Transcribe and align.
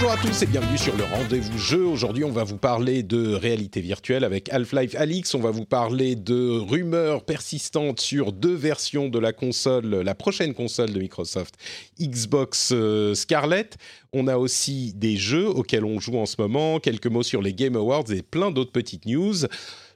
Bonjour 0.00 0.12
à 0.12 0.16
tous 0.16 0.42
et 0.42 0.46
bienvenue 0.46 0.78
sur 0.78 0.96
le 0.96 1.02
rendez-vous 1.02 1.58
jeu. 1.58 1.84
Aujourd'hui, 1.84 2.22
on 2.22 2.30
va 2.30 2.44
vous 2.44 2.56
parler 2.56 3.02
de 3.02 3.34
réalité 3.34 3.80
virtuelle 3.80 4.22
avec 4.22 4.48
Half-Life 4.48 4.94
Alix. 4.94 5.34
On 5.34 5.40
va 5.40 5.50
vous 5.50 5.64
parler 5.64 6.14
de 6.14 6.50
rumeurs 6.56 7.24
persistantes 7.24 7.98
sur 7.98 8.30
deux 8.30 8.54
versions 8.54 9.08
de 9.08 9.18
la 9.18 9.32
console, 9.32 10.02
la 10.02 10.14
prochaine 10.14 10.54
console 10.54 10.92
de 10.92 11.00
Microsoft, 11.00 11.56
Xbox 12.00 12.70
euh, 12.70 13.16
Scarlett. 13.16 13.76
On 14.12 14.28
a 14.28 14.36
aussi 14.36 14.92
des 14.94 15.16
jeux 15.16 15.48
auxquels 15.48 15.84
on 15.84 15.98
joue 15.98 16.16
en 16.16 16.26
ce 16.26 16.36
moment, 16.38 16.78
quelques 16.78 17.08
mots 17.08 17.24
sur 17.24 17.42
les 17.42 17.52
Game 17.52 17.74
Awards 17.74 18.12
et 18.12 18.22
plein 18.22 18.52
d'autres 18.52 18.70
petites 18.70 19.04
news. 19.04 19.46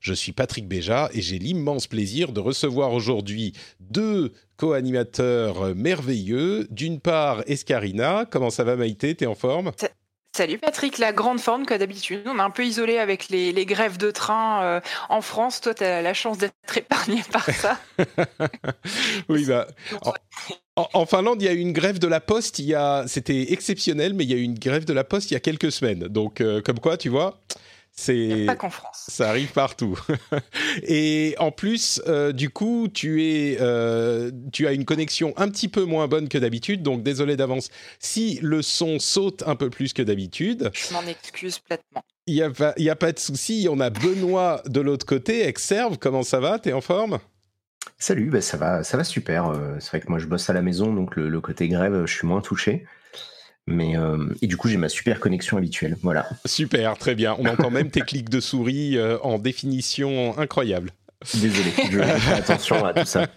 Je 0.02 0.14
suis 0.14 0.32
Patrick 0.32 0.66
Béja 0.66 1.08
et 1.14 1.22
j'ai 1.22 1.38
l'immense 1.38 1.86
plaisir 1.86 2.32
de 2.32 2.40
recevoir 2.40 2.92
aujourd'hui 2.92 3.52
deux 3.78 4.32
co-animateurs 4.56 5.76
merveilleux. 5.76 6.66
D'une 6.70 6.98
part, 6.98 7.44
Escarina. 7.46 8.26
Comment 8.28 8.50
ça 8.50 8.64
va 8.64 8.74
Maïté? 8.74 9.14
T'es 9.14 9.26
en 9.26 9.36
forme? 9.36 9.70
Salut 10.34 10.58
Patrick, 10.58 10.98
la 10.98 11.12
grande 11.12 11.38
forme 11.38 11.66
que 11.66 11.74
d'habitude. 11.74 12.22
On 12.26 12.36
est 12.38 12.42
un 12.42 12.50
peu 12.50 12.64
isolé 12.64 12.98
avec 12.98 13.28
les, 13.28 13.52
les 13.52 13.64
grèves 13.64 13.96
de 13.96 14.10
train 14.10 14.64
euh, 14.64 14.80
en 15.08 15.20
France. 15.20 15.60
Toi, 15.60 15.72
tu 15.72 15.84
as 15.84 16.02
la 16.02 16.14
chance 16.14 16.36
d'être 16.38 16.76
épargné 16.76 17.22
par 17.30 17.44
ça. 17.44 17.78
oui, 19.28 19.44
bah. 19.44 19.68
En, 20.74 20.88
en, 20.94 21.06
Finlande, 21.06 21.40
il 21.40 21.44
y 21.44 21.48
a 21.48 21.52
eu 21.52 21.58
une 21.58 21.72
grève 21.72 22.00
de 22.00 22.08
la 22.08 22.18
poste. 22.18 22.58
Il 22.58 22.64
y 22.64 22.74
a, 22.74 23.04
c'était 23.06 23.52
exceptionnel, 23.52 24.14
mais 24.14 24.24
il 24.24 24.30
y 24.30 24.34
a 24.34 24.38
eu 24.38 24.42
une 24.42 24.58
grève 24.58 24.84
de 24.84 24.92
la 24.92 25.04
poste 25.04 25.30
il 25.30 25.34
y 25.34 25.36
a 25.36 25.40
quelques 25.40 25.70
semaines. 25.70 26.08
Donc, 26.08 26.40
euh, 26.40 26.60
comme 26.60 26.80
quoi, 26.80 26.96
tu 26.96 27.08
vois, 27.08 27.38
c'est 27.94 28.46
pas 28.46 28.56
qu'en 28.56 28.70
France. 28.70 29.04
Ça 29.08 29.28
arrive 29.28 29.52
partout. 29.52 29.98
Et 30.82 31.34
en 31.38 31.52
plus, 31.52 32.00
euh, 32.08 32.32
du 32.32 32.48
coup, 32.48 32.88
tu 32.92 33.24
es, 33.24 33.58
euh, 33.60 34.30
tu 34.52 34.66
as 34.66 34.72
une 34.72 34.84
connexion 34.84 35.34
un 35.36 35.48
petit 35.48 35.68
peu 35.68 35.84
moins 35.84 36.08
bonne 36.08 36.28
que 36.28 36.38
d'habitude. 36.38 36.82
Donc 36.82 37.02
désolé 37.02 37.36
d'avance 37.36 37.68
si 38.00 38.38
le 38.42 38.62
son 38.62 38.98
saute 38.98 39.42
un 39.46 39.56
peu 39.56 39.68
plus 39.68 39.92
que 39.92 40.02
d'habitude. 40.02 40.70
Je 40.72 40.92
m'en 40.94 41.02
excuse 41.02 41.58
platement. 41.58 42.02
Il 42.26 42.34
n'y 42.34 42.42
a, 42.42 42.50
pas, 42.50 42.74
a 42.78 42.96
pas 42.96 43.12
de 43.12 43.18
souci. 43.18 43.68
On 43.70 43.78
a 43.78 43.90
Benoît 43.90 44.62
de 44.66 44.80
l'autre 44.80 45.06
côté. 45.06 45.46
Exerve, 45.46 45.98
comment 45.98 46.22
ça 46.22 46.40
va? 46.40 46.58
T'es 46.58 46.72
en 46.72 46.80
forme? 46.80 47.18
Salut, 47.98 48.30
bah 48.30 48.40
ça 48.40 48.56
va, 48.56 48.82
ça 48.84 48.96
va 48.96 49.04
super. 49.04 49.48
Euh, 49.48 49.76
c'est 49.80 49.90
vrai 49.90 50.00
que 50.00 50.08
moi 50.08 50.18
je 50.18 50.26
bosse 50.26 50.48
à 50.48 50.52
la 50.52 50.62
maison, 50.62 50.92
donc 50.92 51.16
le, 51.16 51.28
le 51.28 51.40
côté 51.40 51.68
grève, 51.68 52.04
je 52.06 52.12
suis 52.12 52.26
moins 52.26 52.40
touché. 52.40 52.86
Mais 53.66 53.96
euh, 53.96 54.34
et 54.42 54.46
du 54.46 54.56
coup, 54.56 54.68
j'ai 54.68 54.76
ma 54.76 54.88
super 54.88 55.20
connexion 55.20 55.56
habituelle. 55.56 55.96
Voilà. 56.02 56.28
Super, 56.46 56.98
très 56.98 57.14
bien. 57.14 57.36
On 57.38 57.46
entend 57.46 57.70
même 57.70 57.90
tes 57.90 58.00
clics 58.00 58.28
de 58.28 58.40
souris 58.40 58.98
euh, 58.98 59.18
en 59.22 59.38
définition 59.38 60.36
incroyable. 60.38 60.90
Désolé, 61.34 61.70
je 61.90 62.32
attention 62.32 62.84
à 62.84 62.92
tout 62.92 63.06
ça. 63.06 63.28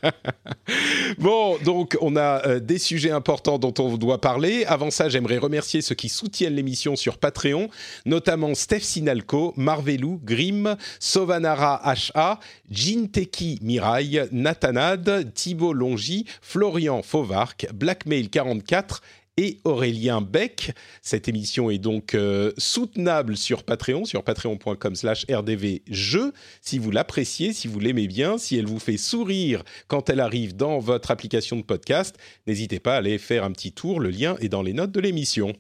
Bon, 1.20 1.58
donc 1.60 1.96
on 2.02 2.16
a 2.16 2.46
euh, 2.48 2.60
des 2.60 2.80
sujets 2.80 3.12
importants 3.12 3.60
dont 3.60 3.74
on 3.78 3.96
doit 3.98 4.20
parler. 4.20 4.66
Avant 4.66 4.90
ça, 4.90 5.08
j'aimerais 5.08 5.38
remercier 5.38 5.82
ceux 5.82 5.94
qui 5.94 6.10
soutiennent 6.10 6.56
l'émission 6.56 6.96
sur 6.96 7.20
Patreon, 7.20 7.70
notamment 8.06 8.56
Steph 8.56 8.80
Sinalco, 8.80 9.54
Marvelou, 9.56 10.20
Grim, 10.24 10.76
Sovanara 11.00 11.82
HA, 11.86 12.40
Jinteki 12.72 13.60
Mirai, 13.62 14.28
Nathanad, 14.32 15.32
Thibault 15.34 15.74
Longy, 15.74 16.26
Florian 16.42 17.04
Fauvarc, 17.04 17.68
Blackmail44 17.74 19.02
et 19.38 19.60
Aurélien 19.64 20.22
Beck. 20.22 20.74
Cette 21.02 21.28
émission 21.28 21.70
est 21.70 21.78
donc 21.78 22.16
euh, 22.16 22.52
soutenable 22.58 23.38
sur 23.38 23.64
Patreon, 23.64 24.06
sur 24.06 24.24
patreon.com 24.24 24.96
slash 24.96 25.26
rdvjeux. 25.30 26.34
Si 26.62 26.80
vous 26.80 26.92
l'appréciez, 26.92 27.54
si 27.54 27.68
vous 27.68 27.80
l'aimez 27.80 28.08
bien, 28.08 28.38
si 28.38 28.58
elle 28.58 28.66
vous 28.66 28.80
fait 28.80 28.98
sourire 28.98 29.64
quand 29.88 30.10
elle 30.10 30.20
arrive 30.20 30.56
dans 30.56 30.80
votre 30.80 31.12
application 31.12 31.58
de 31.58 31.64
podcast, 31.64 32.18
n'hésitez 32.48 32.80
pas 32.80 32.96
à 32.96 32.98
aller 32.98 33.18
faire 33.18 33.44
un 33.44 33.52
petit 33.52 33.72
tour. 33.72 34.00
Le 34.00 34.10
lien 34.10 34.38
est 34.40 34.50
dans 34.50 34.62
les 34.62 34.74
notes 34.74 34.92
de 34.92 35.02
l'émission. 35.02 35.54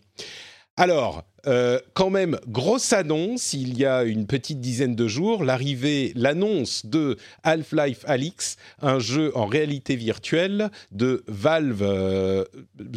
Alors, 0.78 1.24
euh, 1.48 1.80
quand 1.94 2.10
même, 2.10 2.40
grosse 2.48 2.94
annonce, 2.94 3.54
il 3.54 3.78
y 3.78 3.86
a 3.86 4.04
une 4.04 4.26
petite 4.26 4.60
dizaine 4.60 4.96
de 4.96 5.08
jours, 5.08 5.44
l'arrivée, 5.44 6.12
l'annonce 6.16 6.86
de 6.86 7.18
Half-Life 7.44 8.04
Alix, 8.06 8.58
un 8.82 9.00
jeu 9.00 9.32
en 9.36 9.46
réalité 9.46 9.96
virtuelle 9.96 10.70
de 10.92 11.24
Valve, 11.28 11.82
euh, 11.82 12.46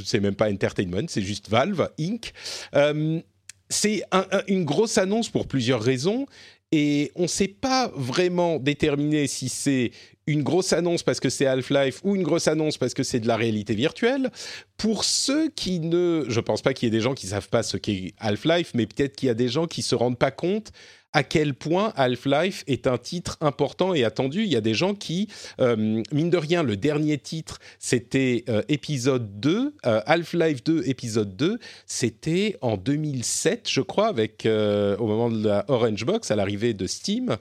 c'est 0.05 0.21
même 0.21 0.35
pas 0.35 0.51
Entertainment, 0.51 1.07
c'est 1.09 1.23
juste 1.23 1.49
Valve 1.49 1.91
Inc. 2.01 2.33
Euh, 2.75 3.21
c'est 3.69 4.03
un, 4.13 4.27
un, 4.33 4.43
une 4.49 4.65
grosse 4.65 4.97
annonce 4.97 5.29
pour 5.29 5.47
plusieurs 5.47 5.83
raisons. 5.83 6.27
Et 6.71 7.13
on 7.15 7.23
ne 7.23 7.29
sait 7.29 7.49
pas 7.49 7.91
vraiment 7.95 8.59
déterminer 8.59 9.27
si 9.27 9.49
c'est 9.49 9.91
une 10.29 10.43
grosse 10.43 10.75
annonce 10.75 11.03
parce 11.03 11.21
que 11.21 11.31
c'est 11.31 11.47
Half-Life 11.47 12.01
ou 12.05 12.15
une 12.15 12.23
grosse 12.23 12.49
annonce 12.49 12.77
parce 12.77 12.93
que 12.93 13.03
c'est 13.03 13.19
de 13.19 13.27
la 13.27 13.37
réalité 13.37 13.75
virtuelle. 13.75 14.31
Pour 14.77 15.05
ceux 15.05 15.49
qui 15.49 15.81
ne... 15.81 16.25
Je 16.29 16.41
pense 16.41 16.61
pas 16.61 16.75
qu'il 16.75 16.87
y 16.87 16.89
ait 16.89 16.97
des 16.97 17.01
gens 17.01 17.15
qui 17.15 17.27
savent 17.27 17.49
pas 17.49 17.63
ce 17.63 17.79
qu'est 17.79 18.13
Half-Life, 18.19 18.73
mais 18.75 18.87
peut-être 18.87 19.17
qu'il 19.17 19.29
y 19.29 19.31
a 19.31 19.35
des 19.35 19.49
gens 19.49 19.67
qui 19.67 19.81
se 19.81 19.95
rendent 19.95 20.19
pas 20.19 20.31
compte 20.31 20.71
à 21.15 21.23
quel 21.23 21.55
point 21.55 21.95
Half-Life 21.97 22.65
est 22.67 22.87
un 22.87 22.99
titre 22.99 23.39
important 23.41 23.95
et 23.95 24.05
attendu. 24.05 24.43
Il 24.43 24.53
y 24.53 24.57
a 24.57 24.61
des 24.61 24.75
gens 24.75 24.95
qui, 24.95 25.29
euh, 25.61 26.03
mine 26.13 26.29
de 26.29 26.37
rien, 26.37 26.63
le 26.63 26.77
dernier 26.77 27.17
titre, 27.17 27.59
c'était 27.79 28.45
euh, 28.51 28.61
épisode 28.69 29.41
2, 29.41 29.75
euh, 29.87 30.01
Half-Life 30.05 30.63
2, 30.65 30.83
épisode 30.87 31.35
2, 31.37 31.59
c'était 31.87 32.57
en 32.61 32.77
2007, 32.77 33.69
je 33.71 33.81
crois, 33.81 34.09
avec, 34.09 34.47
au 34.47 35.07
moment 35.07 35.31
de 35.31 35.49
la 35.49 35.65
Orange 35.69 36.05
Box, 36.05 36.31
à 36.31 36.37
l'arrivée 36.37 36.75
de 36.75 36.87
Steam. 36.87 37.39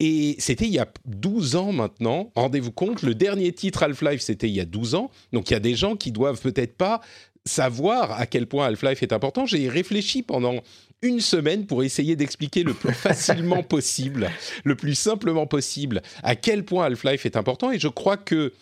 Et 0.00 0.36
c'était 0.38 0.66
il 0.66 0.72
y 0.72 0.78
a 0.78 0.88
12 1.06 1.56
ans 1.56 1.72
maintenant. 1.72 2.32
Rendez-vous 2.34 2.72
compte, 2.72 3.02
le 3.02 3.14
dernier 3.14 3.52
titre 3.52 3.82
Half-Life, 3.82 4.20
c'était 4.20 4.48
il 4.48 4.54
y 4.54 4.60
a 4.60 4.64
12 4.64 4.94
ans. 4.94 5.10
Donc 5.32 5.50
il 5.50 5.52
y 5.52 5.56
a 5.56 5.60
des 5.60 5.74
gens 5.74 5.96
qui 5.96 6.10
doivent 6.10 6.40
peut-être 6.40 6.76
pas 6.76 7.00
savoir 7.44 8.12
à 8.12 8.26
quel 8.26 8.46
point 8.46 8.66
Half-Life 8.66 9.02
est 9.02 9.12
important. 9.12 9.46
J'ai 9.46 9.68
réfléchi 9.68 10.22
pendant 10.22 10.62
une 11.02 11.20
semaine 11.20 11.66
pour 11.66 11.82
essayer 11.82 12.16
d'expliquer 12.16 12.62
le 12.62 12.74
plus 12.74 12.92
facilement 12.94 13.62
possible, 13.62 14.30
le 14.64 14.76
plus 14.76 14.94
simplement 14.94 15.46
possible, 15.46 16.02
à 16.22 16.36
quel 16.36 16.64
point 16.64 16.86
Half-Life 16.86 17.26
est 17.26 17.36
important. 17.36 17.70
Et 17.70 17.78
je 17.78 17.88
crois 17.88 18.16
que 18.16 18.52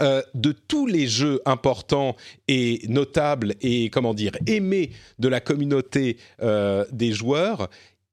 euh, 0.00 0.22
de 0.32 0.52
tous 0.52 0.86
les 0.86 1.06
jeux 1.06 1.42
importants 1.44 2.16
et 2.48 2.80
notables 2.88 3.54
et 3.60 3.90
comment 3.90 4.14
dire 4.14 4.32
aimés 4.46 4.90
de 5.18 5.28
la 5.28 5.40
communauté 5.40 6.16
euh, 6.40 6.86
des 6.92 7.12
joueurs, 7.12 7.68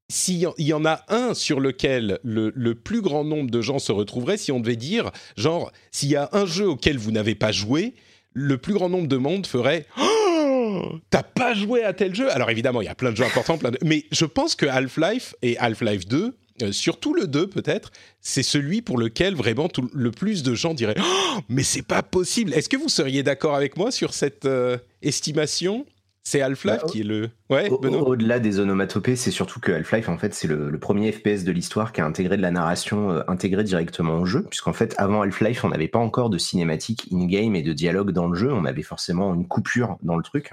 s'il 0.10 0.50
y 0.58 0.74
en 0.74 0.86
a 0.86 1.04
un 1.08 1.34
sur 1.34 1.60
lequel 1.60 2.20
le, 2.24 2.74
plus 2.74 3.02
grand 3.02 3.24
nombre 3.24 3.52
de 3.52 3.62
gens 3.62 3.80
se 3.80 3.92
retrouveraient, 3.92 4.38
si 4.38 4.52
on 4.52 4.60
devait 4.60 4.76
dire, 4.76 5.12
genre, 5.38 5.72
s'il 5.92 6.10
y 6.10 6.16
a 6.16 6.30
un 6.34 6.46
jeu 6.46 6.68
auquel 6.68 6.98
vous 6.98 7.12
n'avez 7.12 7.36
pas 7.36 7.52
joué, 7.52 7.94
le 8.34 8.58
plus 8.58 8.74
grand 8.74 8.90
nombre 8.90 9.08
de 9.08 9.18
monde 9.18 9.46
ferait 9.46 9.86
oh, 10.00 11.00
T'as 11.10 11.24
pas 11.24 11.54
joué 11.54 11.84
à 11.84 11.94
tel 11.94 12.16
jeu! 12.16 12.32
Alors 12.32 12.50
évidemment, 12.50 12.82
il 12.82 12.86
y 12.86 12.90
a 12.90 12.96
plein 12.96 13.12
de 13.12 13.18
jeux 13.18 13.26
importants, 13.26 13.58
plein 13.58 13.72
de... 13.72 13.78
mais 13.84 14.06
je 14.12 14.26
pense 14.26 14.56
que 14.56 14.66
Half-Life 14.66 15.36
et 15.42 15.58
Half-Life 15.58 16.08
2, 16.08 16.36
euh, 16.62 16.72
surtout 16.72 17.14
le 17.14 17.28
2 17.28 17.48
peut-être, 17.48 17.92
c'est 18.20 18.44
celui 18.44 18.82
pour 18.82 18.98
lequel 18.98 19.36
vraiment 19.36 19.70
le 19.94 20.12
plus 20.12 20.42
de 20.44 20.56
gens 20.56 20.74
diraient 20.74 20.96
oh, 21.00 21.40
Mais 21.50 21.64
c'est 21.64 21.84
pas 21.84 22.02
possible! 22.02 22.54
Est-ce 22.54 22.70
que 22.70 22.78
vous 22.78 22.90
seriez 22.90 23.22
d'accord 23.22 23.56
avec 23.56 23.78
moi 23.78 23.92
sur 23.92 24.14
cette 24.14 24.46
euh, 24.46 24.78
estimation? 25.04 25.86
C'est 26.24 26.42
Half-Life 26.42 26.82
bah, 26.82 26.88
qui 26.88 27.02
est 27.02 27.04
le. 27.04 27.30
Ouais, 27.50 27.70
Au-delà 27.70 28.38
au 28.38 28.40
des 28.40 28.60
onomatopées, 28.60 29.16
c'est 29.16 29.32
surtout 29.32 29.60
que 29.60 29.72
Half-Life, 29.72 30.10
en 30.10 30.18
fait, 30.18 30.34
c'est 30.34 30.48
le, 30.48 30.70
le, 30.70 30.80
premier 30.80 31.12
FPS 31.12 31.44
de 31.44 31.52
l'histoire 31.52 31.92
qui 31.92 32.02
a 32.02 32.06
intégré 32.06 32.38
de 32.38 32.42
la 32.42 32.52
narration 32.52 33.10
euh, 33.10 33.22
intégrée 33.28 33.64
directement 33.64 34.20
au 34.20 34.26
jeu. 34.26 34.44
Puisqu'en 34.44 34.74
fait, 34.74 34.94
avant 34.98 35.22
Half-Life, 35.22 35.64
on 35.64 35.70
n'avait 35.70 35.88
pas 35.88 36.00
encore 36.00 36.30
de 36.30 36.38
cinématique 36.38 37.08
in-game 37.12 37.56
et 37.56 37.64
de 37.64 37.74
dialogue 37.74 38.12
dans 38.12 38.28
le 38.28 38.36
jeu. 38.36 38.54
On 38.54 38.66
avait 38.66 38.84
forcément 38.84 39.34
une 39.34 39.48
coupure 39.48 39.98
dans 40.04 40.18
le 40.18 40.24
truc. 40.24 40.52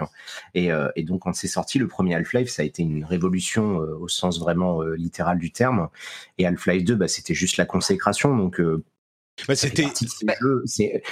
Et, 0.55 0.71
euh, 0.71 0.89
et 0.95 1.03
donc, 1.03 1.21
quand 1.21 1.33
c'est 1.33 1.47
sorti, 1.47 1.77
le 1.77 1.87
premier 1.87 2.15
Half-Life, 2.15 2.49
ça 2.49 2.63
a 2.63 2.65
été 2.65 2.81
une 2.81 3.05
révolution 3.05 3.81
euh, 3.81 3.95
au 3.99 4.07
sens 4.07 4.39
vraiment 4.39 4.81
littéral 4.81 5.37
du 5.37 5.51
terme. 5.51 5.89
Et 6.37 6.47
Half-Life 6.47 6.83
2, 6.83 6.95
bah, 6.95 7.07
c'était 7.07 7.33
juste 7.33 7.57
la 7.57 7.65
consécration. 7.65 8.35
Donc, 8.35 8.59
euh, 8.59 8.83
Bah, 9.47 9.55
c'était. 9.55 9.83
Bah 10.23 10.33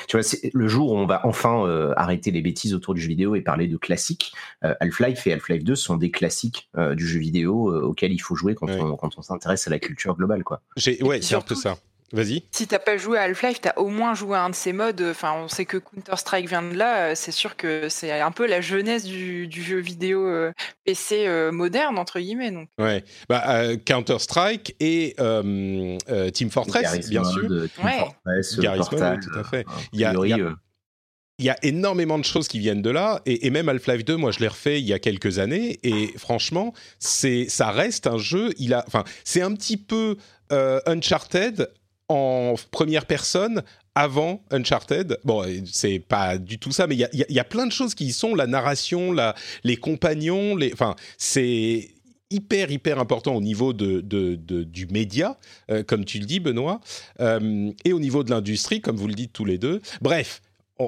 tu 0.07 0.17
vois, 0.17 0.21
le 0.53 0.67
jour 0.67 0.91
où 0.91 0.97
on 0.97 1.05
va 1.05 1.25
enfin 1.25 1.65
euh, 1.65 1.93
arrêter 1.95 2.31
les 2.31 2.41
bêtises 2.41 2.73
autour 2.73 2.93
du 2.93 3.01
jeu 3.01 3.07
vidéo 3.07 3.35
et 3.35 3.41
parler 3.41 3.67
de 3.67 3.77
classiques. 3.77 4.33
Euh, 4.63 4.73
Half-Life 4.79 5.27
et 5.27 5.33
Half-Life 5.33 5.63
2 5.63 5.75
sont 5.75 5.97
des 5.97 6.11
classiques 6.11 6.69
euh, 6.77 6.95
du 6.95 7.07
jeu 7.07 7.19
vidéo 7.19 7.73
auxquels 7.83 8.13
il 8.13 8.19
faut 8.19 8.35
jouer 8.35 8.55
quand 8.55 8.69
on, 8.69 8.95
quand 8.95 9.17
on 9.17 9.21
s'intéresse 9.21 9.67
à 9.67 9.69
la 9.69 9.79
culture 9.79 10.15
globale, 10.15 10.43
quoi. 10.43 10.61
Ouais, 11.01 11.21
c'est 11.21 11.35
un 11.35 11.41
peu 11.41 11.55
ça. 11.55 11.77
Vas-y. 12.13 12.43
Si 12.51 12.67
t'as 12.67 12.79
pas 12.79 12.97
joué 12.97 13.17
à 13.17 13.23
Half-Life, 13.23 13.61
t'as 13.61 13.73
au 13.77 13.87
moins 13.87 14.13
joué 14.13 14.37
à 14.37 14.43
un 14.43 14.51
de 14.51 14.55
ces 14.55 14.73
modes. 14.73 15.01
Enfin, 15.01 15.33
on 15.33 15.47
sait 15.47 15.65
que 15.65 15.77
Counter-Strike 15.77 16.47
vient 16.47 16.61
de 16.61 16.75
là. 16.75 17.15
C'est 17.15 17.31
sûr 17.31 17.55
que 17.55 17.89
c'est 17.89 18.11
un 18.21 18.31
peu 18.31 18.45
la 18.45 18.61
jeunesse 18.61 19.05
du, 19.05 19.49
jeu 19.51 19.79
vidéo 19.79 20.27
euh, 20.27 20.51
PC 20.85 21.25
euh, 21.25 21.51
moderne 21.51 21.97
entre 21.97 22.19
guillemets. 22.19 22.51
Donc. 22.51 22.69
Ouais. 22.77 23.03
Bah, 23.27 23.43
euh, 23.47 23.77
Counter-Strike 23.77 24.75
et 24.79 25.15
Team 25.17 26.51
Fortress, 26.51 27.09
bien 27.09 27.23
sûr. 27.23 27.41
Team 27.75 27.89
Fortress, 27.99 28.55
Portal, 28.77 29.19
tout 29.19 29.39
à 29.39 29.43
fait. 29.43 29.65
Il 29.91 29.99
y 29.99 30.05
a, 30.05 30.13
il 31.37 31.43
y 31.45 31.49
a 31.49 31.57
énormément 31.63 32.19
de 32.19 32.23
choses 32.23 32.47
qui 32.47 32.59
viennent 32.59 32.83
de 32.83 32.91
là, 32.91 33.21
et, 33.25 33.47
et 33.47 33.49
même 33.49 33.67
Half-Life 33.67 34.05
2, 34.05 34.15
moi 34.15 34.31
je 34.31 34.39
l'ai 34.39 34.47
refait 34.47 34.79
il 34.79 34.85
y 34.85 34.93
a 34.93 34.99
quelques 34.99 35.39
années, 35.39 35.79
et 35.83 36.13
franchement, 36.17 36.73
c'est 36.99 37.47
ça 37.49 37.71
reste 37.71 38.07
un 38.07 38.17
jeu. 38.17 38.51
Il 38.57 38.73
a, 38.73 38.85
enfin, 38.87 39.03
c'est 39.23 39.41
un 39.41 39.53
petit 39.53 39.75
peu 39.75 40.17
Uncharted 40.51 41.67
en 42.09 42.55
première 42.71 43.05
personne 43.05 43.63
avant 43.95 44.43
Uncharted. 44.51 45.17
Bon, 45.23 45.43
c'est 45.65 45.99
pas 45.99 46.37
du 46.37 46.59
tout 46.59 46.71
ça, 46.71 46.85
mais 46.87 46.95
il 46.95 47.25
y 47.29 47.39
a, 47.39 47.43
plein 47.43 47.65
de 47.65 47.71
choses 47.71 47.95
qui 47.95 48.07
y 48.07 48.13
sont. 48.13 48.35
La 48.35 48.47
narration, 48.47 49.11
la, 49.11 49.35
les 49.63 49.77
compagnons, 49.77 50.55
les, 50.55 50.73
enfin, 50.73 50.95
c'est 51.17 51.89
hyper 52.29 52.71
hyper 52.71 52.99
important 52.99 53.35
au 53.35 53.41
niveau 53.41 53.71
de, 53.73 54.01
du 54.01 54.87
média, 54.87 55.37
euh, 55.71 55.83
comme 55.83 56.05
tu 56.05 56.19
le 56.19 56.25
dis 56.25 56.39
Benoît, 56.39 56.81
euh, 57.21 57.71
et 57.85 57.93
au 57.93 57.99
niveau 57.99 58.23
de 58.23 58.31
l'industrie, 58.31 58.81
comme 58.81 58.97
vous 58.97 59.07
le 59.07 59.13
dites 59.13 59.31
tous 59.31 59.45
les 59.45 59.57
deux. 59.57 59.81
Bref, 60.01 60.41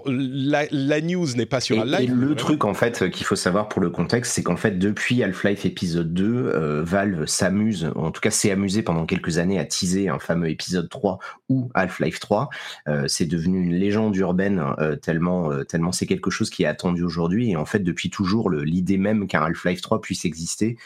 la, 0.05 1.01
news 1.01 1.27
n'est 1.35 1.45
pas 1.45 1.61
sur 1.61 1.77
et, 1.77 2.03
Et 2.03 2.07
le 2.07 2.35
truc 2.35 2.65
en 2.65 2.73
fait 2.73 3.09
qu'il 3.09 3.25
faut 3.25 3.37
savoir 3.37 3.69
pour 3.69 3.81
le 3.81 3.89
contexte, 3.89 4.33
c'est 4.33 4.43
qu'en 4.43 4.57
fait 4.57 4.77
depuis 4.77 5.23
Half-Life 5.23 5.65
épisode 5.65 6.13
2, 6.13 6.25
euh, 6.25 6.83
Valve 6.83 7.25
s'amuse, 7.25 7.89
en 7.95 8.11
tout 8.11 8.19
cas 8.19 8.29
s'est 8.29 8.51
amusé 8.51 8.81
pendant 8.81 9.05
quelques 9.05 9.37
années 9.37 9.59
à 9.59 9.65
teaser 9.65 10.09
un 10.09 10.19
fameux 10.19 10.49
épisode 10.49 10.89
3 10.89 11.19
ou 11.47 11.69
Half-Life 11.73 12.19
3. 12.19 12.49
Euh, 12.89 13.05
c'est 13.07 13.25
devenu 13.25 13.63
une 13.63 13.75
légende 13.75 14.15
urbaine 14.17 14.61
euh, 14.79 14.97
tellement 14.97 15.49
tellement 15.63 15.93
c'est 15.93 16.05
quelque 16.05 16.31
chose 16.31 16.49
qui 16.49 16.63
est 16.63 16.67
attendu 16.67 17.03
aujourd'hui 17.03 17.51
et 17.51 17.55
en 17.55 17.65
fait 17.65 17.79
depuis 17.79 18.09
toujours 18.09 18.49
l'idée 18.49 18.97
même 18.97 19.25
qu'un 19.27 19.41
Half-Life 19.41 19.81
3 19.81 20.01
puisse 20.01 20.25
exister, 20.25 20.77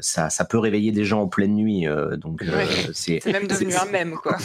ça 0.00 0.28
ça 0.28 0.44
peut 0.44 0.58
réveiller 0.58 0.92
des 0.92 1.04
gens 1.04 1.22
en 1.22 1.28
pleine 1.28 1.54
nuit. 1.54 1.86
donc 2.18 2.44
c'est 2.92 3.24
même 3.24 3.46
devenu 3.48 3.74
un 3.74 3.86
mème 3.86 4.14
quoi. 4.16 4.36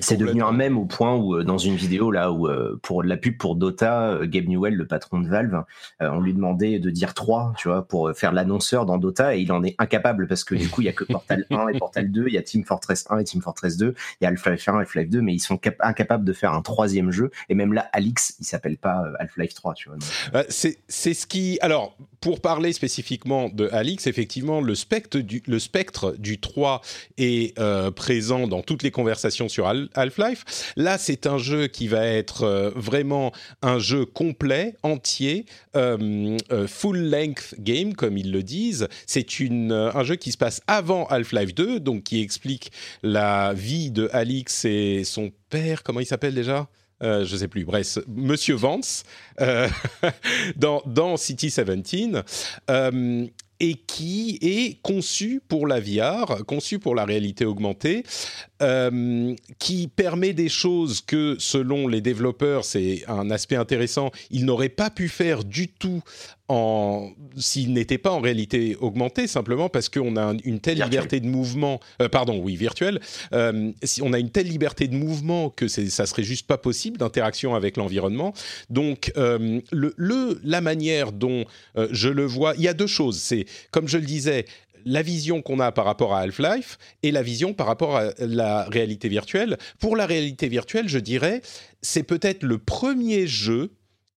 c'est 0.00 0.16
devenu 0.16 0.42
un 0.42 0.52
mème 0.52 0.78
au 0.78 0.86
point 0.86 1.14
où 1.14 1.42
dans 1.42 1.58
une 1.58 1.76
vidéo 1.76 2.10
là 2.10 2.32
où 2.32 2.48
pour 2.80 3.02
la 3.02 3.17
pub 3.18 3.36
pour 3.36 3.56
Dota, 3.56 4.10
euh, 4.10 4.26
Gabe 4.26 4.46
Newell, 4.46 4.74
le 4.74 4.86
patron 4.86 5.20
de 5.20 5.28
Valve, 5.28 5.64
euh, 6.02 6.10
on 6.10 6.20
lui 6.20 6.32
demandait 6.32 6.78
de 6.78 6.90
dire 6.90 7.14
3, 7.14 7.54
tu 7.56 7.68
vois, 7.68 7.86
pour 7.86 8.12
faire 8.14 8.32
l'annonceur 8.32 8.86
dans 8.86 8.98
Dota, 8.98 9.36
et 9.36 9.40
il 9.40 9.52
en 9.52 9.62
est 9.62 9.74
incapable 9.78 10.26
parce 10.26 10.44
que 10.44 10.54
du 10.54 10.68
coup, 10.68 10.82
il 10.82 10.84
y 10.84 10.88
a 10.88 10.92
que 10.92 11.04
Portal 11.04 11.46
1 11.50 11.68
et 11.68 11.78
Portal 11.78 12.10
2, 12.10 12.26
il 12.28 12.34
y 12.34 12.38
a 12.38 12.42
Team 12.42 12.64
Fortress 12.64 13.06
1 13.10 13.18
et 13.18 13.24
Team 13.24 13.42
Fortress 13.42 13.76
2, 13.76 13.94
il 14.20 14.24
y 14.24 14.26
a 14.26 14.30
Half-Life 14.30 14.68
1 14.68 14.72
et 14.72 14.80
Half-Life 14.82 15.10
2, 15.10 15.20
mais 15.20 15.34
ils 15.34 15.40
sont 15.40 15.60
incapables 15.80 16.24
de 16.24 16.32
faire 16.32 16.52
un 16.52 16.62
troisième 16.62 17.10
jeu, 17.10 17.30
et 17.48 17.54
même 17.54 17.72
là, 17.72 17.88
Alix, 17.92 18.36
il 18.40 18.44
s'appelle 18.44 18.78
pas 18.78 19.02
euh, 19.04 19.12
Half-Life 19.20 19.54
3, 19.54 19.74
tu 19.74 19.88
vois. 19.88 19.98
c'est 20.48 20.78
ce 20.92 21.26
qui... 21.26 21.58
Alors, 21.60 21.96
pour 22.20 22.40
parler 22.40 22.72
spécifiquement 22.72 23.48
de 23.48 23.68
Alix, 23.72 24.06
effectivement, 24.06 24.60
le 24.60 24.74
spectre 24.74 25.18
du, 25.18 25.42
le 25.46 25.58
spectre 25.58 26.14
du 26.18 26.38
3 26.38 26.80
est 27.16 27.58
présent 27.94 28.46
dans 28.46 28.62
toutes 28.62 28.82
les 28.82 28.90
conversations 28.90 29.48
sur 29.48 29.68
Half-Life. 29.94 30.72
Là, 30.76 30.98
c'est 30.98 31.26
un 31.26 31.38
jeu 31.38 31.66
qui 31.66 31.88
va 31.88 32.04
être 32.04 32.72
vraiment 32.76 33.07
un 33.62 33.78
jeu 33.78 34.04
complet, 34.04 34.74
entier, 34.82 35.46
euh, 35.76 36.36
euh, 36.52 36.66
full 36.66 36.98
length 37.10 37.54
game 37.58 37.94
comme 37.94 38.16
ils 38.16 38.32
le 38.32 38.42
disent. 38.42 38.88
C'est 39.06 39.26
euh, 39.40 39.90
un 39.94 40.04
jeu 40.04 40.16
qui 40.16 40.32
se 40.32 40.38
passe 40.38 40.60
avant 40.66 41.06
Half-Life 41.06 41.54
2, 41.54 41.80
donc 41.80 42.04
qui 42.04 42.22
explique 42.22 42.72
la 43.02 43.52
vie 43.54 43.90
de 43.90 44.08
Alix 44.12 44.64
et 44.64 45.04
son 45.04 45.30
père. 45.50 45.82
Comment 45.82 46.00
il 46.00 46.06
s'appelle 46.06 46.34
déjà? 46.34 46.68
Euh, 47.00 47.24
je 47.24 47.36
sais 47.36 47.46
plus, 47.46 47.64
bref, 47.64 47.98
Monsieur 48.08 48.56
Vance 48.56 49.04
dans, 50.56 50.82
dans 50.84 51.16
City 51.16 51.46
17 51.46 51.68
et 53.60 53.74
qui 53.74 54.38
est 54.40 54.80
conçu 54.82 55.40
pour 55.48 55.66
la 55.66 55.80
VR, 55.80 56.44
conçu 56.46 56.78
pour 56.78 56.94
la 56.94 57.04
réalité 57.04 57.44
augmentée, 57.44 58.04
euh, 58.62 59.34
qui 59.58 59.88
permet 59.88 60.32
des 60.32 60.48
choses 60.48 61.00
que, 61.00 61.36
selon 61.38 61.88
les 61.88 62.00
développeurs, 62.00 62.64
c'est 62.64 63.04
un 63.08 63.30
aspect 63.30 63.56
intéressant, 63.56 64.10
ils 64.30 64.44
n'auraient 64.44 64.68
pas 64.68 64.90
pu 64.90 65.08
faire 65.08 65.44
du 65.44 65.68
tout 65.68 66.02
en 66.48 67.10
s'il 67.36 67.72
n'était 67.72 67.98
pas 67.98 68.10
en 68.10 68.20
réalité 68.20 68.76
augmenté, 68.80 69.26
simplement 69.26 69.68
parce 69.68 69.88
qu'on 69.88 70.16
a 70.16 70.34
une 70.44 70.60
telle 70.60 70.80
liberté 70.82 71.20
de 71.20 71.26
mouvement, 71.26 71.80
euh, 72.02 72.08
pardon, 72.08 72.40
oui, 72.42 72.56
virtuel, 72.56 73.00
euh, 73.32 73.70
si 73.82 74.02
on 74.02 74.12
a 74.12 74.18
une 74.18 74.30
telle 74.30 74.48
liberté 74.48 74.88
de 74.88 74.94
mouvement 74.94 75.50
que 75.50 75.68
ça 75.68 76.06
serait 76.06 76.22
juste 76.24 76.46
pas 76.46 76.58
possible 76.58 76.96
d'interaction 76.98 77.54
avec 77.54 77.76
l'environnement. 77.76 78.32
Donc, 78.70 79.12
le, 79.16 79.62
le, 79.96 80.40
la 80.42 80.60
manière 80.60 81.12
dont 81.12 81.44
je 81.90 82.08
le 82.08 82.24
vois, 82.24 82.54
il 82.56 82.62
y 82.62 82.68
a 82.68 82.74
deux 82.74 82.86
choses. 82.86 83.18
C'est 83.18 83.46
comme 83.70 83.88
je 83.88 83.98
le 83.98 84.04
disais, 84.04 84.46
la 84.84 85.02
vision 85.02 85.42
qu'on 85.42 85.60
a 85.60 85.72
par 85.72 85.84
rapport 85.84 86.14
à 86.14 86.20
Half-Life 86.20 86.78
et 87.02 87.10
la 87.10 87.22
vision 87.22 87.52
par 87.52 87.66
rapport 87.66 87.96
à 87.96 88.10
la 88.18 88.64
réalité 88.64 89.08
virtuelle. 89.08 89.58
Pour 89.78 89.96
la 89.96 90.06
réalité 90.06 90.48
virtuelle, 90.48 90.88
je 90.88 90.98
dirais, 90.98 91.42
c'est 91.82 92.02
peut-être 92.02 92.42
le 92.42 92.58
premier 92.58 93.26
jeu 93.26 93.70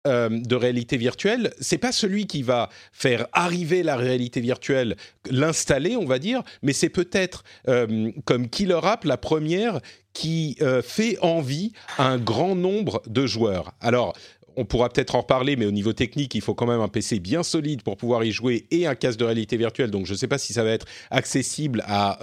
euh, 0.06 0.30
de 0.30 0.56
réalité 0.56 0.96
virtuelle, 0.96 1.52
c'est 1.60 1.76
pas 1.76 1.92
celui 1.92 2.26
qui 2.26 2.42
va 2.42 2.70
faire 2.90 3.26
arriver 3.34 3.82
la 3.82 3.96
réalité 3.96 4.40
virtuelle, 4.40 4.96
l'installer, 5.30 5.94
on 5.94 6.06
va 6.06 6.18
dire, 6.18 6.42
mais 6.62 6.72
c'est 6.72 6.88
peut-être 6.88 7.44
euh, 7.68 8.10
comme 8.24 8.48
Killer 8.48 8.80
App 8.82 9.04
la 9.04 9.18
première 9.18 9.78
qui 10.14 10.56
euh, 10.62 10.80
fait 10.80 11.18
envie 11.20 11.72
à 11.98 12.06
un 12.06 12.16
grand 12.16 12.56
nombre 12.56 13.02
de 13.08 13.26
joueurs. 13.26 13.74
Alors, 13.82 14.14
on 14.56 14.64
pourra 14.64 14.88
peut-être 14.88 15.16
en 15.16 15.20
reparler, 15.20 15.56
mais 15.56 15.66
au 15.66 15.70
niveau 15.70 15.92
technique, 15.92 16.34
il 16.34 16.40
faut 16.40 16.54
quand 16.54 16.66
même 16.66 16.80
un 16.80 16.88
PC 16.88 17.20
bien 17.20 17.42
solide 17.42 17.82
pour 17.82 17.98
pouvoir 17.98 18.24
y 18.24 18.32
jouer 18.32 18.66
et 18.70 18.86
un 18.86 18.94
casque 18.94 19.18
de 19.18 19.24
réalité 19.26 19.58
virtuelle. 19.58 19.90
Donc 19.90 20.06
je 20.06 20.12
ne 20.12 20.16
sais 20.16 20.28
pas 20.28 20.38
si 20.38 20.54
ça 20.54 20.64
va 20.64 20.70
être 20.70 20.86
accessible 21.10 21.84
à 21.86 22.18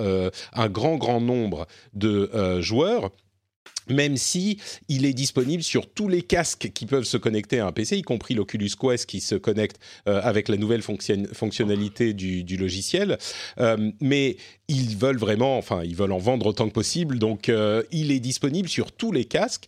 un 0.53 0.68
grand, 0.68 0.97
grand 0.97 1.21
nombre 1.21 1.68
de 1.94 2.59
joueurs 2.59 3.12
même 3.89 4.18
si 4.18 4.60
il 4.88 5.06
est 5.06 5.13
disponible 5.13 5.63
sur 5.63 5.89
tous 5.89 6.07
les 6.07 6.22
casques 6.22 6.72
qui 6.74 6.86
peuvent 6.86 7.04
se 7.04 7.18
connecter 7.18 7.60
à 7.60 7.68
un 7.68 7.72
PC, 7.72 7.98
y 7.98 8.01
compris 8.01 8.34
l'Oculus 8.34 8.72
Quest 8.80 9.06
qui 9.06 9.22
se 9.22 9.36
connecte 9.36 9.80
euh, 10.07 10.19
avec 10.24 10.50
la 10.50 10.57
nouvelle 10.57 10.81
fonctionnalité 10.81 12.13
du, 12.13 12.57
logiciel. 12.57 13.18
Euh, 13.60 13.92
mais 14.01 14.38
ils 14.68 14.98
veulent 14.98 15.18
vraiment, 15.18 15.57
enfin, 15.57 15.84
ils 15.84 15.95
veulent 15.95 16.12
en 16.12 16.18
vendre 16.18 16.48
autant 16.48 16.67
que 16.67 16.74
possible, 16.74 17.20
donc 17.20 17.50
euh, 17.50 17.84
il 17.91 18.12
est 18.12 18.20
disponible 18.20 18.67
sur 18.67 18.91
tous 18.91 19.12
les 19.12 19.25
casques, 19.25 19.67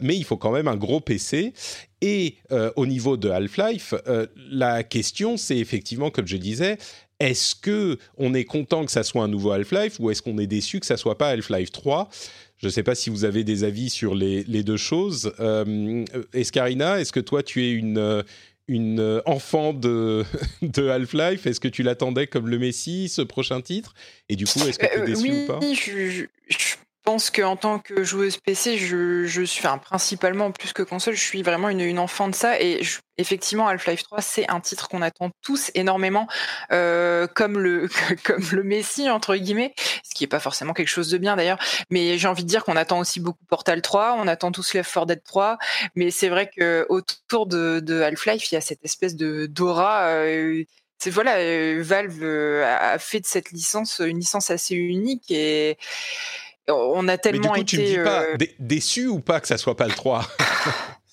mais 0.00 0.16
il 0.16 0.24
faut 0.24 0.36
quand 0.36 0.52
même 0.52 0.68
un 0.68 0.76
gros 0.76 1.00
PC. 1.00 1.52
Et 2.02 2.36
au 2.76 2.86
niveau 2.86 3.16
de 3.16 3.30
Half-Life, 3.30 3.94
la 4.50 4.82
question, 4.82 5.36
c'est 5.36 5.56
effectivement, 5.56 6.10
comme 6.10 6.26
je 6.26 6.36
disais, 6.36 6.76
est-ce 7.20 7.54
que 7.54 7.98
on 8.16 8.34
est 8.34 8.44
content 8.44 8.84
que 8.84 8.92
ça 8.92 9.02
soit 9.02 9.24
un 9.24 9.28
nouveau 9.28 9.52
Half-Life 9.52 9.96
ou 9.98 10.10
est-ce 10.10 10.22
qu'on 10.22 10.38
est 10.38 10.46
déçu 10.46 10.80
que 10.80 10.86
ça 10.86 10.96
soit 10.96 11.18
pas 11.18 11.28
Half-Life 11.30 11.72
3 11.72 12.08
je 12.58 12.68
ne 12.68 12.72
sais 12.72 12.82
pas 12.82 12.94
si 12.94 13.10
vous 13.10 13.24
avez 13.24 13.44
des 13.44 13.64
avis 13.64 13.90
sur 13.90 14.14
les, 14.14 14.44
deux 14.44 14.78
choses. 14.78 15.30
Euh, 15.40 16.04
Escarina, 16.32 16.98
est-ce 16.98 17.12
que 17.12 17.20
toi, 17.20 17.42
tu 17.42 17.62
es 17.62 17.70
une, 17.70 18.24
une 18.66 19.22
enfant 19.26 19.74
de, 19.74 20.24
de 20.62 20.88
Half-Life? 20.88 21.46
Est-ce 21.46 21.60
que 21.60 21.68
tu 21.68 21.82
l'attendais 21.82 22.26
comme 22.26 22.48
le 22.48 22.58
Messie, 22.58 23.10
ce 23.10 23.20
prochain 23.20 23.60
titre? 23.60 23.94
Et 24.30 24.36
du 24.36 24.46
coup, 24.46 24.60
est-ce 24.60 24.78
que 24.78 24.86
tu 24.86 24.92
es 24.92 25.02
euh, 25.02 25.04
déçu 25.04 25.32
ou 25.32 25.46
pas? 25.46 25.60
je, 25.60 26.24
je 26.48 26.75
pense 27.06 27.30
qu'en 27.30 27.54
tant 27.54 27.78
que 27.78 28.02
joueuse 28.02 28.36
PC, 28.36 28.78
je, 28.78 29.44
suis, 29.44 29.62
principalement 29.80 30.50
plus 30.50 30.72
que 30.72 30.82
console, 30.82 31.14
je 31.14 31.22
suis 31.22 31.42
vraiment 31.42 31.68
une, 31.68 32.00
enfant 32.00 32.26
de 32.26 32.34
ça. 32.34 32.60
Et 32.60 32.80
effectivement, 33.16 33.68
Half-Life 33.68 34.02
3, 34.02 34.20
c'est 34.20 34.50
un 34.50 34.58
titre 34.58 34.88
qu'on 34.88 35.02
attend 35.02 35.30
tous 35.40 35.70
énormément, 35.74 36.26
euh, 36.72 37.28
comme 37.28 37.60
le 37.60 37.88
comme 38.24 38.44
le 38.50 38.64
Messi 38.64 39.08
entre 39.08 39.36
guillemets, 39.36 39.72
ce 40.02 40.14
qui 40.16 40.24
est 40.24 40.26
pas 40.26 40.40
forcément 40.40 40.74
quelque 40.74 40.88
chose 40.88 41.08
de 41.08 41.16
bien 41.16 41.36
d'ailleurs. 41.36 41.60
Mais 41.90 42.18
j'ai 42.18 42.26
envie 42.26 42.42
de 42.42 42.48
dire 42.48 42.64
qu'on 42.64 42.76
attend 42.76 42.98
aussi 42.98 43.20
beaucoup 43.20 43.44
Portal 43.48 43.82
3, 43.82 44.16
on 44.18 44.26
attend 44.26 44.50
tous 44.50 44.74
Left 44.74 44.92
4 44.92 45.06
Dead 45.06 45.22
3. 45.22 45.58
Mais 45.94 46.10
c'est 46.10 46.28
vrai 46.28 46.50
que 46.54 46.86
autour 46.88 47.46
de, 47.46 48.02
Half-Life, 48.02 48.50
il 48.50 48.56
y 48.56 48.58
a 48.58 48.60
cette 48.60 48.84
espèce 48.84 49.14
de 49.14 49.46
d'aura. 49.46 50.08
Euh, 50.08 50.64
voilà, 51.06 51.36
euh, 51.36 51.82
Valve 51.84 52.24
a 52.64 52.98
fait 52.98 53.20
de 53.20 53.26
cette 53.26 53.52
licence 53.52 54.00
une 54.04 54.18
licence 54.18 54.50
assez 54.50 54.74
unique 54.74 55.30
et 55.30 55.78
on 56.68 57.08
a 57.08 57.18
tellement 57.18 57.52
Mais 57.54 57.64
du 57.64 57.76
coup, 57.76 57.82
été. 57.82 57.94
Tu 57.94 57.98
me 57.98 57.98
dis 57.98 58.04
pas 58.04 58.22
euh, 58.22 58.36
déçu 58.58 59.06
ou 59.06 59.20
pas 59.20 59.40
que 59.40 59.48
ça 59.48 59.58
soit 59.58 59.76
pas 59.76 59.86
le 59.86 59.94
3 59.94 60.24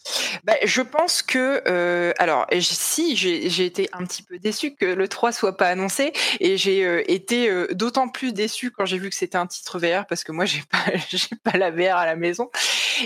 bah, 0.43 0.55
je 0.63 0.81
pense 0.81 1.21
que, 1.21 1.61
euh, 1.67 2.11
alors, 2.17 2.45
si 2.59 3.15
j'ai 3.15 3.65
été 3.65 3.87
un 3.93 4.05
petit 4.05 4.21
peu 4.21 4.37
déçu 4.37 4.75
que 4.75 4.85
le 4.85 5.07
3 5.07 5.31
soit 5.31 5.55
pas 5.55 5.69
annoncé, 5.69 6.11
et 6.41 6.57
j'ai 6.57 6.85
euh, 6.85 7.09
été 7.09 7.49
d'autant 7.73 8.09
plus 8.09 8.33
déçu 8.33 8.69
quand 8.69 8.85
j'ai 8.85 8.97
vu 8.97 9.09
que 9.09 9.15
c'était 9.15 9.37
un 9.37 9.47
titre 9.47 9.79
VR 9.79 10.05
parce 10.05 10.25
que 10.25 10.33
moi 10.33 10.45
j'ai 10.45 10.61
pas 10.69 10.83
j'ai 11.09 11.35
pas 11.43 11.57
la 11.57 11.71
VR 11.71 11.95
à 11.95 12.05
la 12.05 12.15
maison, 12.15 12.49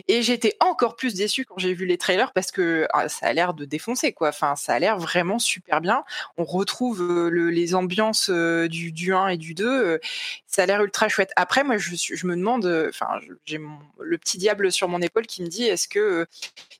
Et 0.07 0.23
j'étais 0.23 0.55
encore 0.59 0.95
plus 0.95 1.13
déçue 1.13 1.45
quand 1.45 1.59
j'ai 1.59 1.73
vu 1.73 1.85
les 1.85 1.97
trailers 1.97 2.33
parce 2.33 2.51
que 2.51 2.87
ah, 2.93 3.09
ça 3.09 3.27
a 3.27 3.33
l'air 3.33 3.53
de 3.53 3.65
défoncer, 3.65 4.13
quoi. 4.13 4.29
Enfin, 4.29 4.55
ça 4.55 4.73
a 4.73 4.79
l'air 4.79 4.97
vraiment 4.97 5.37
super 5.39 5.81
bien. 5.81 6.03
On 6.37 6.45
retrouve 6.45 7.29
les 7.29 7.75
ambiances 7.75 8.29
du, 8.29 8.91
du 8.91 9.13
1 9.13 9.27
et 9.27 9.37
du 9.37 9.53
2. 9.53 9.99
Euh, 10.47 10.53
ça 10.57 10.63
a 10.63 10.65
l'air 10.65 10.81
ultra 10.81 11.07
chouette. 11.09 11.31
Après, 11.35 11.63
moi, 11.63 11.77
je, 11.77 11.95
je 11.95 12.27
me 12.27 12.35
demande, 12.35 12.65
enfin, 12.89 13.19
j'ai 13.45 13.59
le 13.99 14.17
petit 14.17 14.37
diable 14.37 14.71
sur 14.71 14.87
mon 14.87 15.01
épaule 15.01 15.27
qui 15.27 15.43
me 15.43 15.47
dit, 15.47 15.65
est-ce 15.65 15.87
que 15.87 16.25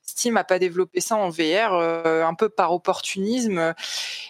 Steam 0.04 0.36
n'a 0.36 0.44
pas 0.44 0.60
développé 0.60 1.02
ça 1.02 1.16
en 1.16 1.30
VR 1.30 1.74
un 1.74 2.34
peu 2.34 2.50
par 2.50 2.74
opportunisme? 2.74 3.74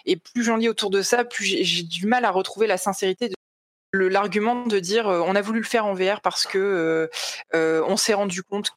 Et 0.06 0.16
plus 0.16 0.42
j'en 0.44 0.56
lis 0.56 0.68
autour 0.68 0.90
de 0.90 1.02
ça, 1.02 1.24
plus 1.24 1.44
j'ai 1.44 1.82
du 1.82 2.06
mal 2.06 2.24
à 2.24 2.30
retrouver 2.30 2.66
la 2.66 2.78
sincérité 2.78 3.28
de 3.28 4.06
l'argument 4.06 4.66
de 4.66 4.78
dire 4.80 5.06
on 5.06 5.34
a 5.34 5.40
voulu 5.40 5.60
le 5.60 5.66
faire 5.66 5.86
en 5.86 5.94
VR 5.94 6.20
parce 6.20 6.46
que 6.46 7.08
on 7.54 7.96
s'est 7.96 8.14
rendu 8.14 8.42
compte 8.42 8.72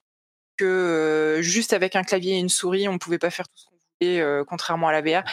que 0.57 1.39
juste 1.41 1.73
avec 1.73 1.95
un 1.95 2.03
clavier 2.03 2.35
et 2.35 2.39
une 2.39 2.49
souris, 2.49 2.87
on 2.87 2.93
ne 2.93 2.97
pouvait 2.99 3.19
pas 3.19 3.31
faire 3.31 3.47
tout 3.47 3.57
ce 3.57 3.70
contrairement 4.47 4.87
à 4.87 4.91
la 4.91 5.01
VR. 5.01 5.23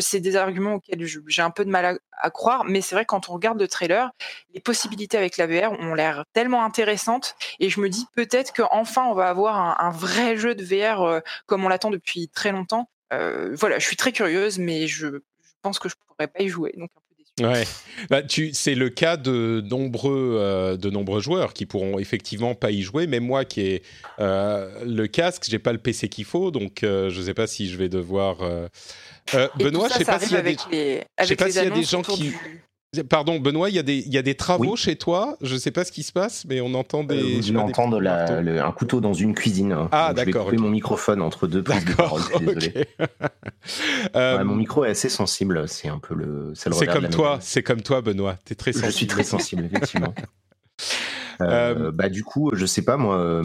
C'est 0.00 0.20
des 0.20 0.36
arguments 0.36 0.74
auxquels 0.74 1.04
j'ai 1.04 1.42
un 1.42 1.50
peu 1.50 1.64
de 1.64 1.70
mal 1.70 1.98
à, 2.12 2.30
croire, 2.30 2.64
mais 2.64 2.80
c'est 2.80 2.94
vrai 2.94 3.04
quand 3.04 3.28
on 3.28 3.32
regarde 3.34 3.60
le 3.60 3.68
trailer, 3.68 4.10
les 4.54 4.60
possibilités 4.60 5.18
avec 5.18 5.36
la 5.36 5.46
VR 5.46 5.72
ont 5.72 5.94
l'air 5.94 6.24
tellement 6.32 6.64
intéressantes, 6.64 7.34
et 7.58 7.68
je 7.68 7.80
me 7.80 7.88
dis 7.88 8.06
peut-être 8.14 8.52
qu'enfin 8.52 9.04
on 9.04 9.14
va 9.14 9.28
avoir 9.28 9.80
un, 9.80 9.90
vrai 9.90 10.36
jeu 10.36 10.54
de 10.54 10.64
VR 10.64 11.20
comme 11.46 11.64
on 11.64 11.68
l'attend 11.68 11.90
depuis 11.90 12.28
très 12.28 12.52
longtemps. 12.52 12.88
voilà, 13.10 13.78
je 13.78 13.86
suis 13.86 13.96
très 13.96 14.12
curieuse, 14.12 14.58
mais 14.58 14.86
je, 14.86 15.22
pense 15.62 15.78
que 15.78 15.88
je 15.88 15.94
pourrais 16.06 16.28
pas 16.28 16.42
y 16.42 16.48
jouer. 16.48 16.74
Donc 16.76 16.90
Ouais, 17.40 17.64
bah, 18.10 18.22
tu, 18.22 18.52
c'est 18.52 18.74
le 18.74 18.90
cas 18.90 19.16
de 19.16 19.62
nombreux, 19.66 20.36
euh, 20.38 20.76
de 20.76 20.90
nombreux 20.90 21.20
joueurs 21.20 21.54
qui 21.54 21.64
pourront 21.64 21.98
effectivement 21.98 22.54
pas 22.54 22.70
y 22.70 22.82
jouer. 22.82 23.06
Même 23.06 23.24
moi 23.24 23.46
qui 23.46 23.62
ai 23.62 23.82
euh, 24.20 24.84
le 24.84 25.06
casque, 25.06 25.44
j'ai 25.48 25.58
pas 25.58 25.72
le 25.72 25.78
PC 25.78 26.10
qu'il 26.10 26.26
faut, 26.26 26.50
donc 26.50 26.82
euh, 26.82 27.08
je 27.08 27.22
sais 27.22 27.32
pas 27.32 27.46
si 27.46 27.70
je 27.70 27.78
vais 27.78 27.88
devoir. 27.88 28.38
Benoît, 29.58 29.88
je 29.88 29.94
sais 29.94 30.04
pas 30.04 30.18
s'il 30.18 30.32
y 30.32 30.36
a 30.36 30.42
des, 30.42 30.56
je 31.20 31.24
sais 31.24 31.36
pas 31.36 31.50
s'il 31.50 31.62
y 31.62 31.66
a 31.66 31.70
des 31.70 31.84
gens 31.84 32.02
qui. 32.02 32.32
Pardon, 33.08 33.40
Benoît, 33.40 33.70
il 33.70 33.74
y 33.74 33.78
a 33.78 33.82
des, 33.82 34.00
il 34.00 34.12
y 34.12 34.18
a 34.18 34.22
des 34.22 34.34
travaux 34.34 34.76
chez 34.76 34.96
toi? 34.96 35.38
Je 35.40 35.54
ne 35.54 35.58
sais 35.58 35.70
pas 35.70 35.82
ce 35.82 35.90
qui 35.90 36.02
se 36.02 36.12
passe, 36.12 36.44
mais 36.46 36.60
on 36.60 36.74
entend 36.74 37.04
des. 37.04 37.38
Euh, 37.38 37.42
je 37.42 38.60
un 38.60 38.72
couteau 38.72 39.00
dans 39.00 39.14
une 39.14 39.34
cuisine. 39.34 39.74
Ah, 39.92 40.12
d'accord. 40.12 40.46
Je 40.46 40.50
vais 40.50 40.56
mon 40.58 40.68
microphone 40.68 41.22
entre 41.22 41.46
deux 41.46 41.62
prises 41.62 41.86
de 41.86 41.94
parole. 41.94 42.20
Désolé. 42.38 42.86
Euh, 44.16 44.42
mon 44.42 44.56
micro 44.56 44.84
est 44.84 44.90
assez 44.90 45.08
sensible. 45.08 45.68
C'est 45.68 45.86
un 45.88 45.98
peu 45.98 46.14
le. 46.14 46.52
C'est 46.54 46.86
comme 46.86 47.08
toi. 47.08 47.38
C'est 47.40 47.62
comme 47.62 47.80
toi, 47.80 48.00
Benoît. 48.00 48.36
es 48.50 48.56
très 48.56 48.72
sensible. 48.72 48.90
Je 48.90 48.96
suis 48.96 49.06
très 49.06 49.22
sensible, 49.22 49.64
effectivement. 49.64 50.12
Euh, 51.42 51.92
bah, 51.92 52.08
du 52.08 52.24
coup, 52.24 52.50
je 52.54 52.66
sais 52.66 52.82
pas 52.82 52.96
moi, 52.96 53.18
euh, 53.18 53.42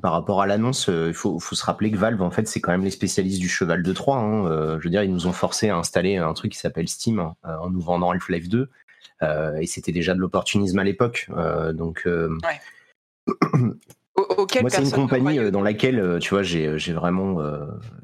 par 0.00 0.12
rapport 0.12 0.42
à 0.42 0.46
l'annonce, 0.46 0.88
euh, 0.88 1.08
il 1.08 1.14
faut, 1.14 1.38
faut, 1.38 1.54
se 1.54 1.64
rappeler 1.64 1.90
que 1.90 1.96
Valve, 1.96 2.22
en 2.22 2.30
fait, 2.30 2.46
c'est 2.48 2.60
quand 2.60 2.72
même 2.72 2.84
les 2.84 2.90
spécialistes 2.90 3.40
du 3.40 3.48
cheval 3.48 3.82
de 3.82 3.92
Troie. 3.92 4.18
Hein. 4.18 4.78
je 4.78 4.84
veux 4.84 4.90
dire, 4.90 5.02
ils 5.02 5.12
nous 5.12 5.26
ont 5.26 5.32
forcé 5.32 5.68
à 5.68 5.76
installer 5.76 6.16
un 6.16 6.32
truc 6.34 6.52
qui 6.52 6.58
s'appelle 6.58 6.88
Steam 6.88 7.20
en 7.42 7.70
nous 7.70 7.80
vendant 7.80 8.10
Half-Life 8.10 8.48
2. 8.48 8.68
et 9.60 9.66
c'était 9.66 9.92
déjà 9.92 10.14
de 10.14 10.20
l'opportunisme 10.20 10.78
à 10.78 10.84
l'époque. 10.84 11.28
donc. 11.72 12.08
Moi, 14.60 14.70
c'est 14.70 14.82
une 14.82 14.92
compagnie 14.92 15.50
dans 15.50 15.62
laquelle, 15.62 16.18
tu 16.20 16.30
vois, 16.30 16.44
j'ai 16.44 16.92
vraiment 16.92 17.40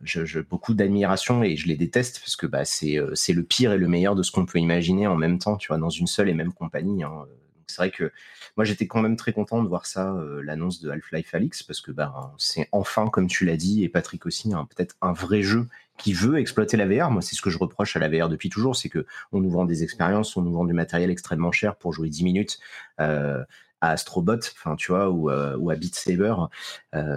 je, 0.03 0.41
beaucoup 0.41 0.75
d'admiration 0.75 1.45
et 1.45 1.57
je 1.57 1.69
les 1.69 1.77
déteste 1.77 2.21
parce 2.21 2.35
que 2.35 2.47
bah, 2.47 2.65
c'est 2.65 3.33
le 3.33 3.43
pire 3.43 3.73
et 3.73 3.79
le 3.79 3.89
meilleur 3.89 4.17
de 4.17 4.23
ce 4.23 4.33
qu'on 4.33 4.47
peut 4.47 4.59
imaginer 4.59 5.07
en 5.07 5.17
même 5.17 5.39
temps, 5.39 5.57
tu 5.57 5.69
vois, 5.69 5.79
dans 5.79 5.91
une 5.91 6.07
seule 6.07 6.29
et 6.29 6.35
même 6.35 6.53
compagnie. 6.53 7.05
Hein. 7.05 7.27
C'est 7.71 7.83
vrai 7.83 7.91
que 7.91 8.13
moi, 8.57 8.65
j'étais 8.65 8.87
quand 8.87 9.01
même 9.01 9.17
très 9.17 9.33
content 9.33 9.63
de 9.63 9.69
voir 9.69 9.87
ça, 9.87 10.13
euh, 10.13 10.43
l'annonce 10.43 10.81
de 10.81 10.91
Half-Life 10.91 11.35
Alix, 11.35 11.63
parce 11.63 11.81
que 11.81 11.93
bah, 11.93 12.33
c'est 12.39 12.69
enfin, 12.73 13.09
comme 13.09 13.27
tu 13.27 13.45
l'as 13.45 13.57
dit, 13.57 13.85
et 13.85 13.89
Patrick 13.89 14.27
aussi, 14.27 14.51
peut-être 14.51 14.97
un 15.01 15.13
vrai 15.13 15.43
jeu 15.43 15.67
qui 15.97 16.13
veut 16.13 16.39
exploiter 16.39 16.77
la 16.77 16.87
VR. 16.87 17.11
Moi, 17.11 17.23
c'est 17.23 17.37
ce 17.37 17.43
que 17.43 17.51
je 17.51 17.59
reproche 17.59 17.97
à 17.97 18.01
la 18.01 18.09
VR 18.09 18.29
depuis 18.29 18.49
toujours, 18.49 18.77
c'est 18.77 18.89
que 18.89 19.07
on 19.33 19.41
nous 19.41 19.51
vend 19.51 19.65
des 19.65 19.83
expériences, 19.83 20.37
on 20.37 20.43
nous 20.43 20.53
vend 20.53 20.65
du 20.65 20.73
matériel 20.73 21.11
extrêmement 21.11 21.53
cher 21.53 21.77
pour 21.77 21.93
jouer 21.93 22.09
10 22.09 22.25
minutes. 22.25 22.59
Euh, 23.01 23.43
à 23.83 23.93
Astrobot, 23.93 24.37
tu 24.77 24.93
vois, 24.93 25.09
ou, 25.09 25.31
euh, 25.31 25.57
ou 25.57 25.71
à 25.71 25.75
Beat 25.75 25.95
Saber. 25.95 26.35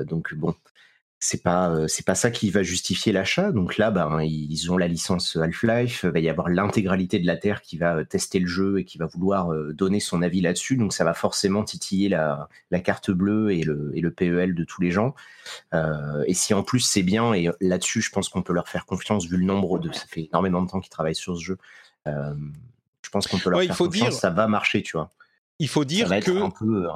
donc 0.05 0.33
bon, 0.33 0.55
c'est 1.23 1.41
pas 1.41 1.69
euh, 1.69 1.87
c'est 1.87 2.05
pas 2.05 2.15
ça 2.15 2.31
qui 2.31 2.49
va 2.49 2.63
justifier 2.63 3.13
l'achat. 3.13 3.53
Donc 3.53 3.77
là, 3.77 3.91
ben, 3.91 4.19
ils 4.21 4.71
ont 4.71 4.77
la 4.77 4.89
licence 4.89 5.37
Half-Life. 5.37 6.01
Il 6.03 6.09
va 6.09 6.19
y 6.19 6.27
avoir 6.27 6.49
l'intégralité 6.49 7.17
de 7.17 7.25
la 7.25 7.37
Terre 7.37 7.61
qui 7.61 7.77
va 7.77 7.95
euh, 7.95 8.03
tester 8.03 8.39
le 8.39 8.47
jeu 8.47 8.79
et 8.79 8.83
qui 8.83 8.97
va 8.97 9.05
vouloir 9.05 9.53
euh, 9.53 9.71
donner 9.71 10.01
son 10.01 10.21
avis 10.21 10.41
là-dessus. 10.41 10.75
Donc 10.75 10.91
ça 10.91 11.05
va 11.05 11.13
forcément 11.13 11.63
titiller 11.63 12.09
la, 12.09 12.49
la 12.71 12.81
carte 12.81 13.09
bleue 13.09 13.53
et 13.53 13.63
le, 13.63 13.93
et 13.95 14.01
le 14.01 14.11
PEL 14.11 14.53
de 14.53 14.63
tous 14.65 14.81
les 14.81 14.91
gens. 14.91 15.15
et 15.73 16.33
si 16.33 16.53
en 16.53 16.61
plus 16.61 16.81
c'est 16.81 17.03
bien, 17.03 17.33
et 17.33 17.49
là-dessus, 17.61 18.01
je 18.01 18.11
pense 18.11 18.27
qu'on 18.27 18.41
peut 18.41 18.53
leur 18.53 18.67
faire 18.67 18.85
confiance 18.85 19.25
vu 19.25 19.37
le 19.37 19.45
nombre 19.45 19.79
de. 19.79 19.93
Ça 19.93 20.05
fait 20.07 20.27
énormément 20.29 20.61
de 20.61 20.69
temps 20.69 20.81
qu'ils 20.81 20.91
travaillent 20.91 21.15
sur 21.15 21.37
ce 21.37 21.41
jeu. 21.41 21.57
je 22.05 23.09
pense 23.11 23.27
qu'on 23.27 23.39
peut 23.39 23.49
leur 23.49 23.61
faire 23.61 23.77
confiance. 23.77 24.09
Dire... 24.09 24.19
Ça 24.19 24.29
va 24.29 24.47
marcher, 24.47 24.81
tu 24.81 24.97
vois. 24.97 25.09
Il 25.63 25.69
faut 25.69 25.85
dire 25.85 26.09
ça 26.09 26.15
va 26.15 26.21
que. 26.21 26.43
Un 26.43 26.49
peu, 26.49 26.87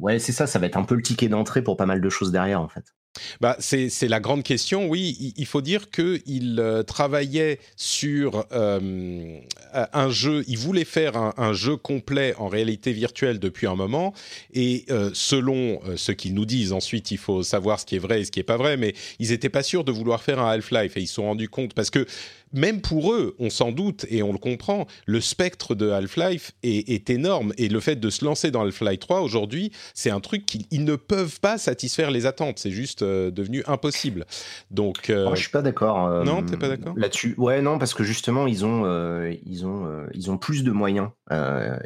Ouais, 0.00 0.18
c'est 0.18 0.32
ça, 0.32 0.48
ça 0.48 0.58
va 0.58 0.66
être 0.66 0.76
un 0.76 0.82
peu 0.82 0.96
le 0.96 1.02
ticket 1.02 1.28
d'entrée 1.28 1.62
pour 1.62 1.76
pas 1.76 1.86
mal 1.86 2.00
de 2.00 2.08
choses 2.10 2.32
derrière, 2.32 2.60
en 2.60 2.66
fait. 2.66 2.92
Bah, 3.40 3.56
c'est 3.60 4.08
la 4.08 4.20
grande 4.20 4.42
question, 4.42 4.88
oui. 4.88 5.34
Il, 5.36 5.46
faut 5.46 5.60
dire 5.60 5.90
qu'il 5.90 6.58
euh, 6.58 6.82
travaillait 6.82 7.60
sur 7.76 8.46
euh, 8.52 9.38
un 9.72 10.10
jeu, 10.10 10.44
il 10.48 10.58
voulait 10.58 10.84
faire 10.84 11.16
un, 11.16 11.52
jeu 11.52 11.76
complet 11.76 12.34
en 12.38 12.48
réalité 12.48 12.92
virtuelle 12.92 13.38
depuis 13.38 13.66
un 13.66 13.74
moment, 13.76 14.12
et 14.52 14.84
euh, 14.90 15.10
selon 15.14 15.80
ce 15.96 16.12
qu'ils 16.12 16.34
nous 16.34 16.44
disent, 16.44 16.72
ensuite 16.72 17.10
il 17.10 17.18
faut 17.18 17.42
savoir 17.42 17.80
ce 17.80 17.86
qui 17.86 17.96
est 17.96 18.00
vrai 18.00 18.20
et 18.20 18.24
ce 18.24 18.30
qui 18.30 18.40
n'est 18.40 18.44
pas 18.44 18.56
vrai, 18.56 18.76
mais 18.76 18.94
ils 19.18 19.30
n'étaient 19.30 19.48
pas 19.48 19.62
sûrs 19.62 19.84
de 19.84 19.92
vouloir 19.92 20.22
faire 20.22 20.40
un 20.40 20.50
Half-Life, 20.50 20.96
et 20.96 21.00
ils 21.00 21.06
se 21.06 21.14
sont 21.14 21.24
rendus 21.24 21.48
compte, 21.48 21.74
parce 21.74 21.90
que 21.90 22.06
même 22.52 22.80
pour 22.80 23.12
eux, 23.12 23.34
on 23.38 23.50
s'en 23.50 23.72
doute 23.72 24.06
et 24.08 24.22
on 24.22 24.32
le 24.32 24.38
comprend, 24.38 24.86
le 25.04 25.20
spectre 25.20 25.74
de 25.74 25.90
Half-Life 25.90 26.52
est, 26.62 27.10
énorme, 27.10 27.52
et 27.58 27.68
le 27.68 27.80
fait 27.80 27.96
de 27.96 28.10
se 28.10 28.24
lancer 28.24 28.50
dans 28.50 28.62
Half-Life 28.62 29.00
3 29.00 29.20
aujourd'hui, 29.20 29.72
c'est 29.94 30.10
un 30.10 30.20
truc 30.20 30.46
qu'ils 30.46 30.84
ne 30.84 30.96
peuvent 30.96 31.40
pas 31.40 31.58
satisfaire 31.58 32.10
les 32.10 32.26
attentes, 32.26 32.58
c'est 32.58 32.70
juste 32.70 33.02
euh, 33.02 33.05
devenu 33.30 33.62
impossible. 33.66 34.26
Donc, 34.70 35.10
euh... 35.10 35.34
je 35.34 35.40
suis 35.40 35.50
pas 35.50 35.62
d'accord. 35.62 36.06
Euh, 36.06 36.24
non, 36.24 36.42
t'es 36.42 36.56
pas 36.56 36.68
d'accord 36.68 36.94
là-dessus. 36.96 37.34
Ouais, 37.38 37.62
non, 37.62 37.78
parce 37.78 37.94
que 37.94 38.04
justement, 38.04 38.46
ils 38.46 38.64
ont, 38.64 38.84
euh, 38.84 39.34
ils 39.44 39.66
ont, 39.66 40.06
ils 40.14 40.30
ont 40.30 40.38
plus 40.38 40.64
de 40.64 40.70
moyens 40.70 41.10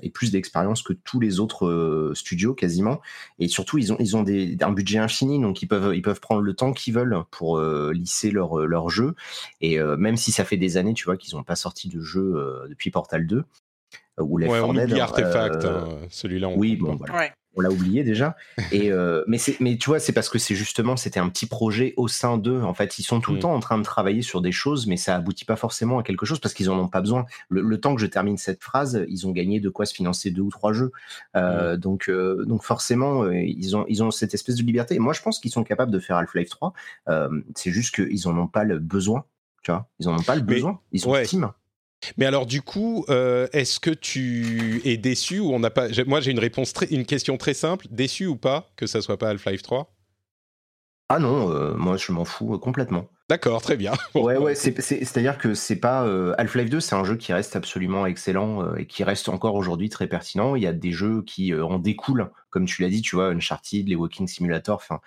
et 0.02 0.10
plus 0.10 0.30
d'expérience 0.30 0.82
que 0.82 0.92
tous 0.92 1.20
les 1.20 1.40
autres 1.40 2.12
studios 2.14 2.54
quasiment. 2.54 3.00
Et 3.38 3.48
surtout, 3.48 3.78
ils 3.78 3.92
ont, 3.92 3.96
ils 3.98 4.16
ont 4.16 4.22
des, 4.22 4.56
un 4.60 4.72
budget 4.72 4.98
infini, 4.98 5.40
donc 5.40 5.62
ils 5.62 5.66
peuvent, 5.66 5.94
ils 5.94 6.02
peuvent 6.02 6.20
prendre 6.20 6.42
le 6.42 6.54
temps 6.54 6.72
qu'ils 6.72 6.94
veulent 6.94 7.16
pour 7.30 7.60
lisser 7.60 8.30
leur, 8.30 8.58
leur 8.58 8.88
jeu. 8.88 9.14
Et 9.60 9.78
même 9.78 10.16
si 10.16 10.32
ça 10.32 10.44
fait 10.44 10.56
des 10.56 10.76
années, 10.76 10.94
tu 10.94 11.04
vois, 11.04 11.16
qu'ils 11.16 11.36
n'ont 11.36 11.44
pas 11.44 11.56
sorti 11.56 11.88
de 11.88 12.00
jeu 12.00 12.66
depuis 12.68 12.90
Portal 12.90 13.26
2 13.26 13.44
ou 14.18 14.36
les 14.36 14.46
ouais, 14.48 14.60
on 14.60 14.76
oublie 14.76 15.00
Artefact, 15.00 15.64
hein, 15.64 15.88
celui-là. 16.10 16.48
Oui, 16.54 16.76
bon, 16.76 16.96
voilà 16.96 17.30
on 17.56 17.60
l'a 17.60 17.70
oublié 17.70 18.04
déjà. 18.04 18.36
Et 18.72 18.92
euh, 18.92 19.24
mais 19.26 19.38
c'est 19.38 19.58
mais 19.60 19.76
tu 19.76 19.90
vois, 19.90 19.98
c'est 19.98 20.12
parce 20.12 20.28
que 20.28 20.38
c'est 20.38 20.54
justement 20.54 20.96
c'était 20.96 21.20
un 21.20 21.28
petit 21.28 21.46
projet 21.46 21.94
au 21.96 22.08
sein 22.08 22.38
d'eux. 22.38 22.62
En 22.62 22.74
fait, 22.74 22.98
ils 22.98 23.02
sont 23.02 23.20
tout 23.20 23.32
le 23.32 23.38
mm. 23.38 23.40
temps 23.40 23.54
en 23.54 23.60
train 23.60 23.78
de 23.78 23.82
travailler 23.82 24.22
sur 24.22 24.40
des 24.40 24.52
choses, 24.52 24.86
mais 24.86 24.96
ça 24.96 25.16
aboutit 25.16 25.44
pas 25.44 25.56
forcément 25.56 25.98
à 25.98 26.02
quelque 26.02 26.26
chose 26.26 26.38
parce 26.38 26.54
qu'ils 26.54 26.70
en 26.70 26.78
ont 26.78 26.88
pas 26.88 27.00
besoin. 27.00 27.26
Le, 27.48 27.80
temps 27.80 27.94
que 27.94 28.00
je 28.00 28.06
termine 28.06 28.36
cette 28.36 28.62
phrase, 28.62 29.04
ils 29.08 29.26
ont 29.26 29.30
gagné 29.30 29.58
de 29.60 29.68
quoi 29.68 29.86
se 29.86 29.94
financer 29.94 30.30
deux 30.30 30.42
ou 30.42 30.50
trois 30.50 30.72
jeux. 30.72 30.92
Euh. 31.36 31.76
Donc 31.76 32.08
euh, 32.08 32.44
donc 32.44 32.62
forcément, 32.62 33.28
ils 33.30 33.76
ont 33.76 33.84
ils 33.88 34.02
ont 34.02 34.10
cette 34.10 34.34
espèce 34.34 34.56
de 34.56 34.62
liberté. 34.62 34.94
Et 34.94 34.98
moi, 34.98 35.12
je 35.12 35.22
pense 35.22 35.38
qu'ils 35.38 35.50
sont 35.50 35.64
capables 35.64 35.92
de 35.92 35.98
faire 35.98 36.16
Half-Life 36.16 36.50
3. 36.50 36.72
c'est 37.54 37.70
juste 37.70 37.94
qu'ils 37.94 38.28
en 38.28 38.38
ont 38.38 38.48
pas 38.48 38.64
le 38.64 38.78
besoin. 38.78 39.24
Tu 39.62 39.70
vois, 39.70 39.88
ils 39.98 40.08
en 40.08 40.16
ont 40.16 40.22
pas 40.22 40.36
le 40.36 40.42
besoin. 40.42 40.80
Ils 40.92 41.00
sont 41.00 41.10
ouais. 41.10 41.24
team. 41.24 41.50
Mais 42.16 42.26
alors 42.26 42.46
du 42.46 42.62
coup, 42.62 43.04
euh, 43.08 43.46
est-ce 43.52 43.80
que 43.80 43.90
tu 43.90 44.80
es 44.84 44.96
déçu 44.96 45.40
ou 45.40 45.52
on 45.52 45.58
n'a 45.58 45.70
pas 45.70 45.88
Moi, 46.06 46.20
j'ai 46.20 46.30
une 46.30 46.38
réponse, 46.38 46.72
une 46.90 47.06
question 47.06 47.36
très 47.36 47.54
simple. 47.54 47.86
Déçu 47.90 48.26
ou 48.26 48.36
pas 48.36 48.70
que 48.76 48.86
ça 48.86 49.00
soit 49.02 49.18
pas 49.18 49.28
Half-Life 49.30 49.62
3 49.62 49.92
Ah 51.08 51.18
non, 51.18 51.50
euh, 51.50 51.74
moi 51.74 51.96
je 51.96 52.12
m'en 52.12 52.24
fous 52.24 52.54
euh, 52.54 52.58
complètement. 52.58 53.08
D'accord, 53.28 53.62
très 53.62 53.76
bien. 53.76 53.92
ouais, 54.14 54.36
ouais, 54.38 54.54
c'est-à-dire 54.56 55.38
que 55.38 55.54
c'est 55.54 55.76
pas 55.76 56.00
Half-Life 56.36 56.68
2, 56.68 56.80
c'est 56.80 56.96
un 56.96 57.04
jeu 57.04 57.16
qui 57.16 57.32
reste 57.32 57.54
absolument 57.54 58.04
excellent 58.06 58.74
et 58.74 58.86
qui 58.86 59.04
reste 59.04 59.28
encore 59.28 59.54
aujourd'hui 59.54 59.88
très 59.88 60.08
pertinent. 60.08 60.56
Il 60.56 60.62
y 60.64 60.66
a 60.66 60.72
des 60.72 60.90
jeux 60.90 61.22
qui 61.22 61.54
en 61.54 61.78
découlent, 61.78 62.30
comme 62.50 62.66
tu 62.66 62.82
l'as 62.82 62.88
dit, 62.88 63.02
tu 63.02 63.16
vois, 63.16 63.28
Uncharted, 63.28 63.88
les 63.88 63.96
Walking 63.96 64.26
Simulator. 64.26 64.76
Enfin, 64.76 65.00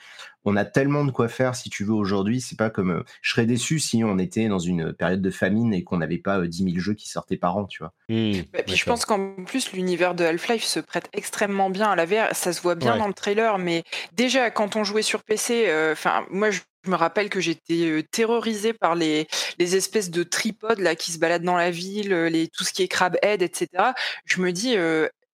on 0.45 0.55
a 0.55 0.65
tellement 0.65 1.05
de 1.05 1.11
quoi 1.11 1.27
faire 1.27 1.55
si 1.55 1.69
tu 1.69 1.83
veux 1.83 1.93
aujourd'hui. 1.93 2.41
C'est 2.41 2.57
pas 2.57 2.69
comme. 2.69 3.03
je 3.21 3.31
serais 3.31 3.45
déçu 3.45 3.79
si 3.79 4.03
on 4.03 4.17
était 4.17 4.47
dans 4.47 4.59
une 4.59 4.93
période 4.93 5.21
de 5.21 5.31
famine 5.31 5.73
et 5.73 5.83
qu'on 5.83 5.97
n'avait 5.97 6.17
pas 6.17 6.45
10 6.45 6.63
000 6.63 6.79
jeux 6.79 6.93
qui 6.93 7.09
sortaient 7.09 7.37
par 7.37 7.57
an, 7.57 7.65
tu 7.65 7.79
vois. 7.79 7.93
Mmh, 8.09 8.41
puis 8.65 8.75
je 8.75 8.85
pense 8.85 9.05
qu'en 9.05 9.43
plus, 9.45 9.71
l'univers 9.73 10.15
de 10.15 10.23
Half-Life 10.23 10.63
se 10.63 10.79
prête 10.79 11.09
extrêmement 11.13 11.69
bien 11.69 11.91
à 11.91 11.95
la 11.95 12.05
VR. 12.05 12.33
Ça 12.33 12.53
se 12.53 12.61
voit 12.61 12.75
bien 12.75 12.97
dans 12.97 13.07
le 13.07 13.13
trailer, 13.13 13.57
mais 13.57 13.83
déjà, 14.13 14.49
quand 14.49 14.75
on 14.75 14.83
jouait 14.83 15.01
sur 15.01 15.23
PC, 15.23 15.67
enfin, 15.91 16.25
moi, 16.29 16.51
je 16.51 16.61
je 16.85 16.91
me 16.91 16.95
rappelle 16.95 17.29
que 17.29 17.39
j'étais 17.39 18.05
terrorisée 18.11 18.73
par 18.73 18.95
les, 18.95 19.27
les 19.57 19.75
espèces 19.75 20.09
de 20.09 20.23
tripodes 20.23 20.79
là 20.79 20.95
qui 20.95 21.11
se 21.11 21.17
baladent 21.17 21.43
dans 21.43 21.55
la 21.55 21.71
ville, 21.71 22.13
les, 22.13 22.49
tout 22.49 22.63
ce 22.63 22.73
qui 22.73 22.83
est 22.83 22.87
crab 22.87 23.17
head, 23.21 23.41
etc. 23.41 23.69
Je 24.25 24.41
me 24.41 24.51
dis, 24.51 24.75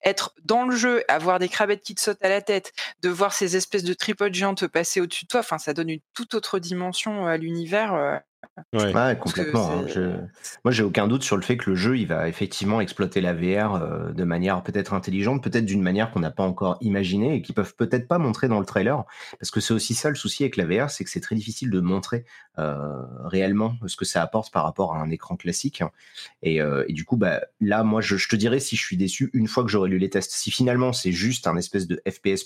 être 0.03 0.33
dans 0.43 0.65
le 0.65 0.75
jeu, 0.75 1.03
avoir 1.07 1.39
des 1.39 1.49
crabettes 1.49 1.81
qui 1.81 1.95
te 1.95 2.01
sautent 2.01 2.23
à 2.23 2.29
la 2.29 2.41
tête, 2.41 2.73
de 3.01 3.09
voir 3.09 3.33
ces 3.33 3.55
espèces 3.55 3.83
de 3.83 3.93
tripodes 3.93 4.33
géants 4.33 4.55
te 4.55 4.65
passer 4.65 5.01
au-dessus 5.01 5.25
de 5.25 5.29
toi, 5.29 5.41
enfin, 5.41 5.57
ça 5.57 5.73
donne 5.73 5.89
une 5.89 6.01
toute 6.13 6.33
autre 6.33 6.59
dimension 6.59 7.27
à 7.27 7.37
l'univers. 7.37 8.21
Ouais, 8.73 9.17
complètement. 9.19 9.71
Hein. 9.71 10.27
Moi, 10.63 10.71
j'ai 10.71 10.83
aucun 10.83 11.07
doute 11.07 11.23
sur 11.23 11.35
le 11.35 11.41
fait 11.41 11.57
que 11.57 11.69
le 11.69 11.75
jeu, 11.75 11.97
il 11.97 12.07
va 12.07 12.27
effectivement 12.27 12.81
exploiter 12.81 13.21
la 13.21 13.33
VR 13.33 13.75
euh, 13.75 14.11
de 14.11 14.23
manière 14.23 14.63
peut-être 14.63 14.93
intelligente, 14.93 15.43
peut-être 15.43 15.65
d'une 15.65 15.81
manière 15.81 16.11
qu'on 16.11 16.19
n'a 16.19 16.31
pas 16.31 16.43
encore 16.43 16.77
imaginée 16.81 17.35
et 17.35 17.41
qui 17.41 17.53
peuvent 17.53 17.75
peut-être 17.75 18.07
pas 18.07 18.17
montrer 18.17 18.47
dans 18.47 18.59
le 18.59 18.65
trailer. 18.65 19.03
Parce 19.39 19.51
que 19.51 19.59
c'est 19.59 19.73
aussi 19.73 19.93
ça 19.95 20.09
le 20.09 20.15
souci 20.15 20.43
avec 20.43 20.57
la 20.57 20.65
VR, 20.65 20.89
c'est 20.89 21.03
que 21.03 21.09
c'est 21.09 21.21
très 21.21 21.35
difficile 21.35 21.69
de 21.69 21.79
montrer 21.79 22.25
euh, 22.57 23.03
réellement 23.23 23.75
ce 23.87 23.95
que 23.95 24.05
ça 24.05 24.21
apporte 24.21 24.51
par 24.51 24.63
rapport 24.63 24.93
à 24.93 24.99
un 24.99 25.09
écran 25.09 25.35
classique. 25.35 25.83
Et, 26.43 26.61
euh, 26.61 26.83
et 26.87 26.93
du 26.93 27.05
coup, 27.05 27.17
bah, 27.17 27.41
là, 27.59 27.83
moi, 27.83 28.01
je, 28.01 28.17
je, 28.17 28.29
te 28.29 28.35
dirais 28.35 28.59
si 28.59 28.75
je 28.75 28.81
suis 28.83 28.97
déçu 28.97 29.29
une 29.33 29.47
fois 29.47 29.63
que 29.63 29.69
j'aurai 29.69 29.89
lu 29.89 29.97
les 29.97 30.09
tests. 30.09 30.31
Si 30.31 30.51
finalement 30.51 30.93
c'est 30.93 31.11
juste 31.11 31.47
un 31.47 31.57
espèce 31.57 31.87
de 31.87 32.01
FPS 32.07 32.45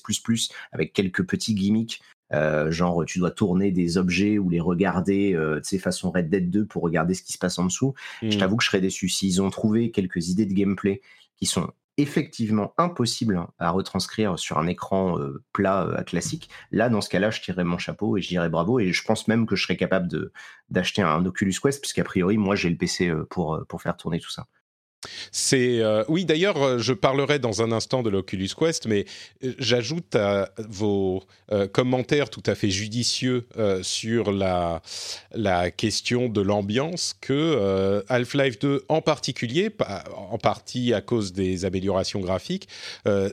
avec 0.72 0.94
quelques 0.94 1.26
petits 1.26 1.56
gimmicks 1.56 2.02
euh, 2.34 2.72
genre, 2.72 3.06
tu 3.06 3.20
dois 3.20 3.32
tourner 3.32 3.72
des 3.72 3.98
objets 3.98 4.38
ou 4.38 4.50
les 4.50 4.60
regarder, 4.60 5.34
euh, 5.34 5.58
tu 5.58 5.70
sais, 5.70 5.78
façon 5.78 6.12
Red 6.12 6.30
Dead 6.30 6.50
2 6.50 6.66
pour 6.66 6.84
regarder 6.84 7.14
ce 7.14 7.24
qui 7.24 7.34
se 7.34 7.38
passe 7.38 7.60
en 7.60 7.66
dessous. 7.66 7.94
Je 8.22 8.36
hmm. 8.36 8.40
t'avoue 8.40 8.58
que 8.58 8.64
je 8.64 8.70
serais 8.70 8.82
déçu. 8.82 9.10
S'ils 9.10 9.42
ont 9.42 9.50
trouvé 9.50 9.92
quelques 9.92 10.30
idées 10.30 10.46
de 10.46 10.54
gameplay 10.54 11.02
qui 11.38 11.46
sont 11.46 11.72
effectivement 11.98 12.74
impossibles 12.80 13.46
à 13.60 13.70
retranscrire 13.70 14.40
sur 14.40 14.58
un 14.58 14.66
écran 14.66 15.20
euh, 15.20 15.44
plat 15.54 16.04
classique, 16.08 16.50
là, 16.72 16.90
dans 16.90 17.02
ce 17.02 17.10
cas-là, 17.10 17.30
je 17.30 17.42
tirerais 17.42 17.64
mon 17.64 17.78
chapeau 17.78 18.18
et 18.18 18.22
je 18.22 18.30
dirais 18.30 18.50
bravo. 18.50 18.80
Et 18.80 18.92
je 18.92 19.04
pense 19.04 19.28
même 19.28 19.46
que 19.46 19.56
je 19.56 19.64
serais 19.64 19.78
capable 19.78 20.10
d'acheter 20.70 21.04
un 21.04 21.24
Oculus 21.26 21.56
Quest, 21.62 21.82
puisqu'a 21.82 22.04
priori, 22.04 22.38
moi, 22.38 22.56
j'ai 22.56 22.70
le 22.70 22.78
PC 22.78 23.14
pour, 23.30 23.64
pour 23.68 23.82
faire 23.82 23.96
tourner 23.96 24.20
tout 24.20 24.32
ça. 24.32 24.48
C'est 25.32 25.80
euh, 25.80 26.04
oui 26.08 26.26
d'ailleurs 26.26 26.62
euh, 26.62 26.78
je 26.80 26.94
parlerai 26.94 27.40
dans 27.40 27.62
un 27.62 27.72
instant 27.72 28.04
de 28.04 28.10
l'Oculus 28.10 28.50
Quest 28.58 28.88
mais 28.88 29.06
euh, 29.44 29.54
j'ajoute 29.60 30.16
à 30.16 30.50
vos 30.70 31.24
commentaires 31.72 32.32
tout 32.32 32.42
à 32.48 32.56
fait 32.56 32.72
judicieux 32.72 33.46
sur 33.84 34.32
la 34.32 34.82
la 35.36 35.70
question 35.70 36.28
de 36.28 36.42
l'ambiance 36.42 37.16
que 37.22 38.04
Half-Life 38.10 38.58
2 38.58 38.86
en 38.90 39.02
particulier 39.02 39.70
en 40.16 40.40
partie 40.40 40.96
à 40.96 41.02
cause 41.02 41.32
des 41.32 41.66
améliorations 41.66 42.22
graphiques 42.22 42.68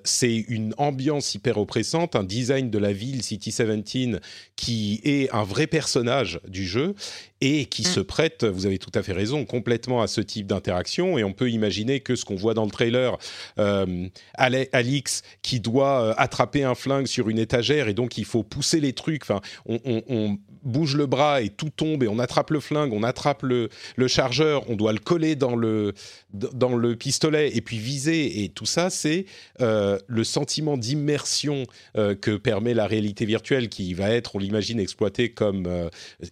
c'est 0.04 0.44
une 0.48 0.74
ambiance 0.76 1.34
hyper 1.34 1.56
oppressante 1.56 2.14
un 2.14 2.24
design 2.24 2.68
de 2.68 2.78
la 2.78 2.92
ville 2.92 3.22
City 3.22 3.50
17 3.50 4.20
qui 4.54 5.00
est 5.04 5.30
un 5.34 5.44
vrai 5.44 5.66
personnage 5.66 6.40
du 6.46 6.66
jeu 6.66 6.94
et 7.40 7.66
qui 7.66 7.82
mm. 7.82 7.86
se 7.86 8.00
prête, 8.00 8.44
vous 8.44 8.66
avez 8.66 8.78
tout 8.78 8.90
à 8.94 9.02
fait 9.02 9.12
raison, 9.12 9.44
complètement 9.44 10.02
à 10.02 10.06
ce 10.06 10.20
type 10.20 10.46
d'interaction. 10.46 11.18
Et 11.18 11.24
on 11.24 11.32
peut 11.32 11.50
imaginer 11.50 12.00
que 12.00 12.16
ce 12.16 12.24
qu'on 12.24 12.36
voit 12.36 12.54
dans 12.54 12.64
le 12.64 12.70
trailer, 12.70 13.16
euh, 13.58 14.08
Alix 14.34 15.22
qui 15.42 15.60
doit 15.60 16.02
euh, 16.02 16.14
attraper 16.16 16.64
un 16.64 16.74
flingue 16.74 17.06
sur 17.06 17.28
une 17.28 17.38
étagère 17.38 17.88
et 17.88 17.94
donc 17.94 18.18
il 18.18 18.24
faut 18.24 18.42
pousser 18.42 18.80
les 18.80 18.92
trucs. 18.92 19.22
Enfin, 19.22 19.40
on, 19.66 20.38
bouge 20.62 20.96
le 20.96 21.06
bras 21.06 21.40
et 21.40 21.48
tout 21.48 21.70
tombe 21.70 22.02
et 22.02 22.08
on 22.08 22.18
attrape 22.18 22.50
le 22.50 22.60
flingue, 22.60 22.92
on 22.92 23.02
attrape 23.02 23.42
le, 23.42 23.68
le 23.96 24.08
chargeur, 24.08 24.68
on 24.68 24.76
doit 24.76 24.92
le 24.92 24.98
coller 24.98 25.36
dans 25.36 25.56
le, 25.56 25.94
dans 26.32 26.76
le 26.76 26.96
pistolet 26.96 27.56
et 27.56 27.60
puis 27.60 27.78
viser. 27.78 28.42
Et 28.44 28.48
tout 28.48 28.66
ça, 28.66 28.90
c'est 28.90 29.26
euh, 29.60 29.98
le 30.06 30.24
sentiment 30.24 30.76
d'immersion 30.76 31.64
euh, 31.96 32.14
que 32.14 32.36
permet 32.36 32.74
la 32.74 32.86
réalité 32.86 33.24
virtuelle 33.24 33.68
qui 33.68 33.94
va 33.94 34.10
être, 34.10 34.36
on 34.36 34.38
l'imagine, 34.38 34.80
exploité 34.80 35.30
comme 35.30 35.68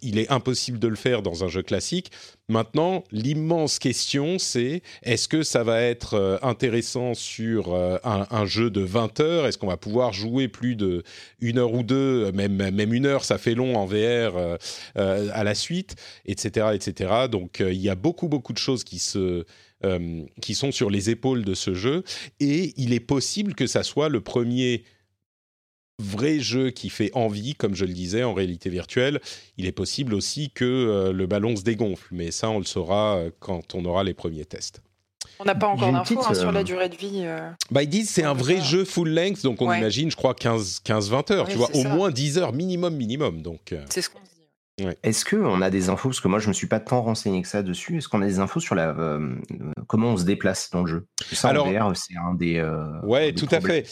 il 0.02 0.18
est 0.18 0.30
impossible 0.30 0.78
de 0.78 0.88
le 0.88 0.96
faire 0.96 1.22
dans 1.22 1.44
un 1.44 1.48
jeu 1.48 1.62
classique. 1.62 2.10
Maintenant, 2.50 3.04
l'immense 3.12 3.78
question, 3.78 4.38
c'est 4.38 4.80
est-ce 5.02 5.28
que 5.28 5.42
ça 5.42 5.64
va 5.64 5.82
être 5.82 6.14
euh, 6.14 6.38
intéressant 6.40 7.12
sur 7.12 7.74
euh, 7.74 7.98
un, 8.04 8.46
jeu 8.46 8.70
de 8.70 8.80
20 8.80 9.20
heures? 9.20 9.46
Est-ce 9.46 9.58
qu'on 9.58 9.66
va 9.66 9.76
pouvoir 9.76 10.14
jouer 10.14 10.48
plus 10.48 10.74
de 10.74 11.02
une 11.42 11.58
heure 11.58 11.74
ou 11.74 11.82
deux, 11.82 12.32
même 12.32 12.54
même 12.54 12.94
une 12.94 13.04
heure, 13.04 13.24
ça 13.24 13.36
fait 13.36 13.54
long 13.54 13.76
en 13.76 13.84
VR 13.84 14.38
euh, 14.38 14.56
à 14.94 15.44
la 15.44 15.54
suite, 15.54 15.96
etc., 16.24 16.68
etc. 16.72 17.26
Donc, 17.30 17.60
il 17.60 17.80
y 17.82 17.90
a 17.90 17.94
beaucoup 17.94 18.28
beaucoup 18.28 18.54
de 18.54 18.58
choses 18.58 18.82
qui 18.82 18.98
se 18.98 19.44
qui 20.40 20.54
sont 20.56 20.72
sur 20.72 20.90
les 20.90 21.08
épaules 21.08 21.44
de 21.44 21.54
ce 21.54 21.72
jeu, 21.74 22.02
et 22.40 22.72
il 22.76 22.92
est 22.92 23.00
possible 23.00 23.54
que 23.54 23.68
ça 23.68 23.84
soit 23.84 24.08
le 24.08 24.20
premier 24.20 24.82
vrai 25.98 26.38
jeu 26.38 26.70
qui 26.70 26.90
fait 26.90 27.10
envie, 27.14 27.54
comme 27.54 27.74
je 27.74 27.84
le 27.84 27.92
disais, 27.92 28.22
en 28.22 28.34
réalité 28.34 28.70
virtuelle, 28.70 29.20
il 29.56 29.66
est 29.66 29.72
possible 29.72 30.14
aussi 30.14 30.50
que 30.50 30.64
euh, 30.64 31.12
le 31.12 31.26
ballon 31.26 31.56
se 31.56 31.62
dégonfle. 31.62 32.06
Mais 32.12 32.30
ça, 32.30 32.50
on 32.50 32.58
le 32.58 32.64
saura 32.64 33.16
euh, 33.16 33.30
quand 33.40 33.74
on 33.74 33.84
aura 33.84 34.04
les 34.04 34.14
premiers 34.14 34.44
tests. 34.44 34.82
On 35.40 35.44
n'a 35.44 35.54
pas 35.54 35.68
encore 35.68 35.92
d'infos 35.92 36.20
hein, 36.28 36.34
sur 36.34 36.50
la 36.50 36.60
euh, 36.60 36.64
durée 36.64 36.88
de 36.88 36.96
vie. 36.96 37.24
Bah, 37.70 37.82
ils 37.82 37.88
disent 37.88 38.10
c'est 38.10 38.24
un 38.24 38.34
vrai 38.34 38.60
jeu 38.60 38.84
full 38.84 39.10
length, 39.10 39.42
donc 39.42 39.62
on 39.62 39.72
imagine, 39.72 40.10
je 40.10 40.16
crois, 40.16 40.32
15-20 40.32 41.32
heures. 41.32 41.48
tu 41.48 41.56
vois, 41.56 41.70
au 41.74 41.84
moins 41.84 42.10
10 42.10 42.38
heures 42.38 42.52
minimum, 42.52 42.94
minimum. 42.94 43.42
Donc, 43.42 43.74
C'est 43.88 44.02
ce 44.02 44.10
qu'on 44.10 44.18
dit. 44.18 44.24
Est-ce 45.02 45.24
qu'on 45.24 45.60
a 45.60 45.70
des 45.70 45.88
infos, 45.88 46.08
parce 46.08 46.20
que 46.20 46.28
moi 46.28 46.38
je 46.38 46.46
me 46.46 46.52
suis 46.52 46.68
pas 46.68 46.78
tant 46.78 47.02
renseigné 47.02 47.42
que 47.42 47.48
ça 47.48 47.64
dessus, 47.64 47.98
est-ce 47.98 48.08
qu'on 48.08 48.22
a 48.22 48.26
des 48.26 48.38
infos 48.38 48.60
sur 48.60 48.76
la, 48.76 48.94
comment 49.88 50.10
on 50.10 50.16
se 50.16 50.24
déplace 50.24 50.70
dans 50.70 50.82
le 50.82 50.90
jeu? 50.90 51.06
Ça, 51.32 51.48
Alors, 51.48 51.68
c'est 51.96 52.16
un 52.16 52.34
des. 52.34 52.64
ouais, 53.02 53.32
tout 53.32 53.48
à 53.50 53.60
fait 53.60 53.86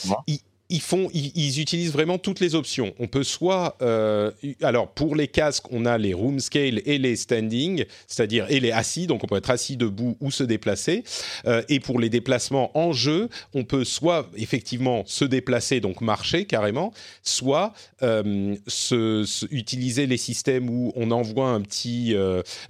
ils 0.68 0.80
font, 0.80 1.08
ils, 1.12 1.60
utilisent 1.60 1.92
vraiment 1.92 2.18
toutes 2.18 2.40
les 2.40 2.54
options. 2.54 2.92
On 2.98 3.06
peut 3.06 3.22
soit, 3.22 3.76
euh, 3.82 4.32
alors 4.62 4.88
pour 4.88 5.14
les 5.14 5.28
casques, 5.28 5.66
on 5.70 5.86
a 5.86 5.96
les 5.96 6.12
room 6.12 6.40
scale 6.40 6.82
et 6.84 6.98
les 6.98 7.14
standing, 7.14 7.84
c'est-à-dire 8.08 8.46
et 8.48 8.58
les 8.58 8.72
assis, 8.72 9.06
donc 9.06 9.22
on 9.22 9.26
peut 9.28 9.36
être 9.36 9.50
assis 9.50 9.76
debout 9.76 10.16
ou 10.20 10.30
se 10.30 10.42
déplacer. 10.42 11.04
Euh, 11.46 11.62
et 11.68 11.78
pour 11.78 12.00
les 12.00 12.08
déplacements 12.08 12.76
en 12.76 12.92
jeu, 12.92 13.28
on 13.54 13.64
peut 13.64 13.84
soit 13.84 14.28
effectivement 14.36 15.04
se 15.06 15.24
déplacer, 15.24 15.80
donc 15.80 16.00
marcher 16.00 16.46
carrément, 16.46 16.92
soit 17.22 17.72
euh, 18.02 18.56
se, 18.66 19.46
utiliser 19.52 20.06
les 20.06 20.16
systèmes 20.16 20.68
où 20.68 20.92
on 20.96 21.12
envoie 21.12 21.48
un 21.48 21.60
petit, 21.60 22.14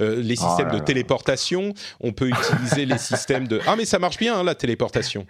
les 0.01 0.37
oh 0.43 0.49
systèmes 0.49 0.73
de 0.73 0.79
téléportation. 0.85 1.73
On 2.01 2.13
peut 2.13 2.29
utiliser 2.29 2.85
les 2.85 2.99
systèmes 2.99 3.49
de, 3.49 3.61
ah 3.67 3.77
mais 3.77 3.87
ça 3.87 3.99
marche 3.99 4.19
bien 4.19 4.39
hein, 4.39 4.45
la 4.45 4.55
téléportation. 4.55 5.27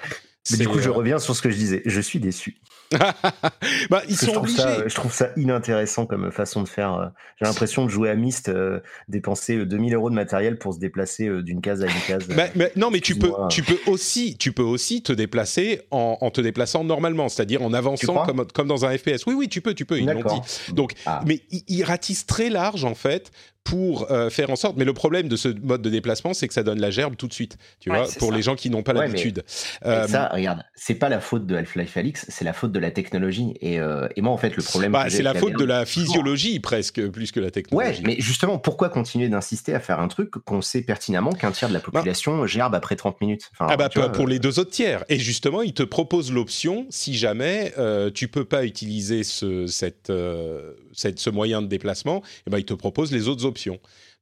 Mais 0.51 0.59
du 0.59 0.69
coup, 0.69 0.79
je 0.79 0.89
euh, 0.89 0.93
reviens 0.93 1.19
sur 1.19 1.35
ce 1.35 1.43
que 1.43 1.51
je 1.51 1.57
disais. 1.57 1.83
Je 1.85 2.01
suis 2.01 2.19
déçu. 2.21 2.61
bah, 3.91 4.03
ils 4.09 4.17
sont 4.17 4.33
je 4.33 4.39
obligés. 4.39 4.59
Ça, 4.59 4.87
je 4.87 4.95
trouve 4.95 5.13
ça 5.13 5.31
inintéressant 5.37 6.07
comme 6.07 6.31
façon 6.31 6.63
de 6.63 6.69
faire. 6.69 6.95
Euh. 6.95 7.07
J'ai 7.41 7.47
l'impression 7.47 7.85
de 7.85 7.91
jouer 7.91 8.11
à 8.11 8.15
Myst, 8.15 8.49
euh, 8.49 8.81
dépenser 9.09 9.65
2000 9.65 9.95
euros 9.95 10.11
de 10.11 10.15
matériel 10.15 10.59
pour 10.59 10.75
se 10.75 10.79
déplacer 10.79 11.29
d'une 11.43 11.61
case 11.61 11.83
à 11.83 11.87
une 11.87 12.01
case. 12.07 12.29
Bah, 12.29 12.47
non, 12.77 12.91
mais 12.91 13.01
tu 13.01 13.17
peux, 13.17 13.33
tu 13.51 13.63
peux 13.63 13.79
aussi, 13.87 14.37
tu 14.39 14.53
peux 14.53 14.63
aussi 14.63 15.03
te 15.03 15.13
déplacer 15.13 15.83
en, 15.91 16.31
te 16.31 16.41
déplaçant 16.41 16.85
normalement, 16.85 17.29
c'est-à-dire 17.29 17.63
en 17.63 17.73
avançant 17.73 18.25
comme, 18.25 18.47
comme 18.47 18.69
dans 18.69 18.85
un 18.85 18.97
FPS. 18.97 19.27
Oui, 19.27 19.35
oui, 19.35 19.49
tu 19.49 19.61
peux, 19.61 19.75
tu 19.75 19.85
peux. 19.85 19.99
Ils 19.99 20.07
l'ont 20.07 20.23
dit. 20.23 20.73
Donc, 20.73 20.93
ah. 21.07 21.23
mais 21.27 21.41
ils 21.51 21.83
ratissent 21.83 22.27
très 22.27 22.51
large 22.51 22.85
en 22.85 22.95
fait 22.95 23.33
pour 23.67 24.13
euh, 24.13 24.31
faire 24.31 24.51
en 24.51 24.57
sorte. 24.57 24.77
Mais 24.77 24.85
le 24.85 24.95
problème 24.95 25.29
de 25.29 25.37
ce 25.37 25.49
mode 25.49 25.83
de 25.83 25.91
déplacement, 25.91 26.33
c'est 26.33 26.47
que 26.47 26.55
ça 26.55 26.63
donne 26.63 26.81
la 26.81 26.91
gerbe 26.91 27.17
tout 27.17 27.27
de 27.27 27.33
suite, 27.33 27.59
tu 27.81 27.91
vois, 27.91 28.07
pour 28.19 28.33
les 28.33 28.41
gens 28.41 28.55
qui 28.55 28.71
n'ont 28.71 28.85
pas 28.85 28.93
l'habitude. 28.93 29.45
Euh, 29.85 30.07
ça, 30.07 30.31
regarde, 30.33 30.63
c'est 30.77 30.95
pas 30.95 31.09
la 31.09 31.21
faute 31.21 31.47
de 31.47 31.57
Half-Life 31.57 31.97
Alix, 31.97 32.27
c'est 32.29 32.45
la 32.45 32.53
faute 32.53 32.71
de 32.71 32.79
la 32.79 32.93
technologie. 32.93 33.55
Et, 33.61 33.81
euh, 33.81 34.07
et, 34.15 34.23
moi, 34.23 34.33
en 34.33 34.37
fait, 34.37 34.57
le 34.57 34.63
problème. 34.63 34.93
Bah, 34.93 35.07
c'est 35.11 35.23
la 35.23 35.35
faute 35.35 35.59
de 35.59 35.65
la 35.65 35.85
physiologie 35.85 36.61
presque, 36.61 37.05
plus 37.09 37.33
que 37.33 37.41
la 37.41 37.51
technologie. 37.51 38.03
Ouais, 38.03 38.07
mais 38.07 38.17
justement, 38.21 38.59
pourquoi 38.59 38.89
continuer 38.89 39.29
d'insister 39.29 39.75
à 39.75 39.81
faire 39.81 39.99
un 39.99 40.09
truc 40.09 40.31
qu'on 40.31 40.63
sait 40.63 40.83
pertinemment 40.83 41.33
qu'un 41.33 41.51
tiers 41.51 41.69
de 41.69 41.75
la 41.75 41.81
bah. 41.81 41.91
population 41.93 42.47
gerbe 42.47 42.75
après 42.75 42.95
30 42.95 43.21
minutes? 43.21 43.51
Ah 43.59 43.77
bah 43.77 43.89
pour 43.89 44.29
les 44.29 44.39
deux 44.39 44.61
autres 44.61 44.71
tiers. 44.71 45.05
Et 45.09 45.19
justement, 45.19 45.63
ils 45.63 45.75
te 45.75 45.83
proposent 45.83 46.33
l'option 46.33 46.87
si 46.91 47.17
jamais 47.17 47.73
tu 48.15 48.29
peux 48.29 48.45
pas 48.45 48.65
utiliser 48.65 49.25
ce, 49.25 49.67
cette, 49.67 50.13
cette, 50.93 51.19
ce 51.19 51.31
moyen 51.31 51.63
de 51.63 51.67
déplacement, 51.67 52.19
et 52.19 52.21
eh 52.47 52.51
ben, 52.51 52.59
ils 52.59 52.65
te 52.65 52.75
proposent 52.75 53.11
les 53.11 53.27
autres 53.29 53.45
options 53.45 53.56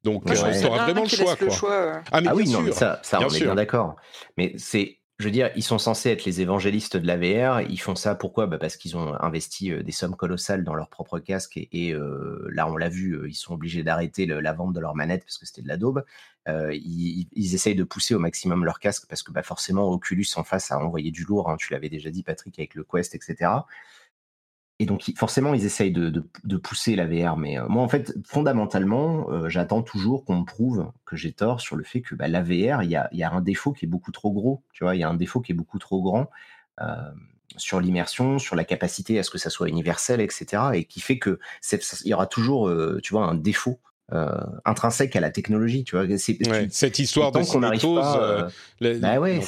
donc, 0.04 0.30
euh, 0.30 0.34
tu 0.34 0.66
auras 0.66 0.84
vraiment 0.84 1.02
le 1.02 1.08
choix, 1.08 1.34
quoi. 1.34 1.72
Euh. 1.72 2.00
Ah, 2.12 2.20
mais 2.20 2.28
ah 2.28 2.34
oui, 2.34 2.48
non, 2.48 2.70
ça, 2.72 3.00
ça 3.02 3.20
on 3.20 3.28
est 3.30 3.40
bien 3.40 3.54
d'accord. 3.54 3.96
Mais 4.36 4.52
c'est, 4.58 4.98
je 5.18 5.24
veux 5.24 5.30
dire, 5.30 5.50
ils 5.56 5.62
sont 5.62 5.78
censés 5.78 6.10
être 6.10 6.26
les 6.26 6.42
évangélistes 6.42 6.98
de 6.98 7.06
la 7.06 7.16
VR. 7.16 7.62
Ils 7.62 7.80
font 7.80 7.94
ça 7.94 8.14
pourquoi? 8.14 8.46
Bah 8.46 8.58
Parce 8.58 8.76
qu'ils 8.76 8.98
ont 8.98 9.14
investi 9.18 9.72
euh, 9.72 9.82
des 9.82 9.92
sommes 9.92 10.14
colossales 10.14 10.62
dans 10.62 10.74
leur 10.74 10.90
propre 10.90 11.20
casque. 11.20 11.56
Et, 11.56 11.94
là, 12.50 12.68
on 12.68 12.76
l'a 12.76 12.90
vu, 12.90 13.18
ils 13.26 13.34
sont 13.34 13.54
obligés 13.54 13.82
d'arrêter 13.82 14.26
la 14.26 14.52
vente 14.52 14.74
de 14.74 14.80
leur 14.80 14.94
manette 14.94 15.24
parce 15.24 15.38
que 15.38 15.46
c'était 15.46 15.62
de 15.62 15.68
la 15.68 15.78
daube. 15.78 16.04
ils, 16.46 17.26
ils, 17.32 17.54
essayent 17.54 17.74
de 17.74 17.84
pousser 17.84 18.14
au 18.14 18.18
maximum 18.18 18.62
leur 18.66 18.80
casque 18.80 19.06
parce 19.08 19.22
que 19.22 19.32
bah, 19.32 19.42
forcément, 19.42 19.88
Oculus 19.88 20.26
en 20.36 20.44
face 20.44 20.70
a 20.70 20.78
envoyé 20.78 21.10
du 21.12 21.24
lourd. 21.24 21.48
Hein. 21.48 21.56
tu 21.56 21.72
l'avais 21.72 21.88
déjà 21.88 22.10
dit, 22.10 22.22
Patrick, 22.22 22.58
avec 22.58 22.74
le 22.74 22.84
Quest, 22.84 23.14
etc. 23.14 23.50
Et 24.80 24.86
donc, 24.86 25.12
forcément, 25.16 25.54
ils 25.54 25.64
essayent 25.64 25.92
de, 25.92 26.56
pousser 26.56 26.96
la 26.96 27.06
VR. 27.06 27.36
Mais 27.36 27.58
euh, 27.58 27.66
moi, 27.68 27.82
en 27.82 27.88
fait, 27.88 28.14
fondamentalement, 28.26 29.30
euh, 29.30 29.48
j'attends 29.48 29.82
toujours 29.82 30.24
qu'on 30.24 30.40
me 30.40 30.44
prouve 30.44 30.90
que 31.04 31.16
j'ai 31.16 31.32
tort 31.32 31.60
sur 31.60 31.76
le 31.76 31.84
fait 31.84 32.00
que 32.00 32.14
bah, 32.14 32.26
la 32.26 32.42
il 32.42 32.58
y 32.58 32.96
a, 32.96 33.32
un 33.32 33.40
défaut 33.40 33.72
qui 33.72 33.84
est 33.84 33.88
beaucoup 33.88 34.12
trop 34.12 34.32
gros. 34.32 34.62
Tu 34.72 34.84
vois, 34.84 34.96
il 34.96 34.98
y 34.98 35.04
a 35.04 35.08
un 35.08 35.14
défaut 35.14 35.40
qui 35.40 35.52
est 35.52 35.54
beaucoup 35.54 35.78
trop 35.78 36.02
grand 36.02 36.28
euh, 36.80 36.96
sur 37.56 37.80
l'immersion, 37.80 38.38
sur 38.40 38.56
la 38.56 38.64
capacité 38.64 39.18
à 39.18 39.22
ce 39.22 39.30
que 39.30 39.38
ça 39.38 39.48
soit 39.48 39.68
universel, 39.68 40.20
etc. 40.20 40.62
Et 40.74 40.84
qui 40.84 41.00
fait 41.00 41.18
que 41.18 41.38
il 42.04 42.08
y 42.08 42.14
aura 42.14 42.26
toujours, 42.26 42.70
tu 43.00 43.12
vois, 43.12 43.26
un 43.26 43.34
défaut 43.34 43.78
euh, 44.12 44.36
intrinsèque 44.66 45.16
à 45.16 45.20
la 45.20 45.30
technologie, 45.30 45.82
tu 45.82 45.96
vois. 45.96 46.06
cette 46.18 46.98
histoire 46.98 47.32
de 47.32 47.42
cinétose. 47.42 48.04
Euh, 48.18 48.50
euh, 48.82 48.98
bah 49.00 49.18
ouais. 49.18 49.40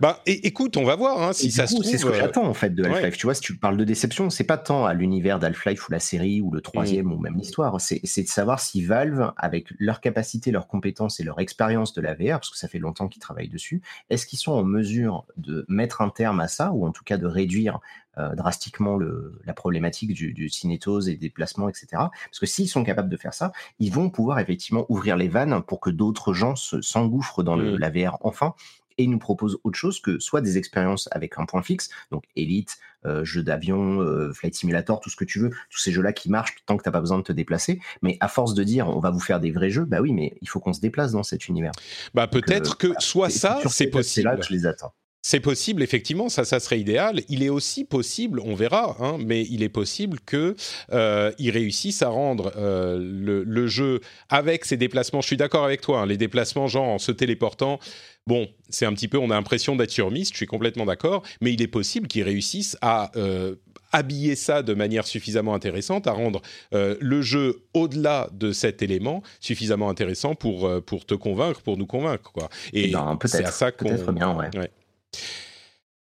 Bah, 0.00 0.20
écoute, 0.26 0.76
on 0.76 0.82
va 0.82 0.96
voir 0.96 1.22
hein, 1.22 1.32
si 1.32 1.52
ça 1.52 1.68
se 1.68 1.74
trouve. 1.74 1.84
C'est 1.84 1.96
ce 1.96 2.04
que 2.04 2.12
j'attends 2.12 2.46
en 2.46 2.54
fait 2.54 2.74
de 2.74 2.82
Half-Life. 2.82 3.16
Tu 3.16 3.26
vois, 3.26 3.34
si 3.34 3.42
tu 3.42 3.56
parles 3.56 3.76
de 3.76 3.84
déception, 3.84 4.28
c'est 4.28 4.42
pas 4.42 4.58
tant 4.58 4.86
à 4.86 4.92
l'univers 4.92 5.38
d'Half-Life 5.38 5.88
ou 5.88 5.92
la 5.92 6.00
série 6.00 6.40
ou 6.40 6.50
le 6.50 6.60
troisième 6.62 7.06
mm. 7.06 7.12
ou 7.12 7.18
même 7.18 7.36
l'histoire. 7.36 7.80
C'est 7.80 8.00
de 8.00 8.28
savoir 8.28 8.58
si 8.58 8.84
Valve, 8.84 9.32
avec 9.36 9.68
leur 9.78 10.00
capacité, 10.00 10.50
leurs 10.50 10.66
compétences 10.66 11.20
et 11.20 11.22
leur 11.22 11.38
expérience 11.38 11.92
de 11.92 12.00
la 12.00 12.14
VR, 12.14 12.40
parce 12.40 12.50
que 12.50 12.58
ça 12.58 12.66
fait 12.66 12.80
longtemps 12.80 13.06
qu'ils 13.06 13.22
travaillent 13.22 13.48
dessus, 13.48 13.82
est-ce 14.10 14.26
qu'ils 14.26 14.40
sont 14.40 14.52
en 14.52 14.64
mesure 14.64 15.26
de 15.36 15.64
mettre 15.68 16.00
un 16.00 16.08
terme 16.08 16.40
à 16.40 16.48
ça 16.48 16.72
ou 16.72 16.86
en 16.86 16.90
tout 16.90 17.04
cas 17.04 17.18
de 17.18 17.26
réduire 17.26 17.76
euh, 17.76 18.05
drastiquement 18.34 18.96
le, 18.96 19.40
la 19.44 19.52
problématique 19.52 20.14
du, 20.14 20.32
du 20.32 20.48
cinétose 20.48 21.08
et 21.08 21.16
des 21.16 21.30
placements, 21.30 21.68
etc. 21.68 21.86
Parce 21.92 22.38
que 22.40 22.46
s'ils 22.46 22.68
sont 22.68 22.82
capables 22.82 23.10
de 23.10 23.16
faire 23.16 23.34
ça, 23.34 23.52
ils 23.78 23.92
vont 23.92 24.08
pouvoir 24.10 24.38
effectivement 24.38 24.86
ouvrir 24.88 25.16
les 25.16 25.28
vannes 25.28 25.62
pour 25.62 25.80
que 25.80 25.90
d'autres 25.90 26.32
gens 26.32 26.54
s'engouffrent 26.56 27.42
dans 27.42 27.56
le, 27.56 27.72
mmh. 27.72 27.78
la 27.78 27.90
VR 27.90 28.18
enfin 28.22 28.54
et 28.98 29.06
nous 29.06 29.18
proposent 29.18 29.58
autre 29.64 29.78
chose 29.78 30.00
que 30.00 30.18
soit 30.18 30.40
des 30.40 30.58
expériences 30.58 31.08
avec 31.12 31.38
un 31.38 31.44
point 31.44 31.62
fixe, 31.62 31.90
donc 32.10 32.24
Elite, 32.34 32.78
euh, 33.04 33.24
jeu 33.24 33.42
d'avion, 33.42 34.00
euh, 34.00 34.32
Flight 34.32 34.54
Simulator, 34.54 35.00
tout 35.00 35.10
ce 35.10 35.16
que 35.16 35.24
tu 35.24 35.38
veux, 35.38 35.50
tous 35.70 35.78
ces 35.78 35.92
jeux-là 35.92 36.12
qui 36.12 36.30
marchent 36.30 36.56
tant 36.66 36.76
que 36.76 36.82
tu 36.82 36.88
n'as 36.88 36.92
pas 36.92 37.00
besoin 37.00 37.18
de 37.18 37.22
te 37.22 37.32
déplacer. 37.32 37.80
Mais 38.02 38.16
à 38.20 38.28
force 38.28 38.54
de 38.54 38.64
dire 38.64 38.88
on 38.88 39.00
va 39.00 39.10
vous 39.10 39.20
faire 39.20 39.40
des 39.40 39.50
vrais 39.50 39.70
jeux, 39.70 39.84
bah 39.84 40.00
oui, 40.00 40.12
mais 40.12 40.36
il 40.40 40.48
faut 40.48 40.60
qu'on 40.60 40.72
se 40.72 40.80
déplace 40.80 41.12
dans 41.12 41.22
cet 41.22 41.48
univers. 41.48 41.72
Bah 42.14 42.26
peut-être 42.26 42.78
que 42.78 42.88
soit 42.98 43.30
ça, 43.30 43.60
c'est 43.68 43.88
possible. 43.88 44.04
C'est 44.04 44.22
là 44.22 44.36
que 44.36 44.46
je 44.46 44.52
les 44.52 44.66
attends. 44.66 44.92
C'est 45.28 45.40
possible, 45.40 45.82
effectivement, 45.82 46.28
ça, 46.28 46.44
ça 46.44 46.60
serait 46.60 46.78
idéal. 46.78 47.20
Il 47.28 47.42
est 47.42 47.48
aussi 47.48 47.82
possible, 47.82 48.38
on 48.44 48.54
verra, 48.54 48.96
hein, 49.00 49.16
mais 49.18 49.42
il 49.42 49.64
est 49.64 49.68
possible 49.68 50.20
qu'ils 50.20 50.54
euh, 50.92 51.32
réussissent 51.40 52.02
à 52.02 52.10
rendre 52.10 52.52
euh, 52.56 53.44
le, 53.44 53.66
jeu 53.66 53.98
avec 54.28 54.64
ses 54.64 54.76
déplacements. 54.76 55.20
Je 55.22 55.26
suis 55.26 55.36
d'accord 55.36 55.64
avec 55.64 55.80
toi, 55.80 56.02
hein, 56.02 56.06
les 56.06 56.16
déplacements, 56.16 56.68
genre 56.68 56.86
en 56.86 56.98
se 57.00 57.10
téléportant. 57.10 57.80
Bon, 58.28 58.46
c'est 58.68 58.86
un 58.86 58.92
petit 58.92 59.08
peu, 59.08 59.18
on 59.18 59.32
a 59.32 59.34
l'impression 59.34 59.74
d'être 59.74 59.90
sur 59.90 60.12
Myst, 60.12 60.30
je 60.30 60.36
suis 60.36 60.46
complètement 60.46 60.84
d'accord, 60.84 61.24
mais 61.40 61.52
il 61.52 61.60
est 61.60 61.66
possible 61.66 62.06
qu'ils 62.06 62.22
réussissent 62.22 62.78
à 62.80 63.10
euh, 63.16 63.56
habiller 63.90 64.36
ça 64.36 64.62
de 64.62 64.74
manière 64.74 65.08
suffisamment 65.08 65.54
intéressante, 65.54 66.06
à 66.06 66.12
rendre 66.12 66.40
le 66.70 67.20
jeu 67.20 67.64
au-delà 67.74 68.28
de 68.32 68.52
cet 68.52 68.80
élément 68.80 69.24
suffisamment 69.40 69.90
intéressant 69.90 70.36
pour, 70.36 70.70
pour 70.84 71.04
te 71.04 71.14
convaincre, 71.14 71.62
pour 71.62 71.76
nous 71.76 71.86
convaincre. 71.86 72.30
Quoi. 72.30 72.48
Et, 72.72 72.90
eh 72.90 72.92
ben, 72.92 73.18
c'est 73.24 73.44
à 73.44 73.50
ça 73.50 73.72
qu'on. 73.72 73.88
Peut-être 73.88 74.12
bien, 74.12 74.32
ouais. 74.32 74.70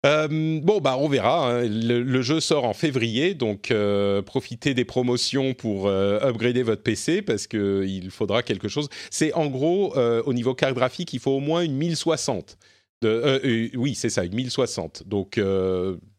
Euh, 0.06 0.60
bon, 0.62 0.80
bah, 0.80 0.96
on 0.98 1.08
verra. 1.08 1.50
Hein. 1.50 1.68
Le, 1.68 2.22
jeu 2.22 2.40
sort 2.40 2.64
en 2.64 2.74
février, 2.74 3.34
donc 3.34 3.70
euh, 3.70 4.22
profitez 4.22 4.74
des 4.74 4.84
promotions 4.84 5.54
pour 5.54 5.86
euh, 5.86 6.20
upgrader 6.20 6.62
votre 6.62 6.82
PC 6.82 7.22
parce 7.22 7.46
qu'il 7.46 8.10
faudra 8.10 8.42
quelque 8.42 8.68
chose. 8.68 8.88
C'est 9.10 9.32
en 9.34 9.46
gros, 9.46 9.96
au 9.96 10.32
niveau 10.32 10.54
carte 10.54 10.74
graphique, 10.74 11.12
il 11.12 11.20
faut 11.20 11.32
au 11.32 11.40
moins 11.40 11.62
une 11.62 11.74
1060. 11.74 12.58
De, 13.02 13.70
oui, 13.76 13.94
c'est 13.94 14.08
ça, 14.08 14.24
une 14.24 14.34
1060. 14.34 15.06
Donc, 15.06 15.40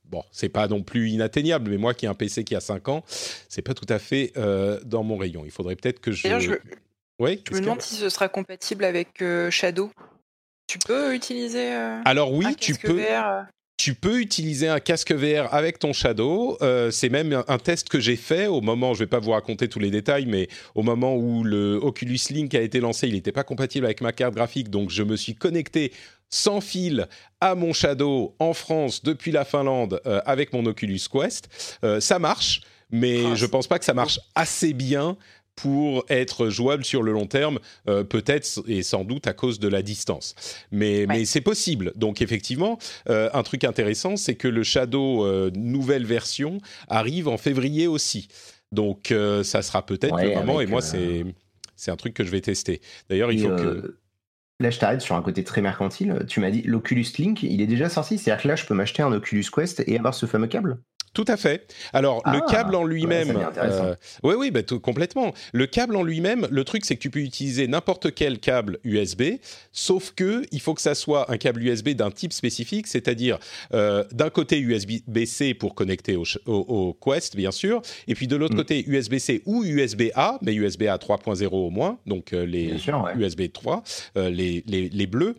bon, 0.06 0.24
c'est 0.32 0.50
pas 0.50 0.68
non 0.68 0.84
plus 0.84 1.10
inatteignable, 1.10 1.72
mais 1.72 1.78
moi 1.78 1.94
qui 1.94 2.06
ai 2.06 2.10
un 2.10 2.14
PC 2.14 2.44
qui 2.44 2.56
a 2.56 2.60
5 2.60 2.90
ans, 2.90 3.04
c'est 3.50 3.62
pas 3.62 3.74
tout 3.74 3.92
à 3.92 4.00
fait 4.00 4.34
dans 4.86 5.04
mon 5.04 5.18
rayon. 5.18 5.44
Il 5.46 5.52
faudrait 5.52 5.76
peut-être 5.76 6.00
que 6.00 6.12
je. 6.12 6.40
je... 6.40 6.54
Oui, 7.20 7.42
je 7.50 7.56
me 7.56 7.62
demande 7.62 7.82
si 7.82 7.96
ce 7.96 8.10
sera 8.10 8.30
compatible 8.30 8.84
avec 8.84 9.24
Shadow. 9.50 9.92
Tu 10.68 10.80
peux 10.80 11.16
utiliser. 11.16 11.72
Alors 12.06 12.34
oui, 12.34 12.56
tu 12.58 12.76
peux 12.76 13.02
tu 13.78 13.94
peux 13.94 14.20
utiliser 14.20 14.68
un 14.68 14.80
casque 14.80 15.14
VR 15.14 15.54
avec 15.54 15.78
ton 15.78 15.94
Shadow. 15.94 16.58
Euh, 16.62 16.90
c'est 16.90 17.10
même 17.10 17.44
un 17.48 17.58
test 17.60 17.90
que 17.90 18.00
j'ai 18.00 18.16
fait 18.16 18.48
au 18.48 18.60
moment, 18.60 18.96
je 18.96 19.02
ne 19.02 19.06
vais 19.06 19.10
pas 19.10 19.20
vous 19.20 19.32
raconter 19.32 19.70
tous 19.70 19.80
les 19.80 19.92
détails, 19.92 20.26
mais 20.26 20.48
au 20.74 20.82
moment 20.82 21.16
où 21.16 21.44
le 21.44 21.76
Oculus 21.76 22.20
Link 22.32 22.56
a 22.56 22.62
été 22.62 22.80
lancé, 22.80 23.08
il 23.08 23.14
n'était 23.14 23.32
pas 23.32 23.44
compatible 23.44 23.86
avec 23.86 24.02
ma 24.02 24.12
carte 24.12 24.34
graphique, 24.34 24.70
donc 24.70 24.90
je 24.90 25.04
me 25.04 25.16
suis 25.16 25.36
connecté 25.36 25.94
sans 26.30 26.60
fil 26.60 27.08
à 27.40 27.54
mon 27.54 27.72
Shadow 27.72 28.36
en 28.40 28.54
France 28.54 29.04
depuis 29.04 29.32
la 29.32 29.46
Finlande 29.46 30.02
euh, 30.08 30.22
avec 30.26 30.54
mon 30.54 30.66
Oculus 30.66 31.02
Quest. 31.10 31.48
Euh, 31.84 32.00
ça 32.00 32.18
marche, 32.18 32.62
mais 32.90 33.20
je 33.20 33.28
ah, 33.28 33.36
je 33.36 33.46
pense 33.46 33.68
pas 33.68 33.78
que 33.78 33.86
ça 33.86 33.94
marche 33.94 34.20
assez 34.34 34.74
bien 34.74 35.18
pour 35.58 36.06
être 36.08 36.50
jouable 36.50 36.86
sur 36.86 37.04
le 37.04 37.12
long 37.12 37.26
terme, 37.26 37.60
euh, 37.90 38.04
peut-être 38.04 38.64
et 38.68 38.84
sans 38.84 39.04
doute 39.04 39.28
à 39.28 39.34
cause 39.34 39.60
de 39.60 39.68
la 39.68 39.82
distance. 39.82 40.36
Mais, 40.72 41.06
mais 41.10 41.26
c'est 41.26 41.42
possible. 41.42 41.92
Donc 41.96 42.22
effectivement, 42.22 42.78
euh, 43.10 43.30
un 43.34 43.44
truc 43.44 43.64
intéressant, 43.66 44.16
c'est 44.16 44.36
que 44.36 44.48
le 44.48 44.64
Shadow 44.64 45.26
euh, 45.26 45.52
nouvelle 45.56 46.06
version 46.06 46.60
arrive 46.88 47.28
en 47.28 47.38
février 47.38 47.88
aussi. 47.88 48.30
Donc 48.72 49.14
ça 49.44 49.62
sera 49.62 49.86
peut-être 49.86 50.16
le 50.22 50.36
moment. 50.36 50.62
Et 50.62 50.68
moi, 50.68 50.82
c'est 50.82 51.26
c'est 51.76 51.92
un 51.92 51.96
truc 51.96 52.14
que 52.14 52.24
je 52.24 52.32
vais 52.32 52.42
tester. 52.42 52.82
D'ailleurs, 53.10 53.32
il 53.32 53.42
faut 53.42 53.50
que 53.50 53.98
Là, 54.60 54.72
je 54.72 54.80
t'arrête 54.80 55.02
sur 55.02 55.16
un 55.16 55.22
côté 55.22 55.44
très 55.44 55.62
mercantile. 55.62 56.26
Tu 56.28 56.40
m'as 56.40 56.50
dit 56.50 56.64
l'Oculus 56.64 57.06
Link, 57.20 57.44
il 57.44 57.62
est 57.62 57.68
déjà 57.68 57.90
sorti. 57.90 58.18
C'est-à-dire 58.18 58.42
que 58.42 58.48
là, 58.48 58.56
je 58.56 58.66
peux 58.66 58.74
m'acheter 58.74 59.04
un 59.04 59.12
Oculus 59.12 59.46
Quest 59.54 59.84
et 59.86 59.98
avoir 59.98 60.16
ce 60.16 60.26
fameux 60.26 60.48
câble? 60.48 60.80
Tout 61.14 61.26
à 61.28 61.38
fait. 61.38 61.74
Alors, 61.94 62.22
le 62.26 62.40
ah, 62.44 62.52
câble 62.52 62.76
en 62.76 62.84
lui-même. 62.84 63.36
Euh, 63.58 63.96
oui, 64.24 64.36
oui, 64.38 64.52
bah, 64.52 64.62
complètement. 64.82 65.34
Le 65.52 65.66
câble 65.66 65.96
en 65.96 66.04
lui-même, 66.04 66.48
le 66.52 66.64
truc, 66.64 66.86
c'est 66.86 66.96
que 66.96 67.02
tu 67.02 67.10
peux 67.10 67.22
utiliser 67.22 67.68
n'importe 67.68 68.14
quel 68.14 68.40
câble 68.40 68.80
USB, 68.84 69.24
sauf 69.72 70.12
que 70.12 70.44
il 70.52 70.62
faut 70.62 70.74
que 70.74 70.82
ça 70.82 70.96
soit 70.96 71.32
un 71.32 71.38
câble 71.38 71.64
USB 71.64 71.90
d'un 71.90 72.12
type 72.12 72.34
spécifique, 72.34 72.88
c'est-à-dire 72.88 73.40
euh, 73.74 74.04
d'un 74.12 74.30
côté 74.30 74.60
USB-C 74.60 75.54
pour 75.54 75.76
connecter 75.76 76.18
au, 76.46 76.98
Quest, 77.04 77.36
bien 77.36 77.52
sûr, 77.52 77.82
et 78.08 78.14
puis 78.14 78.28
de 78.28 78.36
l'autre 78.36 78.54
mm. 78.54 78.58
côté 78.58 78.84
USB-C 78.88 79.42
ou 79.46 79.64
USB-A, 79.64 80.40
mais 80.42 80.54
USB-A 80.54 80.98
3.0 80.98 81.48
au 81.48 81.70
moins, 81.70 81.98
donc 82.06 82.34
euh, 82.34 82.46
les 82.46 82.76
USB 83.18 83.52
3, 83.52 83.84
les, 84.16 84.64
les, 84.68 84.90
les, 84.90 85.08
bleus. 85.08 85.36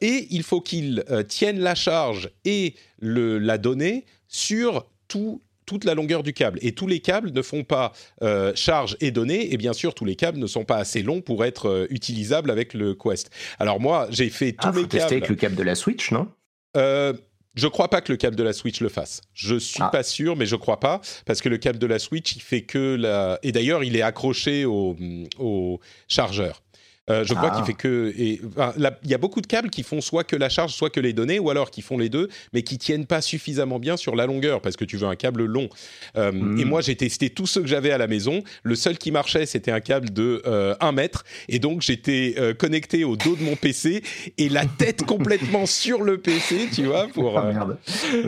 et 0.00 0.26
il 0.30 0.42
faut 0.42 0.60
qu'ils 0.60 1.04
tiennent 1.28 1.60
la 1.60 1.74
charge 1.74 2.30
et 2.44 2.74
le, 2.98 3.38
la 3.38 3.58
donnée 3.58 4.04
sur 4.28 4.86
toute 5.08 5.84
la 5.84 5.94
longueur 5.94 6.22
du 6.22 6.32
câble. 6.32 6.58
Et 6.62 6.72
tous 6.72 6.86
les 6.86 7.00
câbles 7.00 7.32
ne 7.32 7.42
font 7.42 7.64
pas 7.64 7.92
euh, 8.22 8.52
charge 8.54 8.96
et 9.00 9.10
données, 9.10 9.52
et 9.52 9.56
bien 9.56 9.72
sûr, 9.72 9.94
tous 9.94 10.04
les 10.04 10.16
câbles 10.16 10.38
ne 10.38 10.46
sont 10.46 10.64
pas 10.64 10.76
assez 10.76 11.02
longs 11.02 11.20
pour 11.20 11.44
être 11.44 11.68
euh, 11.68 11.86
utilisables 11.90 12.50
avec 12.50 12.74
le 12.74 12.94
Quest. 12.94 13.30
Alors 13.58 13.80
moi, 13.80 14.06
j'ai 14.10 14.30
fait 14.30 14.52
tous 14.52 14.68
ah, 14.68 14.72
mes 14.72 14.86
câbles... 14.86 15.04
avec 15.04 15.28
le 15.28 15.34
câble 15.34 15.56
de 15.56 15.62
la 15.62 15.74
Switch, 15.74 16.12
non? 16.12 16.28
Euh, 16.76 17.12
je 17.54 17.68
crois 17.68 17.88
pas 17.88 18.02
que 18.02 18.12
le 18.12 18.18
câble 18.18 18.36
de 18.36 18.42
la 18.42 18.52
Switch 18.52 18.80
le 18.80 18.90
fasse. 18.90 19.22
Je 19.32 19.56
suis 19.56 19.82
ah. 19.82 19.88
pas 19.88 20.02
sûr, 20.02 20.36
mais 20.36 20.44
je 20.44 20.56
crois 20.56 20.78
pas 20.78 21.00
parce 21.24 21.40
que 21.40 21.48
le 21.48 21.56
câble 21.56 21.78
de 21.78 21.86
la 21.86 21.98
Switch, 21.98 22.36
il 22.36 22.42
fait 22.42 22.62
que 22.62 22.96
la. 22.96 23.38
Et 23.42 23.50
d'ailleurs, 23.50 23.82
il 23.82 23.96
est 23.96 24.02
accroché 24.02 24.66
au, 24.66 24.94
au 25.38 25.80
chargeur. 26.06 26.62
Euh, 27.08 27.24
je 27.24 27.34
crois 27.34 27.50
qu'il 27.50 27.62
ah. 27.62 27.66
fait 27.66 27.74
que. 27.74 28.12
Il 28.16 29.10
y 29.10 29.14
a 29.14 29.18
beaucoup 29.18 29.40
de 29.40 29.46
câbles 29.46 29.70
qui 29.70 29.82
font 29.82 30.00
soit 30.00 30.24
que 30.24 30.34
la 30.34 30.48
charge, 30.48 30.72
soit 30.72 30.90
que 30.90 31.00
les 31.00 31.12
données, 31.12 31.38
ou 31.38 31.50
alors 31.50 31.70
qui 31.70 31.82
font 31.82 31.98
les 31.98 32.08
deux, 32.08 32.28
mais 32.52 32.62
qui 32.62 32.78
tiennent 32.78 33.06
pas 33.06 33.20
suffisamment 33.20 33.78
bien 33.78 33.96
sur 33.96 34.16
la 34.16 34.26
longueur, 34.26 34.60
parce 34.60 34.76
que 34.76 34.84
tu 34.84 34.96
veux 34.96 35.06
un 35.06 35.14
câble 35.14 35.44
long. 35.44 35.68
Euh, 36.16 36.32
et 36.32 36.64
hmm. 36.64 36.68
moi, 36.68 36.80
j'ai 36.80 36.96
testé 36.96 37.30
tous 37.30 37.46
ceux 37.46 37.60
que 37.60 37.68
j'avais 37.68 37.92
à 37.92 37.98
la 37.98 38.08
maison. 38.08 38.42
Le 38.64 38.74
seul 38.74 38.98
qui 38.98 39.12
marchait, 39.12 39.46
c'était 39.46 39.70
un 39.70 39.80
câble 39.80 40.12
de 40.12 40.42
1 40.44 40.48
euh, 40.48 40.92
mètre. 40.92 41.24
Et 41.48 41.58
donc, 41.58 41.82
j'étais 41.82 42.34
connecté 42.58 43.04
au 43.04 43.16
dos 43.16 43.36
de 43.36 43.42
mon 43.42 43.56
PC 43.56 44.02
et 44.38 44.48
la 44.48 44.66
tête 44.66 45.02
complètement 45.06 45.66
sur 45.66 46.02
le 46.02 46.18
PC, 46.18 46.68
tu 46.74 46.84
vois. 46.84 47.06
Pour, 47.08 47.38
ah, 47.38 47.52
merde. 47.52 47.78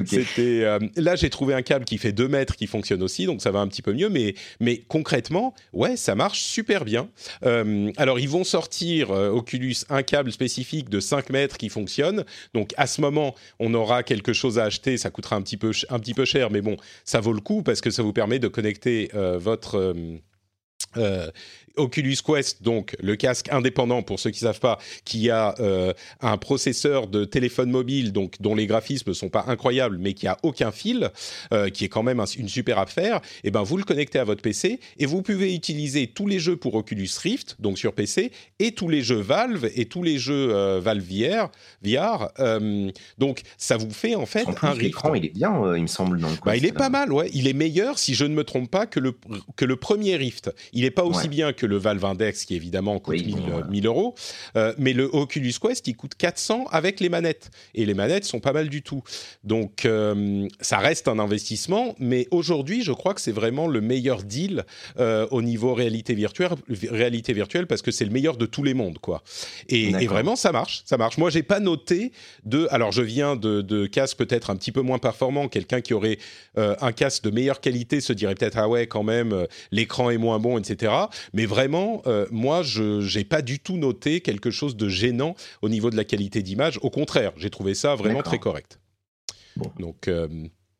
C'était. 0.07 0.79
là, 0.97 1.17
j'ai 1.17 1.31
trouvé 1.31 1.55
un 1.55 1.62
câble 1.62 1.85
qui 1.85 1.99
fait 1.99 2.12
2 2.12 2.29
mètres 2.29 2.55
qui 2.55 2.67
fonctionne 2.67 3.03
aussi, 3.03 3.27
donc 3.27 3.43
ça 3.43 3.51
va 3.51 3.59
un 3.59 3.67
petit 3.67 3.83
peu 3.83 3.93
mieux. 3.93 4.09
Mais, 4.09 4.35
mais 4.61 4.83
concrètement, 4.87 5.55
ouais, 5.73 5.97
ça 5.97 6.14
marche 6.14 6.41
super 6.43 6.85
bien. 6.85 7.09
alors, 7.97 8.21
ils 8.21 8.29
vont 8.29 8.45
sortir 8.45 8.68
euh, 9.11 9.31
Oculus 9.31 9.77
un 9.89 10.03
câble 10.03 10.33
spécifique 10.33 10.89
de 10.89 11.01
5 11.01 11.31
mètres 11.31 11.57
qui 11.57 11.69
fonctionne. 11.69 12.25
Donc 12.55 12.73
à 12.77 12.87
ce 12.87 13.01
moment, 13.01 13.35
on 13.59 13.75
aura 13.75 14.03
quelque 14.03 14.33
chose 14.33 14.59
à 14.59 14.65
acheter. 14.65 14.97
Ça 14.97 15.11
coûtera 15.11 15.37
un 15.37 15.43
petit 15.43 15.57
peu, 15.57 15.73
un 15.91 15.99
petit 15.99 16.15
peu 16.15 16.25
cher, 16.25 16.51
mais 16.51 16.61
bon, 16.61 16.77
ça 17.05 17.21
vaut 17.21 17.33
le 17.33 17.41
coup 17.41 17.63
parce 17.63 17.81
que 17.81 17.91
ça 17.91 18.03
vous 18.03 18.13
permet 18.13 18.39
de 18.39 18.49
connecter 18.49 19.11
euh, 19.15 19.39
votre 19.39 19.95
euh, 20.97 21.31
Oculus 21.79 22.17
Quest, 22.25 22.62
donc 22.62 22.97
le 23.01 23.17
casque 23.17 23.49
indépendant 23.51 24.03
pour 24.03 24.21
ceux 24.21 24.31
qui 24.31 24.45
ne 24.45 24.49
savent 24.49 24.61
pas, 24.61 24.79
qui 25.05 25.31
a 25.31 25.55
euh, 25.61 25.93
un 26.21 26.37
processeur 26.37 27.07
de 27.07 27.25
téléphone 27.25 27.71
mobile, 27.71 28.12
donc 28.12 28.35
dont 28.41 28.55
les 28.55 28.67
graphismes 28.67 29.11
ne 29.11 29.14
sont 29.14 29.29
pas 29.29 29.45
incroyables, 29.49 29.99
mais 29.99 30.14
qui 30.14 30.27
a 30.27 30.37
aucun 30.43 30.73
fil, 30.73 31.11
euh, 31.53 31.71
qui 31.71 31.85
est 31.85 31.88
quand 31.88 32.03
même 32.03 32.23
une 32.37 32.49
super 32.49 32.79
affaire, 32.79 33.17
et 33.17 33.49
eh 33.49 33.51
ben 33.51 33.62
vous 33.62 33.77
le 33.77 33.85
connectez 33.85 34.19
à 34.19 34.25
votre 34.25 34.43
PC 34.43 34.81
et 34.99 35.07
vous 35.07 35.23
pouvez 35.23 35.55
utiliser 35.55 36.09
tous 36.09 36.27
les 36.27 36.38
jeux 36.38 36.57
pour 36.57 36.75
Oculus 36.75 37.09
Rift, 37.23 37.57
donc 37.59 37.79
sur 37.79 37.93
PC, 37.93 38.33
et 38.59 38.73
tous 38.73 38.88
les 38.88 39.03
jeux 39.03 39.21
Valve 39.21 39.71
et 39.75 39.87
tous 39.87 40.03
les 40.03 40.19
jeux 40.19 40.55
euh, 40.55 40.81
Valve 40.81 41.05
VR. 41.05 41.51
VR 41.83 42.29
donc 43.19 43.43
ça 43.57 43.77
vous 43.77 43.91
fait 43.91 44.14
en 44.14 44.27
fait 44.27 44.47
un 44.62 44.75
L'écran, 44.75 45.14
il 45.14 45.25
est 45.25 45.35
bien, 45.35 45.77
il 45.77 45.83
me 45.83 45.87
semble. 45.87 46.21
bah, 46.45 46.57
il 46.57 46.64
est 46.64 46.73
pas 46.73 46.88
mal, 46.88 47.12
ouais. 47.12 47.31
Il 47.33 47.49
est 47.49 47.53
meilleur, 47.53 47.99
si 47.99 48.14
je 48.14 48.25
ne 48.25 48.35
me 48.35 48.45
trompe 48.45 48.71
pas, 48.71 48.87
que 48.87 49.01
le, 49.01 49.12
que 49.57 49.64
le 49.64 49.77
premier 49.77 50.17
Rift. 50.17 50.51
Il 50.73 50.83
n'est 50.83 50.91
pas 50.91 51.05
aussi 51.05 51.29
bien 51.29 51.53
que 51.53 51.67
le 51.69 51.77
Valve 51.77 52.05
Index 52.05 52.45
qui 52.45 52.55
évidemment 52.55 52.99
coûte 52.99 53.25
1000, 53.71 53.87
euros. 53.87 54.15
mais 54.79 54.93
le 54.93 55.09
Oculus 55.13 55.55
Quest, 55.61 55.87
il 55.87 55.95
coûte 55.95 56.15
400 56.17 56.65
avec 56.71 57.01
les 57.01 57.09
manettes. 57.09 57.51
Et 57.75 57.85
les 57.87 57.95
manettes 57.95 58.25
sont 58.25 58.41
pas 58.41 58.53
mal 58.53 58.69
du 58.69 58.83
tout. 58.83 59.03
Donc 59.45 59.87
ça 60.61 60.79
reste 60.79 61.09
un 61.09 61.19
investissement, 61.19 61.95
mais 61.99 62.27
aujourd'hui, 62.31 62.83
je 62.83 62.93
crois 62.93 63.15
que 63.15 63.21
c'est 63.21 63.33
vraiment 63.33 63.67
le 63.67 63.81
meilleur 63.81 64.23
deal 64.23 64.65
au 64.99 65.43
niveau 65.43 65.75
réalité 65.75 66.15
virtuelle, 66.15 66.51
réalité 66.91 67.33
virtuelle 67.33 67.67
parce 67.67 67.83
que 67.83 67.91
c'est 67.91 68.05
le 68.05 68.11
meilleur 68.11 68.37
de 68.37 68.47
tous 68.47 68.63
les 68.63 68.75
mondes, 68.75 68.99
quoi. 68.99 69.23
Et, 69.69 69.93
vraiment, 70.07 70.37
ça 70.37 70.53
marche, 70.53 70.83
ça 70.87 70.97
marche. 70.97 71.19
Moi, 71.19 71.31
j'ai 71.31 71.43
pas 71.43 71.61
noté 71.61 72.13
de. 72.45 72.67
Alors, 72.71 72.93
je 72.93 73.03
viens 73.03 73.37
de, 73.37 73.61
de 73.61 73.87
casques 73.87 74.17
peut-être 74.17 74.51
un 74.51 74.57
petit 74.57 74.73
peu 74.73 74.81
moins 74.81 74.99
performants. 74.99 75.49
Quelqu'un 75.49 75.81
qui 75.81 75.95
aurait 75.95 76.19
un 76.57 76.93
casque 76.93 77.25
de 77.25 77.31
meilleure 77.31 77.61
qualité 77.61 78.01
se 78.01 78.13
dirait 78.13 78.35
peut-être 78.35 78.59
ah 78.59 78.69
ouais, 78.69 78.87
quand 78.87 79.03
même, 79.03 79.47
l'écran 79.71 80.11
est 80.11 80.19
moins 80.19 80.39
bon, 80.39 80.59
etc. 80.59 80.93
Mais 81.33 81.47
vraiment, 81.49 82.03
moi, 82.31 82.63
je 82.63 83.17
n'ai 83.17 83.25
pas 83.25 83.43
du 83.43 83.59
tout 83.59 83.77
noté 83.77 84.21
quelque 84.21 84.51
chose 84.51 84.77
de 84.77 84.89
gênant 84.89 85.35
au 85.63 85.69
niveau 85.69 85.91
de 85.91 85.97
la 85.97 86.05
qualité 86.05 86.43
d'image. 86.43 86.79
Au 86.83 86.91
contraire, 86.91 87.33
j'ai 87.37 87.51
trouvé 87.51 87.75
ça 87.75 87.95
vraiment 87.95 88.23
très 88.23 88.39
correct. 88.39 88.79
Donc 89.79 90.09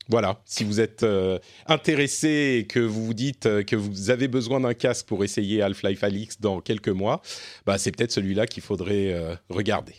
voilà, 0.09 0.41
si 0.47 0.65
vous 0.65 0.81
êtes 0.81 1.03
euh, 1.03 1.39
intéressé 1.67 2.59
et 2.61 2.67
que 2.67 2.81
vous 2.81 3.05
vous 3.05 3.15
dites 3.15 3.45
euh, 3.45 3.63
que 3.63 3.77
vous 3.77 4.09
avez 4.09 4.27
besoin 4.27 4.61
d'un 4.61 4.73
casque 4.73 5.07
pour 5.07 5.23
essayer 5.23 5.61
Half-Life 5.61 6.03
Alix 6.03 6.41
dans 6.41 6.63
quelques 6.63 6.89
mois, 6.89 7.21
bah, 7.67 7.77
c'est 7.77 7.93
peut-être 7.93 8.13
celui-là 8.13 8.47
qu'il 8.47 8.63
faudrait 8.63 9.13
euh, 9.13 9.35
regarder. 9.51 9.97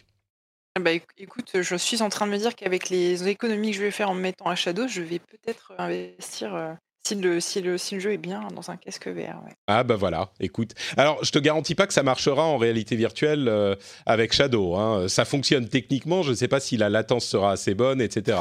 Bah, 0.79 0.91
écoute, 1.17 1.51
je 1.61 1.75
suis 1.75 2.01
en 2.01 2.09
train 2.09 2.25
de 2.25 2.31
me 2.31 2.37
dire 2.37 2.55
qu'avec 2.55 2.89
les 2.89 3.27
économies 3.27 3.71
que 3.71 3.77
je 3.77 3.83
vais 3.83 3.91
faire 3.91 4.09
en 4.09 4.15
me 4.15 4.21
mettant 4.21 4.45
à 4.45 4.55
Shadow, 4.55 4.87
je 4.87 5.01
vais 5.01 5.19
peut-être 5.19 5.73
investir 5.77 6.77
si 7.09 7.15
le, 7.15 7.39
si, 7.39 7.61
le, 7.61 7.77
si 7.77 7.95
le 7.95 8.01
jeu 8.01 8.13
est 8.13 8.17
bien 8.17 8.47
dans 8.55 8.69
un 8.69 8.77
casque 8.77 9.07
VR. 9.07 9.41
Ah 9.67 9.83
bah 9.83 9.95
voilà, 9.95 10.31
écoute. 10.39 10.73
Alors 10.95 11.23
je 11.23 11.31
te 11.31 11.39
garantis 11.39 11.73
pas 11.73 11.87
que 11.87 11.93
ça 11.93 12.03
marchera 12.03 12.45
en 12.45 12.57
réalité 12.57 12.95
virtuelle 12.95 13.47
euh, 13.47 13.75
avec 14.05 14.31
Shadow. 14.31 14.75
Hein. 14.75 15.07
Ça 15.07 15.25
fonctionne 15.25 15.67
techniquement, 15.67 16.21
je 16.21 16.31
ne 16.31 16.35
sais 16.35 16.47
pas 16.47 16.59
si 16.59 16.77
la 16.77 16.89
latence 16.89 17.25
sera 17.25 17.53
assez 17.53 17.73
bonne, 17.73 17.99
etc. 17.99 18.37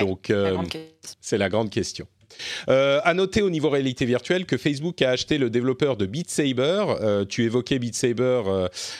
Donc 0.00 0.28
euh, 0.28 0.58
c'est 1.20 1.38
la 1.38 1.48
grande 1.48 1.70
question. 1.70 2.06
Euh, 2.68 3.00
à 3.04 3.12
noter 3.14 3.42
au 3.42 3.50
niveau 3.50 3.68
réalité 3.68 4.04
virtuelle 4.04 4.46
que 4.46 4.56
Facebook 4.56 5.00
a 5.02 5.10
acheté 5.10 5.36
le 5.38 5.50
développeur 5.50 5.96
de 5.96 6.06
Beat 6.06 6.30
Saber. 6.30 6.84
Euh, 7.00 7.24
tu 7.26 7.44
évoquais 7.44 7.78
Beat 7.78 7.94
Saber, 7.94 8.42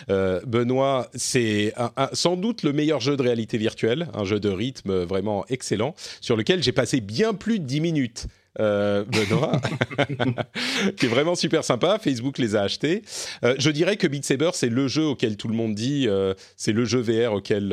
Benoît. 0.08 1.08
C'est 1.14 1.74
sans 2.12 2.36
doute 2.36 2.62
le 2.62 2.72
meilleur 2.72 3.00
jeu 3.00 3.16
de 3.16 3.22
réalité 3.22 3.58
virtuelle, 3.58 4.08
un 4.14 4.24
jeu 4.24 4.40
de 4.40 4.48
rythme 4.48 5.02
vraiment 5.02 5.44
excellent, 5.48 5.94
sur 6.22 6.36
lequel 6.36 6.62
j'ai 6.62 6.72
passé 6.72 7.00
bien 7.00 7.34
plus 7.34 7.58
de 7.58 7.64
10 7.64 7.80
minutes 7.80 8.26
euh, 8.60 9.04
Benoît, 9.04 9.60
qui 10.96 11.06
est 11.06 11.08
vraiment 11.08 11.34
super 11.34 11.64
sympa. 11.64 11.98
Facebook 11.98 12.38
les 12.38 12.54
a 12.56 12.62
achetés. 12.62 13.02
Euh, 13.44 13.54
je 13.58 13.70
dirais 13.70 13.96
que 13.96 14.06
Beat 14.06 14.24
Saber, 14.24 14.50
c'est 14.54 14.68
le 14.68 14.88
jeu 14.88 15.04
auquel 15.04 15.36
tout 15.36 15.48
le 15.48 15.54
monde 15.54 15.74
dit, 15.74 16.06
euh, 16.08 16.34
c'est 16.56 16.72
le 16.72 16.84
jeu 16.84 17.00
VR 17.00 17.32
auquel 17.32 17.70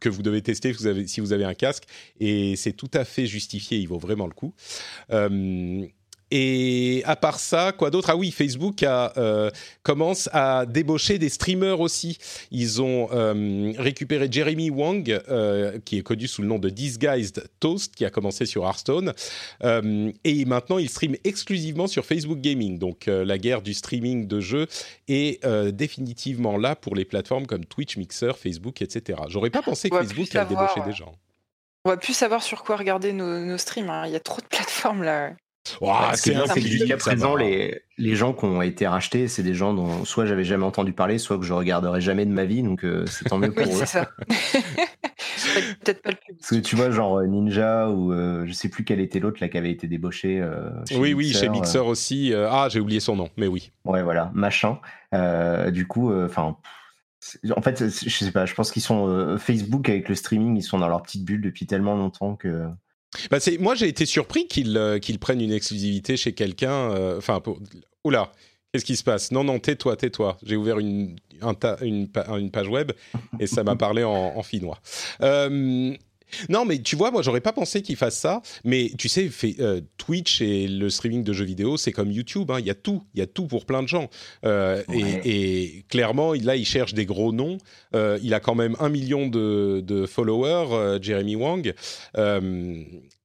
que 0.00 0.08
vous 0.08 0.22
devez 0.22 0.42
tester 0.42 0.72
si 0.72 0.78
vous 0.78 0.86
avez, 0.86 1.06
si 1.06 1.20
vous 1.20 1.32
avez 1.32 1.44
un 1.44 1.54
casque, 1.54 1.84
et 2.20 2.56
c'est 2.56 2.72
tout 2.72 2.90
à 2.94 3.04
fait 3.04 3.26
justifié. 3.26 3.78
Il 3.78 3.88
vaut 3.88 3.98
vraiment 3.98 4.26
le 4.26 4.34
coup. 4.34 4.54
Et 6.32 7.02
à 7.04 7.14
part 7.14 7.38
ça, 7.38 7.72
quoi 7.72 7.90
d'autre? 7.90 8.10
Ah 8.10 8.16
oui, 8.16 8.32
Facebook 8.32 8.82
a, 8.82 9.12
euh, 9.16 9.50
commence 9.84 10.28
à 10.32 10.66
débaucher 10.66 11.18
des 11.18 11.28
streamers 11.28 11.78
aussi. 11.78 12.18
Ils 12.50 12.82
ont 12.82 13.08
euh, 13.12 13.72
récupéré 13.78 14.26
Jeremy 14.28 14.70
Wang, 14.70 15.08
euh, 15.28 15.78
qui 15.84 15.98
est 15.98 16.02
connu 16.02 16.26
sous 16.26 16.42
le 16.42 16.48
nom 16.48 16.58
de 16.58 16.68
Disguised 16.68 17.48
Toast, 17.60 17.94
qui 17.94 18.04
a 18.04 18.10
commencé 18.10 18.44
sur 18.44 18.64
Hearthstone. 18.64 19.12
et 19.62 20.44
maintenant, 20.46 20.78
il 20.78 20.88
stream 20.88 21.14
exclusivement 21.22 21.86
sur 21.86 22.04
Facebook 22.04 22.40
Gaming. 22.40 22.78
Donc 22.78 23.06
la 23.06 23.38
guerre 23.38 23.62
du 23.62 23.74
streaming 23.74 24.26
de 24.26 24.40
jeux 24.40 24.66
est 25.08 25.46
définitivement 25.72 26.56
là 26.56 26.74
pour 26.74 26.96
les 26.96 27.04
plateformes 27.04 27.46
comme 27.46 27.64
Twitch, 27.64 27.96
Mixer, 27.96 28.36
Facebook, 28.36 28.82
etc. 28.82 29.20
J'aurais 29.28 29.50
pas 29.50 29.62
pensé 29.62 29.90
que 29.90 29.96
Facebook 29.96 30.34
allait 30.34 30.48
débaucher 30.48 30.80
des 30.84 30.92
gens. 30.92 31.12
On 31.84 31.90
va 31.90 31.96
plus 31.96 32.14
savoir 32.14 32.42
sur 32.42 32.64
quoi 32.64 32.76
regarder 32.76 33.12
nos, 33.12 33.56
streams. 33.58 33.90
Hein. 33.90 34.06
Il 34.06 34.12
y 34.12 34.16
a 34.16 34.20
trop 34.20 34.40
de 34.40 34.46
plateformes 34.46 35.04
là. 35.04 35.30
C'est 36.14 36.34
que 36.34 36.60
jusqu'à 36.60 36.96
présent, 36.96 37.34
les, 37.34 37.82
les, 37.98 38.16
gens 38.16 38.32
qui 38.32 38.44
ont 38.44 38.62
été 38.62 38.86
rachetés, 38.86 39.28
c'est 39.28 39.42
des 39.42 39.54
gens 39.54 39.74
dont 39.74 40.04
soit 40.04 40.26
j'avais 40.26 40.44
jamais 40.44 40.64
entendu 40.64 40.92
parler, 40.92 41.18
soit 41.18 41.38
que 41.38 41.44
je 41.44 41.52
regarderai 41.52 42.00
jamais 42.00 42.24
de 42.24 42.30
ma 42.30 42.44
vie, 42.44 42.62
donc 42.62 42.84
euh, 42.84 43.04
c'est 43.06 43.24
tant 43.24 43.38
mieux 43.38 43.52
pour 43.52 43.64
eux. 43.64 43.84
ça. 43.86 44.08
Peut-être 45.84 46.02
pas 46.02 46.10
le 46.10 46.16
plus. 46.16 46.34
Parce 46.34 46.50
que 46.50 46.56
tu 46.56 46.76
vois, 46.76 46.90
genre 46.90 47.18
euh, 47.18 47.26
Ninja 47.26 47.90
ou 47.90 48.12
euh, 48.12 48.44
je 48.46 48.52
sais 48.52 48.68
plus 48.68 48.84
quel 48.84 49.00
était 49.00 49.18
l'autre 49.18 49.38
là 49.40 49.48
qui 49.48 49.58
avait 49.58 49.70
été 49.70 49.86
débauché. 49.88 50.46
oui, 50.92 51.14
oui, 51.14 51.32
chez 51.32 51.48
Mixer 51.48 51.84
aussi. 51.84 52.32
ah, 52.34 52.68
j'ai 52.70 52.80
oublié 52.80 53.00
son 53.00 53.16
nom, 53.16 53.28
mais 53.36 53.46
oui. 53.46 53.72
Ouais, 53.84 54.02
voilà, 54.02 54.30
machin. 54.34 54.78
du 55.68 55.86
coup, 55.86 56.12
enfin. 56.12 56.56
en 57.54 57.62
fait, 57.62 57.88
je 57.88 58.08
sais 58.08 58.30
pas, 58.30 58.46
je 58.46 58.54
pense 58.54 58.70
qu'ils 58.70 58.82
sont 58.82 59.36
Facebook 59.38 59.88
avec 59.88 60.08
le 60.08 60.14
streaming, 60.14 60.56
ils 60.56 60.62
sont 60.62 60.78
dans 60.78 60.88
leur 60.88 61.02
petite 61.02 61.24
bulle 61.24 61.40
depuis 61.40 61.66
tellement 61.66 61.96
longtemps 61.96 62.36
que 62.36 62.68
bah 63.30 63.38
moi, 63.60 63.74
j'ai 63.74 63.88
été 63.88 64.06
surpris 64.06 64.46
qu'ils 64.46 64.76
euh, 64.76 64.98
prennent 65.20 65.40
une 65.40 65.52
exclusivité 65.52 66.16
chez 66.16 66.32
quelqu'un. 66.32 66.90
Euh, 66.92 67.18
enfin, 67.18 67.42
oula, 68.04 68.32
qu'est-ce 68.72 68.84
qui 68.84 68.96
se 68.96 69.04
passe? 69.04 69.32
Non, 69.32 69.44
non, 69.44 69.58
tais-toi, 69.58 69.96
tais-toi. 69.96 70.38
J'ai 70.42 70.56
ouvert 70.56 70.78
une, 70.78 71.16
une, 71.82 72.08
page 72.08 72.68
web 72.68 72.92
et 73.40 73.46
ça 73.46 73.64
m'a 73.64 73.76
parlé 73.76 74.04
en, 74.04 74.32
en 74.36 74.42
finnois. 74.42 74.78
Euh, 75.22 75.94
non, 76.48 76.64
mais 76.64 76.78
tu 76.78 76.96
vois, 76.96 77.10
moi, 77.10 77.22
j'aurais 77.22 77.40
pas 77.40 77.52
pensé 77.52 77.82
qu'ils 77.82 77.96
fassent 77.96 78.18
ça. 78.18 78.42
Mais 78.64 78.90
tu 78.98 79.08
sais, 79.08 79.28
fait, 79.28 79.56
euh, 79.60 79.80
Twitch 79.96 80.40
et 80.40 80.66
le 80.68 80.90
streaming 80.90 81.24
de 81.24 81.32
jeux 81.32 81.44
vidéo, 81.44 81.76
c'est 81.76 81.92
comme 81.92 82.10
YouTube. 82.10 82.50
Hein. 82.50 82.60
Il 82.60 82.66
y 82.66 82.70
a 82.70 82.74
tout, 82.74 83.02
il 83.14 83.20
y 83.20 83.22
a 83.22 83.26
tout 83.26 83.46
pour 83.46 83.66
plein 83.66 83.82
de 83.82 83.88
gens. 83.88 84.08
Euh, 84.44 84.82
et, 85.24 85.84
clairement, 85.88 86.32
là, 86.32 86.56
il 86.56 86.66
cherche 86.66 86.94
des 86.94 87.06
gros 87.06 87.32
noms. 87.32 87.58
Euh, 87.94 88.18
il 88.22 88.34
a 88.34 88.40
quand 88.40 88.54
même 88.54 88.76
un 88.80 88.88
million 88.88 89.28
de, 89.28 89.82
de 89.84 90.06
followers, 90.06 90.98
Jeremy 91.02 91.36
Wang 91.36 91.74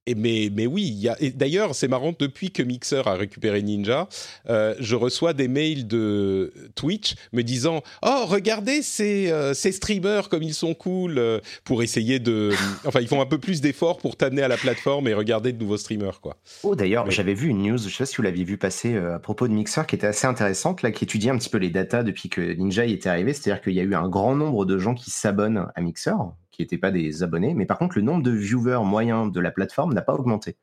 mais, 0.08 0.50
mais 0.52 0.66
oui, 0.66 1.08
d'ailleurs, 1.36 1.76
c'est 1.76 1.88
marrant, 1.88 2.14
depuis 2.18 2.52
que 2.52 2.64
Mixer 2.64 3.08
a 3.08 3.14
récupéré 3.14 3.62
Ninja, 3.62 4.08
euh, 4.50 4.74
je 4.80 4.96
reçois 4.96 5.34
des 5.34 5.48
mails 5.48 5.88
de 5.88 6.52
Twitch 6.76 7.16
me 7.34 7.44
disant 7.44 7.84
Oh, 8.04 8.26
regardez 8.26 8.82
ces, 8.82 9.32
euh, 9.32 9.54
ces 9.54 9.72
streamers 9.72 10.28
comme 10.30 10.42
ils 10.42 10.56
sont 10.56 10.74
cool, 10.74 11.20
euh, 11.20 11.40
pour 11.64 11.84
essayer 11.84 12.20
de. 12.20 12.52
Enfin, 12.86 13.00
ils 13.00 13.08
font 13.08 13.22
un 13.22 13.28
peu 13.28 13.38
plus 13.38 13.62
d'efforts 13.62 14.00
pour 14.00 14.18
t'amener 14.18 14.42
à 14.42 14.48
la 14.48 14.58
plateforme 14.58 15.08
et 15.08 15.14
regarder 15.14 15.54
de 15.54 15.60
nouveaux 15.60 15.78
streamers, 15.78 16.20
quoi. 16.20 16.38
Oh, 16.64 16.76
d'ailleurs, 16.76 17.10
j'avais 17.12 17.36
vu 17.36 17.50
une 17.50 17.62
news, 17.62 17.78
je 17.78 17.90
sais 17.90 18.00
pas 18.00 18.06
si 18.06 18.16
vous 18.16 18.24
l'aviez 18.24 18.44
vu 18.44 18.58
passer 18.58 18.98
à 18.98 19.20
propos 19.20 19.48
de 19.48 19.54
Mixer, 19.54 19.86
qui 19.86 19.96
était 19.96 20.08
assez 20.08 20.26
intéressante, 20.26 20.82
là, 20.82 20.92
qui 20.92 21.04
étudiait 21.04 21.30
un 21.30 21.38
petit 21.38 21.50
peu 21.50 21.60
les 21.60 21.70
datas 21.70 22.04
depuis 22.04 22.30
que 22.30 22.42
Ninja 22.42 22.86
y 22.86 22.94
était 22.94 23.10
arrivé. 23.10 23.34
C'est-à-dire 23.34 23.62
qu'il 23.62 23.74
y 23.74 23.80
a 23.80 23.84
eu 23.84 23.94
un 23.94 24.10
grand 24.10 24.36
nombre 24.36 24.66
de 24.66 24.80
gens 24.80 24.96
qui 24.96 25.12
s'abonnent 25.12 25.68
à 25.76 25.82
Mixer, 25.82 26.16
qui 26.62 26.66
n'étaient 26.66 26.78
pas 26.78 26.92
des 26.92 27.24
abonnés, 27.24 27.54
mais 27.54 27.66
par 27.66 27.78
contre, 27.78 27.98
le 27.98 28.04
nombre 28.04 28.24
de 28.24 28.32
viewers 28.32 28.84
moyens 28.84 29.32
de 29.32 29.40
la 29.40 29.52
plateforme 29.52 29.94
n'a 29.94 30.02
pas 30.02 30.14
augmenté. 30.14 30.58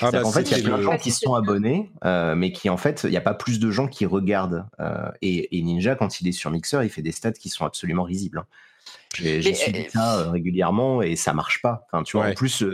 Ah 0.00 0.10
bah 0.10 0.24
en 0.24 0.30
fait, 0.30 0.50
il 0.50 0.58
y 0.58 0.60
a 0.60 0.62
plein 0.62 0.78
de 0.78 0.82
gens 0.82 0.96
qui 0.96 1.10
sont 1.10 1.34
abonnés, 1.34 1.90
euh, 2.04 2.34
mais 2.34 2.52
qui 2.52 2.70
en 2.70 2.76
fait, 2.76 3.02
il 3.04 3.10
n'y 3.10 3.16
a 3.16 3.22
pas 3.22 3.34
plus 3.34 3.58
de 3.58 3.70
gens 3.70 3.88
qui 3.88 4.06
regardent. 4.06 4.66
Euh, 4.80 5.10
et, 5.22 5.60
Ninja, 5.62 5.96
quand 5.96 6.20
il 6.20 6.28
est 6.28 6.32
sur 6.32 6.50
Mixer, 6.50 6.84
il 6.84 6.90
fait 6.90 7.02
des 7.02 7.12
stats 7.12 7.32
qui 7.32 7.48
sont 7.48 7.64
absolument 7.64 8.04
risibles. 8.04 8.38
Hein. 8.38 8.46
J'ai 9.14 9.54
suivi 9.54 9.80
euh, 9.80 9.90
ça 9.90 10.30
régulièrement 10.30 11.02
et 11.02 11.16
ça 11.16 11.32
marche 11.32 11.62
pas. 11.62 11.86
Enfin, 11.90 12.04
tu 12.04 12.16
vois, 12.16 12.28
en 12.28 12.34
plus, 12.34 12.64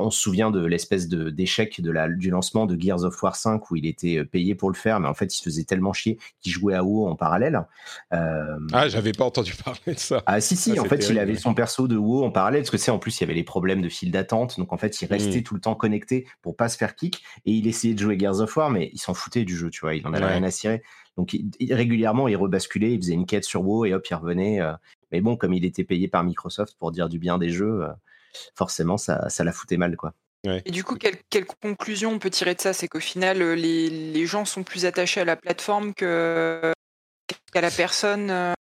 on 0.00 0.10
se 0.10 0.20
souvient 0.20 0.50
de 0.50 0.64
l'espèce 0.64 1.08
de 1.08 1.30
d'échec 1.30 1.80
de 1.80 1.90
la, 1.90 2.08
du 2.08 2.30
lancement 2.30 2.66
de 2.66 2.80
Gears 2.80 3.04
of 3.04 3.20
War 3.22 3.36
5 3.36 3.70
où 3.70 3.76
il 3.76 3.86
était 3.86 4.18
euh, 4.18 4.24
payé 4.24 4.54
pour 4.54 4.70
le 4.70 4.76
faire, 4.76 5.00
mais 5.00 5.08
en 5.08 5.14
fait 5.14 5.34
il 5.34 5.36
se 5.36 5.42
faisait 5.42 5.64
tellement 5.64 5.92
chier 5.92 6.18
qu'il 6.40 6.52
jouait 6.52 6.74
à 6.74 6.84
WoW 6.84 7.06
en 7.06 7.16
parallèle. 7.16 7.62
Euh... 8.12 8.58
Ah, 8.72 8.88
j'avais 8.88 9.12
pas 9.12 9.24
entendu 9.24 9.54
parler 9.64 9.94
de 9.94 9.98
ça. 9.98 10.22
Ah 10.26 10.40
si 10.40 10.56
si, 10.56 10.78
en 10.78 10.84
fait 10.84 11.08
il 11.08 11.18
avait 11.18 11.36
son 11.36 11.54
perso 11.54 11.88
de 11.88 11.96
WoW 11.96 12.24
en 12.24 12.30
parallèle 12.30 12.62
parce 12.62 12.70
que 12.70 12.78
c'est 12.78 12.90
en 12.90 12.98
plus 12.98 13.18
il 13.18 13.22
y 13.22 13.24
avait 13.24 13.34
les 13.34 13.44
problèmes 13.44 13.82
de 13.82 13.88
file 13.88 14.10
d'attente, 14.10 14.58
donc 14.58 14.72
en 14.72 14.78
fait 14.78 15.00
il 15.02 15.06
restait 15.06 15.40
hmm. 15.40 15.42
tout 15.42 15.54
le 15.54 15.60
temps 15.60 15.74
connecté 15.74 16.26
pour 16.42 16.56
pas 16.56 16.68
se 16.68 16.76
faire 16.76 16.94
kick 16.94 17.22
et 17.44 17.52
il 17.52 17.66
essayait 17.66 17.94
de 17.94 18.00
jouer 18.00 18.18
Gears 18.18 18.40
of 18.40 18.56
War, 18.56 18.70
mais 18.70 18.90
il 18.92 18.98
s'en 18.98 19.14
foutait 19.14 19.44
du 19.44 19.56
jeu, 19.56 19.70
tu 19.70 19.80
vois, 19.80 19.94
il 19.94 20.06
en 20.06 20.12
avait 20.12 20.26
rien 20.26 20.42
à 20.42 20.50
cirer. 20.50 20.82
Donc 21.16 21.36
régulièrement 21.70 22.28
il 22.28 22.36
rebasculait, 22.36 22.92
il 22.92 22.98
faisait 22.98 23.14
une 23.14 23.26
quête 23.26 23.44
sur 23.44 23.62
WoW 23.62 23.86
et 23.86 23.94
hop 23.94 24.06
il 24.08 24.14
revenait. 24.14 24.60
Euh. 24.60 24.72
Mais 25.10 25.20
bon, 25.20 25.36
comme 25.36 25.52
il 25.52 25.64
était 25.64 25.84
payé 25.84 26.08
par 26.08 26.24
Microsoft 26.24 26.76
pour 26.78 26.90
dire 26.90 27.08
du 27.08 27.18
bien 27.18 27.38
des 27.38 27.50
jeux. 27.50 27.84
Euh, 27.84 27.92
forcément, 28.54 28.96
ça, 28.96 29.28
ça 29.28 29.44
la 29.44 29.52
foutait 29.52 29.76
mal, 29.76 29.96
quoi. 29.96 30.14
Et 30.64 30.72
du 30.72 30.82
coup, 30.82 30.96
quelle, 30.96 31.46
conclusion 31.62 32.10
on 32.10 32.18
peut 32.18 32.30
tirer 32.30 32.54
de 32.54 32.60
ça? 32.60 32.72
C'est 32.72 32.88
qu'au 32.88 32.98
final, 32.98 33.40
euh, 33.40 33.54
les, 33.54 33.88
les, 33.88 34.26
gens 34.26 34.44
sont 34.44 34.64
plus 34.64 34.86
attachés 34.86 35.20
à 35.20 35.24
la 35.24 35.36
plateforme 35.36 35.94
qu'à 35.94 36.72
la 37.54 37.70
personne. 37.70 38.30
Euh 38.30 38.52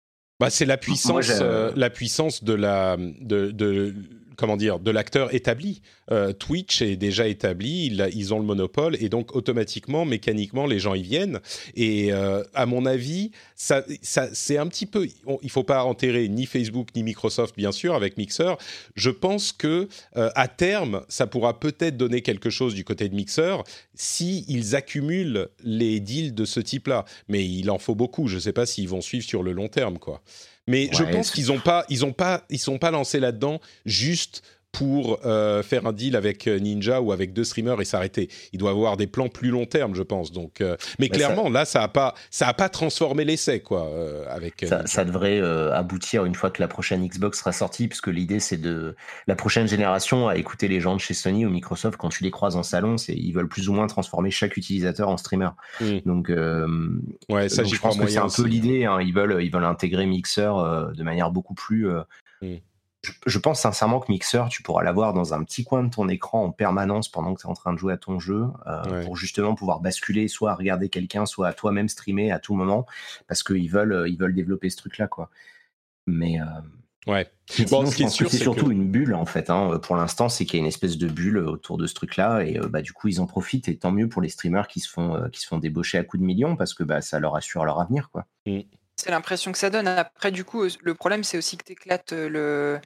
bah, 0.40 0.48
c'est 0.48 0.64
la 0.64 0.78
puissance, 0.78 1.28
euh, 1.42 1.70
la 1.76 1.90
puissance 1.90 2.42
de 2.44 2.54
la, 2.54 2.96
de, 2.98 3.50
de 3.50 3.94
comment 4.40 4.56
dire, 4.56 4.78
de 4.80 4.90
l'acteur 4.90 5.34
établi. 5.34 5.82
Euh, 6.10 6.32
Twitch 6.32 6.80
est 6.80 6.96
déjà 6.96 7.28
établi, 7.28 7.86
ils, 7.86 8.34
ont 8.34 8.38
le 8.38 8.44
monopole 8.46 8.96
et 9.00 9.10
donc 9.10 9.36
automatiquement, 9.36 10.06
mécaniquement, 10.06 10.66
les 10.66 10.78
gens 10.78 10.94
y 10.94 11.02
viennent. 11.02 11.40
Et 11.76 12.10
euh, 12.10 12.42
à 12.54 12.64
mon 12.64 12.86
avis, 12.86 13.32
ça, 13.54 13.84
c'est 14.02 14.56
un 14.56 14.66
petit 14.66 14.86
peu. 14.86 15.06
il 15.42 15.50
faut 15.50 15.62
pas 15.62 15.84
enterrer 15.84 16.26
ni 16.28 16.46
Facebook 16.46 16.88
ni 16.96 17.02
Microsoft, 17.02 17.54
bien 17.54 17.70
sûr, 17.70 17.94
avec 17.94 18.16
Mixer. 18.16 18.54
Je 18.94 19.10
pense 19.10 19.52
que 19.52 19.88
à 20.14 20.48
terme, 20.48 21.02
ça 21.08 21.26
pourra 21.26 21.60
peut-être 21.60 21.98
donner 21.98 22.22
quelque 22.22 22.48
chose 22.48 22.74
du 22.74 22.84
côté 22.84 23.08
de 23.08 23.14
Mixer 23.14 23.56
si 23.94 24.46
ils 24.48 24.74
accumulent 24.74 25.48
les 25.62 26.00
deals 26.00 26.34
de 26.34 26.46
ce 26.46 26.60
type-là. 26.60 27.04
Mais 27.28 27.44
il 27.44 27.70
en 27.70 27.78
faut 27.78 27.94
beaucoup. 27.94 28.26
Je 28.26 28.36
ne 28.36 28.40
sais 28.40 28.52
pas 28.52 28.64
s'ils 28.64 28.88
vont 28.88 29.02
suivre 29.02 29.24
sur 29.24 29.42
le 29.42 29.52
long 29.52 29.68
terme, 29.68 29.98
quoi. 29.98 30.22
Mais 30.66 30.88
je 30.92 31.02
pense 31.02 31.30
qu'ils 31.30 31.46
n'ont 31.46 31.60
pas, 31.60 31.84
ils 31.88 32.04
ont 32.04 32.12
pas, 32.12 32.44
ils 32.50 32.58
sont 32.58 32.78
pas 32.78 32.90
lancés 32.90 33.18
là-dedans 33.18 33.60
juste 33.86 34.42
pour 34.72 35.18
euh, 35.24 35.62
faire 35.62 35.86
un 35.86 35.92
deal 35.92 36.16
avec 36.16 36.46
euh, 36.46 36.58
Ninja 36.58 37.00
ou 37.00 37.12
avec 37.12 37.32
deux 37.32 37.44
streamers 37.44 37.80
et 37.80 37.84
s'arrêter. 37.84 38.28
Il 38.52 38.58
doit 38.58 38.70
avoir 38.70 38.96
des 38.96 39.06
plans 39.06 39.28
plus 39.28 39.50
long 39.50 39.66
terme, 39.66 39.94
je 39.94 40.02
pense. 40.02 40.32
Donc, 40.32 40.60
euh, 40.60 40.76
mais, 40.98 41.08
clairement, 41.08 41.48
là, 41.48 41.64
ça 41.64 41.82
a 41.82 41.88
pas, 41.88 42.14
ça 42.30 42.46
a 42.46 42.54
pas 42.54 42.68
transformé 42.68 43.24
l'essai, 43.24 43.60
quoi. 43.60 43.90
avec 44.28 44.66
ça, 44.86 45.04
devrait 45.04 45.40
aboutir 45.72 46.24
une 46.24 46.34
fois 46.34 46.50
que 46.50 46.62
la 46.62 46.68
prochaine 46.68 47.06
Xbox 47.06 47.38
sera 47.38 47.52
sortie, 47.52 47.88
puisque 47.88 48.08
l'idée 48.08 48.40
c'est 48.40 48.56
de 48.56 48.94
la 49.26 49.34
prochaine 49.34 49.66
génération 49.66 50.28
à 50.28 50.36
écouter 50.36 50.68
les 50.68 50.80
gens 50.80 50.94
de 50.94 51.00
chez 51.00 51.14
Sony 51.14 51.46
ou 51.46 51.50
Microsoft 51.50 51.96
quand 51.96 52.08
tu 52.08 52.22
les 52.22 52.30
croises 52.30 52.56
en 52.56 52.62
salon, 52.62 52.96
c'est 52.96 53.14
ils 53.14 53.32
veulent 53.32 53.48
plus 53.48 53.68
ou 53.68 53.72
moins 53.72 53.86
transformer 53.86 54.30
chaque 54.30 54.56
utilisateur 54.56 55.08
en 55.08 55.16
streamer. 55.16 55.50
Hmm. 55.80 55.98
Donc, 56.06 56.28
ouais, 57.28 57.48
ça, 57.48 57.64
je 57.64 57.76
pense 57.76 57.98
que 57.98 58.06
c'est 58.06 58.18
un 58.18 58.28
peu 58.28 58.44
l'idée. 58.44 58.84
Hein. 58.84 59.00
Ils 59.00 59.14
veulent, 59.14 59.42
ils 59.42 59.50
veulent 59.50 59.64
intégrer 59.64 60.06
Mixer 60.06 60.52
de 60.94 61.02
manière 61.02 61.30
beaucoup 61.30 61.54
plus 61.54 61.88
hmm 62.42 62.56
je, 63.02 63.38
pense 63.38 63.60
sincèrement 63.60 63.98
que 64.00 64.12
Mixer, 64.12 64.44
tu 64.50 64.62
pourras 64.62 64.82
l'avoir 64.82 65.14
dans 65.14 65.32
un 65.32 65.42
petit 65.42 65.64
coin 65.64 65.82
de 65.82 65.90
ton 65.90 66.08
écran 66.08 66.44
en 66.44 66.50
permanence 66.50 67.08
pendant 67.08 67.34
que 67.34 67.40
tu 67.40 67.46
es 67.46 67.50
en 67.50 67.54
train 67.54 67.72
de 67.72 67.78
jouer 67.78 67.94
à 67.94 67.96
ton 67.96 68.18
jeu, 68.18 68.46
euh, 68.66 69.04
pour 69.04 69.16
justement 69.16 69.54
pouvoir 69.54 69.80
basculer 69.80 70.28
soit 70.28 70.50
à 70.50 70.54
regarder 70.54 70.90
quelqu'un, 70.90 71.24
soit 71.24 71.48
à 71.48 71.52
toi-même 71.54 71.88
streamer 71.88 72.30
à 72.30 72.38
tout 72.38 72.54
moment, 72.54 72.86
parce 73.26 73.42
qu'ils 73.42 73.70
veulent, 73.70 73.92
euh, 73.92 74.08
ils 74.08 74.18
veulent 74.18 74.34
développer 74.34 74.68
ce 74.68 74.76
truc-là, 74.76 75.08
quoi. 75.08 75.30
Mais 76.06 76.40
euh, 76.40 76.44
ouais. 77.10 77.30
Bon, 77.70 77.86
ce 77.86 77.96
qui 77.96 78.02
est 78.02 78.08
sûr, 78.08 78.30
c'est 78.30 78.36
surtout 78.36 78.70
une 78.70 78.90
bulle 78.90 79.14
en 79.14 79.26
fait. 79.26 79.48
Hein. 79.48 79.78
Pour 79.82 79.96
l'instant, 79.96 80.28
c'est 80.28 80.44
qu'il 80.44 80.58
y 80.58 80.60
a 80.60 80.62
une 80.62 80.68
espèce 80.68 80.98
de 80.98 81.08
bulle 81.08 81.38
autour 81.38 81.78
de 81.78 81.86
ce 81.86 81.94
truc-là, 81.94 82.42
et 82.42 82.58
bah 82.68 82.82
du 82.82 82.92
coup, 82.92 83.08
ils 83.08 83.20
en 83.20 83.26
profitent. 83.26 83.68
Et 83.68 83.78
tant 83.78 83.92
mieux 83.92 84.08
pour 84.10 84.20
les 84.20 84.28
streamers 84.28 84.68
qui 84.68 84.80
se 84.80 84.90
font, 84.90 85.28
qui 85.32 85.40
se 85.40 85.46
font 85.46 85.58
débaucher 85.58 85.96
à 85.96 86.04
coups 86.04 86.20
de 86.20 86.26
millions, 86.26 86.54
parce 86.54 86.74
que 86.74 86.84
bah 86.84 87.00
ça 87.00 87.18
leur 87.18 87.34
assure 87.34 87.64
leur 87.64 87.80
avenir, 87.80 88.10
quoi. 88.10 88.26
Mmh. 88.46 88.60
C'est 89.00 89.10
l'impression 89.10 89.50
que 89.50 89.56
ça 89.56 89.70
donne. 89.70 89.88
Après, 89.88 90.30
du 90.30 90.44
coup, 90.44 90.64
le 90.82 90.94
problème, 90.94 91.24
c'est 91.24 91.38
aussi 91.38 91.56
que 91.56 91.64
tu 91.64 91.72
éclates 91.72 92.12
le, 92.12 92.78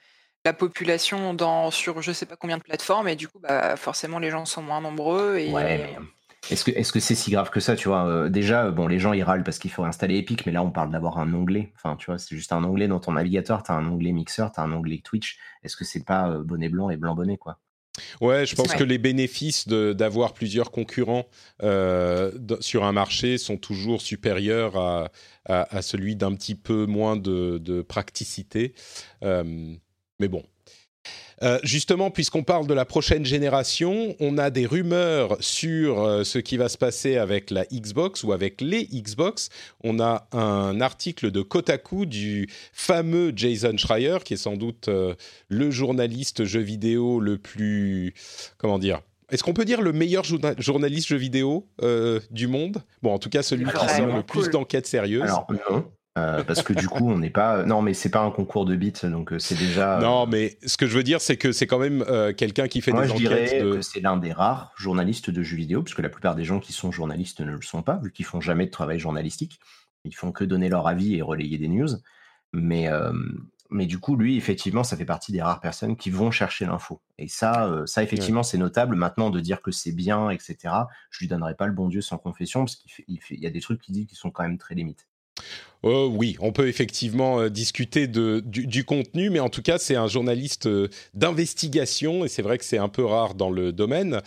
la 0.44 0.52
population 0.52 1.34
dans, 1.34 1.72
sur 1.72 2.02
je 2.02 2.12
sais 2.12 2.24
pas 2.24 2.36
combien 2.36 2.56
de 2.58 2.62
plateformes, 2.62 3.08
et 3.08 3.16
du 3.16 3.26
coup, 3.26 3.40
bah, 3.40 3.76
forcément, 3.76 4.20
les 4.20 4.30
gens 4.30 4.44
sont 4.44 4.62
moins 4.62 4.80
nombreux. 4.80 5.38
Et... 5.38 5.50
Ouais, 5.50 5.98
Est-ce 6.50 6.64
que 6.64 6.70
est-ce 6.70 6.92
que 6.92 7.00
c'est 7.00 7.16
si 7.16 7.32
grave 7.32 7.50
que 7.50 7.58
ça, 7.58 7.74
tu 7.74 7.88
vois? 7.88 8.28
Déjà, 8.28 8.70
bon, 8.70 8.86
les 8.86 9.00
gens 9.00 9.12
ils 9.12 9.24
râlent 9.24 9.42
parce 9.42 9.58
qu'il 9.58 9.72
faut 9.72 9.82
installer 9.82 10.18
Epic, 10.18 10.46
mais 10.46 10.52
là 10.52 10.62
on 10.62 10.70
parle 10.70 10.90
d'avoir 10.92 11.18
un 11.18 11.34
onglet. 11.34 11.72
Enfin, 11.74 11.96
tu 11.96 12.06
vois, 12.06 12.18
c'est 12.18 12.36
juste 12.36 12.52
un 12.52 12.62
onglet 12.62 12.86
dans 12.86 13.00
ton 13.00 13.12
navigateur. 13.12 13.64
tu 13.64 13.72
as 13.72 13.74
un 13.74 13.86
onglet 13.88 14.12
Mixer, 14.12 14.46
as 14.54 14.62
un 14.62 14.72
onglet 14.72 15.00
Twitch. 15.02 15.38
Est-ce 15.64 15.76
que 15.76 15.84
c'est 15.84 16.04
pas 16.04 16.28
bonnet 16.38 16.68
blanc 16.68 16.90
et 16.90 16.96
blanc 16.96 17.16
bonnet, 17.16 17.38
quoi? 17.38 17.58
Ouais, 18.20 18.44
je 18.44 18.56
pense 18.56 18.74
que 18.74 18.84
les 18.84 18.98
bénéfices 18.98 19.68
d'avoir 19.68 20.32
plusieurs 20.32 20.70
concurrents 20.70 21.26
euh, 21.62 22.32
sur 22.60 22.84
un 22.84 22.92
marché 22.92 23.38
sont 23.38 23.56
toujours 23.56 24.02
supérieurs 24.02 24.76
à, 24.76 25.10
à, 25.44 25.82
celui 25.82 26.16
d'un 26.16 26.34
petit 26.34 26.54
peu 26.54 26.86
moins 26.86 27.16
de, 27.16 27.58
de 27.58 27.82
praticité. 27.82 28.74
Euh, 29.22 29.74
mais 30.18 30.28
bon, 30.28 30.42
euh, 31.42 31.58
justement, 31.62 32.10
puisqu'on 32.10 32.42
parle 32.42 32.66
de 32.66 32.74
la 32.74 32.84
prochaine 32.84 33.24
génération, 33.24 34.14
on 34.20 34.38
a 34.38 34.50
des 34.50 34.66
rumeurs 34.66 35.36
sur 35.40 36.02
euh, 36.02 36.24
ce 36.24 36.38
qui 36.38 36.56
va 36.56 36.68
se 36.68 36.78
passer 36.78 37.16
avec 37.16 37.50
la 37.50 37.64
Xbox 37.66 38.22
ou 38.22 38.32
avec 38.32 38.60
les 38.60 38.86
Xbox. 38.86 39.48
On 39.82 40.00
a 40.00 40.28
un 40.32 40.80
article 40.80 41.30
de 41.30 41.42
Kotaku 41.42 42.06
du 42.06 42.48
fameux 42.72 43.32
Jason 43.34 43.76
Schreier, 43.76 44.18
qui 44.24 44.34
est 44.34 44.38
sans 44.38 44.56
doute 44.56 44.88
euh, 44.88 45.14
le 45.48 45.70
journaliste 45.70 46.44
jeu 46.44 46.60
vidéo 46.60 47.20
le 47.20 47.38
plus, 47.38 48.14
comment 48.58 48.78
dire, 48.78 49.00
est-ce 49.30 49.42
qu'on 49.42 49.54
peut 49.54 49.64
dire 49.64 49.80
le 49.80 49.92
meilleur 49.92 50.22
journaliste 50.58 51.08
jeu 51.08 51.16
vidéo 51.16 51.66
du 52.30 52.46
monde? 52.46 52.82
Bon, 53.02 53.12
en 53.12 53.18
tout 53.18 53.30
cas, 53.30 53.42
celui 53.42 53.64
qui 53.64 53.72
sort 53.72 54.14
le 54.14 54.22
plus 54.22 54.50
d'enquêtes 54.50 54.86
sérieuses. 54.86 55.22
Alors, 55.22 55.46
non. 55.70 55.90
Euh, 56.16 56.44
parce 56.44 56.62
que 56.62 56.72
du 56.72 56.86
coup, 56.86 57.10
on 57.10 57.18
n'est 57.18 57.30
pas. 57.30 57.64
Non, 57.64 57.82
mais 57.82 57.92
c'est 57.92 58.10
pas 58.10 58.20
un 58.20 58.30
concours 58.30 58.64
de 58.64 58.76
bits, 58.76 58.92
donc 59.02 59.32
euh, 59.32 59.40
c'est 59.40 59.56
déjà. 59.56 59.98
Non, 59.98 60.22
euh, 60.22 60.26
mais 60.30 60.56
ce 60.64 60.76
que 60.76 60.86
je 60.86 60.96
veux 60.96 61.02
dire, 61.02 61.20
c'est 61.20 61.36
que 61.36 61.50
c'est 61.50 61.66
quand 61.66 61.80
même 61.80 62.04
quelqu'un 62.36 62.68
qui 62.68 62.80
fait 62.80 62.92
des 62.92 62.98
enquêtes. 62.98 63.10
Je 63.10 63.16
dirais 63.16 63.58
que 63.60 63.82
c'est 63.82 64.00
l'un 64.00 64.16
des 64.16 64.32
rares 64.32 64.72
journalistes 64.76 65.30
de 65.30 65.42
jeux 65.42 65.56
vidéo, 65.56 65.82
puisque 65.82 65.98
la 65.98 66.08
plupart 66.08 66.36
des 66.36 66.44
gens 66.44 66.60
qui 66.60 66.72
sont 66.72 66.92
journalistes 66.92 67.40
ne 67.40 67.52
le 67.52 67.62
sont 67.62 67.82
pas, 67.82 67.96
vu 67.96 68.12
qu'ils 68.12 68.26
font 68.26 68.40
jamais 68.40 68.66
de 68.66 68.70
travail 68.70 68.98
journalistique. 69.00 69.58
Ils 70.04 70.14
font 70.14 70.30
que 70.30 70.44
donner 70.44 70.68
leur 70.68 70.86
avis 70.86 71.16
et 71.16 71.22
relayer 71.22 71.58
des 71.58 71.68
news. 71.68 71.88
Mais, 72.52 72.88
mais 73.70 73.86
du 73.86 73.98
coup, 73.98 74.14
lui, 74.14 74.36
effectivement, 74.36 74.84
ça 74.84 74.96
fait 74.96 75.04
partie 75.04 75.32
des 75.32 75.42
rares 75.42 75.60
personnes 75.60 75.96
qui 75.96 76.10
vont 76.10 76.30
chercher 76.30 76.64
l'info. 76.64 77.00
Et 77.18 77.26
ça, 77.26 77.82
ça 77.86 78.04
effectivement, 78.04 78.44
c'est 78.44 78.58
notable. 78.58 78.94
Maintenant, 78.94 79.30
de 79.30 79.40
dire 79.40 79.62
que 79.62 79.72
c'est 79.72 79.92
bien, 79.92 80.30
etc., 80.30 80.56
je 81.10 81.18
lui 81.18 81.26
donnerai 81.26 81.56
pas 81.56 81.66
le 81.66 81.72
bon 81.72 81.88
Dieu 81.88 82.02
sans 82.02 82.18
confession, 82.18 82.60
parce 82.60 82.76
qu'il 82.76 83.04
il, 83.08 83.18
il 83.30 83.40
y 83.40 83.48
a 83.48 83.50
des 83.50 83.60
trucs 83.60 83.80
qu'il 83.80 83.94
dit 83.94 84.06
qui 84.06 84.14
sont 84.14 84.30
quand 84.30 84.44
même 84.44 84.58
très 84.58 84.76
limites. 84.76 85.08
Euh, 85.84 86.06
oui, 86.06 86.36
on 86.40 86.52
peut 86.52 86.68
effectivement 86.68 87.40
euh, 87.40 87.50
discuter 87.50 88.06
du, 88.06 88.84
contenu, 88.84 89.30
mais 89.30 89.40
en 89.40 89.50
tout 89.50 89.62
cas, 89.62 89.78
c'est 89.78 89.96
un 89.96 90.08
journaliste 90.08 90.66
euh, 90.66 90.88
d'investigation 91.12 92.24
et 92.24 92.28
c'est 92.28 92.42
vrai 92.42 92.58
que 92.58 92.64
c'est 92.64 92.78
un 92.78 92.88
peu 92.88 93.04
rare 93.04 93.34
dans 93.34 93.50
le 93.50 93.72
domaine. 93.72 94.20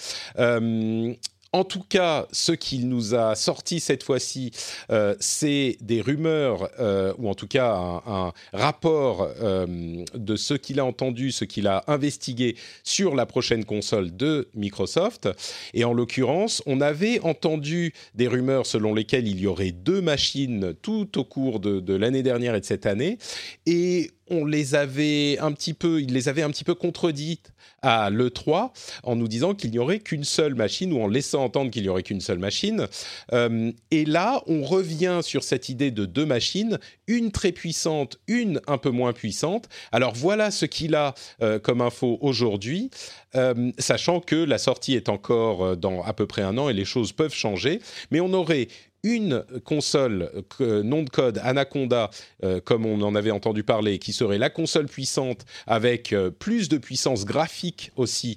En 1.58 1.63
tout 1.63 1.82
cas, 1.82 2.28
ce 2.32 2.52
qu'il 2.52 2.88
nous 2.88 3.15
a 3.15 3.34
sorti 3.34 3.80
cette 3.80 4.04
fois-ci, 4.04 4.52
euh, 4.91 5.15
c'est 5.20 5.78
des 5.82 6.02
rumeurs, 6.02 6.70
euh, 6.80 7.13
ou 7.17 7.28
en 7.30 7.34
tout 7.34 7.48
cas 7.48 7.74
un, 8.06 8.32
rapport 8.54 9.28
euh, 9.41 10.06
de 10.13 10.36
ce 10.36 10.54
qu'il 10.54 10.80
a 10.80 10.86
entendu, 10.86 11.32
ce 11.32 11.46
qu'il 11.46 11.65
a 11.65 11.84
investigué 11.88 12.58
sur 12.84 13.15
la 13.15 13.26
prochaine 13.26 13.65
console 13.65 14.15
de 14.15 14.50
Microsoft. 14.54 15.30
Et 15.74 15.84
en 15.84 15.93
l'occurrence, 15.93 16.62
on 16.67 16.80
avait 16.80 17.22
entendu 17.22 17.91
des 18.13 18.28
rumeurs 18.28 18.67
selon 18.67 18.93
lesquelles 18.93 19.28
il 19.28 19.39
y 19.39 19.48
aurait 19.48 19.72
deux 19.72 20.02
machines 20.02 20.76
tout 20.84 21.17
au 21.17 21.24
cours 21.24 21.60
de, 21.60 21.80
de 21.80 21.96
l'année 21.96 22.22
dernière 22.22 22.54
et 22.54 22.60
de 22.60 22.65
cette 22.65 22.86
année. 22.86 23.17
Et 23.65 24.12
on 24.30 24.46
les 24.46 24.76
avait 24.76 25.38
un 25.40 25.52
petit 25.52 25.74
peu, 25.74 26.02
il 26.02 26.13
les 26.13 26.30
avait 26.30 26.44
un 26.44 26.50
petit 26.50 26.63
peu 26.63 26.76
contredites 26.76 27.52
à 27.82 28.10
l'E3 28.10 28.72
en 29.04 29.16
nous 29.16 29.28
disant 29.28 29.54
qu'il 29.54 29.72
n'y 29.72 29.80
aurait 29.80 30.00
qu'une 30.00 30.24
seule 30.24 30.56
machine 30.56 30.92
ou 30.94 31.02
en 31.02 31.08
laissant 31.08 31.44
entendre 31.44 31.72
qu'il 31.72 31.84
n'y 31.84 31.90
aurait 31.90 32.04
qu'une 32.04 32.22
seule 32.22 32.40
machine. 32.40 32.88
Euh, 33.34 33.72
et 33.92 34.06
là, 34.06 34.42
on 34.48 34.63
revient 34.63 35.20
sur 35.22 35.44
cette 35.44 35.70
idée 35.70 35.92
de 35.92 36.06
deux 36.06 36.26
machines, 36.26 36.80
une 37.08 37.32
très 37.32 37.52
puissante, 37.52 38.18
une 38.28 38.62
un 38.68 38.78
peu 38.78 38.90
moins 38.90 39.13
puissante. 39.13 39.70
Alors 39.92 40.13
voilà 40.16 40.52
ce 40.52 40.66
qu'il 40.66 40.96
a 40.96 41.13
euh, 41.42 41.60
comme 41.60 41.82
info 41.82 42.18
aujourd'hui, 42.22 42.90
euh, 43.36 43.72
sachant 43.78 44.20
que 44.20 44.36
la 44.36 44.58
sortie 44.58 44.96
est 44.96 45.10
encore 45.10 45.78
dans 45.78 46.02
à 46.04 46.13
peu 46.13 46.26
près 46.26 46.42
un 46.42 46.58
an 46.58 46.70
et 46.70 46.74
les 46.74 46.86
choses 46.86 47.12
peuvent 47.12 47.34
changer. 47.34 47.80
Mais 48.12 48.20
on 48.20 48.34
aurait 48.34 48.68
une 49.04 49.44
console 49.64 50.32
euh, 50.62 50.84
nom 50.84 51.04
de 51.04 51.10
code 51.10 51.40
Anaconda, 51.44 52.10
euh, 52.44 52.60
comme 52.60 52.86
on 52.86 53.02
en 53.02 53.16
avait 53.16 53.32
entendu 53.32 53.64
parler, 53.64 54.00
qui 54.00 54.14
serait 54.14 54.38
la 54.38 54.50
console 54.50 54.88
puissante 54.88 55.46
avec 55.66 56.14
euh, 56.14 56.30
plus 56.32 56.70
de 56.70 56.78
puissance 56.78 57.26
graphique 57.26 57.92
aussi 57.96 58.36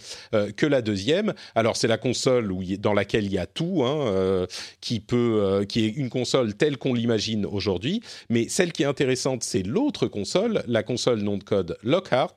que 0.56 0.66
la 0.66 0.82
deuxième. 0.82 1.34
Alors 1.54 1.76
c'est 1.76 1.88
la 1.88 1.98
console 1.98 2.52
où, 2.52 2.62
dans 2.78 2.92
laquelle 2.92 3.24
il 3.24 3.32
y 3.32 3.38
a 3.38 3.46
tout, 3.46 3.82
hein, 3.84 4.46
qui 4.80 5.00
peut, 5.00 5.64
qui 5.68 5.84
est 5.84 5.88
une 5.88 6.08
console 6.08 6.54
telle 6.54 6.76
qu'on 6.76 6.94
l'imagine 6.94 7.46
aujourd'hui. 7.46 8.02
Mais 8.28 8.48
celle 8.48 8.72
qui 8.72 8.82
est 8.82 8.86
intéressante, 8.86 9.42
c'est 9.42 9.62
l'autre 9.62 10.06
console, 10.06 10.62
la 10.66 10.82
console 10.82 11.20
nom 11.20 11.36
de 11.36 11.44
code 11.44 11.76
Lockhart, 11.82 12.34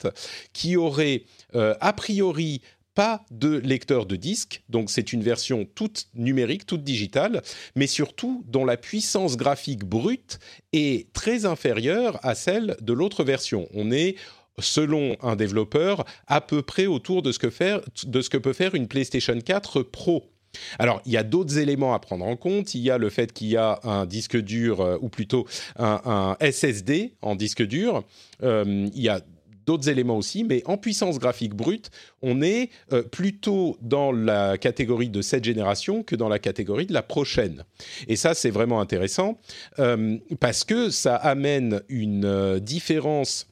qui 0.53 0.75
aurait 0.75 1.23
a 1.53 1.93
priori 1.93 2.61
pas 2.95 3.25
de 3.31 3.57
lecteur 3.57 4.05
de 4.05 4.15
disque, 4.15 4.63
donc 4.69 4.89
c'est 4.89 5.13
une 5.13 5.23
version 5.23 5.65
toute 5.75 6.07
numérique, 6.13 6.65
toute 6.65 6.83
digitale, 6.83 7.41
mais 7.75 7.87
surtout 7.87 8.43
dont 8.47 8.65
la 8.65 8.77
puissance 8.77 9.37
graphique 9.37 9.83
brute 9.83 10.39
est 10.73 11.11
très 11.13 11.45
inférieure 11.45 12.19
à 12.23 12.35
celle 12.35 12.77
de 12.81 12.93
l'autre 12.93 13.23
version. 13.23 13.67
On 13.73 13.91
est 13.91 14.15
selon 14.59 15.17
un 15.21 15.35
développeur, 15.35 16.05
à 16.27 16.41
peu 16.41 16.61
près 16.61 16.85
autour 16.85 17.21
de 17.23 17.31
ce 17.31 17.39
que, 17.39 18.37
peut 18.37 18.53
faire 18.53 18.75
une 18.75 18.87
PlayStation 18.87 19.39
4 19.39 19.81
Pro. 19.81 20.29
Alors, 20.77 21.01
il 21.05 21.11
y 21.11 21.17
a 21.17 21.23
d'autres 21.23 21.57
éléments 21.57 21.95
à 21.95 21.99
prendre 21.99 22.25
en 22.25 22.35
compte. 22.35 22.75
Il 22.75 22.81
y 22.81 22.91
a 22.91 22.99
le 22.99 23.09
fait 23.09 23.33
qu'il 23.33 23.47
y 23.47 23.57
a 23.57 23.79
un 23.83 24.05
disque 24.05 24.37
dur, 24.37 24.81
euh, 24.81 24.97
ou 25.01 25.09
plutôt 25.09 25.47
un, 25.77 26.37
SSD 26.39 27.15
en 27.23 27.35
disque 27.35 27.63
dur. 27.63 28.03
Euh, 28.43 28.87
il 28.93 29.01
y 29.01 29.09
a 29.09 29.21
d'autres 29.65 29.89
éléments 29.89 30.17
aussi, 30.17 30.43
mais 30.43 30.61
en 30.65 30.77
puissance 30.77 31.19
graphique 31.19 31.53
brute, 31.53 31.91
on 32.21 32.41
est 32.41 32.69
euh, 32.91 33.03
plutôt 33.03 33.77
dans 33.81 34.11
la 34.11 34.57
catégorie 34.57 35.09
de 35.09 35.21
cette 35.21 35.43
génération 35.43 36.03
que 36.03 36.15
dans 36.15 36.29
la 36.29 36.39
catégorie 36.39 36.85
de 36.85 36.93
la 36.93 37.03
prochaine. 37.03 37.63
Et 38.07 38.15
ça, 38.15 38.33
c'est 38.33 38.49
vraiment 38.49 38.81
intéressant 38.81 39.39
euh, 39.79 40.17
parce 40.39 40.63
que 40.63 40.89
ça 40.89 41.15
amène 41.15 41.81
une 41.89 42.25
euh, 42.25 42.59
différence 42.59 43.47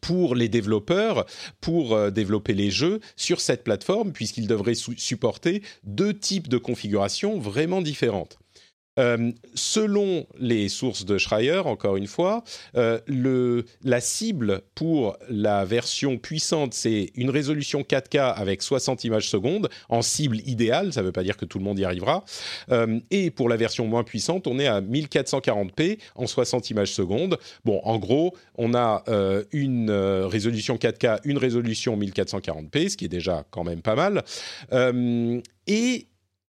pour 0.00 0.34
les 0.34 0.48
développeurs 0.48 1.26
pour 1.60 2.10
développer 2.10 2.54
les 2.54 2.70
jeux 2.70 3.00
sur 3.14 3.42
cette 3.42 3.62
plateforme 3.62 4.12
puisqu'ils 4.12 4.46
devraient 4.46 4.74
supporter 4.74 5.62
deux 5.84 6.14
types 6.14 6.48
de 6.48 6.56
configurations 6.56 7.38
vraiment 7.38 7.82
différentes. 7.82 8.38
Euh, 8.98 9.32
selon 9.54 10.26
les 10.38 10.68
sources 10.68 11.06
de 11.06 11.16
Schreier, 11.16 11.62
encore 11.64 11.96
une 11.96 12.06
fois, 12.06 12.44
euh, 12.76 13.62
la 13.82 14.00
cible 14.00 14.62
pour 14.74 15.16
la 15.30 15.64
version 15.64 16.18
puissante, 16.18 16.74
c'est 16.74 17.10
une 17.14 17.30
résolution 17.30 17.80
4K 17.82 18.34
avec 18.34 18.62
60 18.62 19.04
images 19.04 19.28
secondes, 19.28 19.70
en 19.88 20.02
cible 20.02 20.38
idéale, 20.46 20.92
ça 20.92 21.00
ne 21.00 21.06
veut 21.06 21.12
pas 21.12 21.22
dire 21.22 21.36
que 21.36 21.46
tout 21.46 21.58
le 21.58 21.64
monde 21.64 21.78
y 21.78 21.84
arrivera. 21.84 22.24
Euh, 22.70 23.00
et 23.10 23.30
pour 23.30 23.48
la 23.48 23.56
version 23.56 23.86
moins 23.86 24.04
puissante, 24.04 24.46
on 24.46 24.58
est 24.58 24.66
à 24.66 24.80
1440p 24.82 25.98
en 26.14 26.26
60 26.26 26.70
images 26.70 26.92
secondes. 26.92 27.38
Bon, 27.64 27.80
en 27.84 27.98
gros, 27.98 28.36
on 28.56 28.74
a 28.74 29.04
une 29.52 29.90
résolution 29.90 30.76
4K, 30.76 31.20
une 31.24 31.38
résolution 31.38 31.96
1440p, 31.96 32.90
ce 32.90 32.96
qui 32.96 33.06
est 33.06 33.08
déjà 33.08 33.44
quand 33.50 33.64
même 33.64 33.82
pas 33.82 33.94
mal. 33.94 34.22
et 35.66 36.06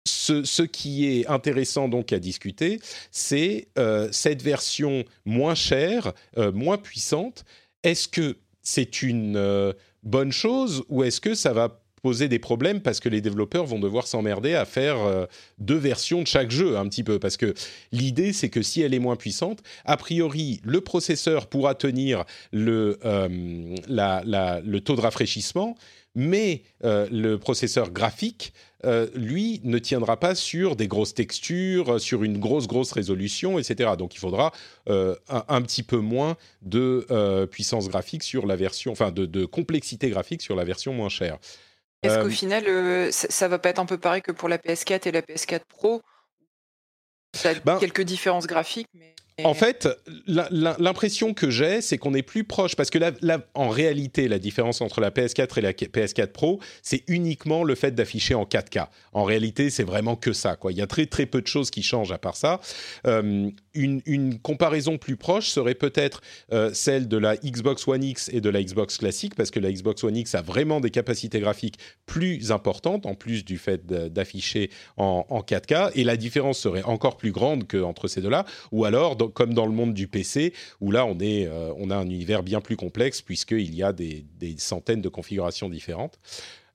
ce, 0.05 0.63
qui 0.63 1.07
est 1.07 1.27
intéressant 1.27 1.87
donc 1.87 2.13
à 2.13 2.19
discuter, 2.19 2.79
c'est 3.11 3.67
euh, 3.77 4.09
cette 4.11 4.41
version 4.41 5.03
moins 5.25 5.55
chère, 5.55 6.13
euh, 6.37 6.51
moins 6.51 6.77
puissante. 6.77 7.45
Est-ce 7.83 8.07
que 8.07 8.37
c'est 8.61 9.01
une 9.01 9.35
euh, 9.37 9.73
bonne 10.03 10.31
chose 10.31 10.83
ou 10.89 11.03
est-ce 11.03 11.21
que 11.21 11.35
ça 11.35 11.53
va 11.53 11.79
poser 12.01 12.27
des 12.27 12.39
problèmes 12.39 12.81
parce 12.81 12.99
que 12.99 13.07
les 13.07 13.21
développeurs 13.21 13.65
vont 13.65 13.79
devoir 13.79 14.07
s'emmerder 14.07 14.55
à 14.55 14.65
faire 14.65 14.97
deux 15.57 15.77
versions 15.77 16.21
de 16.21 16.27
chaque 16.27 16.51
jeu 16.51 16.77
un 16.77 16.85
petit 16.89 17.01
peu? 17.01 17.17
Parce 17.17 17.37
que 17.37 17.53
l'idée 17.93 18.33
c'est 18.33 18.49
que 18.49 18.61
si 18.61 18.81
elle 18.81 18.93
est 18.93 18.99
moins 18.99 19.15
puissante, 19.15 19.63
a 19.85 19.95
priori 19.95 20.59
le 20.65 20.81
processeur 20.81 21.47
pourra 21.47 21.75
tenir 21.75 22.25
le, 22.51 22.99
le 23.87 24.79
taux 24.79 24.95
de 24.97 25.01
rafraîchissement, 25.01 25.77
mais 26.13 26.63
le 26.83 27.37
processeur 27.37 27.89
graphique 27.89 28.51
euh, 28.85 29.07
lui, 29.15 29.61
ne 29.63 29.77
tiendra 29.79 30.19
pas 30.19 30.35
sur 30.35 30.75
des 30.75 30.87
grosses 30.87 31.13
textures, 31.13 32.01
sur 32.01 32.23
une 32.23 32.39
grosse, 32.39 32.67
grosse 32.67 32.91
résolution, 32.91 33.57
etc. 33.57 33.91
Donc 33.97 34.15
il 34.15 34.19
faudra 34.19 34.51
euh, 34.89 35.15
un, 35.29 35.61
petit 35.61 35.83
peu 35.83 35.97
moins 35.97 36.35
de 36.61 37.05
euh, 37.09 37.45
puissance 37.45 37.87
graphique 37.87 38.23
sur 38.23 38.45
la 38.45 38.55
version, 38.55 38.91
enfin 38.91 39.11
de, 39.11 39.45
complexité 39.45 40.09
graphique 40.09 40.41
sur 40.41 40.55
la 40.55 40.63
version 40.63 40.93
moins 40.93 41.09
chère. 41.09 41.37
Est-ce 42.01 42.21
qu'au 42.21 42.29
final, 42.29 43.13
ça, 43.13 43.45
ne 43.45 43.49
va 43.49 43.59
pas 43.59 43.69
être 43.69 43.79
un 43.79 43.85
peu 43.85 43.97
pareil 43.97 44.21
que 44.21 44.33
pour 44.33 44.49
la 44.49 44.57
PS4 44.57 45.07
et 45.07 45.11
la 45.11 45.21
PS4 45.21 45.61
Pro? 45.69 46.01
Ça 47.33 47.49
a 47.49 47.53
ben 47.55 47.79
quelques 47.79 48.01
différences 48.01 48.45
graphiques, 48.45 48.89
mais... 48.93 49.15
En 49.43 49.55
fait, 49.55 49.89
l'impression 50.27 51.33
que 51.33 51.49
j'ai, 51.49 51.81
c'est 51.81 51.97
qu'on 51.97 52.13
est 52.13 52.21
plus 52.21 52.43
proche, 52.43 52.75
parce 52.75 52.91
que 52.91 52.99
là, 52.99 53.39
en 53.55 53.69
réalité, 53.69 54.27
la 54.27 54.37
différence 54.37 54.79
entre 54.81 55.01
la 55.01 55.09
PS4 55.09 55.57
et 55.57 55.61
la 55.61 55.73
PS4 55.73 56.27
Pro, 56.27 56.59
c'est 56.83 57.03
uniquement 57.07 57.63
le 57.63 57.73
fait 57.73 57.95
d'afficher 57.95 58.35
en 58.35 58.43
4K. 58.43 58.87
En 59.11 59.23
réalité, 59.23 59.71
c'est 59.71 59.83
vraiment 59.83 60.15
que 60.15 60.33
ça. 60.33 60.55
Quoi. 60.55 60.71
Il 60.71 60.77
y 60.77 60.81
a 60.81 60.87
très 60.87 61.07
très 61.07 61.25
peu 61.25 61.41
de 61.41 61.47
choses 61.47 61.71
qui 61.71 61.81
changent 61.81 62.11
à 62.11 62.19
part 62.19 62.35
ça. 62.35 62.59
Euh, 63.07 63.49
une, 63.73 64.39
comparaison 64.39 64.97
plus 64.97 65.15
proche 65.15 65.49
serait 65.49 65.73
peut-être 65.73 66.21
euh, 66.51 66.71
celle 66.73 67.07
de 67.07 67.17
la 67.17 67.35
Xbox 67.37 67.87
One 67.87 68.03
X 68.03 68.29
et 68.31 68.41
de 68.41 68.49
la 68.49 68.61
Xbox 68.61 68.97
classique, 68.97 69.33
parce 69.35 69.49
que 69.49 69.59
la 69.59 69.71
Xbox 69.71 70.03
One 70.03 70.17
X 70.17 70.35
a 70.35 70.41
vraiment 70.41 70.79
des 70.79 70.91
capacités 70.91 71.39
graphiques 71.39 71.79
plus 72.05 72.51
importantes, 72.51 73.07
en 73.07 73.15
plus 73.15 73.45
du 73.45 73.57
fait 73.57 73.85
d'afficher 73.85 74.69
en, 74.97 75.25
en 75.29 75.39
4K, 75.39 75.91
et 75.95 76.03
la 76.03 76.17
différence 76.17 76.59
serait 76.59 76.83
encore 76.83 77.17
plus 77.17 77.31
grande 77.31 77.67
qu'entre 77.67 78.07
ces 78.07 78.21
deux-là, 78.21 78.45
ou 78.71 78.85
alors 78.85 79.15
comme 79.27 79.53
dans 79.53 79.65
le 79.65 79.71
monde 79.71 79.93
du 79.93 80.07
PC, 80.07 80.53
où 80.81 80.91
là, 80.91 81.05
on, 81.05 81.19
est, 81.19 81.47
euh, 81.47 81.73
on 81.77 81.89
a 81.89 81.95
un 81.95 82.05
univers 82.05 82.43
bien 82.43 82.61
plus 82.61 82.75
complexe, 82.75 83.21
puisqu'il 83.21 83.73
y 83.73 83.83
a 83.83 83.93
des, 83.93 84.25
centaines 84.57 85.01
de 85.01 85.09
configurations 85.09 85.69
différentes. 85.69 86.19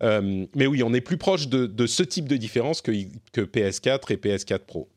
Euh, 0.02 0.46
mais 0.54 0.66
oui, 0.66 0.82
on 0.82 0.94
est 0.94 1.00
plus 1.00 1.18
proche 1.18 1.48
de, 1.48 1.86
ce 1.86 2.02
type 2.02 2.28
de 2.28 2.36
différence 2.36 2.82
que, 2.82 2.92
que 3.32 3.40
PS4 3.40 4.12
et 4.12 4.16
PS4 4.16 4.60
Pro. 4.60 4.88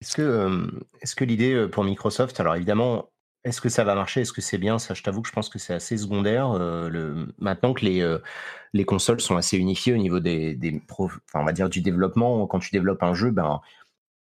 Est-ce 0.00 0.16
que, 0.16 0.22
euh, 0.22 0.66
est 1.00 1.14
que 1.14 1.24
l'idée 1.24 1.66
pour 1.70 1.84
Microsoft, 1.84 2.38
alors 2.40 2.56
évidemment, 2.56 3.08
est-ce 3.44 3.60
que 3.60 3.68
ça 3.68 3.84
va 3.84 3.94
marcher 3.94 4.20
Est-ce 4.20 4.32
que 4.32 4.40
c'est 4.40 4.58
bien? 4.58 4.78
Ça, 4.78 4.94
je 4.94 5.02
t'avoue 5.02 5.22
que 5.22 5.28
je 5.28 5.32
pense 5.32 5.48
que 5.48 5.58
c'est 5.58 5.74
assez 5.74 5.96
secondaire. 5.96 6.50
maintenant 7.38 7.74
que 7.74 7.84
les, 7.84 8.18
les 8.72 8.84
consoles 8.84 9.20
sont 9.20 9.36
assez 9.36 9.58
unifiées 9.58 9.92
au 9.92 9.98
niveau 9.98 10.20
des, 10.20 10.54
des 10.54 10.80
on 11.34 11.44
va 11.44 11.52
dire 11.52 11.68
du 11.68 11.80
développement, 11.80 12.46
quand 12.46 12.60
tu 12.60 12.70
développes 12.70 13.02
un 13.02 13.14
jeu, 13.14 13.30
ben, 13.30 13.60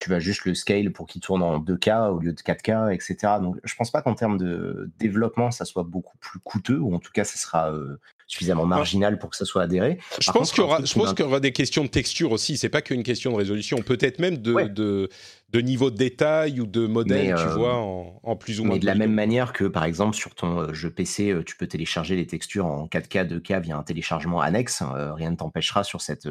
tu 0.02 0.10
vas 0.10 0.20
juste 0.20 0.46
le 0.46 0.56
scale 0.56 0.92
pour 0.92 1.06
qu'il 1.06 1.22
tourne 1.22 1.44
en 1.44 1.60
2K 1.60 2.10
au 2.10 2.20
lieu 2.20 2.34
de 2.34 2.42
4K, 2.42 2.92
etc. 2.92 3.34
Donc 3.40 3.58
je 3.64 3.76
pense 3.76 3.92
pas 3.92 4.02
qu'en 4.02 4.16
termes 4.16 4.40
de 4.40 4.90
développement, 4.98 5.52
ça 5.52 5.64
soit 5.64 5.84
beaucoup 5.84 6.18
plus 6.18 6.40
coûteux, 6.40 6.80
ou 6.80 6.96
en 6.96 7.00
tout 7.00 7.12
cas, 7.12 7.24
ça 7.24 7.38
sera 7.38 7.72
euh, 7.72 8.00
suffisamment 8.26 8.66
marginal 8.66 9.20
pour 9.20 9.30
que 9.30 9.36
ça 9.36 9.46
soit 9.46 9.62
adhéré. 9.62 10.00
Je 10.20 10.32
pense 10.32 10.52
qu'il 10.52 10.64
y, 10.64 10.66
aura, 10.66 10.84
je 10.84 10.92
pense 10.96 11.14
qu'il 11.14 11.24
y 11.24 11.28
aura 11.28 11.40
des 11.40 11.52
questions 11.52 11.84
de 11.84 11.90
texture 11.90 12.32
aussi, 12.32 12.58
c'est 12.58 12.70
pas 12.70 12.82
qu'une 12.82 13.04
question 13.04 13.32
de 13.32 13.38
résolution, 13.38 13.78
peut-être 13.78 14.18
même 14.18 14.38
de, 14.38 14.68
de, 14.70 15.08
de, 15.50 15.62
niveau 15.62 15.92
de 15.92 15.98
détail 15.98 16.60
ou 16.60 16.66
de 16.66 16.88
modèle, 16.88 17.36
tu 17.36 17.44
euh, 17.44 17.54
vois, 17.54 17.76
en, 17.76 18.36
plus 18.36 18.60
ou 18.60 18.64
moins. 18.64 18.74
Mais 18.74 18.80
de 18.80 18.88
la 18.88 18.96
même 18.96 19.14
manière 19.14 19.54
que, 19.54 19.66
par 19.66 19.84
exemple, 19.84 20.16
sur 20.16 20.34
ton 20.34 20.62
euh, 20.62 20.74
jeu 20.74 20.90
PC, 20.90 21.36
tu 21.46 21.56
peux 21.56 21.68
télécharger 21.68 22.16
les 22.16 22.26
textures 22.26 22.66
en 22.66 22.88
4K, 22.88 23.28
2K 23.28 23.62
via 23.62 23.78
un 23.78 23.84
téléchargement 23.84 24.42
annexe, 24.42 24.82
rien 24.82 25.30
ne 25.30 25.36
t'empêchera 25.36 25.84
sur 25.84 26.02
cette 26.02 26.28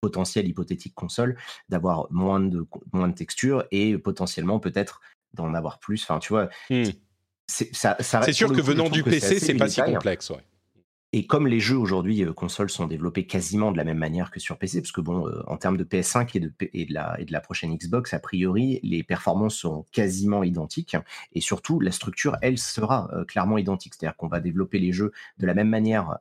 potentiel 0.00 0.46
hypothétique 0.46 0.94
console 0.94 1.36
d'avoir 1.68 2.06
moins 2.10 2.40
de, 2.40 2.66
moins 2.92 3.08
de 3.08 3.14
textures 3.14 3.64
et 3.70 3.98
potentiellement 3.98 4.60
peut-être 4.60 5.00
d'en 5.34 5.54
avoir 5.54 5.78
plus. 5.78 6.02
Enfin, 6.02 6.18
tu 6.18 6.32
vois, 6.32 6.48
mmh. 6.70 6.84
c'est 7.46 8.32
sûr 8.32 8.52
que 8.52 8.60
venant 8.60 8.88
du 8.88 9.02
PC, 9.02 9.38
c'est 9.38 9.54
pas 9.54 9.68
si 9.68 9.82
complexe. 9.82 10.30
Ouais. 10.30 10.44
Et 11.14 11.26
comme 11.26 11.46
les 11.46 11.58
jeux 11.58 11.78
aujourd'hui 11.78 12.22
euh, 12.22 12.34
consoles 12.34 12.68
sont 12.68 12.86
développés 12.86 13.26
quasiment 13.26 13.72
de 13.72 13.78
la 13.78 13.84
même 13.84 13.96
manière 13.96 14.30
que 14.30 14.40
sur 14.40 14.58
PC, 14.58 14.82
parce 14.82 14.92
que 14.92 15.00
bon, 15.00 15.26
euh, 15.26 15.42
en 15.46 15.56
termes 15.56 15.78
de 15.78 15.84
PS5 15.84 16.36
et 16.36 16.84
de, 16.84 16.92
la, 16.92 17.40
prochaine 17.40 17.74
Xbox, 17.74 18.12
a 18.12 18.18
priori, 18.18 18.78
les 18.82 19.02
performances 19.02 19.56
sont 19.56 19.86
quasiment 19.90 20.42
identiques. 20.42 20.96
Et 21.32 21.40
surtout, 21.40 21.80
la 21.80 21.92
structure, 21.92 22.36
elle, 22.42 22.58
sera 22.58 23.08
euh, 23.14 23.24
clairement 23.24 23.56
identique. 23.56 23.94
C'est-à-dire 23.94 24.16
qu'on 24.18 24.28
va 24.28 24.40
développer 24.40 24.78
les 24.78 24.92
jeux 24.92 25.12
de 25.38 25.46
la 25.46 25.54
même 25.54 25.68
manière 25.68 26.18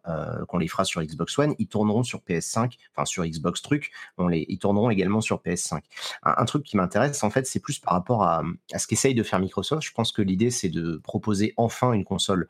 qu'on 0.48 0.58
les 0.58 0.68
fera 0.68 0.86
sur 0.86 1.02
Xbox 1.02 1.38
One. 1.38 1.54
Ils 1.60 1.68
tourneront 1.68 2.04
sur 2.04 2.20
PS5, 2.20 2.78
enfin 2.96 3.06
sur 3.06 3.26
Xbox 3.26 3.62
Truc, 3.62 3.92
ils 4.20 4.58
tourneront 4.58 4.90
également 4.90 5.22
sur 5.22 5.42
PS5. 5.42 5.82
Un, 6.24 6.46
truc 6.46 6.64
qui 6.64 6.78
m'intéresse, 6.78 7.24
en 7.24 7.30
fait, 7.30 7.46
c'est 7.46 7.60
plus 7.60 7.80
par 7.80 7.94
rapport 7.94 8.24
à, 8.24 8.44
à 8.72 8.80
ce 8.80 8.88
qu'essaye 8.88 9.16
de 9.16 9.24
faire 9.24 9.40
Microsoft. 9.40 9.86
Je 9.86 9.92
pense 9.92 10.12
que 10.12 10.22
l'idée, 10.22 10.52
c'est 10.52 10.70
de 10.70 10.98
proposer 10.98 11.54
enfin 11.58 11.94
une 11.94 12.06
console 12.06 12.48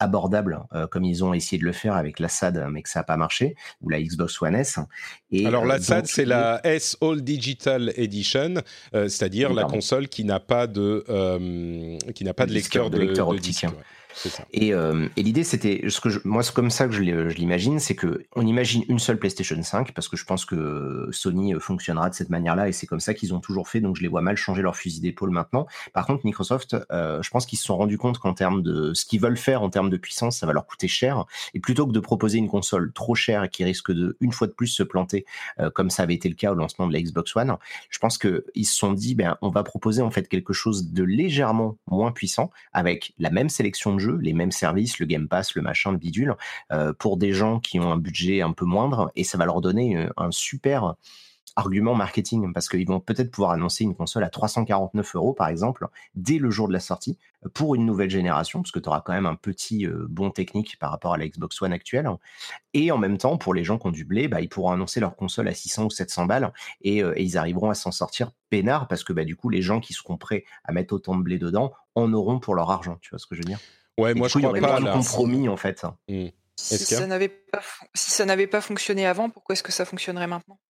abordable, 0.00 0.60
euh, 0.74 0.86
comme 0.86 1.04
ils 1.04 1.22
ont 1.22 1.34
essayé 1.34 1.60
de 1.60 1.64
le 1.64 1.72
faire 1.72 1.94
avec 1.94 2.18
la 2.18 2.28
SAD, 2.28 2.66
mais 2.70 2.82
que 2.82 2.88
ça 2.88 3.00
n'a 3.00 3.04
pas 3.04 3.16
marché, 3.16 3.54
ou 3.82 3.90
la 3.90 4.02
Xbox 4.02 4.40
One 4.42 4.56
S. 4.56 4.78
Et, 5.30 5.46
Alors 5.46 5.64
la 5.64 5.76
euh, 5.76 5.80
SAD, 5.80 6.06
c'est 6.06 6.24
la 6.24 6.60
S 6.64 6.96
All 7.00 7.22
Digital 7.22 7.92
Edition, 7.96 8.54
euh, 8.94 9.08
c'est-à-dire 9.08 9.52
la 9.52 9.64
console 9.64 10.08
qui 10.08 10.24
n'a 10.24 10.40
pas 10.40 10.66
de 10.66 11.04
qui 12.14 12.24
n'a 12.24 12.34
pas 12.34 12.46
de 12.46 12.52
lecteur 12.52 12.90
de, 12.90 12.98
lecteur 12.98 13.28
optique. 13.28 13.66
Et, 14.52 14.72
euh, 14.74 15.08
et 15.16 15.22
l'idée, 15.22 15.44
c'était, 15.44 15.84
ce 15.88 16.00
que 16.00 16.08
moi, 16.26 16.42
c'est 16.42 16.54
comme 16.54 16.70
ça 16.70 16.86
que 16.86 16.92
je 16.92 17.00
l'imagine, 17.02 17.78
c'est 17.78 17.94
que 17.94 18.24
on 18.36 18.46
imagine 18.46 18.84
une 18.88 18.98
seule 18.98 19.18
PlayStation 19.18 19.60
5 19.62 19.92
parce 19.92 20.08
que 20.08 20.16
je 20.16 20.24
pense 20.24 20.44
que 20.44 21.08
Sony 21.12 21.54
euh, 21.54 21.60
fonctionnera 21.60 22.10
de 22.10 22.14
cette 22.14 22.30
manière-là 22.30 22.68
et 22.68 22.72
c'est 22.72 22.86
comme 22.86 23.00
ça 23.00 23.14
qu'ils 23.14 23.34
ont 23.34 23.40
toujours 23.40 23.68
fait. 23.68 23.80
Donc, 23.80 23.96
je 23.96 24.02
les 24.02 24.08
vois 24.08 24.22
mal 24.22 24.36
changer 24.36 24.62
leur 24.62 24.76
fusil 24.76 25.00
d'épaule 25.00 25.30
maintenant. 25.30 25.66
Par 25.92 26.06
contre, 26.06 26.24
Microsoft, 26.24 26.76
euh, 26.90 27.22
je 27.22 27.30
pense 27.30 27.46
qu'ils 27.46 27.58
se 27.58 27.64
sont 27.64 27.76
rendus 27.76 27.98
compte 27.98 28.18
qu'en 28.18 28.34
termes 28.34 28.62
de 28.62 28.94
ce 28.94 29.04
qu'ils 29.04 29.20
veulent 29.20 29.36
faire 29.36 29.62
en 29.62 29.70
termes 29.70 29.90
de 29.90 29.96
puissance, 29.96 30.38
ça 30.38 30.46
va 30.46 30.52
leur 30.52 30.66
coûter 30.66 30.88
cher. 30.88 31.24
Et 31.54 31.60
plutôt 31.60 31.86
que 31.86 31.92
de 31.92 32.00
proposer 32.00 32.38
une 32.38 32.48
console 32.48 32.92
trop 32.92 33.14
chère 33.14 33.44
et 33.44 33.48
qui 33.48 33.64
risque 33.64 33.92
de 33.92 34.16
une 34.20 34.32
fois 34.32 34.46
de 34.46 34.52
plus 34.52 34.68
se 34.68 34.82
planter, 34.82 35.24
comme 35.74 35.90
ça 35.90 36.02
avait 36.02 36.14
été 36.14 36.28
le 36.28 36.34
cas 36.34 36.52
au 36.52 36.54
lancement 36.54 36.86
de 36.86 36.92
la 36.92 37.00
Xbox 37.00 37.34
One, 37.36 37.56
je 37.90 37.98
pense 37.98 38.18
que 38.18 38.44
ils 38.54 38.64
se 38.64 38.76
sont 38.76 38.92
dit, 38.92 39.14
ben, 39.14 39.36
on 39.42 39.50
va 39.50 39.62
proposer 39.62 40.02
en 40.02 40.10
fait 40.10 40.28
quelque 40.28 40.52
chose 40.52 40.92
de 40.92 41.02
légèrement 41.02 41.76
moins 41.86 42.12
puissant 42.12 42.50
avec 42.72 43.14
la 43.18 43.30
même 43.30 43.48
sélection 43.48 43.94
de 43.94 43.99
les 44.08 44.32
mêmes 44.32 44.52
services, 44.52 44.98
le 44.98 45.06
Game 45.06 45.28
Pass, 45.28 45.54
le 45.54 45.62
machin, 45.62 45.92
le 45.92 45.98
bidule, 45.98 46.34
euh, 46.72 46.92
pour 46.92 47.16
des 47.16 47.32
gens 47.32 47.60
qui 47.60 47.80
ont 47.80 47.92
un 47.92 47.98
budget 47.98 48.42
un 48.42 48.52
peu 48.52 48.64
moindre, 48.64 49.10
et 49.16 49.24
ça 49.24 49.38
va 49.38 49.46
leur 49.46 49.60
donner 49.60 49.96
euh, 49.96 50.08
un 50.16 50.30
super 50.30 50.94
argument 51.56 51.94
marketing 51.94 52.52
parce 52.52 52.68
qu'ils 52.68 52.86
vont 52.86 53.00
peut-être 53.00 53.30
pouvoir 53.30 53.52
annoncer 53.52 53.84
une 53.84 53.94
console 53.94 54.24
à 54.24 54.30
349 54.30 55.16
euros 55.16 55.32
par 55.32 55.48
exemple 55.48 55.88
dès 56.14 56.38
le 56.38 56.50
jour 56.50 56.68
de 56.68 56.72
la 56.72 56.80
sortie 56.80 57.18
pour 57.54 57.74
une 57.74 57.86
nouvelle 57.86 58.10
génération 58.10 58.62
parce 58.62 58.70
que 58.70 58.78
tu 58.78 58.88
auras 58.88 59.00
quand 59.00 59.12
même 59.12 59.26
un 59.26 59.34
petit 59.34 59.86
euh, 59.86 60.06
bon 60.08 60.30
technique 60.30 60.78
par 60.78 60.90
rapport 60.90 61.14
à 61.14 61.18
la 61.18 61.26
Xbox 61.26 61.60
One 61.62 61.72
actuelle. 61.72 62.08
Et 62.74 62.92
en 62.92 62.98
même 62.98 63.18
temps 63.18 63.36
pour 63.36 63.54
les 63.54 63.64
gens 63.64 63.78
qui 63.78 63.86
ont 63.86 63.90
du 63.90 64.04
blé 64.04 64.28
bah, 64.28 64.40
ils 64.40 64.48
pourront 64.48 64.72
annoncer 64.72 65.00
leur 65.00 65.16
console 65.16 65.48
à 65.48 65.54
600 65.54 65.86
ou 65.86 65.90
700 65.90 66.26
balles 66.26 66.52
et, 66.82 67.02
ils 67.16 67.36
arriveront 67.36 67.70
à 67.70 67.74
s'en 67.74 67.90
sortir 67.92 68.30
peinard 68.48 68.88
parce 68.88 69.04
que 69.04 69.12
bah, 69.12 69.24
du 69.24 69.36
coup 69.36 69.48
les 69.48 69.62
gens 69.62 69.80
qui 69.80 69.92
seront 69.92 70.16
prêts 70.16 70.44
à 70.64 70.72
mettre 70.72 70.94
autant 70.94 71.16
de 71.16 71.22
blé 71.22 71.38
dedans 71.38 71.72
en 71.94 72.12
auront 72.12 72.38
pour 72.38 72.54
leur 72.54 72.70
argent. 72.70 72.98
Tu 73.00 73.10
vois 73.10 73.18
ce 73.18 73.26
que 73.26 73.34
je 73.34 73.40
veux 73.40 73.44
dire? 73.44 73.58
Ouais, 73.98 74.14
moi 74.14 74.28
je 74.28 74.38
crois 74.38 74.52
pas. 74.58 74.76
un 74.76 74.92
compromis 74.92 75.48
en 75.48 75.56
fait. 75.56 75.84
Mmh. 76.08 76.28
Si 76.56 76.78
ça 76.78 77.06
n'avait 77.06 77.28
pas, 77.28 77.60
si 77.94 78.10
ça 78.10 78.24
n'avait 78.24 78.46
pas 78.46 78.60
fonctionné 78.60 79.06
avant, 79.06 79.30
pourquoi 79.30 79.54
est-ce 79.54 79.62
que 79.62 79.72
ça 79.72 79.84
fonctionnerait 79.84 80.26
maintenant? 80.26 80.60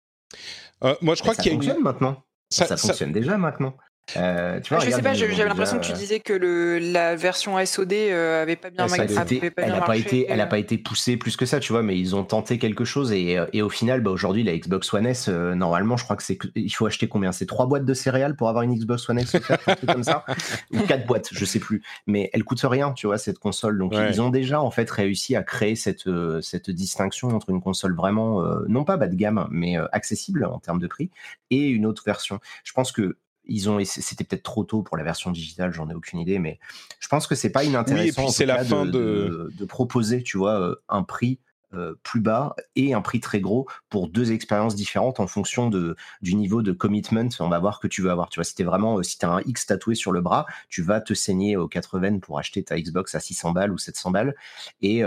Euh, 0.85 0.95
Moi 1.03 1.15
je 1.15 1.23
crois 1.23 1.35
qu'il 1.35 1.47
y 1.47 1.49
a 1.51 1.53
fonctionne 1.55 1.83
maintenant. 1.83 2.23
Ça, 2.51 2.77
fonctionne 2.77 3.13
déjà 3.13 3.39
maintenant. 3.39 3.77
Euh, 4.17 4.61
tu 4.61 4.75
vois, 4.75 4.85
je 4.85 4.91
sais 4.91 5.03
pas, 5.03 5.15
j'avais 5.15 5.45
l'impression 5.45 5.79
que 5.79 5.85
tu 5.85 5.93
disais 5.93 6.21
que 6.21 6.33
le, 6.33 6.79
la 6.79 7.17
version 7.17 7.65
SOD 7.65 7.93
euh, 7.93 8.43
avait 8.43 8.57
pas 8.57 8.71
bien, 8.71 8.87
elle, 8.87 9.73
n'a 9.73 9.81
pas 9.81 9.97
été, 9.97 10.27
elle 10.29 10.41
a 10.41 10.47
pas 10.47 10.59
été 10.59 10.79
poussée 10.79 11.17
plus 11.17 11.37
que 11.37 11.47
ça, 11.47 11.61
tu 11.61 11.73
vois, 11.73 11.83
mais 11.83 11.99
ils 11.99 12.17
ont 12.17 12.25
tenté 12.25 12.59
quelque 12.59 12.85
chose 12.85 13.13
et, 13.13 13.39
et 13.53 13.63
au 13.63 13.69
final, 13.69 14.01
bah, 14.01 14.11
aujourd'hui, 14.11 14.43
la 14.43 14.57
Xbox 14.57 14.93
One 14.93 15.07
S, 15.07 15.29
normalement, 15.29 15.97
je 15.97 16.05
crois 16.05 16.17
que 16.17 16.23
c'est 16.23 16.39
il 16.55 16.71
faut 16.71 16.87
acheter 16.87 17.09
combien? 17.09 17.33
C'est 17.33 17.47
trois 17.47 17.67
boîtes 17.67 17.85
de 17.85 17.95
céréales 17.95 18.37
pour 18.37 18.49
avoir 18.49 18.65
une 18.65 18.75
Xbox 18.75 19.09
One 19.09 19.19
S 19.19 19.35
un 19.35 19.75
truc 19.75 19.91
comme 19.91 20.05
ça, 20.05 20.25
ou 20.73 20.81
quatre 20.81 21.07
boîtes, 21.07 21.29
je 21.33 21.45
sais 21.45 21.61
plus. 21.61 21.83
Mais 22.07 22.31
elle 22.33 22.45
coûte 22.45 22.61
rien, 22.63 22.93
tu 22.93 23.07
vois, 23.07 23.19
cette 23.19 23.39
console. 23.39 23.79
Donc 23.79 23.95
ils 23.95 24.21
ont 24.21 24.31
déjà 24.31 24.61
en 24.61 24.71
fait 24.71 24.91
réussi 24.91 25.37
à 25.37 25.43
créer 25.43 25.77
cette 25.77 26.09
cette 26.43 26.71
distinction 26.71 27.29
entre 27.29 27.51
une 27.51 27.61
console 27.61 27.95
vraiment 27.95 28.45
non 28.69 28.85
pas 28.85 28.97
bas 28.97 29.09
de 29.09 29.17
gamme, 29.17 29.47
mais 29.51 29.77
accessible 29.93 30.45
en 30.45 30.59
termes 30.59 30.81
de 30.81 30.87
prix 30.87 31.11
et 31.51 31.69
une 31.69 31.87
autre 31.87 32.03
version. 32.05 32.41
Je 32.65 32.73
pense 32.73 32.93
que 32.93 33.17
ils 33.51 33.69
ont 33.69 33.79
c'était 33.85 34.25
peut-être 34.25 34.45
trop 34.45 34.65
tôt 34.65 34.83
pour 34.83 34.97
la 34.97 35.03
version 35.03 35.31
digitale, 35.31 35.73
j'en 35.73 35.91
ai 35.91 35.95
aucune 35.95 36.21
idée, 36.21 36.39
mais 36.39 36.59
je 37.01 37.09
pense 37.09 37.27
que 37.27 37.35
c'est 37.35 37.51
pas 37.51 37.65
inintéressant 37.65 38.29
c'est 38.29 38.47
la 38.47 38.65
fin 38.65 38.87
de, 38.87 39.51
de, 39.59 39.65
proposer, 39.65 40.23
tu 40.23 40.39
vois, 40.39 40.59
euh, 40.61 40.77
un 40.89 41.03
prix 41.03 41.41
euh, 41.75 41.95
plus 42.03 42.21
bas 42.21 42.55
et 42.77 42.95
un 42.95 43.01
prix 43.01 43.21
très 43.21 43.41
gros 43.41 43.69
pour 43.89 44.09
deux 44.09 44.33
expériences 44.33 44.75
différentes 44.75 45.21
en 45.21 45.27
fonction 45.27 45.69
de, 45.69 45.97
du 46.21 46.35
niveau 46.35 46.63
de 46.63 46.73
commitment, 46.73 47.29
on 47.39 47.49
va 47.49 47.59
voir 47.59 47.81
que 47.81 47.87
tu 47.87 48.03
veux 48.03 48.11
avoir. 48.11 48.29
Tu 48.29 48.39
vois, 48.39 48.45
si 48.45 48.55
t'es 48.55 48.65
vraiment, 48.65 48.99
euh, 48.99 49.03
si 49.03 49.19
t'as 49.19 49.29
un 49.29 49.41
X 49.43 49.67
tatoué 49.67 49.95
sur 49.95 50.13
le 50.13 50.21
bras, 50.21 50.47
tu 50.69 50.83
vas 50.83 51.01
te 51.01 51.15
saigner 51.15 51.57
aux 51.57 51.69
80 51.69 52.19
pour 52.21 52.39
acheter 52.39 52.63
ta 52.63 52.79
Xbox 52.79 53.15
à 53.15 53.21
600 53.21 53.53
balles 53.53 53.73
ou 53.73 53.79
700 53.79 54.11
balles. 54.11 54.35
Et, 54.83 55.03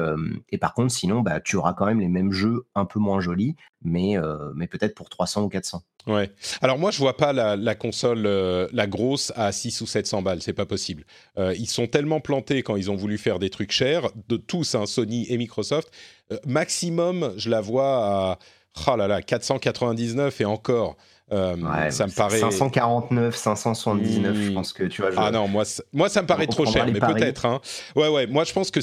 et 0.49 0.57
par 0.57 0.73
contre, 0.73 0.93
sinon, 0.93 1.21
bah, 1.21 1.39
tu 1.39 1.55
auras 1.55 1.73
quand 1.73 1.85
même 1.85 1.99
les 1.99 2.07
mêmes 2.07 2.31
jeux 2.31 2.65
un 2.75 2.85
peu 2.85 2.99
moins 2.99 3.19
jolis, 3.19 3.55
mais, 3.81 4.15
mais 4.55 4.67
peut-être 4.67 4.95
pour 4.95 5.09
300 5.09 5.43
ou 5.43 5.49
400. 5.49 5.83
Ouais. 6.07 6.29
Alors 6.61 6.77
moi, 6.77 6.91
je 6.91 6.97
vois 6.97 7.15
pas 7.15 7.31
la, 7.31 7.75
console, 7.75 8.25
euh, 8.25 8.67
la 8.73 8.87
grosse, 8.87 9.31
à 9.35 9.51
6 9.51 9.81
ou 9.81 9.87
700 9.87 10.21
balles. 10.21 10.41
C'est 10.41 10.53
pas 10.53 10.65
possible. 10.65 11.05
Euh, 11.37 11.53
ils 11.57 11.69
sont 11.69 11.87
tellement 11.87 12.19
plantés 12.19 12.61
quand 12.61 12.75
ils 12.75 12.91
ont 12.91 12.95
voulu 12.95 13.17
faire 13.17 13.39
des 13.39 13.49
trucs 13.49 13.71
chers, 13.71 14.09
de 14.27 14.37
tous, 14.37 14.75
hein, 14.75 14.85
Sony 14.85 15.25
et 15.29 15.37
Microsoft. 15.37 15.91
Euh, 16.33 16.37
maximum, 16.45 17.33
je 17.37 17.49
la 17.49 17.61
vois 17.61 18.05
à 18.05 18.39
oh 18.87 18.95
là 18.95 19.07
là, 19.07 19.21
499 19.21 20.41
et 20.41 20.45
encore. 20.45 20.97
ça 21.29 21.55
me 21.55 22.15
paraît 22.15 22.39
549, 22.39 23.35
579. 23.35 24.35
Je 24.35 24.49
hmm. 24.49 24.53
pense 24.53 24.73
que 24.73 24.83
tu 24.83 25.01
vois. 25.01 25.11
Ah 25.17 25.31
non, 25.31 25.47
moi, 25.47 25.63
moi 25.91 26.09
ça 26.09 26.21
me 26.21 26.27
paraît 26.27 26.47
trop 26.47 26.65
cher, 26.65 26.85
mais 26.87 26.99
peut-être. 26.99 27.45
Hein. 27.45 27.61
Ouais, 27.95 28.07
ouais. 28.07 28.27
Moi, 28.27 28.43
je 28.43 28.53
pense 28.53 28.71
que 28.71 28.79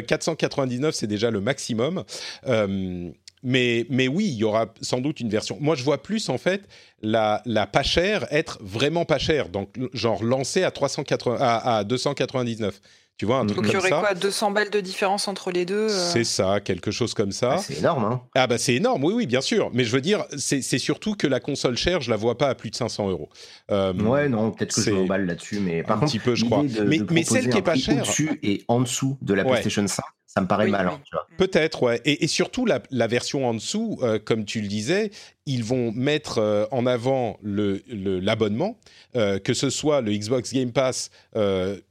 499, 0.00 0.94
c'est 0.94 1.06
déjà 1.06 1.30
le 1.30 1.40
maximum. 1.40 2.04
Mais, 3.42 3.86
mais 3.90 4.06
oui, 4.06 4.26
il 4.26 4.34
y 4.34 4.44
aura 4.44 4.66
sans 4.80 5.00
doute 5.00 5.18
une 5.18 5.28
version. 5.28 5.58
Moi, 5.60 5.74
je 5.74 5.82
vois 5.82 6.00
plus 6.00 6.28
en 6.28 6.38
fait 6.38 6.62
la, 7.02 7.42
la 7.44 7.66
pas 7.66 7.82
chère 7.82 8.26
être 8.30 8.58
vraiment 8.62 9.04
pas 9.04 9.18
chère, 9.18 9.48
donc 9.48 9.76
genre 9.92 10.22
lancée 10.22 10.62
à, 10.62 10.70
380, 10.70 11.38
à, 11.40 11.78
à 11.78 11.84
299. 11.84 12.80
Tu 13.22 13.26
vois, 13.26 13.38
un 13.38 13.46
truc 13.46 13.58
Donc 13.58 13.68
il 13.68 13.74
y 13.74 13.76
aurait 13.76 13.90
quoi 13.90 14.14
200 14.14 14.50
balles 14.50 14.70
de 14.70 14.80
différence 14.80 15.28
entre 15.28 15.52
les 15.52 15.64
deux 15.64 15.88
euh 15.88 16.10
C'est 16.12 16.24
ça, 16.24 16.58
quelque 16.58 16.90
chose 16.90 17.14
comme 17.14 17.30
ça. 17.30 17.58
c'est 17.58 17.78
énorme, 17.78 18.02
hein 18.04 18.20
Ah 18.34 18.48
bah 18.48 18.58
c'est 18.58 18.74
énorme, 18.74 19.04
oui, 19.04 19.14
oui, 19.14 19.26
bien 19.28 19.40
sûr. 19.40 19.70
Mais 19.72 19.84
je 19.84 19.92
veux 19.92 20.00
dire, 20.00 20.24
c'est 20.36 20.60
surtout 20.60 21.14
que 21.14 21.28
la 21.28 21.38
console 21.38 21.76
chère, 21.76 22.00
je 22.00 22.10
la 22.10 22.16
vois 22.16 22.36
pas 22.36 22.48
à 22.48 22.56
plus 22.56 22.70
de 22.70 22.74
500 22.74 23.10
euros. 23.10 23.28
Euh, 23.70 23.92
ouais, 23.92 24.28
non, 24.28 24.50
peut-être 24.50 24.74
que 24.74 24.82
je 24.82 24.90
m'emballe 24.90 25.26
là-dessus, 25.26 25.60
mais 25.60 25.84
par 25.84 25.98
un 25.98 26.00
contre, 26.00 26.10
petit 26.10 26.18
peu, 26.18 26.34
je 26.34 26.46
crois. 26.46 26.64
mais, 26.84 26.98
mais 27.12 27.22
celle 27.22 27.48
qui 27.48 27.58
est 27.58 27.62
pas 27.62 27.76
chère, 27.76 27.98
au-dessus 27.98 28.40
et 28.42 28.64
en 28.66 28.80
dessous 28.80 29.16
de 29.22 29.34
la 29.34 29.44
PlayStation 29.44 29.86
5, 29.86 30.02
ça 30.26 30.40
me 30.40 30.48
paraît 30.48 30.66
mal. 30.66 30.90
Peut-être, 31.38 31.84
ouais. 31.84 32.00
Et, 32.04 32.26
surtout, 32.26 32.66
la, 32.66 32.82
la, 32.90 33.06
version 33.06 33.48
en 33.48 33.54
dessous, 33.54 34.00
euh, 34.02 34.18
comme 34.18 34.44
tu 34.44 34.60
le 34.60 34.66
disais, 34.66 35.12
ils 35.46 35.64
vont 35.64 35.92
mettre 35.92 36.38
euh, 36.38 36.64
en 36.70 36.86
avant 36.86 37.38
l'abonnement, 37.42 38.78
le, 39.14 39.20
euh, 39.20 39.38
que 39.38 39.54
ce 39.54 39.70
soit 39.70 40.00
le 40.00 40.12
Xbox 40.12 40.52
Game 40.52 40.72
Pass 40.72 41.10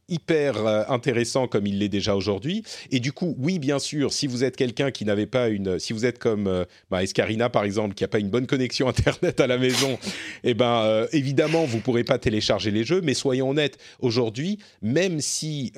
hyper 0.10 0.68
intéressant 0.91 1.47
comme 1.47 1.66
il 1.66 1.80
l'est 1.80 1.88
déjà 1.88 2.18
aujourd'hui. 2.18 2.64
Et 2.91 2.99
du 2.99 3.14
coup, 3.14 3.34
oui, 3.39 3.60
bien 3.60 3.80
sûr, 3.80 4.12
si 4.12 4.28
vous 4.28 4.43
êtes 4.43 4.58
quelqu'un 4.58 4.91
qui 4.91 5.06
n'avait 5.06 5.26
pas 5.26 5.47
une, 5.47 5.80
si 5.80 5.93
vous 5.93 6.06
êtes 6.06 6.20
comme 6.20 6.66
bah, 6.89 7.02
Escarina 7.02 7.49
par 7.49 7.64
exemple, 7.64 7.95
qui 7.95 8.04
n'a 8.04 8.10
pas 8.10 8.20
une 8.20 8.30
bonne 8.30 8.45
connexion 8.45 8.88
internet 8.89 9.39
à 9.39 9.47
la 9.47 9.58
maison, 9.58 9.97
eh 10.43 10.54
ben 10.54 11.08
évidemment 11.14 11.64
vous 11.64 11.80
pourrez 11.80 12.04
pas 12.04 12.18
télécharger 12.18 12.72
les 12.72 12.84
jeux. 12.84 12.99
Mais 12.99 13.14
soyons 13.14 13.52
honnêtes, 13.52 13.78
aujourd'hui, 13.99 14.60
même 14.82 15.22
si 15.22 15.72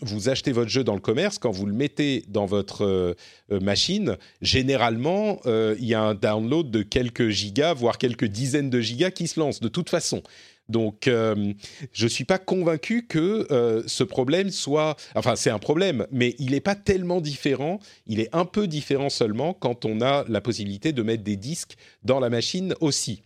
vous 0.00 0.28
achetez 0.28 0.52
votre 0.52 0.70
jeu 0.70 0.84
dans 0.84 0.94
le 0.94 1.00
commerce, 1.00 1.38
quand 1.38 1.50
vous 1.50 1.66
le 1.66 1.74
mettez 1.74 2.22
dans 2.28 2.46
votre 2.46 2.84
euh, 2.84 3.14
euh, 3.50 3.60
machine, 3.60 4.16
généralement, 4.40 5.40
euh, 5.46 5.74
il 5.78 5.86
y 5.86 5.94
a 5.94 6.02
un 6.02 6.14
download 6.14 6.70
de 6.70 6.82
quelques 6.82 7.11
gigas, 7.20 7.74
voire 7.74 7.98
quelques 7.98 8.24
dizaines 8.24 8.70
de 8.70 8.80
gigas 8.80 9.10
qui 9.10 9.28
se 9.28 9.38
lance 9.40 9.60
de 9.60 9.68
toute 9.68 9.90
façon. 9.90 10.22
Donc, 10.68 11.02
je 11.06 12.04
ne 12.04 12.08
suis 12.08 12.24
pas 12.24 12.38
convaincu 12.38 13.06
que 13.06 13.84
ce 13.86 14.04
problème 14.04 14.50
soit... 14.50 14.96
Enfin, 15.14 15.36
c'est 15.36 15.50
un 15.50 15.58
problème, 15.58 16.06
mais 16.10 16.34
il 16.38 16.52
n'est 16.52 16.60
pas 16.60 16.76
tellement 16.76 17.20
différent. 17.20 17.78
Il 18.06 18.20
est 18.20 18.30
un 18.32 18.44
peu 18.44 18.66
différent 18.66 19.10
seulement 19.10 19.52
quand 19.54 19.84
on 19.84 20.00
a 20.00 20.24
la 20.28 20.40
possibilité 20.40 20.92
de 20.92 21.02
mettre 21.02 21.24
des 21.24 21.36
disques 21.36 21.74
dans 22.04 22.20
la 22.20 22.30
machine 22.30 22.74
aussi. 22.80 23.22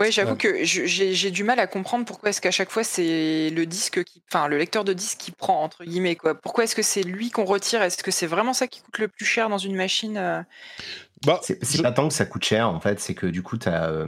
Ouais, 0.00 0.12
j'avoue 0.12 0.36
que 0.36 0.62
j'ai 0.62 1.30
du 1.32 1.42
mal 1.42 1.58
à 1.58 1.66
comprendre 1.66 2.04
pourquoi 2.04 2.30
est-ce 2.30 2.40
qu'à 2.40 2.52
chaque 2.52 2.70
fois 2.70 2.84
c'est 2.84 3.50
le 3.50 3.66
disque 3.66 4.04
qui, 4.04 4.22
enfin 4.30 4.46
le 4.46 4.56
lecteur 4.56 4.84
de 4.84 4.92
disque 4.92 5.18
qui 5.18 5.32
prend 5.32 5.64
entre 5.64 5.84
guillemets 5.84 6.14
quoi. 6.14 6.36
Pourquoi 6.36 6.62
est-ce 6.62 6.76
que 6.76 6.82
c'est 6.82 7.02
lui 7.02 7.30
qu'on 7.30 7.44
retire? 7.44 7.82
Est-ce 7.82 8.04
que 8.04 8.12
c'est 8.12 8.28
vraiment 8.28 8.52
ça 8.52 8.68
qui 8.68 8.80
coûte 8.80 8.98
le 8.98 9.08
plus 9.08 9.24
cher 9.24 9.48
dans 9.48 9.58
une 9.58 9.74
machine 9.74 10.16
euh? 10.16 10.40
Bah, 11.24 11.40
C'est 11.42 11.82
pas 11.82 11.92
tant 11.92 12.08
que 12.08 12.14
ça 12.14 12.26
coûte 12.26 12.44
cher 12.44 12.68
en 12.68 12.80
fait, 12.80 13.00
c'est 13.00 13.14
que 13.14 13.26
du 13.26 13.42
coup 13.42 13.58
tu 13.58 13.68
as 13.68 13.90
euh, 13.90 14.06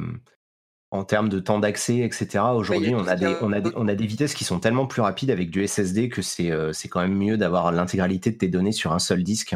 en 0.90 1.04
termes 1.04 1.28
de 1.28 1.38
temps 1.38 1.58
d'accès, 1.58 1.98
etc. 1.98 2.44
Aujourd'hui, 2.54 2.94
on, 2.94 3.06
a 3.06 3.14
des, 3.14 3.36
on, 3.40 3.52
a 3.52 3.60
des, 3.60 3.70
on 3.76 3.86
a 3.88 3.94
des 3.94 4.06
vitesses 4.06 4.34
qui 4.34 4.44
sont 4.44 4.58
tellement 4.58 4.86
plus 4.86 5.02
rapides 5.02 5.30
avec 5.30 5.50
du 5.50 5.66
SSD 5.66 6.08
que 6.08 6.22
c'est 6.22 6.50
euh, 6.50 6.72
c'est 6.72 6.88
quand 6.88 7.00
même 7.00 7.16
mieux 7.16 7.36
d'avoir 7.36 7.72
l'intégralité 7.72 8.30
de 8.30 8.36
tes 8.36 8.48
données 8.48 8.72
sur 8.72 8.92
un 8.92 8.98
seul 8.98 9.22
disque. 9.22 9.54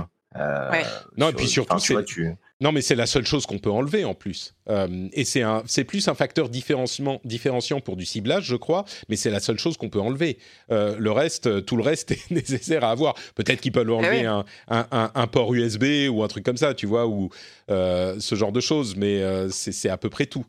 non, 1.17 1.29
et 1.29 1.33
puis 1.33 1.49
surtout, 1.49 1.79
tu, 2.03 2.37
non, 2.65 2.73
mais 2.73 2.81
c'est 2.81 2.95
la 2.95 3.05
seule 3.05 3.27
chose 3.27 3.45
qu'on 3.45 3.59
peut 3.59 3.71
enlever 3.71 4.07
en 4.07 4.15
plus. 4.15 4.55
Euh, 4.71 5.11
et 5.13 5.27
c'est 5.27 5.43
un, 5.43 5.63
c'est 5.67 5.85
plus 5.85 6.09
un 6.09 6.15
facteur 6.15 6.49
différenciant, 6.49 7.21
différenciant 7.23 7.81
pour 7.81 7.95
du 7.95 8.07
ciblage, 8.07 8.47
je 8.47 8.57
crois, 8.57 8.87
mais 9.11 9.17
c'est 9.17 9.29
la 9.29 9.41
seule 9.41 9.59
chose 9.59 9.77
qu'on 9.77 9.91
peut 9.91 10.01
enlever. 10.01 10.39
Euh, 10.71 10.97
le 10.99 11.11
reste, 11.13 11.67
tout 11.67 11.77
le 11.77 11.83
reste 11.83 12.11
est 12.13 12.31
nécessaire 12.31 12.83
à 12.83 12.91
avoir. 12.91 13.17
Peut-être 13.35 13.61
qu'ils 13.61 13.73
peuvent 13.73 13.91
enlever 13.91 14.21
eh 14.23 14.25
un, 14.25 14.47
un, 14.69 15.11
un, 15.15 15.27
port 15.27 15.53
USB 15.53 16.09
ou 16.11 16.23
un 16.23 16.29
truc 16.29 16.43
comme 16.43 16.57
ça, 16.57 16.73
tu 16.73 16.87
vois, 16.87 17.07
ou 17.07 17.29
euh, 17.71 18.19
ce 18.19 18.35
genre 18.35 18.51
de 18.51 18.61
choses, 18.61 18.97
mais 18.97 19.23
c'est, 19.51 19.73
c'est 19.73 19.91
à 19.91 19.99
peu 19.99 20.09
près 20.09 20.25
tout. 20.25 20.47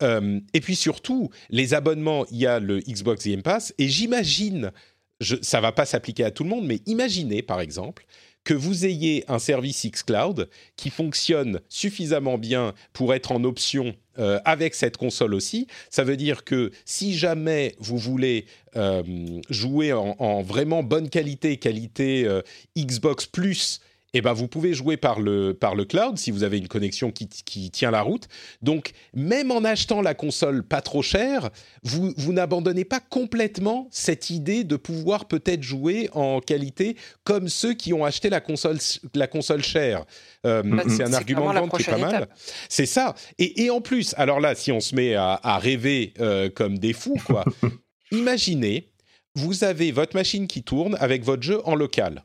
et 0.00 0.60
puis 0.62 0.76
surtout, 0.76 1.28
les 1.50 1.74
abonnements, 1.74 2.24
il 2.30 2.38
y 2.38 2.46
a 2.46 2.58
le 2.58 2.80
Xbox 2.80 3.28
Game 3.28 3.42
Pass, 3.42 3.74
et 3.76 3.90
j'imagine, 3.90 4.72
je, 5.20 5.36
ça 5.42 5.60
va 5.60 5.72
pas 5.72 5.84
s'appliquer 5.84 6.24
à 6.24 6.30
tout 6.30 6.42
le 6.42 6.48
monde, 6.48 6.64
mais 6.64 6.80
imaginez 6.86 7.42
par 7.42 7.60
exemple 7.60 8.06
que 8.44 8.54
vous 8.54 8.86
ayez 8.86 9.24
un 9.28 9.38
service 9.38 9.86
xCloud 9.86 10.48
qui 10.76 10.90
fonctionne 10.90 11.60
suffisamment 11.68 12.38
bien 12.38 12.74
pour 12.92 13.14
être 13.14 13.32
en 13.32 13.44
option 13.44 13.94
euh, 14.18 14.40
avec 14.44 14.74
cette 14.74 14.96
console 14.96 15.34
aussi. 15.34 15.66
Ça 15.88 16.04
veut 16.04 16.16
dire 16.16 16.44
que 16.44 16.70
si 16.84 17.16
jamais 17.16 17.74
vous 17.78 17.98
voulez 17.98 18.46
euh, 18.76 19.02
jouer 19.50 19.92
en, 19.92 20.42
vraiment 20.42 20.82
bonne 20.82 21.08
qualité, 21.08 21.56
qualité 21.58 22.24
euh, 22.26 22.42
Xbox 22.76 23.26
Plus, 23.26 23.80
eh 24.12 24.20
ben 24.20 24.32
vous 24.32 24.48
pouvez 24.48 24.74
jouer 24.74 24.96
par 24.96 25.20
le, 25.20 25.54
par 25.54 25.74
le 25.74 25.84
cloud 25.84 26.18
si 26.18 26.30
vous 26.30 26.42
avez 26.42 26.58
une 26.58 26.68
connexion 26.68 27.10
qui, 27.12 27.28
qui 27.28 27.70
tient 27.70 27.90
la 27.90 28.02
route. 28.02 28.26
Donc, 28.62 28.92
même 29.14 29.50
en 29.50 29.64
achetant 29.64 30.02
la 30.02 30.14
console 30.14 30.62
pas 30.64 30.80
trop 30.80 31.02
chère, 31.02 31.50
vous, 31.82 32.12
vous 32.16 32.32
n'abandonnez 32.32 32.84
pas 32.84 33.00
complètement 33.00 33.88
cette 33.90 34.30
idée 34.30 34.64
de 34.64 34.76
pouvoir 34.76 35.26
peut-être 35.26 35.62
jouer 35.62 36.08
en 36.12 36.40
qualité 36.40 36.96
comme 37.24 37.48
ceux 37.48 37.74
qui 37.74 37.92
ont 37.92 38.04
acheté 38.04 38.30
la 38.30 38.40
console, 38.40 38.78
la 39.14 39.26
console 39.26 39.62
chère. 39.62 40.04
Euh, 40.46 40.62
bah, 40.64 40.82
c'est 40.88 41.04
un 41.04 41.12
argument 41.12 41.52
de 41.52 41.58
vente 41.58 41.76
qui 41.76 41.82
est 41.82 41.90
pas 41.90 41.98
mal. 41.98 42.28
C'est 42.68 42.86
ça. 42.86 43.14
Et, 43.38 43.64
et, 43.64 43.70
en 43.70 43.80
plus, 43.80 44.14
alors 44.16 44.40
là, 44.40 44.54
si 44.54 44.72
on 44.72 44.80
se 44.80 44.94
met 44.94 45.14
à, 45.14 45.38
à 45.42 45.58
rêver 45.58 46.14
euh, 46.20 46.50
comme 46.50 46.78
des 46.78 46.92
fous, 46.92 47.20
quoi, 47.26 47.44
imaginez, 48.12 48.90
vous 49.34 49.64
avez 49.64 49.92
votre 49.92 50.16
machine 50.16 50.46
qui 50.46 50.62
tourne 50.62 50.96
avec 50.98 51.24
votre 51.24 51.42
jeu 51.42 51.60
en 51.64 51.74
local. 51.74 52.24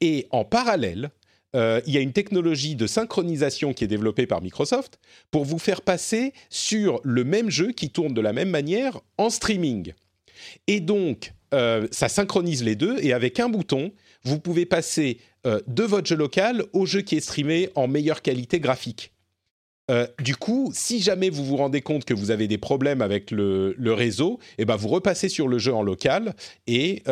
Et 0.00 0.26
en 0.30 0.44
parallèle, 0.44 1.10
euh, 1.56 1.80
il 1.86 1.94
y 1.94 1.96
a 1.96 2.00
une 2.00 2.12
technologie 2.12 2.76
de 2.76 2.86
synchronisation 2.86 3.72
qui 3.72 3.84
est 3.84 3.88
développée 3.88 4.26
par 4.26 4.42
Microsoft 4.42 4.98
pour 5.30 5.44
vous 5.44 5.58
faire 5.58 5.80
passer 5.80 6.32
sur 6.50 7.00
le 7.02 7.24
même 7.24 7.50
jeu 7.50 7.72
qui 7.72 7.90
tourne 7.90 8.12
de 8.12 8.20
la 8.20 8.32
même 8.32 8.50
manière 8.50 9.00
en 9.16 9.30
streaming. 9.30 9.94
Et 10.66 10.80
donc, 10.80 11.32
euh, 11.54 11.88
ça 11.90 12.08
synchronise 12.08 12.62
les 12.62 12.76
deux 12.76 12.98
et 13.00 13.12
avec 13.12 13.40
un 13.40 13.48
bouton, 13.48 13.92
vous 14.24 14.38
pouvez 14.38 14.66
passer 14.66 15.18
euh, 15.46 15.60
de 15.66 15.82
votre 15.82 16.06
jeu 16.06 16.16
local 16.16 16.64
au 16.74 16.84
jeu 16.84 17.00
qui 17.00 17.16
est 17.16 17.20
streamé 17.20 17.70
en 17.74 17.88
meilleure 17.88 18.22
qualité 18.22 18.60
graphique. 18.60 19.12
du 20.18 20.34
coup, 20.34 20.72
si 20.74 21.00
jamais 21.00 21.30
vous 21.30 21.44
vous 21.44 21.56
rendez 21.56 21.80
compte 21.80 22.04
que 22.04 22.12
vous 22.12 22.32
avez 22.32 22.48
des 22.48 22.58
problèmes 22.58 23.02
avec 23.02 23.30
le, 23.30 23.74
réseau, 23.92 24.40
eh 24.58 24.64
ben 24.64 24.74
vous 24.74 24.88
repassez 24.88 25.28
sur 25.28 25.46
le 25.46 25.58
jeu 25.58 25.72
en 25.72 25.84
local 25.84 26.34
et 26.66 27.04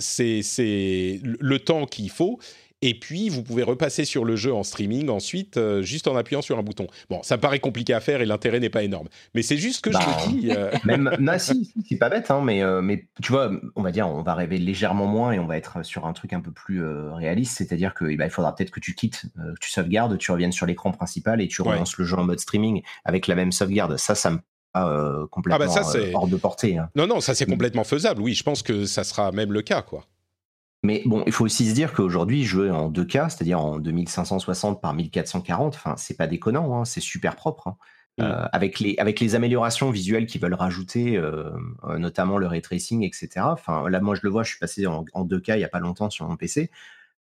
c'est 0.00 1.20
le 1.22 1.58
temps 1.60 1.86
qu'il 1.86 2.10
faut 2.10 2.40
et 2.88 2.98
puis 2.98 3.28
vous 3.28 3.42
pouvez 3.42 3.62
repasser 3.62 4.04
sur 4.04 4.24
le 4.24 4.36
jeu 4.36 4.52
en 4.54 4.62
streaming 4.62 5.08
ensuite, 5.08 5.56
euh, 5.56 5.82
juste 5.82 6.06
en 6.08 6.16
appuyant 6.16 6.42
sur 6.42 6.58
un 6.58 6.62
bouton. 6.62 6.86
Bon, 7.10 7.20
ça 7.22 7.36
paraît 7.38 7.58
compliqué 7.58 7.92
à 7.94 8.00
faire 8.00 8.20
et 8.20 8.26
l'intérêt 8.26 8.60
n'est 8.60 8.70
pas 8.70 8.82
énorme, 8.82 9.08
mais 9.34 9.42
c'est 9.42 9.56
juste 9.56 9.82
que 9.84 9.90
je 9.90 9.96
Bah, 9.98 10.04
me 10.06 10.40
dis. 10.40 10.50
euh, 10.52 10.70
Même, 10.84 11.10
non, 11.18 11.38
si, 11.38 11.72
c'est 11.88 11.96
pas 11.96 12.08
bête, 12.08 12.30
hein, 12.30 12.40
mais, 12.44 12.62
euh, 12.62 12.80
mais 12.82 13.06
tu 13.22 13.32
vois, 13.32 13.50
on 13.74 13.82
va 13.82 13.90
dire, 13.92 14.08
on 14.08 14.22
va 14.22 14.34
rêver 14.34 14.58
légèrement 14.58 15.06
moins 15.06 15.32
et 15.32 15.38
on 15.38 15.46
va 15.46 15.56
être 15.56 15.84
sur 15.84 16.06
un 16.06 16.12
truc 16.12 16.32
un 16.32 16.40
peu 16.40 16.52
plus 16.52 16.82
réaliste, 16.84 17.58
c'est-à-dire 17.58 17.92
que 17.94 18.04
eh 18.06 18.16
ben, 18.16 18.24
il 18.26 18.30
faudra 18.30 18.54
peut-être 18.54 18.70
que 18.70 18.80
tu 18.80 18.94
quittes, 18.94 19.22
que 19.36 19.58
tu 19.60 19.70
sauvegardes, 19.70 20.16
tu 20.18 20.30
reviennes 20.32 20.52
sur 20.52 20.66
l'écran 20.66 20.92
principal 20.92 21.40
et 21.40 21.48
tu 21.48 21.62
Ouais. 21.62 21.70
relances 21.70 21.96
le 21.98 22.04
jeu 22.04 22.16
en 22.16 22.24
mode 22.24 22.38
streaming 22.40 22.82
avec 23.04 23.26
la 23.26 23.34
même 23.34 23.50
sauvegarde. 23.52 23.96
Ça, 23.96 24.14
ça 24.14 24.30
me 24.30 24.38
euh, 24.76 25.26
complètement 25.28 25.64
Ah 25.64 25.66
bah 25.82 25.82
ça, 25.84 25.98
euh, 25.98 26.10
hors 26.12 26.28
de 26.28 26.36
portée. 26.36 26.76
hein. 26.76 26.90
Non, 26.94 27.06
non, 27.06 27.20
ça 27.20 27.34
c'est 27.34 27.46
complètement 27.46 27.82
faisable. 27.84 28.20
Oui, 28.20 28.34
je 28.34 28.42
pense 28.42 28.62
que 28.62 28.84
ça 28.84 29.04
sera 29.04 29.32
même 29.32 29.50
le 29.52 29.62
cas, 29.62 29.80
quoi. 29.80 30.04
Mais 30.86 31.02
bon, 31.04 31.24
il 31.26 31.32
faut 31.32 31.44
aussi 31.44 31.68
se 31.68 31.74
dire 31.74 31.92
qu'aujourd'hui, 31.92 32.44
jouer 32.44 32.70
en 32.70 32.90
2K, 32.92 33.28
c'est-à-dire 33.28 33.60
en 33.60 33.78
2560 33.80 34.80
par 34.80 34.94
1440, 34.94 35.74
enfin, 35.74 35.94
c'est 35.96 36.16
pas 36.16 36.28
déconnant, 36.28 36.78
hein, 36.78 36.84
c'est 36.84 37.00
super 37.00 37.34
propre. 37.34 37.66
hein. 37.68 37.76
Mm. 38.18 38.22
Euh, 38.22 38.46
avec, 38.52 38.78
les, 38.78 38.94
avec 38.98 39.18
les 39.20 39.34
améliorations 39.34 39.90
visuelles 39.90 40.26
qu'ils 40.26 40.40
veulent 40.40 40.54
rajouter, 40.54 41.16
euh, 41.16 41.50
notamment 41.98 42.38
le 42.38 42.46
ray 42.46 42.62
tracing, 42.62 43.02
etc. 43.02 43.28
Enfin, 43.42 43.90
là, 43.90 44.00
moi, 44.00 44.14
je 44.14 44.20
le 44.22 44.30
vois, 44.30 44.44
je 44.44 44.50
suis 44.50 44.58
passé 44.60 44.86
en, 44.86 45.04
en 45.12 45.26
2K 45.26 45.56
il 45.56 45.60
y 45.60 45.64
a 45.64 45.68
pas 45.68 45.80
longtemps 45.80 46.08
sur 46.08 46.26
mon 46.28 46.36
PC. 46.36 46.70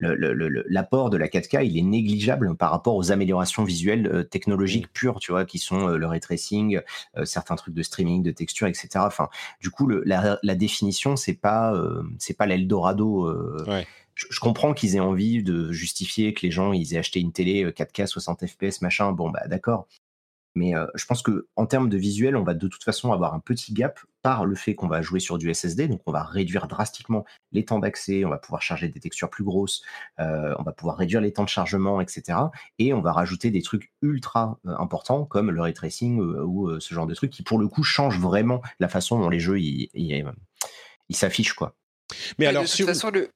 L'apport 0.02 1.10
de 1.10 1.16
la 1.16 1.28
4K, 1.28 1.64
il 1.64 1.78
est 1.78 1.82
négligeable 1.82 2.54
par 2.56 2.70
rapport 2.70 2.96
aux 2.96 3.12
améliorations 3.12 3.64
visuelles 3.64 4.06
euh, 4.06 4.22
technologiques 4.22 4.92
pures, 4.92 5.20
tu 5.20 5.32
vois, 5.32 5.44
qui 5.44 5.58
sont 5.58 5.88
euh, 5.88 5.96
le 5.96 6.06
ray 6.06 6.20
tracing, 6.20 6.80
euh, 7.16 7.24
certains 7.24 7.56
trucs 7.56 7.74
de 7.74 7.82
streaming, 7.82 8.22
de 8.22 8.30
texture, 8.30 8.66
etc. 8.66 8.88
Enfin, 8.98 9.28
du 9.60 9.70
coup, 9.70 9.86
le- 9.86 10.02
la, 10.04 10.38
la 10.42 10.54
définition, 10.54 11.16
c'est 11.16 11.34
pas, 11.34 11.72
c'est 12.18 12.36
pas 12.36 12.46
l'Eldorado. 12.46 13.32
Ouais. 13.66 13.86
je, 14.14 14.40
comprends 14.40 14.74
qu'ils 14.74 14.96
aient 14.96 15.00
envie 15.00 15.42
de 15.42 15.72
justifier 15.72 16.34
que 16.34 16.44
les 16.44 16.50
gens 16.50 16.72
ils 16.72 16.94
aient 16.94 16.98
acheté 16.98 17.20
une 17.20 17.32
télé 17.32 17.64
euh, 17.64 17.70
4K 17.70 18.06
60 18.06 18.46
FPS 18.46 18.82
machin. 18.82 19.12
Bon 19.12 19.30
bah 19.30 19.46
d'accord. 19.46 19.86
Mais 20.54 20.74
euh, 20.74 20.86
je 20.94 21.04
pense 21.06 21.22
que 21.22 21.48
en 21.56 21.66
termes 21.66 21.88
de 21.88 21.96
visuel, 21.96 22.36
on 22.36 22.42
va 22.42 22.54
de 22.54 22.68
toute 22.68 22.84
façon 22.84 23.12
avoir 23.12 23.34
un 23.34 23.40
petit 23.40 23.72
gap 23.72 24.00
par 24.22 24.46
le 24.46 24.54
fait 24.54 24.74
qu'on 24.74 24.86
va 24.86 25.02
jouer 25.02 25.20
sur 25.20 25.36
du 25.36 25.52
SSD, 25.52 25.88
donc 25.88 26.00
on 26.06 26.12
va 26.12 26.22
réduire 26.22 26.68
drastiquement 26.68 27.24
les 27.50 27.64
temps 27.64 27.80
d'accès, 27.80 28.24
on 28.24 28.28
va 28.28 28.38
pouvoir 28.38 28.62
charger 28.62 28.88
des 28.88 29.00
textures 29.00 29.28
plus 29.28 29.44
grosses, 29.44 29.82
euh, 30.20 30.54
on 30.58 30.62
va 30.62 30.72
pouvoir 30.72 30.96
réduire 30.96 31.20
les 31.20 31.32
temps 31.32 31.42
de 31.42 31.48
chargement, 31.48 32.00
etc. 32.00 32.38
Et 32.78 32.94
on 32.94 33.00
va 33.00 33.12
rajouter 33.12 33.50
des 33.50 33.62
trucs 33.62 33.92
ultra 34.00 34.58
euh, 34.66 34.76
importants 34.78 35.24
comme 35.24 35.50
le 35.50 35.60
ray 35.60 35.74
tracing 35.74 36.20
ou 36.20 36.68
euh, 36.68 36.80
ce 36.80 36.94
genre 36.94 37.06
de 37.06 37.14
trucs 37.14 37.30
qui 37.30 37.42
pour 37.42 37.58
le 37.58 37.66
coup 37.66 37.82
changent 37.82 38.20
vraiment 38.20 38.62
la 38.78 38.88
façon 38.88 39.18
dont 39.18 39.28
les 39.28 39.40
jeux 39.40 39.60
ils, 39.60 39.90
ils, 39.94 40.24
ils 41.08 41.16
s'affichent 41.16 41.54
quoi. 41.54 41.74
Mais 42.38 42.46
alors, 42.46 42.62
de 42.62 42.68
toute 42.68 42.86
façon, 42.86 43.10
le, 43.10 43.30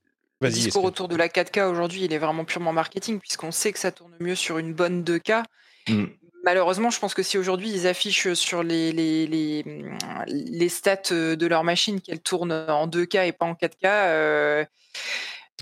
discours 0.50 0.84
autour 0.84 1.08
de 1.08 1.16
la 1.16 1.28
4K 1.28 1.66
aujourd'hui, 1.66 2.04
il 2.04 2.12
est 2.12 2.18
vraiment 2.18 2.44
purement 2.44 2.72
marketing, 2.72 3.18
puisqu'on 3.18 3.50
sait 3.50 3.72
que 3.72 3.78
ça 3.78 3.90
tourne 3.90 4.14
mieux 4.20 4.34
sur 4.34 4.58
une 4.58 4.74
bonne 4.74 5.02
2K. 5.02 5.44
Mm. 5.88 6.04
Malheureusement, 6.46 6.90
je 6.90 6.98
pense 7.00 7.12
que 7.12 7.22
si 7.24 7.36
aujourd'hui 7.38 7.68
ils 7.70 7.86
affichent 7.86 8.32
sur 8.34 8.62
les, 8.62 8.92
les, 8.92 9.26
les, 9.26 9.64
mm, 9.64 9.98
les 10.26 10.68
stats 10.68 11.10
de 11.10 11.46
leur 11.46 11.64
machine 11.64 12.00
qu'elles 12.00 12.22
tournent 12.22 12.52
en 12.52 12.86
2K 12.86 13.26
et 13.26 13.32
pas 13.32 13.46
en 13.46 13.54
4K, 13.54 13.84
euh, 13.84 14.64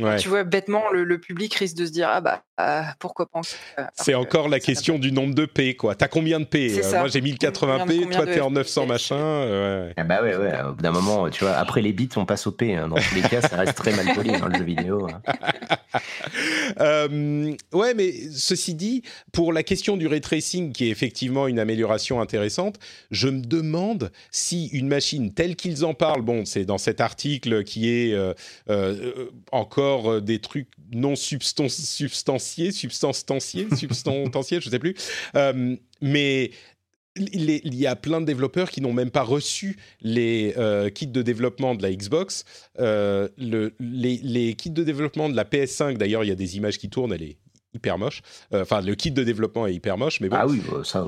Ouais. 0.01 0.17
tu 0.17 0.29
vois, 0.29 0.43
bêtement, 0.43 0.91
le, 0.91 1.05
le 1.05 1.21
public 1.21 1.55
risque 1.55 1.77
de 1.77 1.87
se 1.87 1.93
dire 1.93 2.09
Ah 2.09 2.21
bah, 2.21 2.43
ah, 2.57 2.95
pourquoi 2.99 3.27
pas 3.27 3.41
en 3.41 3.43
4K 3.43 3.55
Alors 3.77 3.91
C'est 3.95 4.15
encore 4.15 4.49
la 4.49 4.61
question 4.61 4.99
du 4.99 5.11
nombre 5.13 5.35
de 5.35 5.45
P, 5.47 5.75
quoi. 5.77 5.95
T'as 5.95 6.09
combien 6.09 6.39
de 6.41 6.45
P 6.45 6.79
Euh, 6.79 6.83
ça. 6.83 7.01
Moi 7.01 7.09
j'ai 7.09 7.21
Combien 7.21 7.35
1080p, 7.35 7.87
de- 7.99 8.03
combien 8.05 8.17
toi 8.19 8.27
t'es 8.27 8.41
en 8.41 8.49
FPS? 8.51 8.55
900 8.55 8.87
machin. 8.87 9.17
euh, 9.17 9.87
ouais. 9.89 9.95
Ah 9.97 10.05
bah 10.05 10.23
ouais, 10.23 10.37
ouais, 10.37 10.53
au 10.69 10.73
bout 10.75 10.83
d'un 10.83 10.93
moment, 10.93 11.29
tu 11.31 11.45
vois, 11.45 11.55
après 11.55 11.83
les 11.83 11.93
bits, 11.93 12.09
on 12.17 12.25
passe 12.27 12.47
au 12.47 12.53
P. 12.53 12.75
hein. 12.75 12.89
Dans 12.89 12.97
tous 12.97 13.15
les 13.15 13.23
cas, 13.23 13.41
ça 13.41 13.57
reste 13.57 13.75
très 13.77 13.93
mal 13.93 14.15
poli 14.15 14.31
dans 14.39 14.47
le 14.49 14.57
jeu 14.59 14.65
vidéo. 14.65 15.07
hein. 15.09 15.21
Euh, 16.81 17.55
ouais, 17.73 17.95
mais 17.95 18.13
ceci 18.33 18.75
dit, 18.75 19.03
pour 19.33 19.53
la 19.53 19.63
question 19.63 19.97
du 19.97 20.07
ray 20.07 20.21
tracing, 20.21 20.73
qui 20.73 20.87
est 20.87 20.91
effectivement 20.91 21.47
une 21.47 21.59
amélioration 21.59 22.21
intéressante, 22.21 22.79
je 23.11 23.29
me 23.29 23.41
demande 23.43 24.11
si 24.33 24.67
une 24.69 24.89
machine 24.89 25.33
telle 25.33 25.55
qu'ils 25.57 25.85
en 25.85 25.95
parlent, 25.95 26.23
bon, 26.23 26.45
c'est 26.45 26.65
dans 26.65 26.79
cet 26.79 27.01
article 27.01 27.63
qui 27.65 27.89
est 27.91 28.13
euh, 28.13 28.33
euh, 28.71 29.27
encore 29.53 30.11
euh, 30.15 30.21
des 30.21 30.41
trucs 30.41 30.69
non 30.93 31.15
substan- 31.15 31.69
substantiés, 32.45 32.73
substantiés, 32.73 33.67
substantiels, 33.77 34.61
je 34.63 34.71
sais 34.71 34.79
plus, 34.79 34.95
Euh, 35.37 35.77
mais 36.01 36.51
il 37.17 37.75
y 37.77 37.87
a 37.87 37.95
plein 37.95 38.21
de 38.21 38.27
développeurs 38.27 38.71
qui 38.73 38.81
n'ont 38.81 38.93
même 38.93 39.11
pas 39.11 39.23
reçu 39.23 39.77
les 40.01 40.53
euh, 40.57 40.91
kits 40.91 41.07
de 41.07 41.23
développement 41.23 41.77
de 41.77 41.83
la 41.83 41.93
Xbox. 41.95 42.45
Euh, 42.81 43.29
le- 43.39 43.73
les, 43.79 44.19
les 44.23 44.55
kits 44.55 44.71
de 44.71 44.83
développement 44.83 45.29
de 45.29 45.37
la 45.37 45.45
PS5, 45.45 45.97
d'ailleurs, 45.97 46.25
il 46.25 46.29
y 46.29 46.33
a 46.33 46.35
des 46.35 46.57
images 46.57 46.77
qui 46.77 46.89
tournent, 46.91 47.13
elle 47.13 47.23
est 47.23 47.37
hyper 47.75 47.99
moche. 47.99 48.23
Euh, 48.53 48.63
Enfin, 48.63 48.81
le 48.81 48.95
kit 48.95 49.11
de 49.11 49.23
développement 49.25 49.67
est 49.67 49.75
hyper 49.75 49.99
moche, 49.99 50.21
mais 50.21 50.29
bon. 50.29 50.37
Ah 50.39 50.47
oui, 50.47 50.61
bah, 50.71 50.83
ça, 50.85 51.07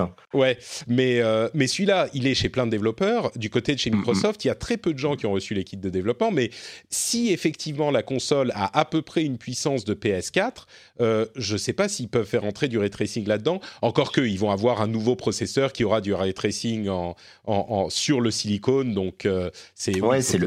hein. 0.00 0.10
Ouais, 0.34 0.58
mais, 0.86 1.20
euh, 1.20 1.48
mais 1.54 1.66
celui-là, 1.66 2.08
il 2.12 2.26
est 2.26 2.34
chez 2.34 2.48
plein 2.48 2.66
de 2.66 2.70
développeurs. 2.70 3.30
Du 3.36 3.48
côté 3.50 3.74
de 3.74 3.78
chez. 3.80 3.90
Microsoft, 3.90 4.44
il 4.44 4.48
y 4.48 4.50
a 4.50 4.54
très 4.54 4.76
peu 4.76 4.92
de 4.92 4.98
gens 4.98 5.16
qui 5.16 5.26
ont 5.26 5.32
reçu 5.32 5.54
les 5.54 5.64
kits 5.64 5.76
de 5.76 5.88
développement. 5.88 6.30
Mais 6.30 6.50
si 6.90 7.32
effectivement 7.32 7.90
la 7.90 8.02
console 8.02 8.50
a 8.54 8.78
à 8.78 8.84
peu 8.84 9.02
près 9.02 9.24
une 9.24 9.38
puissance 9.38 9.84
de 9.84 9.94
PS4, 9.94 10.66
euh, 11.00 11.26
je 11.36 11.54
ne 11.54 11.58
sais 11.58 11.72
pas 11.72 11.88
s'ils 11.88 12.08
peuvent 12.08 12.26
faire 12.26 12.44
entrer 12.44 12.68
du 12.68 12.78
ray 12.78 12.90
tracing 12.90 13.26
là-dedans. 13.26 13.60
Encore 13.82 14.12
qu'ils 14.12 14.38
vont 14.38 14.50
avoir 14.50 14.82
un 14.82 14.86
nouveau 14.88 15.16
processeur 15.16 15.72
qui 15.72 15.84
aura 15.84 16.00
du 16.00 16.12
ray 16.14 16.34
tracing 16.34 16.88
en, 16.88 17.16
en- 17.46 17.66
en- 17.68 17.90
sur 17.90 18.20
le 18.20 18.30
silicone. 18.30 18.94
Donc, 18.94 19.24
euh, 19.26 19.50
c'est 19.74 20.00
Ouais, 20.00 20.20
c'est 20.22 20.38
le. 20.38 20.46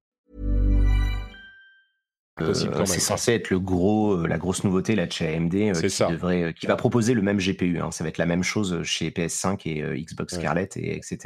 C'est 2.53 2.99
censé 2.99 3.33
être 3.33 3.49
le 3.49 3.59
gros, 3.59 4.13
euh, 4.13 4.27
la 4.27 4.37
grosse 4.37 4.63
nouveauté 4.63 4.95
là 4.95 5.05
de 5.05 5.11
chez 5.11 5.35
AMD 5.35 5.53
euh, 5.55 5.73
qui 5.73 5.89
ça. 5.89 6.07
devrait, 6.07 6.43
euh, 6.43 6.51
qui 6.51 6.65
va 6.65 6.75
proposer 6.75 7.13
le 7.13 7.21
même 7.21 7.37
GPU. 7.39 7.79
hein. 7.79 7.91
Ça 7.91 8.03
va 8.03 8.09
être 8.09 8.17
la 8.17 8.25
même 8.25 8.43
chose 8.43 8.81
chez 8.83 9.09
PS5 9.09 9.59
et 9.65 9.81
euh, 9.83 9.95
Xbox 9.97 10.33
Ouais. 10.33 10.39
Scarlett 10.39 10.77
et 10.77 10.95
etc. 10.95 11.17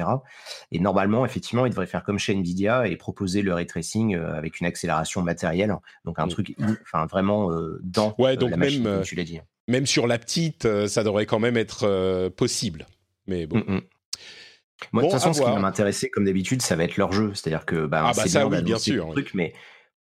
Et 0.71 0.79
normalement, 0.79 1.25
effectivement, 1.25 1.65
il 1.65 1.69
devrait 1.69 1.85
faire 1.87 2.03
comme 2.03 2.17
chez 2.19 2.33
Nvidia 2.33 2.87
et 2.87 2.95
proposer 2.97 3.41
le 3.43 3.53
ray 3.53 3.65
tracing 3.67 4.15
euh, 4.15 4.33
avec 4.35 4.59
une 4.59 4.65
accélération 4.65 5.21
matérielle. 5.21 5.75
Donc 6.05 6.19
un 6.19 6.25
Mm. 6.25 6.29
truc, 6.29 6.55
enfin 6.81 7.05
vraiment 7.05 7.51
euh, 7.51 7.79
dans 7.83 8.15
Ouais, 8.17 8.33
euh, 8.33 8.35
donc 8.35 8.51
la 8.51 8.57
machine, 8.57 8.83
même, 8.83 8.91
comme 8.93 9.01
euh, 9.01 9.05
tu 9.05 9.15
l'as 9.15 9.23
dit. 9.23 9.39
Même 9.67 9.85
sur 9.85 10.07
la 10.07 10.17
petite, 10.17 10.65
euh, 10.65 10.87
ça 10.87 11.03
devrait 11.03 11.25
quand 11.25 11.39
même 11.39 11.57
être 11.57 11.83
euh, 11.87 12.29
possible. 12.29 12.85
Mais 13.27 13.45
bon. 13.47 13.57
Mm, 13.59 13.75
mm. 13.75 13.81
Moi, 14.91 15.01
Bon, 15.03 15.07
de 15.07 15.13
toute 15.13 15.21
façon, 15.21 15.33
ce 15.33 15.41
qui 15.41 15.45
va 15.49 15.57
m'intéresser, 15.59 16.09
comme 16.09 16.25
d'habitude, 16.25 16.61
ça 16.61 16.75
va 16.75 16.83
être 16.83 16.97
leur 16.97 17.11
jeu. 17.13 17.31
C'est-à-dire 17.33 17.65
que 17.65 17.85
bah, 17.85 18.03
Ah, 18.07 18.11
bah 18.15 18.23
c'est 18.25 18.39
bien 18.39 18.47
oui, 18.47 18.61
bien 18.61 18.77
sûr, 18.77 19.05
oui. 19.07 19.11
trucs, 19.13 19.33
mais 19.33 19.53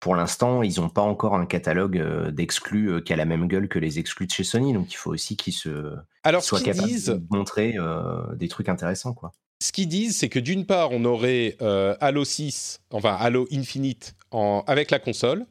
pour 0.00 0.16
l'instant, 0.16 0.62
ils 0.62 0.80
n'ont 0.80 0.88
pas 0.88 1.02
encore 1.02 1.34
un 1.34 1.44
catalogue 1.44 1.98
euh, 1.98 2.30
d'exclus 2.30 2.90
euh, 2.90 3.00
qui 3.00 3.12
a 3.12 3.16
la 3.16 3.26
même 3.26 3.46
gueule 3.46 3.68
que 3.68 3.78
les 3.78 3.98
exclus 3.98 4.26
de 4.26 4.32
chez 4.32 4.44
Sony. 4.44 4.72
Donc, 4.72 4.90
il 4.92 4.96
faut 4.96 5.10
aussi 5.10 5.36
qu'ils 5.36 5.52
se 5.52 5.94
Alors, 6.24 6.42
soient 6.42 6.60
capables 6.60 6.88
disent, 6.88 7.06
de 7.06 7.22
montrer 7.30 7.74
euh, 7.76 8.34
des 8.34 8.48
trucs 8.48 8.70
intéressants, 8.70 9.12
quoi. 9.12 9.32
ce 9.62 9.72
qu'ils 9.72 9.88
disent, 9.88 10.16
c'est 10.16 10.30
que 10.30 10.38
d'une 10.38 10.64
part, 10.64 10.90
on 10.92 11.04
aurait 11.04 11.56
euh, 11.60 11.94
Halo 12.00 12.24
6, 12.24 12.80
enfin 12.90 13.14
Halo 13.14 13.46
Infinite 13.52 14.14
en, 14.30 14.64
avec 14.66 14.90
la 14.90 14.98
console, 14.98 15.44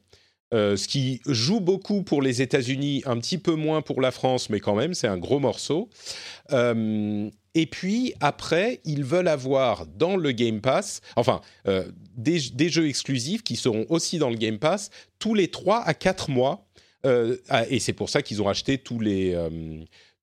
euh, 0.51 0.75
ce 0.75 0.87
qui 0.87 1.21
joue 1.27 1.59
beaucoup 1.59 2.01
pour 2.01 2.23
les 2.23 2.41
États-Unis, 2.41 3.03
un 3.05 3.19
petit 3.19 3.37
peu 3.37 3.53
moins 3.53 3.83
pour 3.83 4.01
la 4.01 4.09
France, 4.09 4.49
mais 4.49 4.59
quand 4.59 4.73
même, 4.73 4.95
c'est 4.95 5.07
un 5.07 5.17
gros 5.17 5.39
morceau. 5.39 5.89
Euh, 6.51 7.29
et 7.55 7.65
puis 7.65 8.13
après, 8.19 8.79
ils 8.85 9.03
veulent 9.03 9.27
avoir 9.27 9.87
dans 9.87 10.15
le 10.15 10.31
Game 10.31 10.61
Pass, 10.61 11.01
enfin, 11.15 11.41
euh, 11.67 11.89
des, 12.15 12.39
des 12.53 12.69
jeux 12.69 12.87
exclusifs 12.87 13.43
qui 13.43 13.55
seront 13.55 13.85
aussi 13.89 14.17
dans 14.19 14.29
le 14.29 14.35
Game 14.35 14.59
Pass 14.59 14.89
tous 15.17 15.33
les 15.33 15.49
3 15.49 15.81
à 15.81 15.93
4 15.93 16.29
mois. 16.29 16.67
Euh, 17.05 17.37
ah, 17.49 17.65
et 17.69 17.79
c'est 17.79 17.93
pour 17.93 18.09
ça 18.09 18.21
qu'ils 18.21 18.41
ont 18.41 18.49
acheté 18.49 18.77
tous 18.77 18.99
les, 18.99 19.33
euh, 19.33 19.49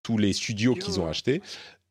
tous 0.03 0.19
les 0.19 0.33
studios 0.33 0.75
qu'ils 0.75 1.01
ont 1.01 1.07
achetés. 1.07 1.43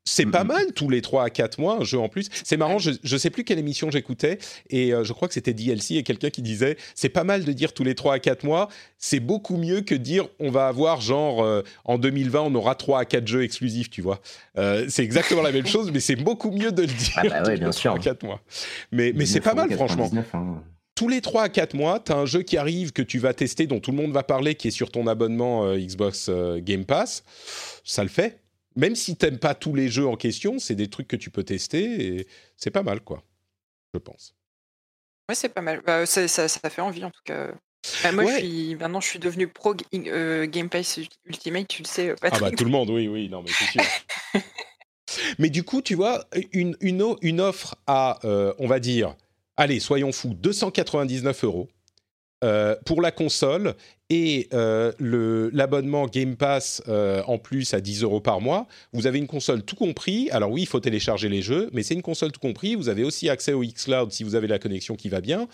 C'est 0.06 0.26
pas 0.28 0.44
mal 0.44 0.72
tous 0.74 0.90
les 0.90 1.02
3 1.02 1.26
à 1.26 1.30
4 1.30 1.60
mois, 1.60 1.78
un 1.82 1.84
jeu 1.84 2.00
en 2.00 2.10
plus. 2.10 2.30
C'est 2.44 2.58
marrant, 2.58 2.78
je, 2.78 2.92
je 3.04 3.18
sais 3.18 3.30
plus 3.30 3.44
quelle 3.44 3.60
émission 3.60 3.90
j'écoutais, 3.92 4.38
et 4.70 4.94
euh, 4.94 5.04
je 5.04 5.14
crois 5.14 5.28
que 5.28 5.34
c'était 5.34 5.54
DLC 5.54 5.96
et 5.96 6.04
quelqu'un 6.04 6.30
qui 6.30 6.42
disait 6.42 6.78
c'est 6.94 7.10
pas 7.10 7.24
mal 7.24 7.44
de 7.44 7.52
dire 7.52 7.74
tous 7.74 7.84
les 7.84 7.96
3 7.96 8.16
à 8.16 8.20
4 8.20 8.44
mois, 8.44 8.70
c'est 8.98 9.20
beaucoup 9.20 9.58
mieux 9.58 9.82
que 9.82 9.96
dire 9.96 10.28
on 10.40 10.52
va 10.52 10.68
avoir 10.68 11.02
genre 11.02 11.44
euh, 11.44 11.64
en 11.84 11.98
2020 11.98 12.42
on 12.42 12.56
aura 12.56 12.76
3 12.76 13.00
à 13.00 13.06
4 13.06 13.28
jeux 13.28 13.44
exclusifs, 13.44 13.90
tu 13.90 14.02
vois. 14.02 14.22
Euh, 14.58 14.86
c'est 14.90 15.04
exactement 15.04 15.42
la 15.42 15.52
même 15.52 15.66
chose, 15.68 15.92
mais 15.92 16.00
c'est 16.00 16.16
beaucoup 16.16 16.52
mieux 16.52 16.72
de 16.72 16.84
le 16.84 16.88
dire 16.88 17.14
Ah 17.18 17.24
bah 17.28 17.44
ouais, 17.44 17.58
bien 17.58 17.70
tous 17.70 17.78
les 17.78 17.82
sûr. 17.82 17.92
3 17.92 18.00
à 18.00 18.04
4 18.04 18.24
mois. 18.24 18.42
Mais, 18.92 19.12
mais 19.16 19.26
c'est 19.26 19.42
pas 19.42 19.54
mal, 19.54 19.72
franchement. 19.72 20.08
19,99, 20.08 20.24
hein. 20.34 20.64
Tous 20.96 21.10
les 21.10 21.20
3 21.20 21.44
à 21.44 21.50
4 21.50 21.74
mois, 21.74 22.00
tu 22.00 22.14
as 22.14 22.16
un 22.16 22.26
jeu 22.26 22.42
qui 22.42 22.56
arrive, 22.56 22.94
que 22.94 23.02
tu 23.02 23.20
vas 23.20 23.34
tester, 23.34 23.68
dont 23.68 23.82
tout 23.82 23.92
le 23.92 23.98
monde 23.98 24.14
va 24.14 24.24
parler, 24.24 24.56
qui 24.56 24.70
est 24.70 24.72
sur 24.72 24.92
ton 24.92 25.08
abonnement 25.08 25.66
euh, 25.66 25.78
Xbox 25.78 26.28
euh, 26.30 26.62
Game 26.62 26.86
Pass. 26.86 27.26
Ça 27.84 28.02
le 28.02 28.10
fait. 28.10 28.40
Même 28.76 28.96
si 28.96 29.16
t'aimes 29.16 29.40
pas 29.40 29.56
tous 29.56 29.74
les 29.74 29.88
jeux 29.90 30.06
en 30.08 30.16
question, 30.18 30.60
c'est 30.60 30.76
des 30.76 30.90
trucs 30.90 31.08
que 31.08 31.16
tu 31.16 31.30
peux 31.30 31.44
tester 31.44 32.06
et 32.18 32.28
c'est 32.58 32.72
pas 32.72 32.84
mal, 32.84 33.02
quoi. 33.02 33.24
Je 33.94 34.00
pense. 34.00 34.36
Ouais, 35.30 35.36
c'est 35.36 35.50
pas 35.50 35.62
mal. 35.62 35.82
Bah, 35.86 36.06
ça, 36.06 36.28
ça, 36.28 36.48
ça 36.48 36.70
fait 36.70 36.82
envie 36.82 37.04
en 37.06 37.12
tout 37.12 37.22
cas. 37.24 37.52
Bah, 38.04 38.12
moi, 38.12 38.26
Ouais. 38.26 38.34
je 38.34 38.38
suis, 38.46 38.76
maintenant, 38.76 39.00
je 39.00 39.08
suis 39.08 39.20
devenu 39.20 39.48
pro 39.48 39.74
euh, 39.94 40.46
Game 40.48 40.70
Pass 40.70 41.00
Ultimate, 41.26 41.68
tu 41.68 41.84
le 41.84 41.88
sais, 41.88 42.10
euh, 42.10 42.16
Ah 42.22 42.38
bah 42.40 42.52
tout 42.52 42.66
le 42.66 42.72
monde, 42.72 42.90
oui, 42.90 43.08
oui, 43.08 43.30
non 43.30 43.44
mais 43.44 43.50
c'est 43.52 43.66
sûr. 43.80 43.82
mais 45.40 45.50
du 45.50 45.64
coup, 45.64 45.82
tu 45.82 45.96
vois, 45.96 46.26
une, 46.52 46.76
une, 46.82 47.02
o- 47.02 47.18
une 47.22 47.40
offre 47.42 47.76
à, 47.88 48.20
euh, 48.26 48.54
on 48.60 48.68
va 48.68 48.80
dire, 48.80 49.16
allez, 49.56 49.80
soyons 49.80 50.12
fous, 50.12 50.34
299 50.34 51.44
euros 51.44 51.70
euh, 52.44 52.76
pour 52.86 53.02
la 53.02 53.12
console 53.12 53.76
et 54.10 54.48
euh, 54.54 54.92
l'abonnement 55.52 56.06
Game 56.06 56.36
Pass 56.36 56.84
euh, 56.88 57.24
en 57.26 57.38
plus 57.38 57.74
à 57.74 57.82
10 57.82 58.04
euros 58.04 58.22
par 58.22 58.40
mois. 58.40 58.68
Vous 58.94 59.08
avez 59.08 59.18
une 59.18 59.28
console 59.28 59.64
tout 59.64 59.76
compris. 59.76 60.30
Alors 60.32 60.52
oui, 60.52 60.62
il 60.62 60.68
faut 60.68 60.80
télécharger 60.80 61.28
les 61.28 61.42
jeux, 61.42 61.70
mais 61.74 61.82
c'est 61.82 61.96
une 61.96 62.04
console 62.04 62.32
tout 62.32 62.40
compris. 62.40 62.76
Vous 62.76 62.90
avez 62.90 63.04
aussi 63.04 63.30
accès 63.30 63.54
au 63.54 63.64
xCloud 63.64 64.12
si 64.12 64.24
vous 64.24 64.36
avez 64.36 64.48
la 64.48 64.60
connexion 64.60 64.96
qui 64.96 65.10
va 65.10 65.22
bien. 65.22 65.48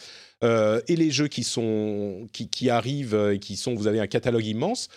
Euh, 0.44 0.82
et 0.88 0.96
les 0.96 1.12
jeux 1.12 1.30
qui, 1.30 1.44
sont, 1.44 2.28
qui, 2.34 2.50
qui 2.50 2.70
arrivent 2.70 3.32
et 3.34 3.40
qui 3.40 3.56
sont, 3.56 3.74
vous 3.74 3.88
avez 3.88 4.00
un 4.00 4.08
catalogue 4.08 4.46
immense, 4.46 4.90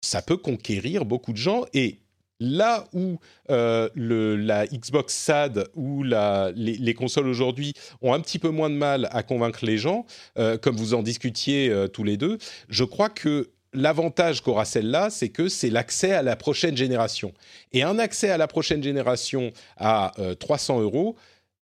ça 0.00 0.20
peut 0.20 0.36
conquérir 0.36 1.04
beaucoup 1.04 1.32
de 1.32 1.38
gens. 1.38 1.66
Et 1.74 1.98
là 2.40 2.84
où 2.92 3.18
euh, 3.50 3.88
la 3.94 4.66
Xbox 4.66 5.14
SAD 5.14 5.68
ou 5.74 6.02
les, 6.02 6.52
les 6.54 6.94
consoles 6.94 7.26
aujourd'hui 7.26 7.72
ont 8.00 8.12
un 8.12 8.20
petit 8.20 8.38
peu 8.38 8.50
moins 8.50 8.70
de 8.70 8.76
mal 8.76 9.08
à 9.10 9.22
convaincre 9.22 9.64
les 9.64 9.78
gens, 9.78 10.06
euh, 10.38 10.56
comme 10.58 10.76
vous 10.76 10.94
en 10.94 11.02
discutiez 11.02 11.68
euh, 11.68 11.88
tous 11.88 12.04
les 12.04 12.16
deux, 12.16 12.38
je 12.68 12.84
crois 12.84 13.10
que 13.10 13.50
l'avantage 13.72 14.42
qu'aura 14.42 14.64
celle-là, 14.64 15.10
c'est 15.10 15.28
que 15.28 15.48
c'est 15.48 15.70
l'accès 15.70 16.12
à 16.12 16.22
la 16.22 16.36
prochaine 16.36 16.76
génération. 16.76 17.32
Et 17.72 17.82
un 17.82 17.98
accès 17.98 18.30
à 18.30 18.38
la 18.38 18.46
prochaine 18.46 18.82
génération 18.82 19.52
à 19.76 20.12
euh, 20.18 20.34
300 20.34 20.80
euros, 20.80 21.16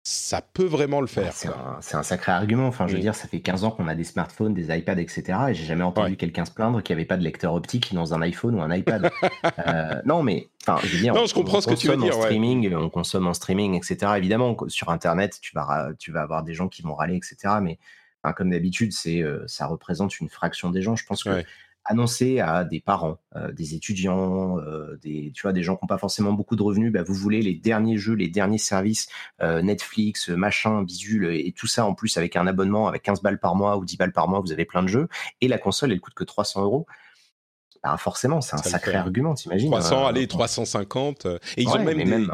ça 0.04 0.40
peut 0.42 0.64
vraiment 0.64 1.00
le 1.00 1.06
faire. 1.06 1.26
Ouais, 1.44 1.50
c'est 1.80 1.94
un, 1.96 2.02
sacré 2.02 2.32
argument. 2.32 2.66
Enfin, 2.66 2.86
je 2.88 2.92
veux 2.92 2.96
Oui. 2.96 3.02
dire, 3.02 3.14
ça 3.14 3.28
fait 3.28 3.40
15 3.40 3.62
ans 3.62 3.70
qu'on 3.70 3.86
a 3.86 3.94
des 3.94 4.02
smartphones, 4.04 4.52
des 4.52 4.76
iPads, 4.76 4.98
etc. 4.98 5.22
Et 5.50 5.54
j'ai 5.54 5.64
jamais 5.64 5.84
entendu 5.84 6.10
Ouais. 6.12 6.16
quelqu'un 6.16 6.44
se 6.44 6.50
plaindre 6.50 6.82
qu'il 6.82 6.96
n'y 6.96 7.00
avait 7.02 7.06
pas 7.06 7.16
de 7.16 7.22
lecteur 7.22 7.54
optique 7.54 7.94
dans 7.94 8.12
un 8.12 8.20
iPhone 8.22 8.56
ou 8.56 8.62
un 8.62 8.74
iPad. 8.74 9.10
Euh, 9.68 10.00
non, 10.04 10.22
mais 10.22 10.48
enfin, 10.66 10.80
je 10.84 10.92
veux 10.94 10.98
dire, 11.00 11.14
Non, 11.14 11.26
je 11.26 11.34
comprends 11.34 11.58
on 11.58 11.60
ce 11.60 11.68
que 11.68 11.74
tu 11.74 11.86
veux 11.88 11.96
dire, 11.96 12.14
En 12.16 12.18
ouais. 12.18 12.24
streaming, 12.24 12.74
on 12.74 12.88
consomme 12.90 13.26
en 13.28 13.34
streaming, 13.34 13.74
etc. 13.76 14.12
Évidemment, 14.16 14.56
sur 14.68 14.88
Internet, 14.90 15.38
tu 15.40 15.54
vas, 15.54 15.64
ra- 15.64 15.94
tu 15.98 16.10
vas 16.10 16.22
avoir 16.22 16.42
des 16.42 16.54
gens 16.54 16.68
qui 16.68 16.82
vont 16.82 16.94
râler, 16.94 17.16
etc. 17.16 17.36
Mais 17.62 17.78
enfin, 18.24 18.32
comme 18.32 18.50
d'habitude, 18.50 18.92
c'est, 18.92 19.20
euh, 19.22 19.44
ça 19.46 19.66
représente 19.66 20.18
une 20.20 20.28
fraction 20.28 20.70
des 20.70 20.82
gens. 20.82 20.96
Je 20.96 21.04
pense 21.06 21.22
que 21.22 21.30
Ouais. 21.30 21.46
Annoncer 21.84 22.38
à 22.40 22.64
des 22.64 22.80
parents, 22.80 23.18
euh, 23.36 23.50
des 23.52 23.74
étudiants, 23.74 24.58
euh, 24.60 24.96
des, 25.02 25.32
tu 25.34 25.42
vois, 25.42 25.52
des 25.52 25.62
gens 25.62 25.76
qui 25.76 25.84
n'ont 25.84 25.88
pas 25.88 25.98
forcément 25.98 26.32
beaucoup 26.32 26.54
de 26.56 26.62
revenus, 26.62 26.92
bah, 26.92 27.02
vous 27.02 27.14
voulez 27.14 27.42
les 27.42 27.54
derniers 27.54 27.98
jeux, 27.98 28.14
les 28.14 28.28
derniers 28.28 28.58
services, 28.58 29.08
euh, 29.42 29.62
Netflix, 29.62 30.28
machin, 30.28 30.82
bisule, 30.82 31.26
et 31.34 31.52
tout 31.52 31.66
ça 31.66 31.84
en 31.84 31.94
plus 31.94 32.16
avec 32.16 32.36
un 32.36 32.46
abonnement 32.46 32.86
avec 32.88 33.02
15 33.02 33.20
balles 33.22 33.40
par 33.40 33.56
mois 33.56 33.76
ou 33.78 33.84
10 33.84 33.96
balles 33.96 34.12
par 34.12 34.28
mois, 34.28 34.40
vous 34.40 34.52
avez 34.52 34.64
plein 34.64 34.82
de 34.82 34.88
jeux, 34.88 35.08
et 35.40 35.48
la 35.48 35.58
console, 35.58 35.92
elle 35.92 36.00
coûte 36.00 36.14
que 36.14 36.24
300 36.24 36.62
euros. 36.62 36.86
Bah, 37.82 37.96
forcément, 37.96 38.40
c'est 38.40 38.54
un 38.54 38.58
Ça 38.58 38.70
sacré 38.70 38.92
fait. 38.92 38.96
argument, 38.98 39.34
t'imagines 39.34 39.68
300, 39.70 40.04
euh, 40.04 40.08
allez, 40.08 40.28
350. 40.28 41.26
euh, 41.26 41.38
Et 41.56 41.62
ils 41.62 41.68
ouais, 41.68 41.74
ont 41.74 41.84
même 41.84 41.96
mais 41.96 42.04
des, 42.04 42.10
même, 42.10 42.32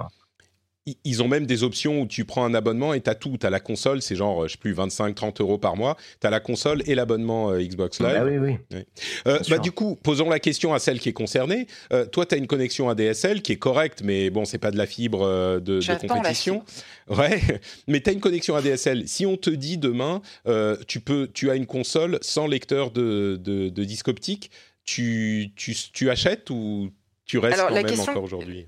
ils- 1.04 1.22
ont 1.22 1.28
même 1.28 1.46
des 1.46 1.62
options 1.64 2.00
où 2.02 2.06
tu 2.06 2.24
prends 2.24 2.44
un 2.44 2.54
abonnement 2.54 2.94
et 2.94 3.00
tu 3.00 3.10
as 3.10 3.14
tout. 3.14 3.36
Tu 3.38 3.46
as 3.46 3.50
la 3.50 3.60
console, 3.60 4.00
c'est 4.02 4.14
genre, 4.16 4.44
euh, 4.44 4.46
je 4.46 4.52
sais 4.52 4.58
plus, 4.58 4.72
25-30 4.72 5.40
euros 5.40 5.58
par 5.58 5.76
mois. 5.76 5.96
Tu 6.20 6.26
as 6.26 6.30
la 6.30 6.40
console 6.40 6.82
et 6.86 6.94
l'abonnement 6.94 7.50
euh, 7.50 7.60
Xbox 7.60 8.00
Live. 8.00 8.12
bah 8.12 8.24
oui, 8.24 8.38
oui. 8.72 8.80
Euh, 9.26 9.38
bah, 9.48 9.58
du 9.58 9.72
coup, 9.72 9.96
posons 10.02 10.28
la 10.30 10.38
question 10.38 10.72
à 10.74 10.78
celle 10.78 11.00
qui 11.00 11.08
est 11.08 11.12
concernée. 11.12 11.66
Euh, 11.92 12.06
toi, 12.06 12.24
tu 12.26 12.34
as 12.34 12.38
une 12.38 12.46
connexion 12.46 12.88
ADSL 12.88 13.42
qui 13.42 13.52
est 13.52 13.56
correcte, 13.56 14.02
mais 14.04 14.30
bon, 14.30 14.44
c'est 14.44 14.58
pas 14.58 14.70
de 14.70 14.76
la 14.78 14.86
fibre 14.86 15.22
euh, 15.22 15.60
de, 15.60 15.80
de 15.80 16.06
compétition. 16.06 16.62
Ouais, 17.08 17.40
mais 17.86 18.00
tu 18.02 18.10
as 18.10 18.12
une 18.12 18.20
connexion 18.20 18.54
ADSL. 18.54 19.08
Si 19.08 19.24
on 19.24 19.38
te 19.38 19.48
dit 19.48 19.78
demain, 19.78 20.20
euh, 20.46 20.76
tu, 20.86 21.00
peux, 21.00 21.26
tu 21.32 21.50
as 21.50 21.54
une 21.54 21.64
console 21.64 22.18
sans 22.20 22.46
lecteur 22.46 22.90
de, 22.90 23.40
de, 23.42 23.70
de 23.70 23.84
disque 23.84 24.08
optique, 24.08 24.50
tu, 24.84 25.50
tu, 25.56 25.74
tu 25.92 26.10
achètes 26.10 26.50
ou 26.50 26.90
tu 27.24 27.38
restes 27.38 27.54
Alors, 27.58 27.68
quand 27.70 27.74
la 27.76 27.82
même 27.82 27.90
question- 27.90 28.12
encore 28.12 28.24
aujourd'hui? 28.24 28.66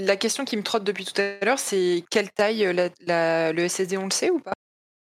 La 0.00 0.16
question 0.16 0.44
qui 0.44 0.56
me 0.56 0.62
trotte 0.62 0.84
depuis 0.84 1.04
tout 1.04 1.20
à 1.20 1.44
l'heure, 1.44 1.58
c'est 1.58 2.04
quelle 2.10 2.30
taille 2.30 2.64
euh, 2.64 2.72
la- 2.72 2.88
la- 3.06 3.52
le 3.52 3.64
SSD, 3.68 3.96
on 3.98 4.04
le 4.04 4.10
sait 4.10 4.30
ou 4.30 4.38
pas? 4.40 4.52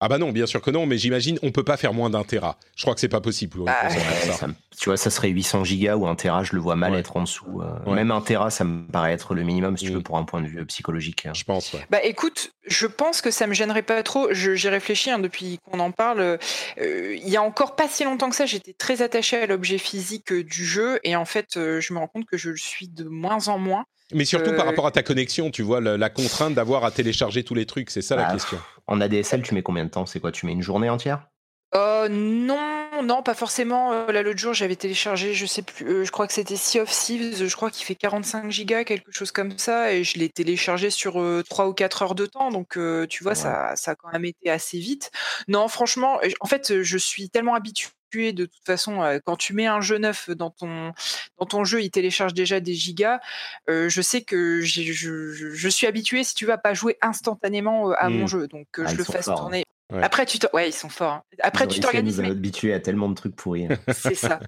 Ah 0.03 0.07
bah 0.07 0.17
non, 0.17 0.31
bien 0.31 0.47
sûr 0.47 0.61
que 0.61 0.71
non, 0.71 0.87
mais 0.87 0.97
j'imagine 0.97 1.37
on 1.43 1.51
peut 1.51 1.63
pas 1.63 1.77
faire 1.77 1.93
moins 1.93 2.09
d'un 2.09 2.23
téra. 2.23 2.57
Je 2.75 2.81
crois 2.81 2.95
que 2.95 2.99
c'est 2.99 3.07
pas 3.07 3.21
possible 3.21 3.63
Bah, 3.65 3.87
ça. 3.89 4.33
ça 4.33 4.47
me- 4.47 4.55
tu 4.79 4.89
vois, 4.89 4.97
ça 4.97 5.09
serait 5.09 5.29
800 5.29 5.63
gigas 5.63 5.95
ou 5.95 6.07
un 6.07 6.15
téra, 6.15 6.43
je 6.43 6.53
le 6.53 6.61
vois 6.61 6.75
mal 6.75 6.93
Ouais. 6.93 6.99
être 6.99 7.17
en 7.17 7.23
dessous. 7.23 7.61
euh, 7.61 7.89
Ouais. 7.89 7.95
Même 7.95 8.11
un 8.11 8.21
téra, 8.21 8.49
ça 8.49 8.63
me 8.63 8.87
paraît 8.87 9.11
être 9.13 9.33
le 9.35 9.43
minimum, 9.43 9.77
si 9.77 9.85
tu 9.85 9.91
Mm. 9.91 9.95
veux, 9.95 10.01
pour 10.01 10.17
un 10.17 10.23
point 10.23 10.41
de 10.41 10.47
vue 10.47 10.59
euh, 10.61 10.65
psychologique. 10.65 11.27
Je 11.33 11.43
pense, 11.43 11.73
ouais. 11.73 11.85
Bah 11.89 12.01
écoute, 12.03 12.51
je 12.65 12.87
pense 12.87 13.21
que 13.21 13.31
ça 13.31 13.47
me 13.47 13.53
gênerait 13.53 13.81
pas 13.81 14.01
trop. 14.03 14.29
J'y 14.31 14.69
réfléchis 14.69 15.11
hein, 15.11 15.19
depuis 15.19 15.59
qu'on 15.63 15.79
en 15.79 15.91
parle. 15.91 16.21
Euh, 16.21 16.37
il 16.77 17.27
y 17.29 17.35
a 17.37 17.41
encore 17.43 17.75
pas 17.75 17.87
si 17.87 18.03
longtemps 18.03 18.29
que 18.29 18.35
ça, 18.35 18.45
j'étais 18.45 18.73
très 18.73 19.01
attachée 19.01 19.37
à 19.41 19.45
l'objet 19.45 19.77
physique 19.77 20.31
euh, 20.31 20.43
du 20.43 20.65
jeu 20.65 20.99
et 21.03 21.15
en 21.15 21.25
fait, 21.25 21.57
euh, 21.57 21.81
je 21.81 21.93
me 21.93 21.99
rends 21.99 22.07
compte 22.07 22.25
que 22.25 22.37
je 22.37 22.49
le 22.51 22.57
suis 22.57 22.87
de 22.87 23.03
moins 23.03 23.47
en 23.49 23.57
moins. 23.57 23.83
Mais 24.13 24.25
surtout 24.25 24.51
par 24.55 24.65
Euh, 24.65 24.69
rapport 24.69 24.87
à 24.87 24.91
ta 24.91 25.03
connexion, 25.03 25.51
tu 25.51 25.61
vois, 25.61 25.79
la, 25.79 25.97
la 25.97 26.09
contrainte 26.09 26.53
d'avoir 26.53 26.83
à 26.83 26.91
télécharger 26.91 27.43
tous 27.43 27.55
les 27.55 27.65
trucs, 27.65 27.89
c'est 27.89 28.01
ça 28.01 28.15
la 28.17 28.23
Bah, 28.25 28.31
question. 28.33 28.59
En 28.87 28.99
ADSL, 28.99 29.41
tu 29.41 29.53
mets 29.53 29.63
combien 29.63 29.85
de 29.85 29.89
temps? 29.89 30.05
C'est 30.05 30.19
quoi 30.19 30.31
Tu 30.33 30.45
mets 30.45 30.51
une 30.51 30.61
journée 30.61 30.89
entière? 30.89 31.27
Euh, 31.75 32.09
non, 32.09 32.80
non, 33.03 33.23
pas 33.23 33.33
forcément. 33.35 33.93
Euh, 33.93 34.11
Là, 34.11 34.23
l'autre 34.23 34.39
jour, 34.39 34.53
j'avais 34.53 34.75
téléchargé, 34.75 35.33
je 35.33 35.45
sais 35.45 35.61
plus, 35.61 35.85
euh, 35.87 36.03
je 36.05 36.11
crois 36.11 36.27
que 36.27 36.33
c'était 36.33 36.55
Sea 36.55 36.79
of 36.79 36.89
Thieves, 36.89 37.45
je 37.47 37.55
crois 37.55 37.69
qu'il 37.71 37.85
fait 37.85 37.95
45 37.95 38.49
gigas, 38.51 38.83
quelque 38.83 39.11
chose 39.11 39.31
comme 39.31 39.57
ça, 39.57 39.93
et 39.93 40.03
je 40.03 40.17
l'ai 40.19 40.29
téléchargé 40.29 40.89
sur 40.89 41.21
euh, 41.21 41.43
3 41.49 41.67
ou 41.67 41.73
4 41.73 42.01
heures 42.03 42.15
de 42.15 42.25
temps, 42.25 42.51
donc 42.51 42.77
euh, 42.77 43.05
tu 43.07 43.23
vois, 43.23 43.31
Ouais. 43.31 43.35
ça, 43.35 43.75
ça 43.75 43.91
a 43.91 43.95
quand 43.95 44.11
même 44.11 44.25
été 44.25 44.49
assez 44.49 44.79
vite. 44.79 45.11
Non, 45.47 45.67
franchement, 45.67 46.19
euh, 46.23 46.29
en 46.41 46.47
fait, 46.47 46.71
euh, 46.71 46.83
je 46.83 46.97
suis 46.97 47.29
tellement 47.29 47.55
habituée 47.55 47.89
de 48.13 48.45
toute 48.45 48.65
façon, 48.65 49.01
euh, 49.03 49.19
quand 49.23 49.37
tu 49.37 49.53
mets 49.53 49.67
un 49.67 49.79
jeu 49.79 49.97
neuf 49.97 50.29
dans 50.31 50.49
ton, 50.49 50.91
dans 51.39 51.45
ton 51.45 51.63
jeu, 51.63 51.81
il 51.81 51.91
télécharge 51.91 52.33
déjà 52.33 52.59
des 52.59 52.73
gigas. 52.73 53.21
euh, 53.69 53.87
je 53.87 54.01
sais 54.01 54.21
que 54.21 54.59
je, 54.61 55.69
suis 55.69 55.87
habituée, 55.87 56.25
si 56.25 56.35
tu 56.35 56.45
vas 56.45 56.57
pas 56.57 56.73
jouer 56.73 56.97
instantanément 57.01 57.89
euh, 57.91 57.93
à 57.97 58.09
mon 58.09 58.27
jeu, 58.27 58.47
donc 58.47 58.67
euh, 58.79 58.83
Ah, 58.85 58.91
je 58.91 58.97
le 58.97 59.05
fasse 59.05 59.25
forts, 59.25 59.35
hein. 59.35 59.37
tourner. 59.43 59.63
Ouais. 59.91 60.01
Après, 60.03 60.25
tu 60.25 60.37
ouais, 60.53 60.69
ils 60.69 60.73
sont 60.73 60.89
forts. 60.89 61.11
hein. 61.13 61.23
Après, 61.41 61.65
Ils 61.65 61.73
tu 61.73 61.79
t'organises, 61.81 62.17
nous 62.17 62.23
mais 62.23 62.31
habituer 62.31 62.73
à 62.73 62.79
tellement 62.79 63.09
de 63.09 63.15
trucs 63.15 63.35
pourris. 63.35 63.65
hein. 63.65 63.77
c'est 63.93 64.15
ça. 64.15 64.39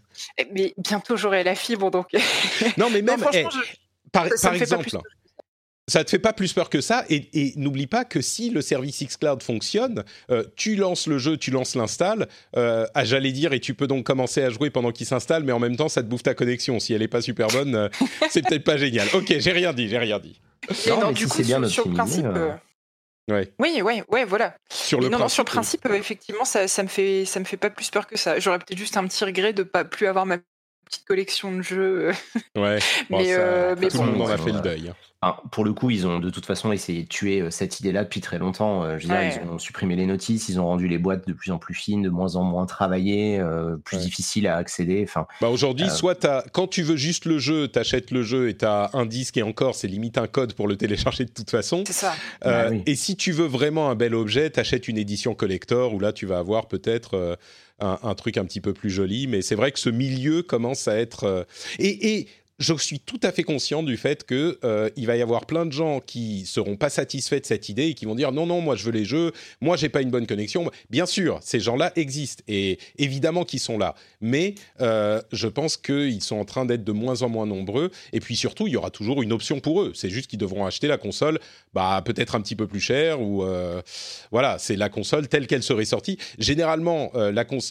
Mais 0.53 0.73
bientôt 0.77 1.17
j'aurai 1.17 1.43
la 1.43 1.55
fibre, 1.55 1.91
donc. 1.91 2.07
Non, 2.77 2.89
mais 2.89 3.01
Non, 3.01 3.13
même, 3.13 3.19
franchement, 3.19 3.49
eh, 3.53 3.65
je- 3.67 4.09
par, 4.11 4.27
ça- 4.29 4.37
ça 4.37 4.49
par 4.49 4.61
exemple, 4.61 4.83
plus 4.89 4.97
ça 5.89 6.01
te 6.05 6.09
fait 6.09 6.19
pas 6.19 6.31
plus 6.31 6.53
peur 6.53 6.69
que 6.69 6.79
ça. 6.79 7.03
Et, 7.09 7.27
et 7.33 7.53
n'oublie 7.57 7.87
pas 7.87 8.05
que 8.05 8.21
si 8.21 8.49
le 8.51 8.61
service 8.61 9.03
xCloud 9.03 9.43
fonctionne, 9.43 10.05
euh, 10.31 10.45
tu 10.55 10.77
lances 10.77 11.07
le 11.07 11.17
jeu, 11.17 11.35
tu 11.35 11.51
lances 11.51 11.75
l'install, 11.75 12.29
euh, 12.55 12.85
ah, 12.93 13.03
j'allais 13.03 13.33
dire, 13.33 13.51
et 13.51 13.59
tu 13.59 13.73
peux 13.73 13.85
donc 13.87 14.05
commencer 14.05 14.41
à 14.41 14.49
jouer 14.49 14.69
pendant 14.69 14.91
qu'il 14.93 15.05
s'installe, 15.05 15.43
mais 15.43 15.51
en 15.51 15.59
même 15.59 15.75
temps, 15.75 15.89
ça 15.89 16.01
te 16.01 16.07
bouffe 16.07 16.23
ta 16.23 16.35
connexion. 16.35 16.79
Si 16.79 16.93
elle 16.93 17.01
est 17.01 17.09
pas 17.09 17.21
super 17.21 17.47
bonne, 17.49 17.75
euh, 17.75 17.89
c'est 18.29 18.47
peut-être 18.47 18.63
pas 18.63 18.77
génial. 18.77 19.09
Ok, 19.13 19.35
j'ai 19.39 19.51
rien 19.51 19.73
dit, 19.73 19.89
j'ai 19.89 19.97
rien 19.97 20.19
dit. 20.19 20.39
Mais 20.69 20.91
Non, 20.91 20.99
non, 21.01 21.07
mais 21.07 21.13
du 21.15 21.23
si 21.23 21.27
coup, 21.29 21.35
c'est 21.35 21.43
bien 21.43 21.59
sur, 21.63 21.69
sur 21.83 21.87
le 21.89 21.93
principe. 21.95 22.25
Ouais. 23.29 23.53
Oui, 23.59 23.81
ouais, 23.81 24.03
ouais, 24.09 24.25
voilà. 24.25 24.55
Sur 24.69 24.99
le 24.99 25.05
non, 25.05 25.11
non, 25.11 25.17
principe, 25.19 25.35
sur 25.35 25.43
le 25.43 25.49
principe, 25.49 25.85
euh, 25.85 25.93
effectivement, 25.93 26.43
ça, 26.43 26.67
ça 26.67 26.83
me 26.83 26.89
fait, 26.89 27.23
ça 27.25 27.39
me 27.39 27.45
fait 27.45 27.57
pas 27.57 27.69
plus 27.69 27.89
peur 27.89 28.05
que 28.05 28.17
ça. 28.17 28.39
J'aurais 28.39 28.59
peut-être 28.59 28.77
juste 28.77 28.97
un 28.97 29.07
petit 29.07 29.23
regret 29.23 29.53
de 29.53 29.63
pas 29.63 29.85
plus 29.85 30.07
avoir 30.07 30.25
ma 30.25 30.37
petite 30.93 31.07
collection 31.07 31.51
de 31.55 31.61
jeux. 31.61 32.09
euh, 32.09 32.13
Ouais. 32.61 32.79
Bon, 33.09 33.17
Mais, 33.17 33.25
ça, 33.33 33.39
euh, 33.39 33.75
mais 33.79 33.87
tout 33.87 34.01
le 34.03 34.11
monde 34.11 34.21
en 34.21 34.27
a 34.27 34.37
fait 34.37 34.51
le 34.51 34.61
deuil. 34.61 34.89
hein. 34.89 34.95
Enfin, 35.25 35.37
pour 35.53 35.63
le 35.63 35.71
coup, 35.71 35.89
ils 35.89 36.05
ont 36.05 36.19
de 36.19 36.29
toute 36.29 36.45
façon 36.45 36.73
essayé 36.73 37.03
de 37.03 37.07
tuer 37.07 37.39
euh, 37.41 37.49
cette 37.49 37.79
idée-là 37.79 38.03
depuis 38.03 38.19
très 38.19 38.37
longtemps. 38.39 38.83
Je 38.99 39.03
veux 39.03 39.09
dire, 39.09 39.13
Ouais. 39.13 39.39
ils 39.41 39.49
ont 39.49 39.57
supprimé 39.57 39.95
les 39.95 40.05
notices, 40.05 40.49
ils 40.49 40.59
ont 40.59 40.65
rendu 40.65 40.89
les 40.89 40.97
boîtes 40.97 41.25
de 41.27 41.31
plus 41.31 41.51
en 41.51 41.57
plus 41.59 41.73
fines, 41.73 42.01
de 42.01 42.09
moins 42.09 42.35
en 42.35 42.43
moins 42.43 42.65
travaillées, 42.65 43.39
euh, 43.39 43.77
plus 43.77 43.97
Ouais. 43.97 44.03
difficiles 44.03 44.47
à 44.47 44.57
accéder. 44.57 45.01
Enfin, 45.07 45.25
Bah 45.39 45.47
aujourd'hui, 45.47 45.85
Euh, 45.87 45.89
soit 45.89 46.15
t'as- 46.15 46.43
quand 46.51 46.67
tu 46.67 46.83
veux 46.83 46.97
juste 46.97 47.23
le 47.23 47.37
jeu, 47.39 47.69
t'achètes 47.69 48.11
le 48.11 48.21
jeu 48.21 48.49
et 48.49 48.57
t'as 48.57 48.89
un 48.91 49.05
disque 49.05 49.37
et 49.37 49.43
encore, 49.43 49.75
c'est 49.75 49.87
limite 49.87 50.17
un 50.17 50.27
code 50.27 50.53
pour 50.55 50.67
le 50.67 50.75
télécharger 50.75 51.23
de 51.23 51.31
toute 51.31 51.49
façon. 51.49 51.85
C'est 51.87 51.93
ça. 51.93 52.13
Euh, 52.45 52.63
Bah 52.65 52.69
oui. 52.71 52.83
Et 52.85 52.95
si 52.95 53.15
tu 53.15 53.31
veux 53.31 53.47
vraiment 53.47 53.89
un 53.89 53.95
bel 53.95 54.15
objet, 54.15 54.49
t'achètes 54.49 54.89
une 54.89 54.97
édition 54.97 55.35
collector 55.35 55.93
où 55.93 55.99
là, 56.01 56.11
tu 56.11 56.25
vas 56.25 56.39
avoir 56.39 56.67
peut-être 56.67 57.15
euh, 57.15 57.35
un, 57.79 58.15
truc 58.15 58.37
un 58.37 58.45
petit 58.45 58.61
peu 58.61 58.73
plus 58.73 58.89
joli. 58.89 59.27
Mais 59.27 59.41
c'est 59.41 59.55
vrai 59.55 59.71
que 59.71 59.79
ce 59.79 59.89
milieu 59.89 60.41
commence 60.43 60.87
à 60.87 60.97
être... 60.97 61.25
euh, 61.25 61.43
et 61.79 62.27
je 62.59 62.73
suis 62.75 62.99
tout 62.99 63.19
à 63.23 63.31
fait 63.31 63.43
conscient 63.43 63.81
du 63.81 63.97
fait 63.97 64.23
que 64.23 64.59
euh, 64.63 64.89
il 64.95 65.07
va 65.07 65.17
y 65.17 65.21
avoir 65.21 65.45
plein 65.45 65.65
de 65.65 65.71
gens 65.71 65.99
qui 65.99 66.45
seront 66.45 66.75
pas 66.75 66.89
satisfaits 66.89 67.39
de 67.39 67.45
cette 67.45 67.67
idée 67.67 67.87
et 67.87 67.93
qui 67.95 68.05
vont 68.05 68.15
dire 68.15 68.31
non 68.31 68.45
non 68.45 68.61
moi 68.61 68.75
je 68.75 68.85
veux 68.85 68.91
les 68.91 69.05
jeux, 69.05 69.31
moi 69.59 69.75
j'ai 69.75 69.89
pas 69.89 70.01
une 70.01 70.11
bonne 70.11 70.27
connexion. 70.27 70.69
Bien 70.89 71.05
sûr, 71.05 71.39
ces 71.41 71.59
gens-là 71.59 71.91
existent 71.95 72.43
et 72.47 72.77
évidemment 72.97 73.43
qu'ils 73.43 73.59
sont 73.59 73.77
là, 73.77 73.95
mais 74.21 74.53
euh, 74.81 75.21
je 75.31 75.47
pense 75.47 75.77
qu'ils 75.77 76.21
sont 76.21 76.35
en 76.37 76.45
train 76.45 76.65
d'être 76.65 76.83
de 76.83 76.91
moins 76.91 77.23
en 77.23 77.29
moins 77.29 77.47
nombreux 77.47 77.89
et 78.11 78.19
puis 78.19 78.35
surtout 78.35 78.67
il 78.67 78.73
y 78.73 78.77
aura 78.77 78.91
toujours 78.91 79.23
une 79.23 79.33
option 79.33 79.59
pour 79.59 79.81
eux. 79.81 79.91
C'est 79.95 80.09
juste 80.09 80.29
qu'ils 80.29 80.39
devront 80.39 80.65
acheter 80.65 80.87
la 80.87 80.97
console, 80.97 81.39
bah 81.73 82.01
peut-être 82.05 82.35
un 82.35 82.41
petit 82.41 82.55
peu 82.55 82.67
plus 82.67 82.81
cher 82.81 83.19
ou 83.19 83.43
euh, 83.43 83.81
voilà 84.31 84.57
c'est 84.59 84.75
la 84.75 84.89
console 84.89 85.27
telle 85.27 85.47
qu'elle 85.47 85.63
serait 85.63 85.85
sortie. 85.85 86.19
Généralement 86.37 87.11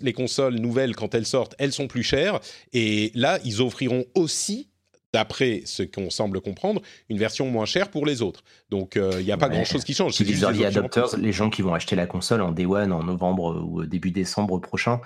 les 0.03 0.13
consoles 0.13 0.57
nouvelles 0.57 0.97
quand 0.97 1.15
elles 1.15 1.27
sortent 1.27 1.55
elles 1.59 1.73
sont 1.73 1.87
plus 1.87 2.03
chères 2.03 2.41
et 2.73 3.13
là 3.15 3.39
ils 3.45 3.63
offriront 3.63 4.05
aussi 4.15 4.69
d'après 5.13 5.63
ce 5.67 5.83
qu'on 5.83 6.11
semble 6.11 6.41
comprendre, 6.41 6.81
une 7.09 7.19
version 7.19 7.47
moins 7.51 7.65
chère 7.65 7.91
pour 7.91 8.07
les 8.07 8.23
autres. 8.23 8.45
Donc, 8.71 8.97
il 8.97 9.25
n'y 9.25 9.33
a 9.33 9.37
pas 9.37 9.49
grand-chose 9.49 9.85
qui 9.85 9.95
change. 9.95 10.19
les 10.19 10.43
early 10.43 10.65
adopters, 10.65 11.17
les 11.19 11.33
gens 11.33 11.51
qui 11.51 11.63
vont 11.63 11.75
acheter 11.75 11.97
la 11.97 12.07
console 12.07 12.41
en 12.41 12.53
day 12.53 12.67
one, 12.67 12.93
en 12.93 13.03
novembre 13.03 13.63
ou 13.63 13.85
début 13.85 14.11
décembre 14.11 14.59
prochain, 14.59 15.01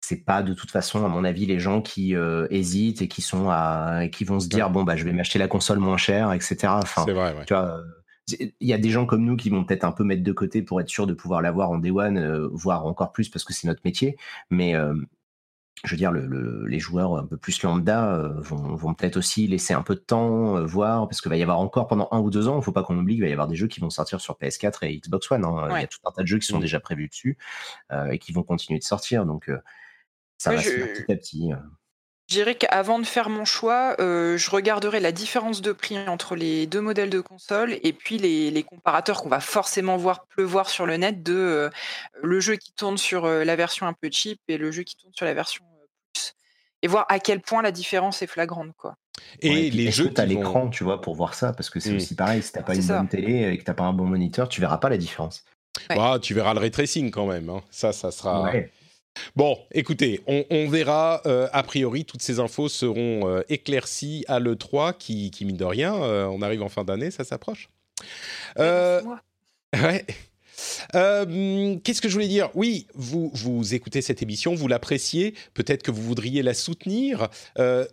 c'est 0.00 0.24
pas 0.24 0.42
de 0.42 0.54
toute 0.54 0.70
façon, 0.70 1.04
à 1.04 1.08
mon 1.08 1.24
avis, 1.24 1.46
les 1.46 1.58
gens 1.58 1.82
qui 1.82 2.14
hésitent 2.50 3.02
et 3.02 3.08
qui 3.08 3.22
sont 3.22 3.48
à, 3.48 4.08
qui 4.12 4.24
vont 4.24 4.40
se 4.40 4.48
dire 4.48 4.70
bon 4.70 4.84
bah 4.84 4.96
je 4.96 5.04
vais 5.04 5.12
m'acheter 5.12 5.38
la 5.38 5.48
console 5.48 5.78
moins 5.78 5.96
chère, 5.96 6.32
etc. 6.32 6.56
Enfin, 6.66 7.04
c'est 7.06 7.12
vrai. 7.12 7.34
Tu 7.46 7.54
vois, 7.54 7.80
il 8.28 8.52
y 8.60 8.72
a 8.72 8.78
des 8.78 8.90
gens 8.90 9.06
comme 9.06 9.24
nous 9.24 9.36
qui 9.36 9.50
vont 9.50 9.64
peut-être 9.64 9.84
un 9.84 9.92
peu 9.92 10.02
mettre 10.04 10.22
de 10.22 10.32
côté 10.32 10.60
pour 10.60 10.80
être 10.80 10.88
sûr 10.88 11.06
de 11.06 11.14
pouvoir 11.14 11.42
l'avoir 11.42 11.70
en 11.70 11.78
day 11.78 11.90
one, 11.90 12.48
voire 12.52 12.84
encore 12.84 13.12
plus 13.12 13.28
parce 13.28 13.44
que 13.44 13.52
c'est 13.52 13.68
notre 13.68 13.82
métier. 13.84 14.16
Mais 14.50 14.74
je 15.84 15.90
veux 15.90 15.96
dire, 15.96 16.12
les 16.12 16.78
joueurs 16.78 17.16
un 17.16 17.26
peu 17.26 17.36
plus 17.36 17.62
lambda 17.62 18.14
euh, 18.14 18.40
vont, 18.40 18.94
peut-être 18.94 19.18
aussi 19.18 19.46
laisser 19.46 19.74
un 19.74 19.82
peu 19.82 19.94
de 19.94 20.00
temps, 20.00 20.56
euh, 20.56 20.64
voir, 20.64 21.06
parce 21.08 21.20
qu'il 21.20 21.28
va 21.28 21.36
y 21.36 21.42
avoir 21.42 21.60
encore 21.60 21.86
pendant 21.86 22.08
un 22.12 22.18
ou 22.20 22.30
deux 22.30 22.48
ans, 22.48 22.54
il 22.54 22.58
ne 22.58 22.62
faut 22.62 22.72
pas 22.72 22.82
qu'on 22.82 22.96
oublie 22.98 23.14
qu'il 23.14 23.22
va 23.22 23.28
y 23.28 23.32
avoir 23.32 23.46
des 23.46 23.56
jeux 23.56 23.66
qui 23.66 23.80
vont 23.80 23.90
sortir 23.90 24.20
sur 24.20 24.36
PS4 24.38 24.86
et 24.86 24.98
Xbox 24.98 25.30
One. 25.30 25.44
Hein. 25.44 25.68
Il 25.76 25.80
y 25.80 25.84
a 25.84 25.86
tout 25.86 25.98
un 26.04 26.10
tas 26.12 26.22
de 26.22 26.26
jeux 26.26 26.38
qui 26.38 26.46
sont 26.46 26.58
mmh. 26.58 26.62
déjà 26.62 26.80
prévus 26.80 27.08
dessus 27.08 27.38
euh, 27.92 28.10
et 28.10 28.18
qui 28.18 28.32
vont 28.32 28.42
continuer 28.42 28.78
de 28.78 28.84
sortir. 28.84 29.26
Donc, 29.26 29.50
ça 30.38 30.52
va 30.52 30.62
se 30.62 30.68
faire 30.68 30.92
petit 30.92 31.12
à 31.12 31.16
petit. 31.16 31.50
Je 32.28 32.34
dirais 32.34 32.54
qu'avant 32.56 32.98
de 32.98 33.06
faire 33.06 33.28
mon 33.28 33.44
choix, 33.44 33.94
je 33.98 34.50
regarderai 34.50 34.98
la 34.98 35.12
différence 35.12 35.62
de 35.62 35.72
prix 35.72 35.96
entre 36.08 36.34
les 36.34 36.66
deux 36.66 36.80
modèles 36.80 37.10
de 37.10 37.20
console 37.20 37.78
et 37.82 37.92
puis 37.92 38.18
les, 38.18 38.62
comparateurs 38.64 39.22
qu'on 39.22 39.28
va 39.28 39.38
forcément 39.40 39.96
voir 39.96 40.26
pleuvoir 40.26 40.68
sur 40.68 40.86
le 40.86 40.96
net 40.96 41.22
de 41.22 41.70
le 42.20 42.40
jeu 42.40 42.56
qui 42.56 42.72
tourne 42.72 42.98
sur 42.98 43.26
la 43.26 43.56
version 43.56 43.86
un 43.86 43.92
peu 43.92 44.08
cheap 44.10 44.40
et 44.48 44.58
le 44.58 44.72
jeu 44.72 44.82
qui 44.82 44.96
tourne 44.96 45.12
sur 45.14 45.24
la 45.24 45.34
version 45.34 45.64
plus. 46.12 46.34
Et 46.82 46.88
voir 46.88 47.06
à 47.08 47.20
quel 47.20 47.40
point 47.40 47.62
la 47.62 47.70
différence 47.70 48.22
est 48.22 48.26
flagrante. 48.26 48.72
quoi. 48.76 48.96
Et, 49.40 49.70
les 49.70 49.90
jeux. 49.90 50.12
Tu 50.12 50.20
as 50.20 50.26
l'écran, 50.26 50.68
tu 50.68 50.84
vois, 50.84 51.00
pour 51.00 51.14
voir 51.14 51.34
ça, 51.34 51.52
parce 51.52 51.70
que 51.70 51.80
c'est 51.80 51.92
mmh. 51.92 51.96
aussi 51.96 52.14
pareil, 52.14 52.42
si 52.42 52.52
tu 52.52 52.58
n'as 52.58 52.64
pas 52.64 52.74
une 52.74 52.86
bonne 52.86 53.08
télé 53.08 53.52
et 53.52 53.58
que 53.58 53.64
tu 53.64 53.70
n'as 53.70 53.74
pas 53.74 53.84
un 53.84 53.92
bon 53.92 54.04
moniteur, 54.04 54.48
tu 54.48 54.60
verras 54.60 54.78
pas 54.78 54.88
la 54.88 54.98
différence. 54.98 55.44
Bah, 55.88 56.18
tu 56.20 56.34
verras 56.34 56.54
le 56.54 56.60
ray 56.60 56.70
tracing 56.70 57.10
quand 57.10 57.26
même. 57.26 57.50
Hein. 57.50 57.62
Ça, 57.70 57.92
ça 57.92 58.10
sera. 58.10 58.50
Bon, 59.34 59.58
écoutez, 59.72 60.20
on, 60.26 60.68
verra. 60.68 61.22
Euh, 61.26 61.48
a 61.52 61.62
priori, 61.62 62.04
toutes 62.04 62.22
ces 62.22 62.40
infos 62.40 62.68
seront 62.68 63.28
euh, 63.28 63.42
éclaircies 63.48 64.24
à 64.28 64.40
l'E3, 64.40 64.96
qui, 64.96 65.30
qui, 65.30 65.44
mine 65.44 65.56
de 65.56 65.64
rien, 65.64 65.94
euh, 65.94 66.26
on 66.26 66.42
arrive 66.42 66.62
en 66.62 66.68
fin 66.68 66.84
d'année, 66.84 67.10
ça 67.10 67.24
s'approche. 67.24 67.68
ouais. 68.58 70.04
Qu'est-ce 70.92 72.00
que 72.00 72.08
je 72.08 72.14
voulais 72.14 72.28
dire? 72.28 72.50
Oui, 72.54 72.86
vous, 72.94 73.30
vous 73.34 73.74
écoutez 73.74 74.00
cette 74.00 74.22
émission, 74.22 74.54
vous 74.54 74.68
l'appréciez, 74.68 75.34
peut-être 75.54 75.82
que 75.82 75.90
vous 75.90 76.02
voudriez 76.02 76.42
la 76.42 76.54
soutenir. 76.54 77.28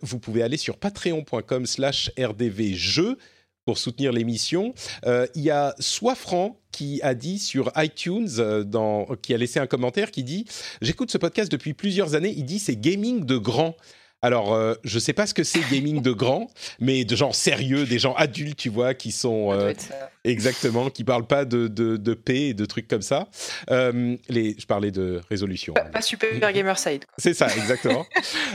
vous 0.02 0.18
pouvez 0.18 0.42
aller 0.42 0.56
sur 0.56 0.76
patreon.com 0.76 1.66
slash 1.66 2.10
rdvjeux 2.18 3.18
pour 3.64 3.78
soutenir 3.78 4.12
l'émission. 4.12 4.74
Euh, 5.06 5.26
il 5.34 5.42
y 5.42 5.50
a 5.50 5.74
Soifran 5.78 6.60
qui 6.70 7.00
a 7.02 7.14
dit 7.14 7.38
sur 7.38 7.72
iTunes, 7.76 8.28
euh, 8.38 8.64
dans, 8.64 9.06
qui 9.22 9.34
a 9.34 9.38
laissé 9.38 9.58
un 9.60 9.66
commentaire 9.66 10.10
qui 10.10 10.24
dit 10.24 10.44
J'écoute 10.82 11.10
ce 11.10 11.18
podcast 11.18 11.50
depuis 11.50 11.74
plusieurs 11.74 12.14
années. 12.14 12.34
Il 12.36 12.44
dit 12.44 12.58
c'est 12.58 12.76
gaming 12.76 13.24
de 13.24 13.36
grand. 13.36 13.76
Alors, 14.22 14.54
euh, 14.54 14.74
je 14.84 14.98
sais 14.98 15.12
pas 15.12 15.26
ce 15.26 15.34
que 15.34 15.44
c'est 15.44 15.60
gaming 15.70 16.00
de 16.00 16.10
grand, 16.10 16.48
mais 16.80 17.04
de 17.04 17.14
gens 17.14 17.32
sérieux, 17.32 17.84
des 17.84 17.98
gens 17.98 18.14
adultes, 18.14 18.58
tu 18.58 18.70
vois, 18.70 18.94
qui 18.94 19.12
sont 19.12 19.52
euh, 19.52 19.74
exactement, 20.24 20.90
qui 20.90 21.04
parlent 21.04 21.26
pas 21.26 21.44
de, 21.44 21.68
de, 21.68 21.96
de, 21.96 22.14
paix 22.14 22.48
et 22.48 22.54
de 22.54 22.64
trucs 22.64 22.88
comme 22.88 23.02
ça. 23.02 23.28
Euh, 23.70 24.16
les, 24.28 24.56
je 24.58 24.66
parlais 24.66 24.90
de 24.90 25.20
résolution. 25.30 25.74
Pas, 25.74 26.00
super 26.00 26.52
gamer 26.52 26.78
side. 26.78 27.04
C'est 27.18 27.34
ça, 27.34 27.48
exactement. 27.56 28.06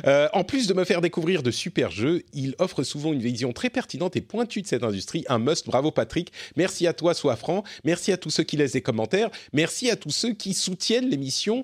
en 0.34 0.44
plus 0.44 0.68
de 0.68 0.74
me 0.74 0.84
faire 0.84 1.02
découvrir 1.02 1.44
de 1.44 1.52
super 1.52 1.92
jeux, 1.92 2.24
il 2.34 2.56
offre 2.60 2.84
souvent 2.84 3.14
une 3.14 3.22
vision 3.22 3.54
très 3.54 3.70
pertinente 3.70 4.16
et 4.16 4.22
pointue 4.22 4.62
de 4.62 4.68
cette 4.68 4.84
industrie. 4.84 5.26
Un 5.30 5.40
must. 5.40 5.68
Bravo 5.68 5.92
Patrick. 5.92 6.32
Merci 6.56 6.88
à 6.88 6.94
toi, 6.94 7.14
sois 7.14 7.36
franc. 7.36 7.64
Merci 7.84 8.12
à 8.12 8.18
tous 8.18 8.30
ceux 8.30 8.44
qui 8.44 8.58
laissent 8.58 8.74
des 8.74 8.82
commentaires. 8.82 9.30
Merci 9.54 9.90
à 9.90 9.96
tous 9.96 10.12
ceux 10.12 10.34
qui 10.34 10.54
soutiennent 10.54 11.10
l'émission 11.10 11.64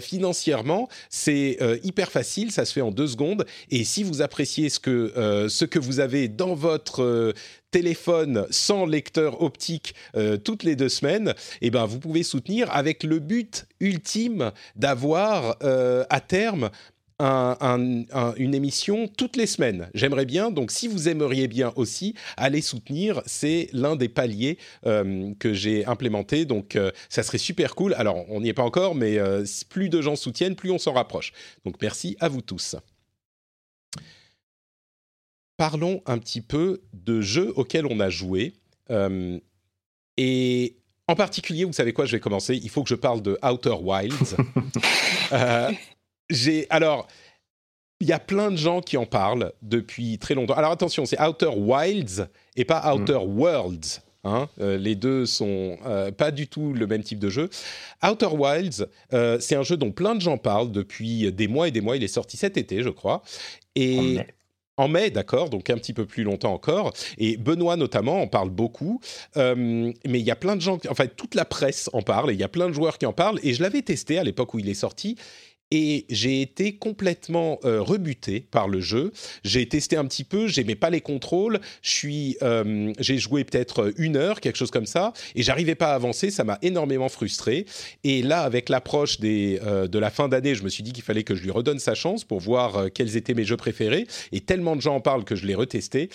financièrement. 0.00 0.88
C'est 1.10 1.58
hyper 1.82 2.10
facile, 2.10 2.50
ça 2.50 2.64
se 2.64 2.72
fait 2.72 2.80
en 2.80 2.90
deux 2.90 3.06
secondes. 3.06 3.46
Et 3.70 3.84
si 3.84 4.02
vous 4.02 4.22
appréciez 4.22 4.68
ce 4.68 4.78
que, 4.78 5.12
euh, 5.16 5.48
ce 5.48 5.64
que 5.64 5.78
vous 5.78 6.00
avez 6.00 6.28
dans 6.28 6.54
votre 6.54 7.02
euh, 7.02 7.32
téléphone 7.70 8.46
sans 8.50 8.86
lecteur 8.86 9.42
optique 9.42 9.94
euh, 10.16 10.36
toutes 10.36 10.62
les 10.62 10.76
deux 10.76 10.88
semaines, 10.88 11.34
eh 11.60 11.70
ben, 11.70 11.86
vous 11.86 11.98
pouvez 11.98 12.22
soutenir 12.22 12.70
avec 12.74 13.02
le 13.02 13.18
but 13.18 13.66
ultime 13.80 14.52
d'avoir 14.74 15.56
à 15.60 16.20
terme 16.20 16.70
une 17.20 18.54
émission 18.54 19.08
toutes 19.08 19.36
les 19.36 19.46
semaines. 19.46 19.88
J'aimerais 19.94 20.26
bien, 20.26 20.50
donc 20.50 20.70
si 20.70 20.86
vous 20.88 21.08
aimeriez 21.08 21.48
bien 21.48 21.72
aussi, 21.76 22.14
aller 22.36 22.60
soutenir, 22.60 23.22
c'est 23.26 23.68
l'un 23.72 23.96
des 23.96 24.08
paliers 24.08 24.58
que 24.84 25.52
j'ai 25.52 25.84
implémenté, 25.86 26.44
donc 26.44 26.78
ça 27.08 27.22
serait 27.22 27.38
super 27.38 27.74
cool. 27.74 27.94
Alors 27.94 28.24
on 28.28 28.40
n'y 28.40 28.48
est 28.48 28.54
pas 28.54 28.62
encore, 28.62 28.94
mais 28.94 29.18
plus 29.68 29.88
de 29.88 30.02
gens 30.02 30.16
soutiennent, 30.16 30.56
plus 30.56 30.70
on 30.70 30.78
s'en 30.78 30.92
rapproche. 30.92 31.32
Donc 31.64 31.76
merci 31.80 32.16
à 32.20 32.28
vous 32.28 32.42
tous 32.42 32.76
parlons 35.56 36.02
un 36.06 36.18
petit 36.18 36.40
peu 36.40 36.82
de 36.92 37.20
jeux 37.20 37.52
auxquels 37.56 37.86
on 37.86 38.00
a 38.00 38.10
joué. 38.10 38.54
Euh, 38.90 39.38
et 40.16 40.76
en 41.08 41.14
particulier, 41.14 41.64
vous 41.64 41.72
savez 41.72 41.92
quoi, 41.92 42.04
je 42.04 42.12
vais 42.12 42.20
commencer. 42.20 42.56
Il 42.56 42.70
faut 42.70 42.82
que 42.82 42.88
je 42.88 42.94
parle 42.94 43.22
de 43.22 43.38
Outer 43.42 43.76
Wilds. 43.80 44.36
Euh, 45.32 45.72
j'ai 46.30 46.68
alors. 46.70 47.08
Il 47.98 48.06
y 48.06 48.12
a 48.12 48.20
plein 48.20 48.52
de 48.52 48.56
gens 48.56 48.80
qui 48.80 48.96
en 48.96 49.06
parlent 49.06 49.52
depuis 49.60 50.18
très 50.18 50.34
longtemps. 50.34 50.54
Alors 50.54 50.70
attention, 50.70 51.04
c'est 51.04 51.20
Outer 51.20 51.50
Wilds 51.56 52.28
et 52.54 52.64
pas 52.64 52.80
mm. 52.80 52.94
Outer 52.94 53.18
Worlds. 53.26 54.02
Hein. 54.22 54.48
Euh, 54.60 54.76
les 54.76 54.94
deux 54.94 55.26
sont 55.26 55.78
pas 56.16 56.30
du 56.30 56.46
tout 56.46 56.72
le 56.74 56.86
même 56.86 57.02
type 57.02 57.18
de 57.18 57.28
jeu. 57.28 57.50
Outer 58.08 58.28
Wilds, 58.28 58.86
c'est 59.40 59.56
un 59.56 59.64
jeu 59.64 59.76
dont 59.76 59.90
plein 59.90 60.14
de 60.14 60.20
gens 60.20 60.38
parlent 60.38 60.70
depuis 60.70 61.32
des 61.32 61.48
mois 61.48 61.66
et 61.66 61.72
des 61.72 61.80
mois. 61.80 61.96
Il 61.96 62.04
est 62.04 62.08
sorti 62.08 62.36
cet 62.36 62.56
été, 62.56 62.84
je 62.84 62.90
crois. 62.90 63.24
Et 63.74 64.20
en 64.76 64.88
mai, 64.88 65.10
d'accord, 65.10 65.48
donc 65.48 65.70
un 65.70 65.76
petit 65.76 65.92
peu 65.92 66.04
plus 66.04 66.22
longtemps 66.22 66.52
encore. 66.52 66.92
Et 67.18 67.36
Benoît 67.36 67.76
notamment 67.76 68.20
en 68.20 68.26
parle 68.26 68.50
beaucoup. 68.50 69.00
Euh, 69.36 69.54
mais 70.06 70.20
il 70.20 70.26
y 70.26 70.30
a 70.30 70.36
plein 70.36 70.56
de 70.56 70.60
gens, 70.60 70.78
en 70.88 70.94
fait, 70.94 71.16
toute 71.16 71.34
la 71.34 71.44
presse 71.44 71.88
en 71.92 72.02
parle 72.02 72.30
et 72.30 72.34
il 72.34 72.40
y 72.40 72.44
a 72.44 72.48
plein 72.48 72.68
de 72.68 72.74
joueurs 72.74 72.98
qui 72.98 73.06
en 73.06 73.12
parlent. 73.12 73.40
Et 73.42 73.54
je 73.54 73.62
l'avais 73.62 73.82
testé 73.82 74.18
à 74.18 74.24
l'époque 74.24 74.54
où 74.54 74.58
il 74.58 74.68
est 74.68 74.74
sorti 74.74 75.16
et 75.70 76.06
j'ai 76.10 76.42
été 76.42 76.76
complètement 76.76 77.58
euh, 77.64 77.82
rebuté 77.82 78.40
par 78.40 78.68
le 78.68 78.80
jeu. 78.80 79.12
J'ai 79.42 79.68
testé 79.68 79.96
un 79.96 80.04
petit 80.04 80.22
peu, 80.22 80.46
j'aimais 80.46 80.76
pas 80.76 80.90
les 80.90 81.00
contrôles. 81.00 81.60
Je 81.82 81.90
suis, 81.90 82.36
euh, 82.42 82.92
j'ai 83.00 83.18
joué 83.18 83.42
peut-être 83.44 83.92
une 83.96 84.16
heure, 84.16 84.40
quelque 84.40 84.56
chose 84.56 84.70
comme 84.70 84.86
ça, 84.86 85.12
et 85.34 85.42
j'arrivais 85.42 85.74
pas 85.74 85.92
à 85.92 85.94
avancer. 85.94 86.30
Ça 86.30 86.44
m'a 86.44 86.58
énormément 86.62 87.08
frustré. 87.08 87.66
Et 88.04 88.22
là, 88.22 88.42
avec 88.42 88.68
l'approche 88.68 89.18
euh, 89.24 89.88
de 89.88 89.98
la 89.98 90.10
fin 90.10 90.28
d'année, 90.28 90.54
je 90.54 90.62
me 90.62 90.68
suis 90.68 90.84
dit 90.84 90.92
qu'il 90.92 91.04
fallait 91.04 91.24
que 91.24 91.34
je 91.34 91.42
lui 91.42 91.50
redonne 91.50 91.80
sa 91.80 91.94
chance 91.94 92.24
pour 92.24 92.40
voir 92.40 92.92
quels 92.92 93.16
étaient 93.16 93.34
mes 93.34 93.44
jeux 93.44 93.56
préférés. 93.56 94.06
Et 94.30 94.40
tellement 94.40 94.76
de 94.76 94.80
gens 94.80 94.96
en 94.96 95.00
parlent 95.00 95.24
que 95.24 95.34
je 95.34 95.46
l'ai 95.46 95.54
retesté. 95.54 96.10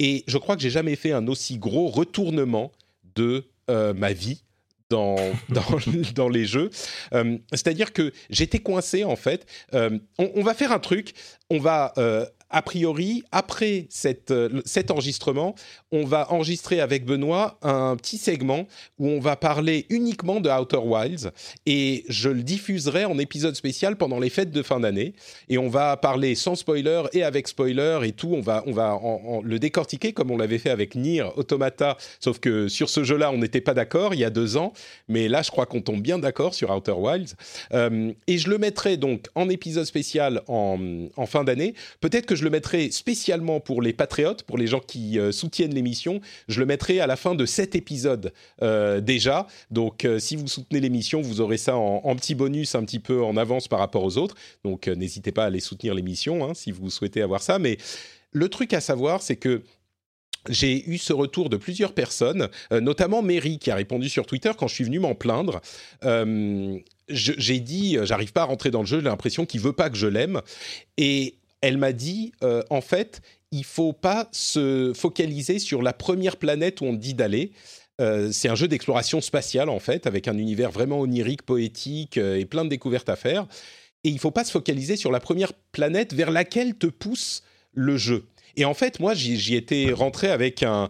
Et 0.00 0.24
je 0.28 0.38
crois 0.38 0.56
que 0.56 0.62
j'ai 0.62 0.70
jamais 0.70 0.96
fait 0.96 1.12
un 1.12 1.26
aussi 1.26 1.58
gros 1.58 1.88
retournement 1.88 2.72
de 3.14 3.44
ma 3.68 4.12
vie 4.14 4.42
dans, 6.14 6.28
les 6.28 6.46
jeux. 6.46 6.70
Euh, 7.12 7.36
c'est-à-dire 7.50 7.92
que 7.92 8.12
j'étais 8.30 8.58
coincé 8.58 9.04
en 9.04 9.16
fait. 9.16 9.46
Euh, 9.74 9.98
on, 10.18 10.42
va 10.42 10.54
faire 10.54 10.72
un 10.72 10.78
truc, 10.78 11.12
on 11.50 11.58
va 11.58 11.92
euh, 11.98 12.24
a 12.50 12.62
priori, 12.62 13.24
après 13.30 13.88
euh, 14.30 14.62
cet 14.64 14.90
enregistrement, 14.90 15.54
on 15.92 16.04
va 16.04 16.32
enregistrer 16.32 16.80
avec 16.80 17.04
Benoît 17.04 17.58
un 17.62 17.94
petit 17.96 18.16
segment 18.16 18.66
où 18.98 19.08
on 19.08 19.20
va 19.20 19.36
parler 19.36 19.86
uniquement 19.90 20.40
de 20.40 20.48
Outer 20.48 20.78
Wilds 20.78 21.30
et 21.66 22.04
je 22.08 22.30
le 22.30 22.42
diffuserai 22.42 23.04
en 23.04 23.18
épisode 23.18 23.54
spécial 23.54 23.96
pendant 23.96 24.18
les 24.18 24.30
fêtes 24.30 24.50
de 24.50 24.62
fin 24.62 24.80
d'année. 24.80 25.12
Et 25.50 25.58
on 25.58 25.68
va 25.68 25.96
parler 25.98 26.34
sans 26.34 26.54
spoiler 26.54 27.02
et 27.12 27.22
avec 27.22 27.48
spoiler 27.48 28.00
et 28.04 28.12
tout. 28.12 28.32
On 28.32 28.40
va, 28.40 28.62
on 28.66 28.72
va 28.72 28.98
le 29.42 29.58
décortiquer 29.58 30.12
comme 30.12 30.30
on 30.30 30.38
l'avait 30.38 30.58
fait 30.58 30.70
avec 30.70 30.94
Nier 30.94 31.26
Automata, 31.36 31.98
sauf 32.18 32.38
que 32.38 32.68
sur 32.68 32.88
ce 32.88 33.04
jeu-là, 33.04 33.30
on 33.30 33.38
n'était 33.38 33.60
pas 33.60 33.74
d'accord 33.74 34.14
il 34.14 34.20
y 34.20 34.24
a 34.24 34.30
deux 34.30 34.56
ans. 34.56 34.72
Mais 35.08 35.28
là, 35.28 35.42
je 35.42 35.50
crois 35.50 35.66
qu'on 35.66 35.82
tombe 35.82 36.00
bien 36.00 36.18
d'accord 36.18 36.54
sur 36.54 36.70
Outer 36.70 36.92
Wilds. 36.92 37.34
Euh, 37.74 38.12
et 38.26 38.38
je 38.38 38.48
le 38.48 38.56
mettrai 38.56 38.96
donc 38.96 39.26
en 39.34 39.50
épisode 39.50 39.84
spécial 39.84 40.40
en, 40.48 40.78
en 41.16 41.26
fin 41.26 41.44
d'année. 41.44 41.74
Peut-être 42.00 42.24
que 42.24 42.37
je 42.38 42.44
le 42.44 42.50
mettrai 42.50 42.90
spécialement 42.90 43.60
pour 43.60 43.82
les 43.82 43.92
patriotes, 43.92 44.42
pour 44.42 44.58
les 44.58 44.66
gens 44.66 44.80
qui 44.80 45.18
soutiennent 45.32 45.74
l'émission. 45.74 46.20
Je 46.48 46.60
le 46.60 46.66
mettrai 46.66 47.00
à 47.00 47.06
la 47.06 47.16
fin 47.16 47.34
de 47.34 47.46
cet 47.46 47.74
épisode 47.74 48.32
déjà. 48.60 49.46
Donc, 49.70 50.06
si 50.18 50.36
vous 50.36 50.46
soutenez 50.46 50.80
l'émission, 50.80 51.20
vous 51.20 51.40
aurez 51.40 51.58
ça 51.58 51.76
en, 51.76 52.16
petit 52.16 52.34
bonus, 52.34 52.74
un 52.74 52.84
petit 52.84 52.98
peu 52.98 53.22
en 53.22 53.36
avance 53.36 53.68
par 53.68 53.78
rapport 53.78 54.04
aux 54.04 54.18
autres. 54.18 54.36
Donc, 54.64 54.88
n'hésitez 54.88 55.32
pas 55.32 55.44
à 55.44 55.46
aller 55.46 55.60
soutenir 55.60 55.94
l'émission 55.94 56.48
hein, 56.48 56.54
si 56.54 56.70
vous 56.72 56.90
souhaitez 56.90 57.22
avoir 57.22 57.42
ça. 57.42 57.58
Mais 57.58 57.78
le 58.32 58.48
truc 58.48 58.72
à 58.72 58.80
savoir, 58.80 59.22
c'est 59.22 59.36
que 59.36 59.62
j'ai 60.48 60.88
eu 60.88 60.98
ce 60.98 61.12
retour 61.12 61.48
de 61.50 61.56
plusieurs 61.56 61.92
personnes, 61.92 62.48
euh, 62.72 62.80
notamment 62.80 63.22
Mary 63.22 63.58
qui 63.58 63.70
a 63.70 63.74
répondu 63.74 64.08
sur 64.08 64.26
Twitter 64.26 64.52
quand 64.56 64.68
je 64.68 64.74
suis 64.74 64.84
venu 64.84 64.98
m'en 64.98 65.14
plaindre. 65.14 65.60
Euh, 66.04 66.78
j'ai 67.08 67.60
dit, 67.60 67.96
euh, 67.96 68.06
j'arrive 68.06 68.32
pas 68.32 68.42
à 68.42 68.44
rentrer 68.44 68.70
dans 68.70 68.80
le 68.80 68.86
jeu, 68.86 68.98
j'ai 68.98 69.04
l'impression 69.04 69.46
qu'il 69.46 69.60
veut 69.60 69.72
pas 69.72 69.90
que 69.90 69.96
je 69.96 70.06
l'aime. 70.06 70.40
Et 70.96 71.34
elle 71.60 71.78
m'a 71.78 71.92
dit, 71.92 72.32
en 72.70 72.80
fait, 72.80 73.20
il 73.50 73.64
faut 73.64 73.92
pas 73.92 74.28
se 74.32 74.92
focaliser 74.94 75.58
sur 75.58 75.82
la 75.82 75.92
première 75.92 76.36
planète 76.36 76.80
où 76.80 76.84
on 76.84 76.92
dit 76.92 77.14
d'aller. 77.14 77.52
c'est 77.98 78.48
un 78.48 78.54
jeu 78.54 78.68
d'exploration 78.68 79.20
spatiale 79.20 79.68
en 79.68 79.80
fait, 79.80 80.06
avec 80.06 80.28
un 80.28 80.38
univers 80.38 80.70
vraiment 80.70 81.00
onirique, 81.00 81.42
poétique 81.42 82.16
et 82.16 82.44
plein 82.44 82.64
de 82.64 82.70
découvertes 82.70 83.08
à 83.08 83.16
faire. 83.16 83.46
Et 84.04 84.10
il 84.10 84.18
faut 84.18 84.30
pas 84.30 84.44
se 84.44 84.52
focaliser 84.52 84.96
sur 84.96 85.10
la 85.10 85.20
première 85.20 85.52
planète 85.72 86.14
vers 86.14 86.30
laquelle 86.30 86.74
te 86.76 86.86
pousse 86.86 87.42
le 87.72 87.96
jeu. 87.96 88.24
Et 88.56 88.64
en 88.64 88.74
fait, 88.74 89.00
moi, 89.00 89.14
j'y 89.14 89.54
étais 89.54 89.92
rentré 89.92 90.28
avec 90.28 90.62
un, 90.62 90.88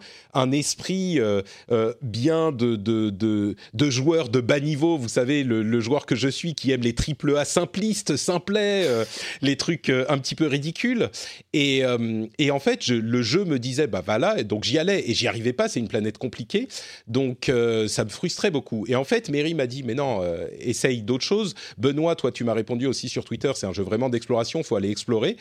esprit 0.53 1.19
euh, 1.19 1.43
euh, 1.73 1.93
bien 2.01 2.53
de, 2.53 3.57
joueur 3.91 4.29
de 4.29 4.41
bas 4.41 4.61
niveau. 4.61 4.97
Vous 4.97 5.09
savez, 5.09 5.43
le, 5.45 5.81
joueur 5.81 6.07
que 6.07 6.15
je 6.15 6.29
suis 6.29 6.55
qui 6.55 6.71
aime 6.71 6.83
les 6.83 6.95
triple 6.95 7.37
A 7.37 7.45
simplistes, 7.45 8.17
simplets, 8.17 8.85
euh, 8.87 9.05
les 9.43 9.57
trucs 9.57 9.91
un 9.91 10.19
petit 10.19 10.35
peu 10.35 10.47
ridicules. 10.47 11.11
Et, 11.53 11.85
en 11.85 12.61
fait, 12.61 12.87
le 12.89 13.23
jeu 13.23 13.45
me 13.45 13.59
disait, 13.59 13.87
bah 13.87 14.03
voilà, 14.05 14.43
donc 14.43 14.65
j'y 14.65 14.79
allais 14.79 15.09
et 15.09 15.15
j'y 15.15 15.27
arrivais 15.27 15.53
pas. 15.53 15.69
C'est 15.69 15.81
une 15.81 15.89
planète 15.89 16.19
compliquée, 16.19 16.69
donc 17.07 17.51
ça 17.89 18.05
me 18.05 18.11
frustrait 18.11 18.51
beaucoup. 18.51 18.87
Et 18.89 18.95
en 18.95 19.05
fait, 19.05 19.29
Mary 19.29 19.55
m'a 19.55 19.67
dit, 19.67 19.83
mais 19.83 19.95
non, 19.95 20.23
essaye 20.59 21.03
d'autres 21.03 21.25
choses. 21.25 21.55
Benoît, 21.77 22.17
toi, 22.17 22.33
tu 22.33 22.45
m'as 22.45 22.55
répondu 22.55 22.87
aussi 22.87 23.09
sur 23.09 23.25
Twitter, 23.25 23.53
c'est 23.55 23.67
un 23.67 23.73
jeu 23.73 23.83
vraiment 23.83 24.09
d'exploration, 24.09 24.63
faut 24.63 24.77
aller 24.77 24.91
explorer. 24.91 25.37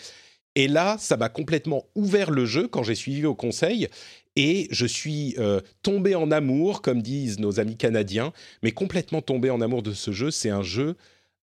Et 0.57 0.67
là, 0.67 0.97
ça 0.97 1.17
m'a 1.17 1.29
complètement 1.29 1.85
ouvert 1.93 2.31
le 2.31 2.47
jeu 2.47 2.67
quand 2.67 2.81
j'ai 2.81 2.95
suivi 2.95 3.21
vos 3.21 3.35
conseils. 3.35 3.89
Et 4.35 4.67
je 4.71 4.87
suis 4.87 5.35
euh, 5.37 5.61
tombé 5.83 6.15
en 6.15 6.31
amour, 6.31 6.81
comme 6.81 7.03
disent 7.03 7.37
nos 7.37 7.59
amis 7.59 7.77
canadiens, 7.77 8.33
mais 8.63 8.71
complètement 8.71 9.21
tombé 9.21 9.51
en 9.51 9.61
amour 9.61 9.83
de 9.83 9.93
ce 9.93 10.11
jeu. 10.11 10.31
C'est 10.31 10.49
un 10.49 10.63
jeu 10.63 10.95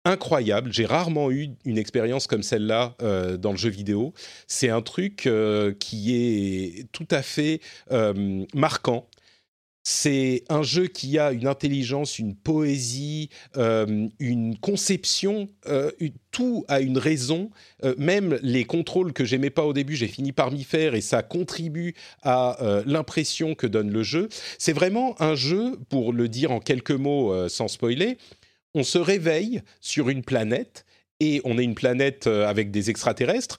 incroyable. 0.07 0.73
J'ai 0.73 0.87
rarement 0.87 1.31
eu 1.31 1.51
une 1.67 1.77
expérience 1.77 2.27
comme 2.27 2.43
celle-là 2.43 2.97
euh, 3.03 3.37
dans 3.37 3.51
le 3.51 3.59
jeu 3.59 3.69
vidéo. 3.69 4.15
C'est 4.47 4.71
un 4.71 4.81
truc 4.81 5.27
euh, 5.27 5.75
qui 5.79 6.17
est 6.17 6.91
tout 6.93 7.09
à 7.11 7.21
fait 7.21 7.61
marquant. 8.55 9.07
C'est 9.87 10.45
un 10.49 10.63
jeu 10.63 10.87
qui 10.87 11.19
a 11.19 11.31
une 11.33 11.47
intelligence, 11.47 12.19
une 12.19 12.35
poésie, 12.35 13.29
euh, 13.59 14.09
une 14.19 14.57
conception, 14.57 15.47
euh, 15.69 15.91
tout 16.31 16.65
a 16.69 16.81
une 16.81 16.97
raison. 16.97 17.51
Euh, 17.85 17.95
même 17.99 18.39
les 18.43 18.65
contrôles 18.65 19.13
que 19.13 19.27
j'aimais 19.27 19.51
pas 19.51 19.65
au 19.65 19.75
début, 19.75 19.95
j'ai 19.95 20.09
fini 20.09 20.33
par 20.33 20.51
m'y 20.51 20.65
faire 20.65 20.95
et 20.95 21.03
ça 21.03 21.23
contribue 21.23 21.95
à 22.23 22.57
l'impression 22.87 23.55
que 23.55 23.67
donne 23.67 23.91
le 23.91 24.03
jeu. 24.03 24.31
C'est 24.59 24.73
vraiment 24.73 25.21
un 25.21 25.35
jeu, 25.35 25.79
pour 25.91 26.15
le 26.15 26.29
dire 26.29 26.51
en 26.51 26.61
quelques 26.61 26.91
mots 26.91 27.49
sans 27.49 27.69
spoiler, 27.69 28.17
on 28.75 28.83
se 28.83 28.99
réveille 28.99 29.61
sur 29.81 30.09
une 30.09 30.23
planète 30.23 30.87
et 31.21 31.41
on 31.45 31.59
est 31.59 31.65
une 31.65 31.75
planète 31.75 32.27
avec 32.27 32.71
des 32.71 32.91
extraterrestres 32.91 33.59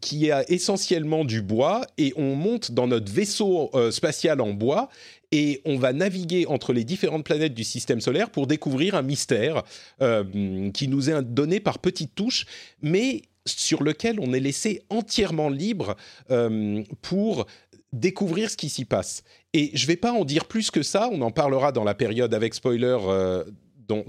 qui 0.00 0.30
a 0.30 0.48
essentiellement 0.50 1.24
du 1.24 1.42
bois 1.42 1.86
et 1.98 2.12
on 2.16 2.34
monte 2.34 2.72
dans 2.72 2.86
notre 2.86 3.12
vaisseau 3.12 3.70
spatial 3.90 4.40
en 4.40 4.52
bois 4.52 4.88
et 5.34 5.60
on 5.64 5.76
va 5.76 5.92
naviguer 5.92 6.46
entre 6.46 6.72
les 6.72 6.84
différentes 6.84 7.24
planètes 7.24 7.54
du 7.54 7.64
système 7.64 8.00
solaire 8.00 8.30
pour 8.30 8.46
découvrir 8.46 8.94
un 8.94 9.02
mystère 9.02 9.64
euh, 10.00 10.70
qui 10.70 10.86
nous 10.86 11.10
est 11.10 11.22
donné 11.22 11.58
par 11.58 11.80
petites 11.80 12.14
touches, 12.14 12.46
mais 12.82 13.22
sur 13.44 13.82
lequel 13.82 14.20
on 14.20 14.32
est 14.32 14.38
laissé 14.38 14.82
entièrement 14.90 15.48
libre 15.48 15.96
euh, 16.30 16.84
pour 17.02 17.46
découvrir 17.92 18.48
ce 18.48 18.56
qui 18.56 18.68
s'y 18.68 18.84
passe. 18.84 19.24
Et 19.52 19.72
je 19.74 19.82
ne 19.82 19.88
vais 19.88 19.96
pas 19.96 20.12
en 20.12 20.24
dire 20.24 20.44
plus 20.44 20.70
que 20.70 20.84
ça, 20.84 21.08
on 21.10 21.20
en 21.20 21.32
parlera 21.32 21.72
dans 21.72 21.84
la 21.84 21.94
période 21.94 22.32
avec 22.32 22.54
spoiler 22.54 22.96
euh, 23.08 23.42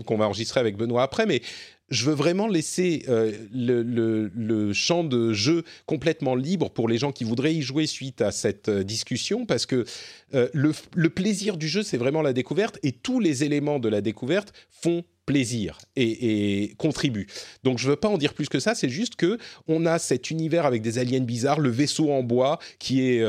qu'on 0.05 0.17
va 0.17 0.26
enregistrer 0.26 0.59
avec 0.59 0.78
Benoît 0.78 1.01
après, 1.01 1.26
mais 1.26 1.41
je 1.89 2.05
veux 2.05 2.13
vraiment 2.13 2.47
laisser 2.47 3.03
euh, 3.09 3.31
le, 3.53 4.73
champ 4.73 5.03
de 5.03 5.33
jeu 5.33 5.63
complètement 5.86 6.36
libre 6.36 6.69
pour 6.69 6.88
les 6.88 6.97
gens 6.97 7.11
qui 7.11 7.23
voudraient 7.23 7.53
y 7.53 7.61
jouer 7.61 7.86
suite 7.86 8.21
à 8.21 8.31
cette 8.31 8.69
euh, 8.69 8.83
discussion, 8.83 9.45
parce 9.45 9.65
que 9.65 9.86
euh, 10.33 10.49
le, 10.53 11.09
plaisir 11.09 11.57
du 11.57 11.67
jeu, 11.67 11.83
c'est 11.83 11.97
vraiment 11.97 12.21
la 12.21 12.33
découverte, 12.33 12.79
et 12.83 12.91
tous 12.91 13.19
les 13.19 13.43
éléments 13.43 13.79
de 13.79 13.89
la 13.89 14.01
découverte 14.01 14.53
font 14.69 15.03
plaisir 15.25 15.79
et, 15.95 16.75
contribuent. 16.77 17.27
Donc 17.63 17.79
je 17.79 17.86
ne 17.86 17.91
veux 17.91 17.95
pas 17.95 18.09
en 18.09 18.17
dire 18.17 18.33
plus 18.33 18.47
que 18.47 18.59
ça, 18.59 18.75
c'est 18.75 18.89
juste 18.89 19.15
que 19.15 19.39
on 19.67 19.86
a 19.88 19.97
cet 19.97 20.29
univers 20.29 20.65
avec 20.67 20.83
des 20.83 20.99
aliens 20.99 21.19
bizarres, 21.19 21.59
le 21.59 21.69
vaisseau 21.69 22.11
en 22.11 22.21
bois 22.21 22.59
qui 22.77 23.01
est 23.01 23.23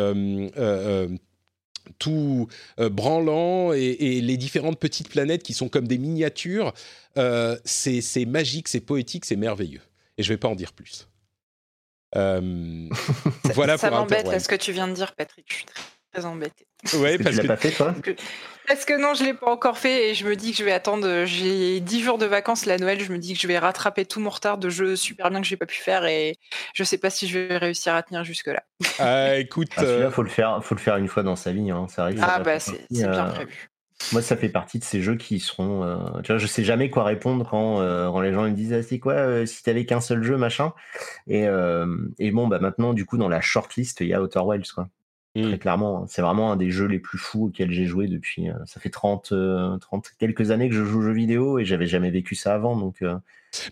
tout 1.99 2.49
euh, 2.81 2.89
branlant 2.89 3.73
et, 3.73 4.21
les 4.21 4.37
différentes 4.37 4.79
petites 4.79 5.09
planètes 5.09 5.43
qui 5.43 5.55
sont 5.55 5.69
comme 5.69 5.87
des 5.87 5.99
miniatures, 5.99 6.73
euh, 7.17 7.57
c'est 7.65 8.25
magique, 8.27 8.69
c'est 8.69 8.81
poétique, 8.81 9.25
c'est 9.25 9.37
merveilleux. 9.37 9.83
Et 10.19 10.23
je 10.23 10.31
ne 10.31 10.35
vais 10.35 10.39
pas 10.39 10.49
en 10.49 10.55
dire 10.55 10.73
plus. 10.73 11.09
Euh, 12.15 12.89
voilà 13.55 13.77
ça 13.77 13.91
m'embête 13.91 14.41
ce 14.41 14.49
que 14.49 14.55
tu 14.55 14.73
viens 14.73 14.89
de 14.89 14.95
dire, 14.95 15.15
Patrick. 15.15 15.47
Je 15.49 15.55
suis 15.55 15.65
très 15.67 15.83
embêté. 16.25 16.67
Ouais, 16.95 17.19
parce 17.19 17.37
que, 17.37 17.41
tu 17.41 17.47
l'as 17.47 17.57
pas 17.57 17.61
fait 17.61 17.71
toi 17.73 17.95
Parce 18.67 18.85
que 18.85 19.01
non, 19.01 19.15
je 19.15 19.25
l'ai 19.25 19.35
pas 19.35 19.51
encore 19.51 19.79
fait 19.79 20.11
et 20.11 20.15
je 20.15 20.27
me 20.27 20.35
dis 20.35 20.51
que 20.51 20.59
je 20.59 20.65
vais 20.65 20.73
attendre. 20.73 21.25
J'ai 21.25 21.81
10 21.81 22.03
jours 22.03 22.19
de 22.19 22.27
vacances 22.27 22.67
la 22.67 22.79
Noël. 22.79 23.01
Je 23.01 23.13
me 23.13 23.19
dis 23.19 23.35
que 23.35 23.41
je 23.41 23.47
vais 23.47 23.59
rattraper 23.59 24.05
tout 24.05 24.21
mon 24.21 24.31
retard 24.31 24.59
de 24.59 24.69
jeux 24.69 24.97
super 24.97 25.31
bien 25.31 25.41
que 25.41 25.47
j'ai 25.47 25.57
pas 25.57 25.67
pu 25.67 25.77
faire 25.77 26.05
et 26.05 26.37
je 26.75 26.85
sais 26.85 26.99
pas 26.99 27.11
si 27.11 27.29
je 27.29 27.39
vais 27.39 27.59
réussir 27.59 27.95
à 27.95 28.03
tenir 28.03 28.25
jusque 28.25 28.49
là. 28.49 28.63
Ah, 28.99 29.37
écoute, 29.37 29.71
ah, 29.77 29.83
euh, 29.83 30.11
faut 30.11 30.23
le 30.23 30.29
faire, 30.29 30.63
faut 30.65 30.75
le 30.75 30.81
faire 30.81 30.97
une 30.97 31.09
fois 31.09 31.23
dans 31.23 31.37
sa 31.37 31.53
vie. 31.53 31.71
Hein, 31.71 31.87
ça 31.89 32.05
arrive. 32.05 32.21
Ah 32.23 32.41
bah 32.41 32.59
c'est 32.59 32.87
bien 32.91 33.13
euh, 33.13 33.31
prévu. 33.31 33.71
Moi, 34.13 34.21
ça 34.21 34.37
fait 34.37 34.51
partie 34.51 34.79
de 34.79 34.85
ces 34.85 35.01
jeux 35.01 35.17
qui 35.17 35.41
seront. 35.41 35.83
Euh, 35.83 36.21
tu 36.23 36.33
vois, 36.33 36.39
je 36.39 36.47
sais 36.47 36.65
jamais 36.65 36.91
quoi 36.91 37.05
répondre 37.05 37.49
quand, 37.49 37.77
quand 37.77 38.21
les 38.21 38.33
gens 38.33 38.43
me 38.43 38.51
disent 38.51 38.73
ah, 38.73 38.83
c'est 38.83 38.99
quoi 38.99 39.47
si 39.47 39.63
t'avais 39.63 39.87
qu'un 39.87 40.01
seul 40.01 40.23
jeu 40.23 40.37
machin. 40.37 40.73
Et, 41.29 41.47
et 42.19 42.31
bon 42.33 42.49
bah 42.49 42.59
maintenant 42.59 42.95
du 42.95 43.07
coup 43.07 43.17
dans 43.17 43.29
la 43.29 43.41
shortlist 43.41 44.01
il 44.01 44.09
y 44.09 44.15
a 44.15 44.21
Outer 44.21 44.41
Wilds 44.41 44.73
quoi. 44.73 44.89
Très 45.43 45.57
mmh. 45.57 45.59
clairement, 45.59 46.03
hein. 46.03 46.07
c'est 46.09 46.23
vraiment 46.23 46.53
un 46.53 46.57
des 46.57 46.71
jeux 46.71 46.87
les 46.87 46.99
plus 46.99 47.19
fous 47.19 47.47
auxquels 47.47 47.71
j'ai 47.71 47.87
joué 47.87 48.09
depuis. 48.09 48.49
ça 48.65 48.81
fait 48.81 48.91
30, 48.91 49.33
30 49.81 50.13
quelques 50.19 50.51
années 50.51 50.69
que 50.69 50.75
je 50.75 50.85
joue 50.85 50.99
aux 50.99 51.03
jeux 51.03 51.13
vidéo 51.13 51.59
et 51.59 51.65
j'avais 51.65 51.87
jamais 51.87 52.11
vécu 52.11 52.35
ça 52.35 52.55
avant. 52.55 52.77
Donc, 52.77 53.03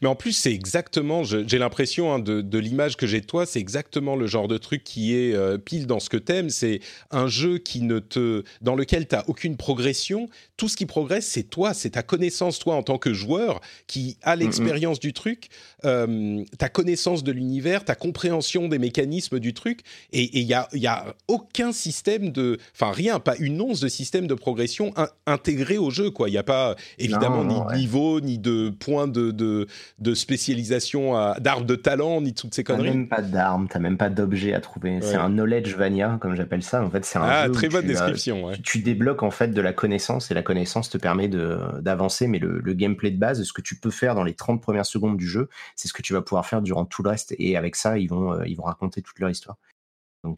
mais 0.00 0.08
en 0.08 0.14
plus, 0.14 0.32
c'est 0.32 0.52
exactement, 0.52 1.22
j'ai 1.24 1.58
l'impression 1.58 2.12
hein, 2.12 2.18
de, 2.18 2.58
l'image 2.58 2.96
que 2.96 3.06
j'ai 3.06 3.20
de 3.20 3.26
toi, 3.26 3.46
c'est 3.46 3.60
exactement 3.60 4.16
le 4.16 4.26
genre 4.26 4.48
de 4.48 4.58
truc 4.58 4.84
qui 4.84 5.14
est 5.14 5.34
euh, 5.34 5.58
pile 5.58 5.86
dans 5.86 6.00
ce 6.00 6.08
que 6.08 6.16
t'aimes. 6.16 6.50
C'est 6.50 6.80
un 7.10 7.26
jeu 7.26 7.58
qui 7.58 7.82
ne 7.82 7.98
te, 7.98 8.44
dans 8.60 8.74
lequel 8.76 9.06
tu 9.06 9.14
n'as 9.14 9.24
aucune 9.26 9.56
progression. 9.56 10.28
Tout 10.56 10.68
ce 10.68 10.76
qui 10.76 10.86
progresse, 10.86 11.26
c'est 11.26 11.42
toi, 11.44 11.74
c'est 11.74 11.90
ta 11.90 12.02
connaissance, 12.02 12.58
toi, 12.58 12.76
en 12.76 12.82
tant 12.82 12.98
que 12.98 13.12
joueur, 13.12 13.60
qui 13.86 14.16
a 14.22 14.36
l'expérience 14.36 15.00
du 15.00 15.12
truc, 15.12 15.48
euh, 15.84 16.42
ta 16.58 16.68
connaissance 16.68 17.24
de 17.24 17.32
l'univers, 17.32 17.84
ta 17.84 17.94
compréhension 17.94 18.68
des 18.68 18.78
mécanismes 18.78 19.40
du 19.40 19.52
truc. 19.52 19.80
Et 20.12 20.38
il 20.38 20.46
n'y 20.46 20.54
a, 20.54 20.68
y 20.72 20.86
a 20.86 21.14
aucun 21.28 21.72
système 21.72 22.30
de, 22.30 22.58
enfin 22.74 22.92
rien, 22.92 23.18
pas 23.18 23.36
une 23.38 23.60
once 23.60 23.80
de 23.80 23.88
système 23.88 24.26
de 24.26 24.34
progression 24.34 24.94
intégré 25.26 25.76
au 25.76 25.90
jeu. 25.90 26.12
Il 26.26 26.30
n'y 26.30 26.38
a 26.38 26.42
pas, 26.42 26.76
évidemment, 26.98 27.44
ni 27.44 27.54
de 27.54 27.78
niveau, 27.78 28.20
ni 28.20 28.38
de 28.38 28.70
points 28.70 29.08
de 29.08 29.24
de, 29.30 29.66
spécialisation 30.14 31.34
d'armes 31.38 31.66
de 31.66 31.74
talent, 31.74 32.20
ni 32.20 32.34
toutes 32.34 32.54
ces 32.54 32.64
conneries. 32.64 32.88
T'as 32.88 32.94
même 32.94 33.08
pas 33.08 33.22
d'armes, 33.22 33.68
t'as 33.68 33.78
même 33.78 33.96
pas 33.96 34.10
d'objets 34.10 34.54
à 34.54 34.60
trouver. 34.60 34.98
C'est 35.02 35.16
un 35.16 35.30
knowledge 35.30 35.74
vania, 35.76 36.18
comme 36.20 36.34
j'appelle 36.34 36.62
ça. 36.62 36.82
En 36.82 36.90
fait, 36.90 37.04
c'est 37.04 37.18
un 37.18 37.24
ah, 37.24 37.48
très 37.48 37.68
bonne 37.68 37.86
description. 37.86 38.52
Tu, 38.62 38.80
débloques 38.80 39.22
en 39.22 39.30
fait 39.30 39.48
de 39.48 39.60
la 39.60 39.72
connaissance 39.72 40.30
et 40.30 40.34
la 40.34 40.42
connaissance 40.42 40.90
te 40.90 40.98
permet 40.98 41.28
d'avancer. 41.28 42.26
Mais 42.26 42.38
le, 42.38 42.74
gameplay 42.74 43.10
de 43.10 43.18
base, 43.18 43.42
ce 43.42 43.52
que 43.52 43.62
tu 43.62 43.76
peux 43.76 43.90
faire 43.90 44.14
dans 44.14 44.24
les 44.24 44.34
30 44.34 44.60
premières 44.60 44.86
secondes 44.86 45.16
du 45.16 45.28
jeu, 45.28 45.48
c'est 45.76 45.88
ce 45.88 45.92
que 45.92 46.02
tu 46.02 46.12
vas 46.12 46.22
pouvoir 46.22 46.46
faire 46.46 46.60
durant 46.62 46.84
tout 46.84 47.02
le 47.02 47.10
reste. 47.10 47.34
Et 47.38 47.56
avec 47.56 47.76
ça, 47.76 47.98
ils 47.98 48.08
vont, 48.08 48.32
euh, 48.32 48.46
ils 48.46 48.56
vont 48.56 48.64
raconter 48.64 49.00
toute 49.02 49.18
leur 49.18 49.30
histoire. 49.30 49.56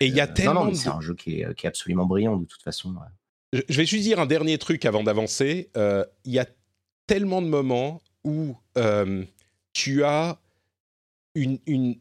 et 0.01 0.07
il 0.07 0.15
y 0.15 0.21
a 0.21 0.27
tellement. 0.27 0.67
Non, 0.67 0.75
c'est 0.75 0.89
un 0.89 1.01
jeu 1.01 1.15
qui 1.15 1.41
est, 1.41 1.55
qui 1.55 1.67
est, 1.67 1.69
absolument 1.69 2.07
brillant 2.07 2.37
de 2.37 2.45
toute 2.45 2.63
façon. 2.63 2.95
Je 3.53 3.77
vais 3.77 3.87
juste 3.87 4.03
dire 4.03 4.21
un 4.21 4.27
dernier 4.27 4.59
truc 4.59 4.85
avant 4.85 5.03
d'avancer. 5.03 5.71
Euh, 5.77 6.05
il 6.25 6.33
y 6.33 6.39
a 6.39 6.47
tellement 7.07 7.43
de 7.43 7.47
moments 7.47 8.03
où 8.27 8.55
euh, 8.77 9.25
tu 9.73 10.05
as 10.05 10.39
une, 11.35 11.59
une 11.67 11.97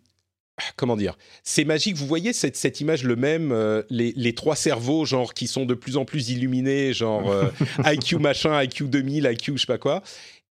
comment 0.76 0.98
dire 0.98 1.18
C'est 1.44 1.64
magique. 1.64 1.96
Vous 1.96 2.08
voyez 2.08 2.34
cette, 2.34 2.58
cette 2.58 2.82
image, 2.82 3.04
le 3.04 3.16
même, 3.16 3.54
euh, 3.54 3.84
les, 3.90 4.12
les, 4.18 4.34
trois 4.34 4.58
cerveaux, 4.58 5.06
genre, 5.06 5.34
qui 5.34 5.48
sont 5.48 5.66
de 5.66 5.74
plus 5.74 5.96
en 5.96 6.04
plus 6.04 6.30
illuminés, 6.30 6.94
genre 6.94 7.30
euh, 7.30 7.50
IQ 7.86 8.18
machin, 8.18 8.62
IQ 8.62 8.90
2000, 8.90 9.30
IQ 9.32 9.54
je 9.56 9.62
sais 9.62 9.68
pas 9.68 9.78
quoi. 9.78 10.04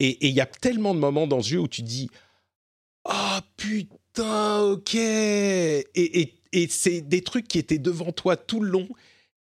Et 0.01 0.27
il 0.27 0.33
y 0.33 0.41
a 0.41 0.45
tellement 0.45 0.93
de 0.93 0.99
moments 0.99 1.27
dans 1.27 1.41
ce 1.41 1.49
jeu 1.49 1.59
où 1.59 1.67
tu 1.67 1.81
dis 1.81 2.09
Ah 3.05 3.41
putain 3.55 3.95
putain, 4.13 4.61
ok. 4.61 4.95
Et, 4.95 5.85
et, 5.95 6.33
et 6.51 6.67
c'est 6.69 7.01
des 7.01 7.21
trucs 7.21 7.47
qui 7.47 7.59
étaient 7.59 7.77
devant 7.77 8.11
toi 8.11 8.37
tout 8.37 8.59
le 8.59 8.69
long. 8.69 8.87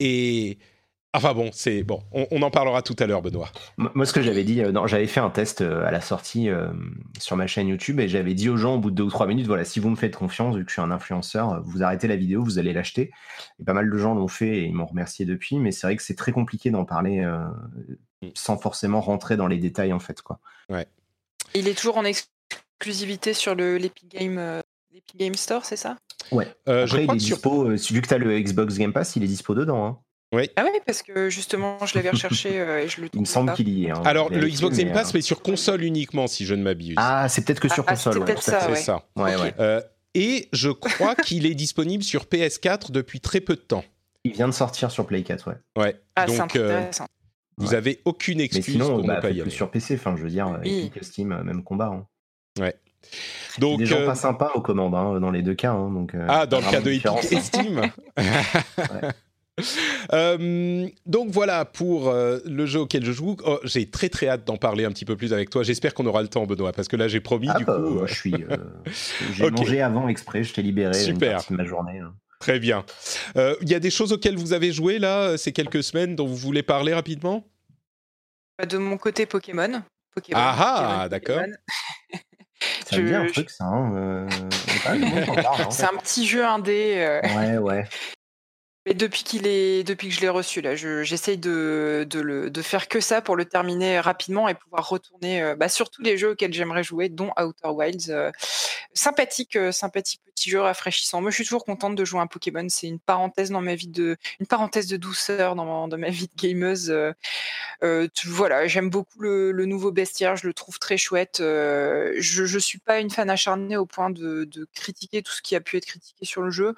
Et 0.01 0.59
Enfin 1.15 1.35
bon, 1.35 1.51
c'est 1.53 1.83
bon, 1.83 2.03
on, 2.13 2.41
en 2.41 2.51
parlera 2.51 2.81
tout 2.81 2.97
à 2.99 3.07
l'heure, 3.07 3.21
Benoît. 3.21 3.51
Moi, 3.77 4.07
ce 4.07 4.15
que 4.15 4.23
j'avais 4.23 4.45
dit, 4.45 4.63
euh, 4.63 4.73
non, 4.73 4.87
j'avais 4.87 5.07
fait 5.07 5.21
un 5.21 5.29
test 5.29 5.61
euh, 5.61 5.85
à 5.85 5.91
la 5.91 6.01
sortie 6.01 6.49
euh, 6.49 6.69
sur 7.19 7.37
ma 7.37 7.47
chaîne 7.47 7.69
YouTube 7.69 8.01
et 8.01 8.09
j'avais 8.09 8.33
dit 8.33 8.49
aux 8.49 8.57
gens 8.57 8.77
au 8.77 8.79
bout 8.79 8.91
de 8.91 8.97
deux 8.97 9.03
ou 9.03 9.11
trois 9.11 9.27
minutes, 9.27 9.47
voilà, 9.47 9.67
si 9.67 9.79
vous 9.79 9.91
me 9.91 9.97
faites 9.97 10.17
confiance, 10.17 10.57
vu 10.57 10.65
que 10.65 10.71
je 10.71 10.75
suis 10.75 10.81
un 10.83 10.91
influenceur, 10.91 11.63
vous 11.65 11.83
arrêtez 11.83 12.09
la 12.09 12.17
vidéo, 12.17 12.43
vous 12.43 12.59
allez 12.59 12.73
l'acheter. 12.73 13.11
Et 13.61 13.65
pas 13.65 13.75
mal 13.75 13.91
de 13.91 13.99
gens 13.99 14.15
l'ont 14.15 14.29
fait 14.29 14.61
et 14.61 14.65
ils 14.65 14.73
m'ont 14.73 14.87
remercié 14.87 15.27
depuis, 15.27 15.59
mais 15.59 15.71
c'est 15.71 15.87
vrai 15.87 15.97
que 15.97 16.03
c'est 16.03 16.17
très 16.17 16.33
compliqué 16.33 16.71
d'en 16.71 16.87
parler 16.87 17.21
mm. 17.21 18.29
sans 18.35 18.57
forcément 18.57 19.03
rentrer 19.03 19.37
dans 19.37 19.49
les 19.49 19.59
détails 19.59 19.93
en 19.93 20.01
fait, 20.01 20.23
quoi. 20.23 20.41
Ouais. 20.71 20.87
Il 21.55 21.69
est 21.69 21.75
toujours 21.75 21.99
en 21.99 22.05
exclusivité 22.07 23.35
sur 23.35 23.55
le 23.55 23.77
l'Epic 23.77 24.11
Game. 24.11 24.63
Game 25.17 25.35
Store, 25.35 25.65
c'est 25.65 25.77
ça? 25.77 25.97
Ouais. 26.31 26.47
Après, 26.65 26.87
je 26.87 26.93
crois 26.93 27.01
il 27.01 27.11
est 27.11 27.17
dispo, 27.17 27.65
vu 27.65 28.01
que 28.01 28.09
tu 28.09 28.15
as 28.15 28.19
le 28.19 28.39
Xbox 28.39 28.79
Game 28.79 28.93
Pass, 28.95 29.17
il 29.17 29.25
est 29.25 29.27
dispo 29.27 29.55
dedans. 29.55 29.87
Hein. 29.87 29.99
Oui. 30.33 30.49
Ah 30.57 30.65
oui, 30.65 30.81
parce 30.87 31.03
que 31.03 31.29
justement, 31.29 31.79
je 31.85 31.95
l'avais 31.95 32.11
recherché 32.11 32.59
euh, 32.59 32.83
et 32.83 32.89
je 32.89 33.03
le 33.03 33.09
Il 33.13 33.21
me 33.21 33.27
semble 33.27 33.53
qu'il 33.53 33.69
y 33.69 33.87
est. 33.87 33.91
Hein. 33.91 34.03
Alors, 34.07 34.31
le 34.31 34.49
Xbox 34.49 34.79
Game 34.79 34.93
Pass, 34.93 35.13
mais, 35.13 35.21
euh, 35.21 35.23
sur 35.23 35.43
console 35.43 35.85
uniquement, 35.85 36.27
si 36.27 36.47
je 36.47 36.55
ne 36.55 36.63
m'abuse. 36.63 36.95
Ah, 36.97 37.29
c'est 37.29 37.45
peut-être 37.45 37.61
que 37.61 37.69
sur 37.69 37.85
ah, 37.87 37.93
console. 37.93 38.25
c'est 38.27 38.41
ça. 38.41 38.61
C'est 38.61 38.77
ça. 38.77 39.05
Ouais, 39.15 39.37
ouais. 39.37 39.55
Euh, 39.61 39.83
et 40.15 40.49
je 40.53 40.71
crois 40.71 41.15
qu'il 41.23 41.45
est 41.45 41.55
disponible 41.55 42.03
sur 42.03 42.25
PS4 42.25 42.91
depuis 42.93 43.21
très 43.21 43.41
peu 43.41 43.57
de 43.57 43.61
temps. 43.61 43.85
Il 44.25 44.33
vient 44.33 44.49
de 44.49 44.55
sortir 44.55 44.91
sur 44.91 45.07
Play 45.07 45.23
4, 45.23 45.51
ouais. 45.51 45.83
Ouais. 45.83 46.01
Ah, 46.17 46.27
c'est 46.27 46.41
intéressant. 46.41 47.07
Vous 47.59 47.75
avez 47.75 48.01
aucune 48.07 48.41
excuse 48.41 48.67
mais 48.67 48.73
sinon, 48.73 48.97
pour 48.97 49.07
bah, 49.07 49.17
ne 49.17 49.21
pas 49.21 49.31
y 49.31 49.41
aller. 49.43 49.51
sur 49.51 49.71
PC, 49.71 49.97
enfin, 49.97 50.17
je 50.17 50.23
veux 50.23 50.31
dire, 50.31 50.59
Epic, 50.65 51.05
Steam, 51.05 51.29
même 51.43 51.63
combat. 51.63 51.93
Hein. 51.93 52.07
Ouais. 52.59 52.75
Donc, 53.59 53.79
des 53.79 53.87
gens 53.87 54.07
pas 54.07 54.15
sympas 54.15 54.53
aux 54.55 54.63
commandes 54.63 54.95
hein, 54.95 55.21
dans 55.21 55.31
les 55.31 55.43
deux 55.43 55.55
cas. 55.55 55.73
Hein, 55.73 55.91
donc, 55.91 56.17
ah, 56.29 56.47
dans 56.47 56.61
le 56.61 56.71
cas 56.71 56.81
de 56.81 56.91
Epic 56.91 57.33
et 57.33 57.41
Steam 57.41 57.83
Euh, 60.13 60.89
donc 61.07 61.31
voilà 61.31 61.65
pour 61.65 62.09
euh, 62.09 62.39
le 62.45 62.67
jeu 62.67 62.81
auquel 62.81 63.05
je 63.05 63.13
joue. 63.13 63.37
Oh, 63.47 63.59
j'ai 63.65 63.89
très 63.89 64.09
très 64.09 64.29
hâte 64.29 64.45
d'en 64.45 64.57
parler 64.57 64.85
un 64.85 64.91
petit 64.91 65.05
peu 65.05 65.17
plus 65.17 65.33
avec 65.33 65.49
toi. 65.49 65.63
J'espère 65.63 65.95
qu'on 65.95 66.05
aura 66.05 66.21
le 66.21 66.29
temps, 66.29 66.45
Benoît, 66.45 66.73
parce 66.73 66.89
que 66.89 66.97
là 66.97 67.09
j'ai 67.09 67.21
promis. 67.21 67.49
Ah 67.49 67.59
du 67.59 67.65
bah, 67.65 67.77
coup, 67.79 68.07
je 68.07 68.15
suis. 68.15 68.35
j'ai 69.33 69.51
mangé 69.51 69.81
avant 69.81 70.09
exprès. 70.09 70.45
Je 70.45 70.53
t'ai 70.53 70.63
libéré. 70.63 70.93
Super. 70.93 71.41
Une 71.49 71.57
ma 71.57 71.65
journée. 71.65 71.99
Hein. 72.01 72.13
Très 72.41 72.59
bien. 72.59 72.85
Il 73.37 73.69
y 73.71 73.75
a 73.75 73.81
des 73.81 73.91
choses 73.91 74.13
auxquelles 74.13 74.37
vous 74.37 74.53
avez 74.53 74.73
joué 74.73 74.99
là 74.99 75.39
ces 75.39 75.53
quelques 75.53 75.83
semaines 75.83 76.15
dont 76.15 76.27
vous 76.27 76.37
voulez 76.37 76.63
parler 76.63 76.93
rapidement? 76.93 77.47
Bah, 78.59 78.67
De 78.67 78.77
mon 78.77 78.99
côté 78.99 79.25
Pokémon. 79.25 79.83
Pokémon 80.15 80.39
ah, 80.41 81.03
ah 81.03 81.09
d'accord. 81.09 81.41
Ça 82.87 82.97
je, 82.97 83.15
un 83.15 83.27
truc, 83.27 83.51
ça. 83.51 83.65
Hein, 83.65 84.29
hein. 84.29 85.71
C'est 85.71 85.85
un 85.85 85.97
petit 85.99 86.27
jeu 86.27 86.45
indé. 86.45 87.21
Ouais, 87.37 87.59
ouais. 87.59 87.85
Depuis 88.85 89.23
qu'il 89.23 89.47
est, 89.47 89.85
depuis 89.85 90.09
que 90.09 90.15
je 90.15 90.21
l'ai 90.21 90.29
reçu 90.29 90.61
là, 90.61 90.75
j'essaye 90.75 91.39
de, 91.39 92.05
de, 92.09 92.63
faire 92.63 92.89
que 92.89 92.99
ça 92.99 93.23
pour 93.23 93.37
le 93.37 93.45
terminer 93.45 94.01
rapidement 94.01 94.49
et 94.49 94.55
pouvoir 94.55 94.89
retourner 94.89 95.41
euh, 95.41 95.55
bah, 95.55 95.69
sur 95.69 95.89
tous 95.89 96.03
les 96.03 96.19
jeux 96.19 96.31
auxquels 96.31 96.53
j'aimerais 96.53 96.83
jouer, 96.83 97.09
dont 97.09 97.31
Outer 97.39 97.69
Wilds. 97.69 98.11
Euh, 98.11 98.33
sympathique, 98.93 99.55
euh, 99.55 99.71
sympathique 99.71 100.21
petit 100.35 100.51
jeu 100.51 100.61
rafraîchissant. 100.61 101.21
Moi, 101.21 101.31
je 101.31 101.37
suis 101.37 101.45
toujours 101.45 101.65
contente 101.65 101.95
de 101.95 102.05
jouer 102.05 102.21
un 102.21 102.27
Pokémon. 102.27 102.67
C'est 102.69 102.89
une 102.89 102.99
parenthèse 102.99 103.51
dans 103.51 103.61
ma 103.61 103.77
vie 103.77 103.87
de, 103.87 104.17
une 104.41 104.47
parenthèse 104.47 104.89
de 104.89 104.97
douceur 104.97 105.55
dans, 105.55 105.87
dans 105.87 105.99
ma 105.99 106.11
vie 106.11 106.27
de 106.27 106.43
gameuse. 106.43 106.93
voilà, 108.27 108.67
j'aime 108.67 108.91
beaucoup 108.91 109.21
le, 109.21 109.53
nouveau 109.65 109.93
bestiaire. 109.93 110.35
Je 110.37 110.49
le 110.49 110.55
trouve 110.55 110.81
très 110.81 110.97
chouette. 110.97 111.37
je, 111.39 112.17
je 112.19 112.59
suis 112.59 112.79
pas 112.79 112.99
une 112.99 113.11
fan 113.11 113.31
acharnée 113.31 113.77
au 113.77 113.87
point 113.87 114.11
de 114.11 114.67
critiquer 114.75 115.23
tout 115.23 115.33
ce 115.33 115.43
qui 115.43 115.55
a 115.55 115.61
pu 115.61 115.77
être 115.77 115.87
critiqué 115.87 116.25
sur 116.25 116.43
le 116.43 116.51
jeu. 116.51 116.75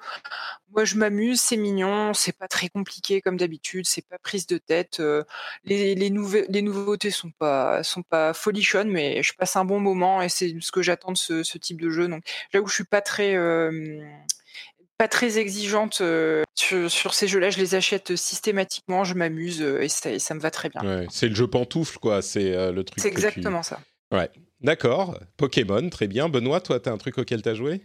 Moi, 0.71 0.85
je 0.85 0.95
m'amuse, 0.95 1.41
c'est 1.41 1.57
mignon 1.57 1.94
c'est 2.13 2.37
pas 2.37 2.47
très 2.47 2.69
compliqué 2.69 3.21
comme 3.21 3.37
d'habitude, 3.37 3.85
c'est 3.87 4.07
pas 4.07 4.17
prise 4.19 4.47
de 4.47 4.57
tête. 4.57 5.01
les, 5.63 5.95
les, 5.95 6.09
les 6.49 6.61
nouveautés 6.61 7.11
sont 7.11 7.31
pas 7.31 7.83
sont 7.83 8.03
pas 8.03 8.33
folichonnes, 8.33 8.89
mais 8.89 9.23
je 9.23 9.33
passe 9.33 9.55
un 9.55 9.65
bon 9.65 9.79
moment 9.79 10.21
et 10.21 10.29
c'est 10.29 10.55
ce 10.59 10.71
que 10.71 10.81
j'attends 10.81 11.11
de 11.11 11.17
ce, 11.17 11.57
type 11.57 11.81
de 11.81 11.89
jeu. 11.89 12.07
Donc 12.07 12.23
j'avoue 12.53 12.67
je 12.67 12.75
suis 12.75 12.83
pas 12.83 13.01
très 13.01 13.35
pas 14.97 15.07
très 15.07 15.37
exigeante 15.37 16.01
sur, 16.55 17.13
ces 17.13 17.27
jeux-là. 17.27 17.49
Je 17.49 17.57
les 17.57 17.75
achète 17.75 18.15
systématiquement, 18.15 19.03
je 19.03 19.13
m'amuse 19.13 19.61
et 19.61 19.89
ça, 19.89 20.17
ça, 20.19 20.33
me 20.35 20.39
va 20.39 20.51
très 20.51 20.69
bien. 20.69 21.05
c'est 21.09 21.27
le 21.27 21.35
jeu 21.35 21.47
pantoufle, 21.47 21.97
quoi. 21.99 22.21
C'est 22.21 22.71
le 22.71 22.83
truc. 22.83 22.99
C'est 22.99 23.09
exactement 23.09 23.63
ça. 23.63 23.79
Ouais. 24.11 24.29
D'accord. 24.61 25.19
Pokémon, 25.37 25.89
très 25.89 26.07
bien. 26.07 26.29
Benoît, 26.29 26.61
toi, 26.61 26.79
t'as 26.79 26.91
un 26.91 26.97
truc 26.97 27.17
auquel 27.17 27.41
t'as 27.41 27.53
joué? 27.53 27.81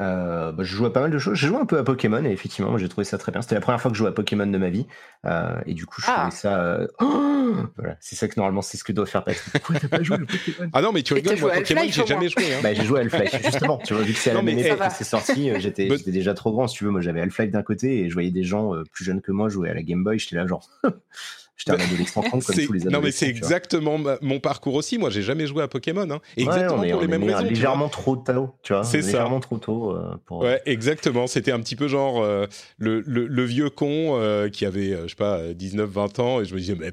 Euh, 0.00 0.52
bah, 0.52 0.64
je 0.64 0.74
jouais 0.74 0.88
à 0.88 0.90
pas 0.90 1.00
mal 1.00 1.10
de 1.10 1.18
choses. 1.18 1.36
J'ai 1.36 1.48
joué 1.48 1.58
un 1.58 1.66
peu 1.66 1.78
à 1.78 1.84
Pokémon 1.84 2.24
et 2.24 2.30
effectivement, 2.30 2.76
j'ai 2.78 2.88
trouvé 2.88 3.04
ça 3.04 3.18
très 3.18 3.30
bien. 3.30 3.42
C'était 3.42 3.54
la 3.54 3.60
première 3.60 3.80
fois 3.80 3.90
que 3.90 3.96
je 3.96 3.98
jouais 3.98 4.08
à 4.08 4.12
Pokémon 4.12 4.46
de 4.46 4.58
ma 4.58 4.70
vie. 4.70 4.86
Euh, 5.26 5.60
et 5.66 5.74
du 5.74 5.86
coup, 5.86 6.00
je 6.00 6.06
trouvais 6.06 6.26
ah. 6.26 6.30
ça. 6.30 6.60
Euh, 6.60 6.86
voilà, 7.76 7.96
c'est 8.00 8.16
ça 8.16 8.26
que 8.26 8.34
normalement, 8.36 8.62
c'est 8.62 8.76
ce 8.76 8.84
que 8.84 8.92
doit 8.92 9.06
faire 9.06 9.24
Patrick. 9.24 9.52
Pourquoi 9.52 9.78
t'as 9.78 9.88
pas 9.88 10.02
joué 10.02 10.16
à 10.16 10.20
Pokémon? 10.20 10.70
Ah 10.72 10.82
non, 10.82 10.92
mais 10.92 11.02
tu 11.02 11.14
rigoles, 11.14 11.38
moi, 11.38 11.52
Pokémon, 11.52 11.82
j'ai 11.88 12.06
jamais 12.06 12.28
joué. 12.28 12.54
Hein. 12.54 12.60
Bah, 12.62 12.74
j'ai 12.74 12.84
joué 12.84 13.00
à 13.00 13.02
Half-Life, 13.02 13.42
justement. 13.44 13.78
Tu 13.78 13.94
vois, 13.94 14.02
vu 14.02 14.12
que 14.12 14.18
c'est 14.18 14.30
à 14.30 14.34
la 14.34 14.42
même 14.42 14.58
époque 14.58 14.78
que 14.78 14.94
c'est 14.94 15.04
sorti, 15.04 15.50
j'étais 15.58 15.88
déjà 16.06 16.34
trop 16.34 16.52
grand, 16.52 16.66
si 16.66 16.78
tu 16.78 16.84
veux. 16.84 16.90
Moi, 16.90 17.00
j'avais 17.00 17.20
Half-Life 17.20 17.50
d'un 17.50 17.62
côté 17.62 18.00
et 18.00 18.08
je 18.08 18.14
voyais 18.14 18.30
des 18.30 18.44
gens 18.44 18.72
plus 18.92 19.04
jeunes 19.04 19.20
que 19.20 19.32
moi 19.32 19.48
jouer 19.48 19.70
à 19.70 19.74
la 19.74 19.82
Game 19.82 20.02
Boy. 20.02 20.18
J'étais 20.18 20.36
là, 20.36 20.46
genre. 20.46 20.68
J'étais 21.56 21.72
un 21.72 21.84
adolescent 21.84 22.22
comme 22.22 22.42
tous 22.42 22.52
les 22.52 22.64
adolescents. 22.64 22.90
Non, 22.90 23.00
mais 23.00 23.12
c'est 23.12 23.28
exactement 23.28 23.98
mon 24.20 24.40
parcours 24.40 24.74
aussi. 24.74 24.98
Moi, 24.98 25.10
j'ai 25.10 25.22
jamais 25.22 25.46
joué 25.46 25.62
à 25.62 25.68
Pokémon. 25.68 26.10
Hein. 26.10 26.20
Exactement 26.36 26.82
pour 26.88 27.00
les 27.00 27.08
mêmes 27.08 27.24
raisons. 27.24 27.44
Légèrement 27.44 27.88
trop 27.88 28.16
tôt, 28.16 28.54
tu 28.62 28.72
vois. 28.72 28.84
C'est 28.84 29.02
ça. 29.02 29.06
Légèrement 29.06 29.40
trop 29.40 29.58
tôt. 29.58 29.90
Euh, 29.90 30.16
pour... 30.26 30.40
Ouais, 30.40 30.60
exactement. 30.66 31.26
C'était 31.26 31.52
un 31.52 31.60
petit 31.60 31.76
peu 31.76 31.88
genre 31.88 32.22
euh, 32.22 32.46
le, 32.78 33.00
le, 33.00 33.44
vieux 33.44 33.70
con 33.70 34.16
euh, 34.16 34.48
qui 34.48 34.64
avait, 34.64 34.96
je 35.02 35.08
sais 35.08 35.14
pas, 35.14 35.52
19-20 35.52 36.20
ans. 36.20 36.40
Et 36.40 36.44
je 36.44 36.54
me 36.54 36.60
disais, 36.60 36.76
mais 36.78 36.92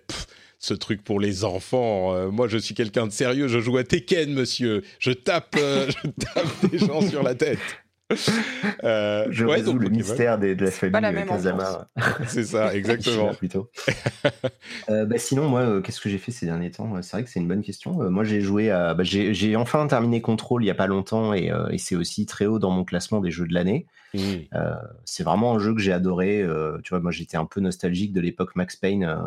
ce 0.59 0.73
truc 0.73 1.03
pour 1.03 1.19
les 1.19 1.45
enfants. 1.45 2.29
moi, 2.31 2.47
je 2.47 2.57
suis 2.57 2.75
quelqu'un 2.75 3.07
de 3.07 3.11
sérieux. 3.11 3.47
Je 3.47 3.59
joue 3.59 3.77
à 3.77 3.83
Tekken, 3.83 4.33
monsieur. 4.33 4.83
Je 4.99 5.11
tape, 5.11 5.55
je 5.57 6.09
tape 6.09 6.71
des 6.71 6.79
gens 6.79 7.01
sur 7.01 7.23
la 7.23 7.33
tête. 7.33 7.59
Euh, 8.83 9.27
je 9.29 9.45
résous 9.45 9.77
le 9.77 9.89
mystère 9.89 10.39
de 10.39 10.53
la 10.53 10.71
famille 10.71 11.25
Kazama. 11.27 11.89
c'est 12.27 12.45
ça, 12.45 12.73
exactement. 12.73 13.33
plutôt. 13.33 13.69
Euh, 14.89 15.05
bah, 15.05 15.17
sinon, 15.17 15.49
moi, 15.49 15.61
euh, 15.61 15.81
qu'est-ce 15.81 15.99
que 15.99 16.09
j'ai 16.09 16.17
fait 16.17 16.31
ces 16.31 16.45
derniers 16.45 16.71
temps? 16.71 17.01
C'est 17.01 17.11
vrai 17.11 17.23
que 17.23 17.29
c'est 17.29 17.41
une 17.41 17.47
bonne 17.47 17.61
question. 17.61 18.09
moi, 18.09 18.23
j'ai 18.23 18.39
joué 18.41 18.71
à. 18.71 18.93
Bah, 18.93 19.03
j'ai 19.03 19.55
enfin 19.55 19.85
terminé 19.87 20.21
Control 20.21 20.63
il 20.63 20.67
y 20.67 20.71
a 20.71 20.75
pas 20.75 20.87
longtemps 20.87 21.33
et, 21.33 21.51
c'est 21.77 21.95
aussi 21.95 22.25
très 22.25 22.45
haut 22.45 22.59
dans 22.59 22.71
mon 22.71 22.85
classement 22.85 23.19
des 23.19 23.31
jeux 23.31 23.47
de 23.47 23.53
l'année. 23.53 23.85
Mmh. 24.13 24.19
c'est 25.05 25.23
vraiment 25.23 25.53
un 25.55 25.59
jeu 25.59 25.73
que 25.75 25.81
j'ai 25.81 25.93
adoré. 25.93 26.45
tu 26.83 26.89
vois, 26.89 26.99
moi, 26.99 27.11
j'étais 27.11 27.37
un 27.37 27.45
peu 27.45 27.59
nostalgique 27.59 28.13
de 28.13 28.21
l'époque 28.21 28.55
Max 28.55 28.75
Payne. 28.75 29.17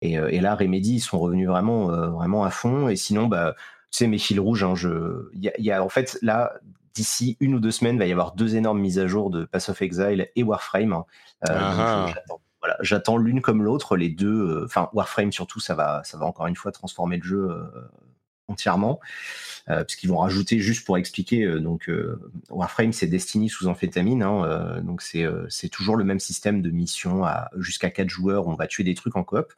Et, 0.00 0.14
et, 0.14 0.40
là, 0.40 0.54
Remedy, 0.54 0.96
ils 0.96 1.00
sont 1.00 1.18
revenus 1.18 1.48
vraiment, 1.48 1.86
vraiment 2.10 2.44
à 2.44 2.50
fond. 2.50 2.88
Et 2.88 2.96
sinon, 2.96 3.26
bah, 3.26 3.54
tu 3.90 3.98
sais, 3.98 4.06
mes 4.06 4.18
fils 4.18 4.38
rouges, 4.38 4.64
hein, 4.64 4.74
je... 4.74 5.30
y, 5.34 5.70
a, 5.70 5.82
en 5.82 5.88
fait, 5.88 6.18
là, 6.22 6.52
d'ici 6.98 7.36
une 7.38 7.54
ou 7.54 7.60
deux 7.60 7.70
semaines, 7.70 7.94
il 7.94 8.00
va 8.00 8.06
y 8.06 8.12
avoir 8.12 8.34
deux 8.34 8.56
énormes 8.56 8.80
mises 8.80 8.98
à 8.98 9.06
jour 9.06 9.30
de 9.30 9.44
Pass 9.44 9.68
of 9.68 9.80
Exile 9.82 10.28
et 10.34 10.42
Warframe. 10.42 10.92
Hein. 10.92 11.04
Euh, 11.48 11.56
ah 11.56 12.06
ah. 12.08 12.76
j'attends 12.80 13.18
l'une 13.18 13.40
comme 13.40 13.62
l'autre, 13.62 13.96
les 13.96 14.08
deux. 14.08 14.48
Euh, 14.48 14.64
enfin, 14.64 14.90
Warframe 14.92 15.30
surtout, 15.30 15.60
ça 15.60 15.76
va, 15.76 16.02
ça 16.04 16.18
va 16.18 16.26
encore 16.26 16.48
une 16.48 16.56
fois 16.56 16.72
transformer 16.72 17.18
le 17.18 17.22
jeu 17.22 17.50
euh, 17.50 17.62
entièrement, 18.48 18.98
puisqu'ils 19.86 20.08
vont 20.08 20.16
rajouter 20.16 20.58
juste 20.58 20.84
pour 20.86 20.96
expliquer. 20.96 21.46
donc, 21.60 21.90
Warframe, 22.48 22.94
c'est 22.94 23.06
Destiny 23.06 23.50
sous 23.50 23.68
amphétamine. 23.68 24.22
Hein, 24.22 24.80
donc, 24.82 25.02
c'est 25.02 25.26
c'est 25.50 25.68
toujours 25.68 25.96
le 25.96 26.04
même 26.04 26.18
système 26.18 26.62
de 26.62 26.70
mission 26.70 27.26
à 27.26 27.50
jusqu'à 27.58 27.90
quatre 27.90 28.08
joueurs. 28.08 28.48
On 28.48 28.54
va 28.54 28.66
tuer 28.66 28.84
des 28.84 28.94
trucs 28.94 29.16
en 29.16 29.22
coop. 29.22 29.52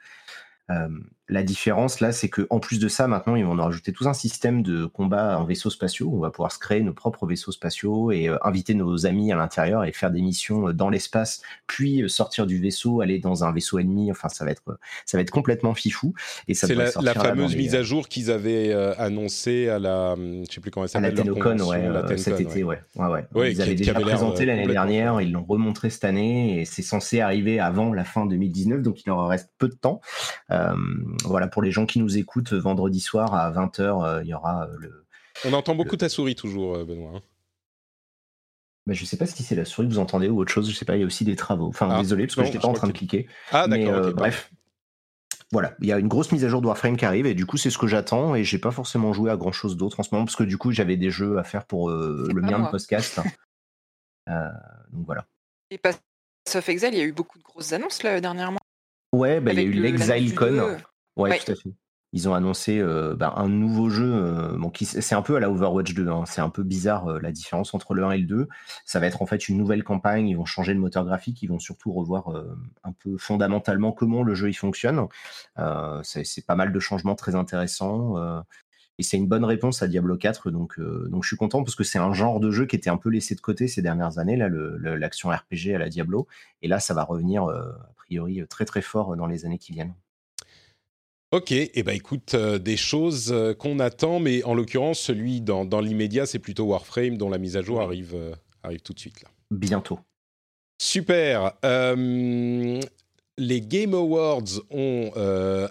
Euh, 0.71 0.89
la 1.29 1.45
différence 1.45 2.01
là, 2.01 2.11
c'est 2.11 2.29
que 2.29 2.45
en 2.51 2.59
plus 2.59 2.81
de 2.81 2.89
ça, 2.89 3.07
maintenant, 3.07 3.37
ils 3.37 3.45
vont 3.45 3.55
nous 3.55 3.62
rajouter 3.62 3.93
tout 3.93 4.09
un 4.09 4.14
système 4.14 4.64
de 4.64 4.85
combat 4.87 5.39
en 5.39 5.45
vaisseaux 5.45 5.71
spatiaux. 5.71 6.11
On 6.12 6.18
va 6.18 6.31
pouvoir 6.31 6.51
se 6.51 6.59
créer 6.59 6.81
nos 6.81 6.93
propres 6.93 7.25
vaisseaux 7.25 7.53
spatiaux 7.53 8.11
et 8.11 8.29
euh, 8.29 8.37
inviter 8.43 8.75
nos 8.75 9.07
amis 9.07 9.31
à 9.31 9.37
l'intérieur 9.37 9.85
et 9.85 9.93
faire 9.93 10.11
des 10.11 10.23
missions 10.23 10.68
euh, 10.68 10.73
dans 10.73 10.91
l'espace, 10.91 11.41
puis 11.68 12.03
sortir 12.09 12.47
du 12.47 12.59
vaisseau, 12.59 13.01
aller 13.01 13.21
dans 13.21 13.45
un 13.45 13.53
vaisseau 13.53 13.79
ennemi. 13.79 14.11
Enfin, 14.11 14.29
ça 14.29 14.45
va 14.45 14.51
être, 14.51 14.79
ça 15.07 15.18
va 15.18 15.23
être 15.23 15.31
complètement 15.31 15.73
fifou. 15.73 16.14
Et 16.49 16.55
ça 16.55 16.66
c'est 16.66 16.75
la, 16.75 16.91
la, 17.01 17.14
fameuse 17.14 17.55
mise 17.55 17.77
à 17.77 17.85
jour 17.85 18.09
qu'ils 18.09 18.33
avaient 18.33 18.73
annoncée 18.99 19.68
à 19.68 19.79
la, 19.79 20.16
je 20.16 20.53
sais 20.53 20.61
plus 20.61 20.73
comment 20.73 20.85
elle 20.85 20.91
s'appelle, 20.91 21.12
à 21.12 21.14
la 21.14 21.23
Tenocon, 21.23 21.61
ouais, 21.68 22.18
cet 22.18 22.41
été, 22.41 22.64
ouais, 22.64 22.81
ouais, 22.97 23.25
ouais. 23.35 23.53
ils 23.53 23.62
avaient 23.62 23.77
déjà 23.77 23.95
présenté 23.95 24.47
l'année 24.47 24.66
dernière, 24.66 25.21
ils 25.21 25.31
l'ont 25.31 25.45
remontré 25.45 25.91
cette 25.91 26.05
année 26.05 26.61
et 26.61 26.64
c'est 26.64 26.83
censé 26.83 27.21
arriver 27.21 27.61
avant 27.61 27.93
la 27.93 28.05
fin 28.05 28.27
2019, 28.27 28.83
donc 28.83 29.01
il 29.01 29.09
leur 29.09 29.29
reste 29.29 29.51
peu 29.59 29.68
de 29.68 29.75
temps. 29.75 30.01
Euh, 30.51 30.59
voilà, 31.24 31.48
pour 31.48 31.62
les 31.62 31.70
gens 31.70 31.86
qui 31.86 31.98
nous 31.98 32.18
écoutent, 32.18 32.52
vendredi 32.52 33.00
soir 33.00 33.34
à 33.34 33.50
20h, 33.50 33.80
euh, 33.80 34.22
il 34.22 34.28
y 34.28 34.34
aura 34.34 34.66
euh, 34.66 34.76
le. 34.78 35.06
On 35.44 35.52
entend 35.52 35.74
beaucoup 35.74 35.96
ta 35.96 36.08
souris 36.08 36.34
toujours, 36.34 36.84
Benoît. 36.84 37.12
Hein. 37.16 37.22
Bah, 38.86 38.94
je 38.94 39.04
sais 39.04 39.16
pas 39.16 39.26
si 39.26 39.42
c'est 39.42 39.54
la 39.54 39.64
souris 39.64 39.88
que 39.88 39.92
vous 39.92 39.98
entendez 39.98 40.28
ou 40.28 40.40
autre 40.40 40.52
chose, 40.52 40.70
je 40.70 40.74
sais 40.74 40.84
pas, 40.84 40.96
il 40.96 41.00
y 41.00 41.02
a 41.02 41.06
aussi 41.06 41.24
des 41.24 41.36
travaux. 41.36 41.68
Enfin, 41.68 41.88
ah, 41.91 42.00
désolé, 42.00 42.26
parce 42.26 42.37
que 42.37 42.42
je 42.42 42.46
n'étais 42.49 42.58
pas 42.58 42.68
en 42.68 42.72
train 42.72 42.88
de 42.88 42.92
cliquer. 42.92 43.28
Ah, 43.53 43.68
d'accord. 43.68 44.12
Bref. 44.14 44.50
voilà, 45.53 45.74
il 45.80 45.87
y 45.87 45.92
a 45.92 45.99
une 45.99 46.08
grosse 46.08 46.32
mise 46.32 46.45
à 46.45 46.49
jour 46.49 46.61
de 46.61 46.66
Warframe 46.66 46.96
qui 46.96 47.04
arrive 47.04 47.26
et 47.26 47.34
du 47.34 47.46
coup 47.46 47.57
c'est 47.57 47.70
ce 47.70 47.78
que 47.78 47.87
j'attends 47.87 48.34
et 48.34 48.45
j'ai 48.45 48.58
pas 48.58 48.70
forcément 48.70 49.12
joué 49.12 49.30
à 49.30 49.37
grand 49.37 49.53
chose 49.53 49.76
d'autre 49.76 50.00
en 50.00 50.03
ce 50.03 50.11
moment 50.12 50.24
parce 50.24 50.37
que 50.37 50.45
du 50.45 50.58
coup 50.58 50.72
j'avais 50.72 50.96
des 50.96 51.11
jeux 51.11 51.38
à 51.38 51.45
faire 51.45 51.64
pour 51.66 51.91
le 51.91 52.41
mien 52.41 52.58
de 52.58 52.70
podcast. 52.70 53.20
donc 54.26 55.07
voilà. 55.07 55.26
Et 55.70 55.78
Pass 55.78 56.00
of 56.54 56.68
Exile, 56.68 56.91
il 56.92 56.99
y 56.99 57.03
a 57.03 57.04
eu 57.04 57.12
beaucoup 57.12 57.38
de 57.38 57.45
grosses 57.45 57.72
annonces 57.72 58.03
là 58.03 58.20
dernièrement. 58.20 58.61
Ouais, 59.12 59.41
bah, 59.41 59.53
il 59.53 59.58
y 59.58 59.62
a 59.62 59.64
eu 59.64 59.72
l'ExileCon. 59.72 60.76
Ouais, 61.16 61.38
tout 61.38 61.53
à 61.53 61.54
fait. 61.54 61.70
Ils 62.12 62.28
ont 62.28 62.34
annoncé 62.34 62.82
bah, 63.16 63.34
un 63.37 63.49
nouveau 63.49 63.88
jeu. 63.88 64.57
bon, 64.58 64.72
c'est 64.82 65.14
un 65.14 65.22
peu 65.22 65.37
à 65.37 65.41
la 65.41 65.49
Overwatch 65.49 65.95
2. 65.95 66.08
Hein. 66.08 66.24
c'est 66.26 66.41
un 66.41 66.49
peu 66.49 66.64
bizarre 66.64 67.20
la 67.20 67.30
différence 67.30 67.72
entre 67.72 67.95
le 67.95 68.04
1 68.04 68.11
et 68.12 68.18
le 68.18 68.26
2. 68.26 68.49
Ça 68.84 68.99
va 68.99 69.07
être 69.07 69.22
en 69.22 69.26
fait 69.26 69.49
une 69.49 69.57
nouvelle 69.57 69.84
campagne. 69.84 70.28
Ils 70.28 70.37
vont 70.37 70.45
changer 70.45 70.74
le 70.74 70.80
moteur 70.80 71.04
graphique. 71.04 71.41
Ils 71.42 71.49
vont 71.49 71.61
surtout 71.61 71.92
revoir 71.92 72.34
un 72.82 72.92
peu 72.92 73.16
fondamentalement 73.16 73.92
comment 73.92 74.24
le 74.24 74.34
jeu 74.34 74.49
il 74.49 74.54
fonctionne. 74.54 75.07
c'est 76.03 76.46
pas 76.46 76.57
mal 76.57 76.72
de 76.72 76.80
changements 76.80 77.14
très 77.14 77.37
intéressants. 77.37 78.16
et 78.99 79.04
c'est 79.04 79.16
une 79.16 79.28
bonne 79.28 79.45
réponse 79.45 79.80
à 79.80 79.87
Diablo 79.87 80.16
4. 80.16 80.50
Donc, 80.50 80.80
donc 80.80 81.22
je 81.22 81.28
suis 81.28 81.37
content 81.37 81.62
parce 81.62 81.76
que 81.76 81.84
c'est 81.84 82.00
un 82.00 82.12
genre 82.12 82.41
de 82.41 82.50
jeu 82.50 82.66
qui 82.66 82.74
était 82.74 82.91
un 82.91 82.96
peu 82.96 83.11
laissé 83.11 83.37
de 83.37 83.41
côté 83.41 83.68
ces 83.68 83.82
dernières 83.82 84.18
années, 84.18 84.37
là, 84.37 84.49
l'action 84.49 85.28
RPG 85.28 85.76
à 85.76 85.78
la 85.78 85.88
Diablo. 85.88 86.26
Et 86.62 86.66
là, 86.66 86.80
ça 86.80 86.92
va 86.92 87.04
revenir 87.04 87.49
priori 88.11 88.42
très 88.49 88.64
très 88.64 88.82
fort 88.82 89.16
dans 89.16 89.26
les 89.26 89.45
années 89.45 89.58
qui 89.58 89.72
viennent. 89.72 89.95
Ok, 91.32 91.53
et 91.53 91.70
eh 91.74 91.82
ben 91.84 91.92
écoute, 91.92 92.34
euh, 92.34 92.58
des 92.58 92.76
choses 92.76 93.30
euh, 93.30 93.54
qu'on 93.54 93.78
attend, 93.78 94.18
mais 94.18 94.42
en 94.42 94.53
l'occurrence, 94.53 94.99
celui 94.99 95.41
dans, 95.41 95.64
dans 95.64 95.80
l'immédiat, 95.80 96.26
c'est 96.26 96.41
plutôt 96.41 96.64
Warframe, 96.64 97.16
dont 97.16 97.30
la 97.30 97.38
mise 97.38 97.57
à 97.57 97.62
jour 97.62 97.80
arrive, 97.80 98.16
euh, 98.16 98.34
arrive 98.64 98.80
tout 98.80 98.92
de 98.92 98.99
suite. 98.99 99.22
Là. 99.22 99.28
Bientôt. 99.53 100.00
Super. 100.82 101.53
les 101.62 103.61
Game 103.61 103.95
Awards 103.95 104.61
ont 104.70 105.12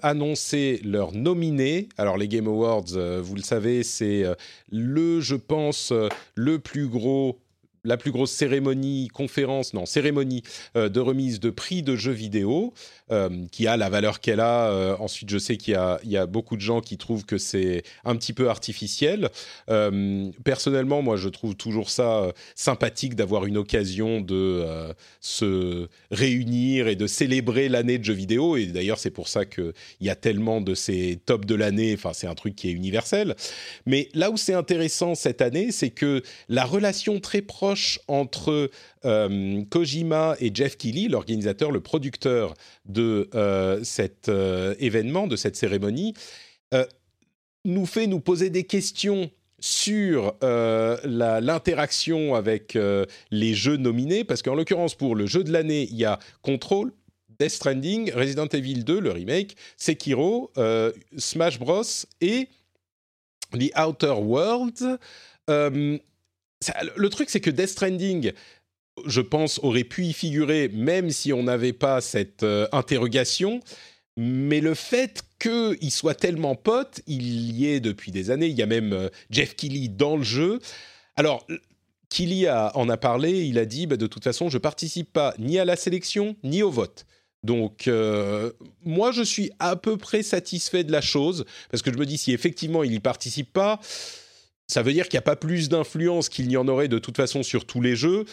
annoncé 0.03 0.79
leurs 0.83 1.13
nominés. 1.13 1.89
Alors 1.97 2.15
les 2.15 2.27
Game 2.27 2.47
Awards, 2.47 3.19
vous 3.21 3.35
le 3.35 3.41
savez, 3.41 3.81
c'est 3.83 4.23
le, 4.69 5.19
je 5.19 5.35
pense, 5.35 5.91
le 6.35 6.59
plus 6.59 6.87
gros 6.87 7.39
la 7.83 7.97
plus 7.97 8.11
grosse 8.11 8.31
cérémonie, 8.31 9.07
conférence, 9.09 9.73
non, 9.73 9.85
cérémonie 9.85 10.43
de 10.75 10.99
remise 10.99 11.39
de 11.39 11.49
prix 11.49 11.83
de 11.83 11.95
jeux 11.95 12.11
vidéo. 12.11 12.73
Euh, 13.11 13.29
qui 13.51 13.65
a 13.65 13.75
la 13.75 13.89
valeur 13.89 14.19
qu'elle 14.19 14.39
a. 14.39 14.69
Euh, 14.69 14.95
ensuite, 14.99 15.31
je 15.31 15.39
sais 15.39 15.57
qu'il 15.57 15.73
y, 16.03 16.17
a 16.17 16.25
beaucoup 16.27 16.55
de 16.55 16.61
gens 16.61 16.79
qui 16.79 16.95
trouvent 16.97 17.25
que 17.25 17.39
c'est 17.39 17.81
un 18.05 18.15
petit 18.15 18.33
peu 18.33 18.49
artificiel. 18.49 19.29
Euh, 19.71 20.29
personnellement, 20.43 21.01
moi, 21.01 21.17
je 21.17 21.27
trouve 21.27 21.55
toujours 21.55 21.89
ça 21.89 22.31
sympathique 22.53 23.15
d'avoir 23.15 23.45
une 23.45 23.57
occasion 23.57 24.21
de 24.21 24.63
se 25.21 25.87
réunir 26.11 26.87
et 26.87 26.95
de 26.95 27.07
célébrer 27.07 27.67
l'année 27.67 27.97
de 27.97 28.03
jeux 28.03 28.13
vidéo. 28.13 28.57
Et 28.57 28.67
d'ailleurs, 28.67 28.99
c'est 28.99 29.09
pour 29.09 29.27
ça 29.27 29.43
qu'il 29.45 29.73
y 30.01 30.09
a 30.09 30.15
tellement 30.15 30.61
de 30.61 30.75
ces 30.75 31.19
tops 31.25 31.47
de 31.47 31.55
l'année. 31.55 31.95
Enfin, 31.95 32.11
c'est 32.13 32.27
un 32.27 32.35
truc 32.35 32.55
qui 32.55 32.69
est 32.69 32.73
universel. 32.73 33.35
Mais 33.87 34.09
là 34.13 34.29
où 34.29 34.37
c'est 34.37 34.53
intéressant 34.53 35.15
cette 35.15 35.41
année, 35.41 35.71
c'est 35.71 35.89
que 35.89 36.21
la 36.47 36.63
relation 36.63 37.19
très 37.19 37.41
proche 37.41 37.99
entre 38.07 38.69
euh, 39.05 39.63
Kojima 39.69 40.35
et 40.39 40.51
Jeff 40.53 40.77
Keighley, 40.77 41.07
l'organisateur, 41.07 41.71
le 41.71 41.79
producteur 41.79 42.53
de 42.85 43.29
euh, 43.33 43.81
cet 43.83 44.27
euh, 44.27 44.75
événement, 44.79 45.27
de 45.27 45.35
cette 45.35 45.55
cérémonie, 45.55 46.13
nous 47.65 47.85
fait 47.85 48.07
nous 48.07 48.19
poser 48.19 48.49
des 48.49 48.63
questions 48.63 49.31
sur 49.59 50.35
l'interaction 50.41 52.35
avec 52.35 52.77
les 53.31 53.53
jeux 53.53 53.75
nominés, 53.75 54.23
parce 54.23 54.43
qu'en 54.43 54.53
l'occurrence 54.53 54.93
pour 54.93 55.15
le 55.15 55.25
jeu 55.25 55.43
de 55.43 55.51
l'année, 55.51 55.87
il 55.89 55.97
y 55.97 56.05
a 56.05 56.19
Control, 56.43 56.93
Death 57.39 57.49
Stranding, 57.49 58.13
Resident 58.13 58.45
Evil 58.47 58.83
2, 58.83 58.99
le 58.99 59.11
remake, 59.11 59.55
Sekiro, 59.77 60.51
Smash 61.17 61.59
Bros 61.59 61.83
et 62.21 62.47
The 63.51 63.71
Outer 63.77 64.15
Worlds. 64.21 64.99
le 65.47 65.99
truc, 67.09 67.31
c'est 67.31 67.41
que 67.41 67.49
Death 67.49 67.69
Stranding, 67.69 68.31
je 69.05 69.21
pense, 69.21 69.59
aurait 69.63 69.83
pu 69.83 70.05
y 70.05 70.13
figurer, 70.13 70.69
même 70.69 71.09
si 71.09 71.33
on 71.33 71.43
n'avait 71.43 71.73
pas 71.73 72.01
cette 72.01 72.43
euh, 72.43 72.67
interrogation. 72.71 73.59
Mais 74.17 74.59
le 74.59 74.73
fait 74.73 75.23
qu'il 75.39 75.91
soit 75.91 76.15
tellement 76.15 76.55
pote, 76.55 77.01
il 77.07 77.51
y 77.57 77.67
est 77.67 77.79
depuis 77.79 78.11
des 78.11 78.31
années. 78.31 78.47
Il 78.47 78.57
y 78.57 78.61
a 78.61 78.65
même 78.65 78.93
euh, 78.93 79.09
Jeff 79.29 79.55
Keighley 79.55 79.87
dans 79.87 80.17
le 80.17 80.23
jeu. 80.23 80.59
Alors, 81.15 81.45
Keighley 82.09 82.49
en 82.49 82.89
a 82.89 82.97
parlé. 82.97 83.45
Il 83.45 83.57
a 83.57 83.65
dit 83.65 83.87
bah, 83.87 83.97
de 83.97 84.07
toute 84.07 84.23
façon, 84.23 84.49
je 84.49 84.57
participe 84.57 85.13
pas 85.13 85.33
ni 85.39 85.59
à 85.59 85.65
la 85.65 85.75
sélection 85.75 86.35
ni 86.43 86.63
au 86.63 86.69
vote. 86.69 87.05
Donc, 87.43 87.87
euh, 87.87 88.51
moi, 88.83 89.11
je 89.11 89.21
suis 89.21 89.51
à 89.59 89.75
peu 89.75 89.97
près 89.97 90.23
satisfait 90.23 90.83
de 90.83 90.91
la 90.91 91.01
chose 91.01 91.45
parce 91.71 91.81
que 91.81 91.91
je 91.93 91.97
me 91.97 92.05
dis 92.05 92.17
si 92.17 92.33
effectivement 92.33 92.83
il 92.83 92.93
y 92.93 92.99
participe 92.99 93.53
pas, 93.53 93.79
ça 94.67 94.81
veut 94.81 94.93
dire 94.93 95.07
qu'il 95.07 95.17
n'y 95.17 95.19
a 95.19 95.23
pas 95.23 95.35
plus 95.35 95.69
d'influence 95.69 96.29
qu'il 96.29 96.47
n'y 96.47 96.57
en 96.57 96.67
aurait 96.67 96.87
de 96.87 96.99
toute 96.99 97.15
façon 97.15 97.43
sur 97.43 97.65
tous 97.65 97.81
les 97.81 97.95
jeux. 97.95 98.25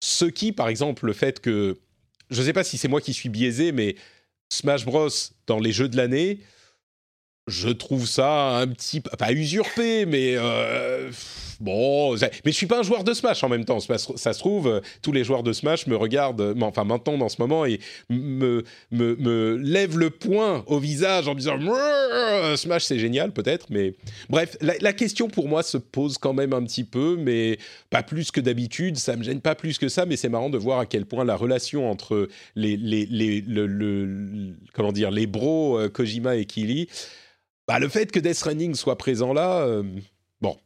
Ce 0.00 0.24
qui, 0.24 0.52
par 0.52 0.68
exemple, 0.68 1.06
le 1.06 1.12
fait 1.12 1.40
que, 1.40 1.78
je 2.30 2.40
ne 2.40 2.46
sais 2.46 2.52
pas 2.52 2.64
si 2.64 2.78
c'est 2.78 2.88
moi 2.88 3.00
qui 3.00 3.14
suis 3.14 3.28
biaisé, 3.28 3.72
mais 3.72 3.96
Smash 4.48 4.84
Bros 4.84 5.08
dans 5.46 5.58
les 5.58 5.72
jeux 5.72 5.88
de 5.88 5.96
l'année, 5.96 6.40
je 7.46 7.68
trouve 7.68 8.06
ça 8.06 8.58
un 8.58 8.66
petit, 8.66 9.00
pas 9.00 9.30
usurpé, 9.30 10.04
mais 10.04 10.34
euh, 10.36 11.12
bon, 11.60 12.16
mais 12.16 12.50
je 12.50 12.50
suis 12.50 12.66
pas 12.66 12.80
un 12.80 12.82
joueur 12.82 13.04
de 13.04 13.14
Smash 13.14 13.44
en 13.44 13.48
même 13.48 13.64
temps. 13.64 13.78
Ça, 13.78 13.98
se 13.98 14.38
trouve, 14.38 14.66
euh, 14.66 14.80
tous 15.00 15.12
les 15.12 15.22
joueurs 15.22 15.44
de 15.44 15.52
Smash 15.52 15.86
me 15.86 15.94
regardent, 15.94 16.40
euh, 16.40 16.54
enfin 16.62 16.82
maintenant 16.82 17.16
dans 17.16 17.28
ce 17.28 17.40
moment, 17.40 17.64
et 17.64 17.78
me, 18.10 18.64
me, 18.90 19.14
me 19.14 19.56
lèvent 19.58 19.96
le 19.96 20.10
poing 20.10 20.64
au 20.66 20.80
visage 20.80 21.28
en 21.28 21.36
disant 21.36 21.56
Smash 22.56 22.84
c'est 22.84 22.98
génial 22.98 23.30
peut-être, 23.30 23.66
mais 23.70 23.94
bref, 24.28 24.56
la, 24.60 24.92
question 24.92 25.28
pour 25.28 25.46
moi 25.46 25.62
se 25.62 25.76
pose 25.76 26.18
quand 26.18 26.32
même 26.32 26.52
un 26.52 26.64
petit 26.64 26.84
peu, 26.84 27.16
mais 27.16 27.58
pas 27.90 28.02
plus 28.02 28.32
que 28.32 28.40
d'habitude. 28.40 28.96
Ça 28.96 29.14
me 29.14 29.22
gêne 29.22 29.40
pas 29.40 29.54
plus 29.54 29.78
que 29.78 29.88
ça, 29.88 30.04
mais 30.04 30.16
c'est 30.16 30.28
marrant 30.28 30.50
de 30.50 30.58
voir 30.58 30.80
à 30.80 30.86
quel 30.86 31.06
point 31.06 31.24
la 31.24 31.36
relation 31.36 31.88
entre 31.88 32.28
les, 32.56 32.76
les, 32.76 33.06
les 33.06 33.40
le, 33.42 34.54
comment 34.72 34.90
dire, 34.90 35.12
les 35.12 35.28
bros 35.28 35.78
Kojima 35.92 36.36
et 36.36 36.46
Kili, 36.46 36.88
bah, 37.66 37.78
le 37.78 37.88
fait 37.88 38.10
que 38.12 38.18
Death 38.18 38.34
Stranding 38.34 38.74
soit 38.74 38.96
présent 38.98 39.32
là 39.32 39.82
Bon. 40.40 40.56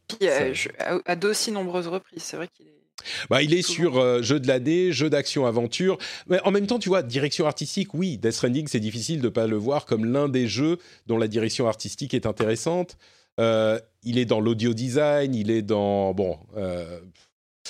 à 1.05 1.15
d'aussi 1.15 1.51
nombreuses 1.51 1.87
reprises, 1.87 2.23
c'est 2.23 2.37
vrai 2.37 2.47
qu'il 2.47 2.67
est. 2.67 2.81
Bah, 3.29 3.41
il 3.41 3.53
est 3.53 3.63
sur 3.63 3.97
euh, 3.97 4.21
jeu 4.21 4.39
de 4.39 4.47
l'année, 4.47 4.91
jeu 4.91 5.09
d'action-aventure. 5.09 5.97
Mais 6.27 6.39
en 6.43 6.51
même 6.51 6.67
temps, 6.67 6.77
tu 6.77 6.89
vois, 6.89 7.01
direction 7.01 7.47
artistique, 7.47 7.93
oui, 7.93 8.17
Death 8.17 8.33
Stranding, 8.33 8.67
c'est 8.67 8.79
difficile 8.79 9.21
de 9.21 9.25
ne 9.25 9.29
pas 9.29 9.47
le 9.47 9.55
voir 9.55 9.85
comme 9.85 10.05
l'un 10.05 10.29
des 10.29 10.47
jeux 10.47 10.77
dont 11.07 11.17
la 11.17 11.27
direction 11.27 11.67
artistique 11.67 12.13
est 12.13 12.25
intéressante. 12.25 12.97
Euh, 13.39 13.79
il 14.03 14.19
est 14.19 14.25
dans 14.25 14.39
l'audio 14.39 14.73
design, 14.73 15.33
il 15.33 15.49
est 15.49 15.61
dans. 15.61 16.13
Bon. 16.13 16.37
Euh, 16.57 16.99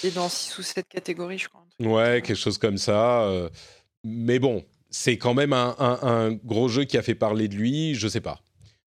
il 0.04 0.10
est 0.10 0.16
dans 0.16 0.28
6 0.28 0.58
ou 0.58 0.64
7 0.64 0.88
catégories, 0.90 1.38
je 1.38 1.48
crois. 1.48 1.64
Ouais, 1.80 2.22
quelque 2.22 2.36
chose 2.36 2.58
comme 2.58 2.78
ça. 2.78 3.30
mais 4.04 4.40
bon, 4.40 4.66
c'est 4.90 5.18
quand 5.18 5.34
même 5.34 5.54
un, 5.54 5.76
un, 5.80 6.32
gros 6.32 6.68
jeu 6.68 6.86
qui 6.86 6.98
a 6.98 7.02
fait 7.02 7.16
parler 7.16 7.48
de 7.48 7.56
lui, 7.56 7.94
je 7.96 8.08
sais 8.08 8.22
pas. 8.22 8.42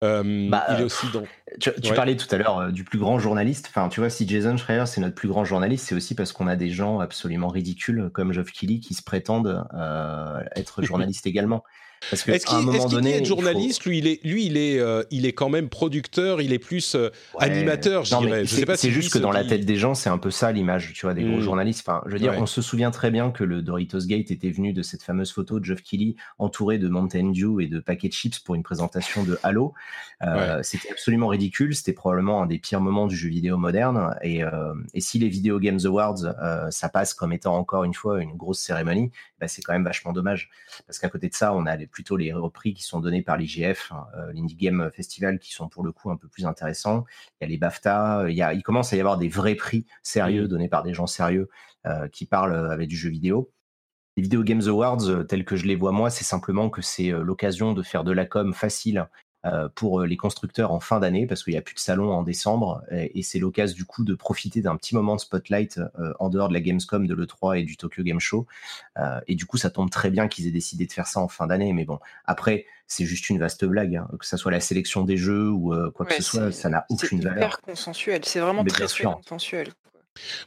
Euh, 0.05 0.49
bah, 0.51 0.65
il 0.71 0.81
est 0.81 0.85
aussi 0.85 1.07
dans. 1.13 1.23
Tu, 1.61 1.71
parlais 1.95 2.17
tout 2.17 2.33
à 2.35 2.39
l'heure 2.39 2.59
euh, 2.59 2.71
du 2.71 2.85
plus 2.85 2.99
grand 2.99 3.19
journaliste. 3.19 3.67
Enfin, 3.69 3.89
tu 3.89 4.01
vois, 4.01 4.11
si 4.11 4.29
Jason 4.29 4.57
Schreier 4.57 4.87
c'est 4.87 5.01
notre 5.01 5.15
plus 5.15 5.29
grand 5.29 5.45
journaliste, 5.45 5.87
c'est 5.87 5.95
aussi 5.95 6.15
parce 6.15 6.33
qu'on 6.33 6.47
a 6.47 6.57
des 6.57 6.71
gens 6.71 7.01
absolument 7.01 7.49
ridicules 7.49 8.11
comme 8.13 8.33
Geoff 8.33 8.51
Keighley 8.51 8.81
qui 8.81 8.95
se 8.95 9.03
prétendent 9.03 9.67
euh, 9.75 10.41
être 10.57 10.83
journalistes 10.85 11.27
également. 11.27 11.65
Est-ce 12.13 12.25
qu'il 12.25 13.07
est, 13.07 13.21
est 13.21 13.25
journaliste 13.25 13.85
Lui, 13.85 13.99
il 13.99 14.07
est, 14.07 14.25
lui, 14.25 14.47
il 14.47 14.57
est, 14.57 14.79
euh, 14.79 15.03
il 15.11 15.27
est 15.27 15.33
quand 15.33 15.49
même 15.49 15.69
producteur. 15.69 16.41
Il 16.41 16.53
est 16.53 16.59
plus 16.59 16.95
euh, 16.95 17.11
animateur, 17.39 18.05
je 18.05 18.17
dirais. 18.17 18.45
C'est 18.77 18.91
juste 18.91 19.13
que 19.13 19.19
dans 19.19 19.33
la 19.33 19.45
tête 19.45 19.65
des 19.65 19.77
gens, 19.77 19.95
c'est 19.95 20.11
un 20.11 20.19
peu 20.19 20.31
ça 20.31 20.53
l'image, 20.53 20.93
tu 20.95 21.07
vois, 21.07 21.15
des 21.15 21.23
gros 21.23 21.39
hmm. 21.39 21.43
journalistes. 21.43 21.85
Enfin, 21.87 22.03
je 22.07 22.13
veux 22.13 22.19
dire, 22.19 22.35
on 22.39 22.47
se 22.47 22.63
souvient 22.63 22.91
très 22.91 23.11
bien 23.11 23.31
que 23.31 23.45
le 23.45 23.63
Doritos 23.63 24.07
Gate 24.07 24.31
était 24.31 24.51
venu 24.51 24.73
de 24.73 24.83
cette 24.83 25.03
fameuse 25.03 25.33
photo 25.33 25.61
de 25.61 25.65
Geoff 25.65 25.83
Keighley 25.83 26.17
entouré 26.39 26.79
de 26.79 26.89
Mountain 26.89 27.33
Dew 27.33 27.61
et 27.61 27.67
de 27.67 27.81
paquets 27.81 28.09
de 28.09 28.13
chips 28.13 28.39
pour 28.39 28.55
une 28.55 28.63
présentation 28.63 29.23
de 29.23 29.39
Halo. 29.43 29.75
Euh, 30.23 30.61
c'était 30.63 30.91
absolument 30.91 31.29
ridicule. 31.29 31.75
C'était 31.75 31.93
probablement 31.93 32.43
un 32.43 32.47
des 32.47 32.59
pires 32.59 32.81
moments 32.81 33.07
du 33.07 33.17
jeu 33.17 33.29
vidéo 33.29 33.57
moderne. 33.57 34.17
Et, 34.23 34.43
et 34.95 35.01
si 35.01 35.19
les 35.19 35.29
Video 35.29 35.59
Games 35.59 35.81
Awards, 35.85 36.19
ça 36.71 36.89
passe 36.89 37.15
comme 37.15 37.33
étant 37.33 37.57
encore 37.57 37.85
une 37.85 37.95
fois 37.95 38.23
une 38.23 38.37
grosse 38.37 38.61
cérémonie, 38.61 39.11
bah, 39.41 39.49
c'est 39.49 39.63
quand 39.63 39.73
même 39.73 39.85
vachement 39.85 40.13
dommage 40.13 40.51
parce 40.87 40.99
qu'à 40.99 41.09
côté 41.09 41.29
de 41.29 41.35
ça, 41.35 41.55
on 41.55 41.67
a 41.67 41.77
les 41.77 41.87
plutôt 41.95 42.17
les 42.17 42.33
repris 42.33 42.75
qui 42.75 42.83
sont 42.83 43.01
donnés 43.01 43.23
par 43.23 43.37
l'IGF, 43.39 43.93
hein, 43.93 44.07
euh, 44.17 44.33
l'Indie 44.33 44.57
Game 44.57 44.91
Festival, 44.93 45.39
qui 45.39 45.53
sont 45.53 45.69
pour 45.69 45.85
le 45.85 45.93
coup 45.93 46.11
un 46.11 46.17
peu 46.17 46.27
plus 46.27 46.45
intéressants. 46.45 47.05
Il 47.41 47.45
y 47.45 47.47
a 47.47 47.49
les 47.49 47.57
BAFTA, 47.57 48.27
il, 48.29 48.35
y 48.35 48.43
a, 48.43 48.53
il 48.53 48.63
commence 48.63 48.93
à 48.93 48.97
y 48.97 49.01
avoir 49.01 49.17
des 49.17 49.29
vrais 49.29 49.55
prix 49.55 49.87
sérieux 50.03 50.49
donnés 50.49 50.69
par 50.69 50.83
des 50.83 50.93
gens 50.93 51.07
sérieux 51.07 51.49
euh, 51.87 52.09
qui 52.09 52.27
parlent 52.27 52.71
avec 52.71 52.89
du 52.89 52.97
jeu 52.97 53.09
vidéo. 53.09 53.53
Les 54.17 54.25
Video 54.25 54.43
Games 54.43 54.67
Awards, 54.67 55.09
euh, 55.09 55.23
tels 55.23 55.45
que 55.45 55.55
je 55.55 55.67
les 55.67 55.77
vois 55.77 55.93
moi, 55.93 56.11
c'est 56.11 56.25
simplement 56.25 56.69
que 56.69 56.83
c'est 56.83 57.11
l'occasion 57.11 57.73
de 57.73 57.83
faire 57.83 58.03
de 58.03 58.13
la 58.13 58.27
com 58.27 58.53
facile 58.53 59.09
pour 59.75 60.03
les 60.03 60.17
constructeurs 60.17 60.73
en 60.73 60.81
fin 60.81 61.01
d'année 61.01 61.27
parce 61.27 61.45
qu'il 61.45 61.53
n'y 61.53 61.59
a 61.59 61.63
plus 61.63 61.75
de 61.75 61.81
salon 61.81 62.13
en 62.13 62.23
décembre 62.23 62.83
et, 62.91 63.23
c'est 63.23 63.39
l'occasion 63.39 63.77
du 63.77 63.85
coup 63.85 64.05
de 64.05 64.15
profiter 64.15 64.61
d'un 64.61 64.77
petit 64.77 64.95
moment 64.95 65.17
de 65.17 65.21
spotlight 65.21 65.81
en 66.19 66.29
dehors 66.29 66.49
de 66.49 66.55
la 66.55 66.61
Gamescom, 66.61 67.07
de 67.07 67.15
l'E3 67.15 67.61
et 67.61 67.63
du 67.63 67.77
Tokyo 67.77 68.03
Game 68.03 68.21
Show. 68.21 68.47
et 69.27 69.35
du 69.35 69.47
coup, 69.47 69.57
ça 69.57 69.71
tombe 69.71 69.91
très 69.91 70.11
bien 70.11 70.29
qu'ils 70.29 70.47
aient 70.47 70.53
décidé 70.53 70.87
de 70.87 70.93
faire 70.93 71.07
ça 71.07 71.21
en 71.21 71.29
fin 71.29 71.47
d'année. 71.47 71.73
Mais 71.73 71.85
bon, 71.85 71.99
après, 72.25 72.67
c'est 72.87 73.05
juste 73.05 73.29
une 73.31 73.39
vaste 73.39 73.65
blague, 73.65 73.97
hein. 73.97 74.09
que 74.19 74.27
ce 74.27 74.37
soit 74.37 74.51
la 74.51 74.61
sélection 74.61 75.05
des 75.05 75.17
jeux 75.17 75.51
ou 75.51 75.75
quoi 75.95 76.07
que 76.07 76.15
ce 76.15 76.23
soit, 76.23 76.53
ça 76.53 76.69
n'a 76.69 76.87
aucune 76.89 77.21
valeur. 77.21 77.37
C'est 77.37 77.47
hyper 77.47 77.61
consensuel, 77.61 78.25
c'est 78.25 78.41
vraiment 78.41 78.65
très, 78.65 78.87
très 78.87 79.05
consensuel 79.05 79.69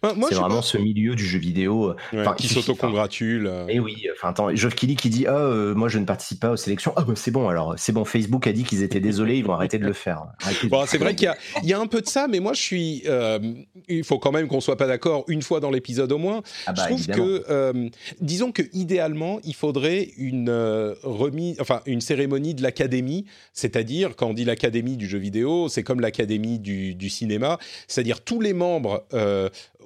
c'est 0.02 0.36
vraiment 0.36 0.62
ce 0.62 0.78
milieu 0.78 1.16
du 1.16 1.26
jeu 1.26 1.40
vidéo 1.40 1.96
euh, 2.14 2.34
qui 2.34 2.48
s'auto-congratule. 2.48 3.48
Et 3.68 3.76
eh 3.76 3.80
oui, 3.80 4.08
enfin 4.14 4.30
attends, 4.30 4.56
Geoff 4.56 4.76
Kelly 4.76 4.96
qui 4.96 5.10
dit 5.10 5.26
ah 5.28 5.36
euh, 5.36 5.76
moi 5.76 5.90
je 5.90 6.00
ne 6.00 6.06
participe 6.06 6.40
pas 6.40 6.52
aux 6.52 6.58
sélections. 6.58 6.94
Ah 6.96 7.04
bah 7.04 7.14
c'est 7.16 7.32
bon 7.32 7.50
alors, 7.50 7.76
c'est 7.78 7.92
bon. 7.92 8.06
Facebook 8.06 8.48
a 8.48 8.52
dit 8.52 8.64
qu'ils 8.64 8.84
étaient 8.84 9.00
désolés, 9.00 9.38
ils 9.38 9.46
vont 9.46 9.54
arrêter 9.54 9.78
de 9.78 9.86
le 9.86 9.94
faire. 9.94 10.24
Bon, 10.66 10.86
c'est 10.88 10.98
vrai 10.98 11.16
qu'il 11.16 11.32
y, 11.64 11.68
y, 11.68 11.74
a 11.74 11.80
un 11.80 11.88
peu 11.88 12.02
de 12.02 12.08
ça, 12.08 12.28
mais 12.28 12.40
moi 12.40 12.54
je 12.54 12.62
suis. 12.62 13.04
Euh, 13.08 13.40
il 13.88 14.04
faut 14.04 14.20
quand 14.20 14.32
même 14.32 14.48
qu'on 14.48 14.62
soit 14.62 14.78
pas 14.78 14.88
d'accord 14.88 15.26
une 15.28 15.42
fois 15.42 15.60
dans 15.60 15.72
l'épisode 15.72 16.12
au 16.12 16.18
moins. 16.18 16.42
Ah 16.66 16.74
bah, 16.74 16.84
je 16.84 16.94
trouve 16.94 17.08
que 17.08 17.90
disons 18.22 18.52
que 18.52 18.64
idéalement 18.74 19.40
il 19.44 19.56
faudrait 19.56 20.10
une 20.18 20.50
remise, 21.04 21.60
enfin 21.60 21.82
une 21.86 22.02
cérémonie 22.02 22.54
de 22.54 22.64
l'académie, 22.64 23.26
c'est-à-dire 23.54 24.16
quand 24.16 24.28
on 24.28 24.34
dit 24.34 24.46
l'académie 24.46 24.98
du 24.98 25.08
jeu 25.08 25.18
vidéo, 25.18 25.68
c'est 25.70 25.84
comme 25.84 26.00
l'académie 26.00 26.60
du, 26.60 26.96
du, 26.96 27.10
cinéma, 27.10 27.58
c'est-à-dire 27.88 28.22
tous 28.22 28.42
les 28.42 28.54
membres 28.54 29.06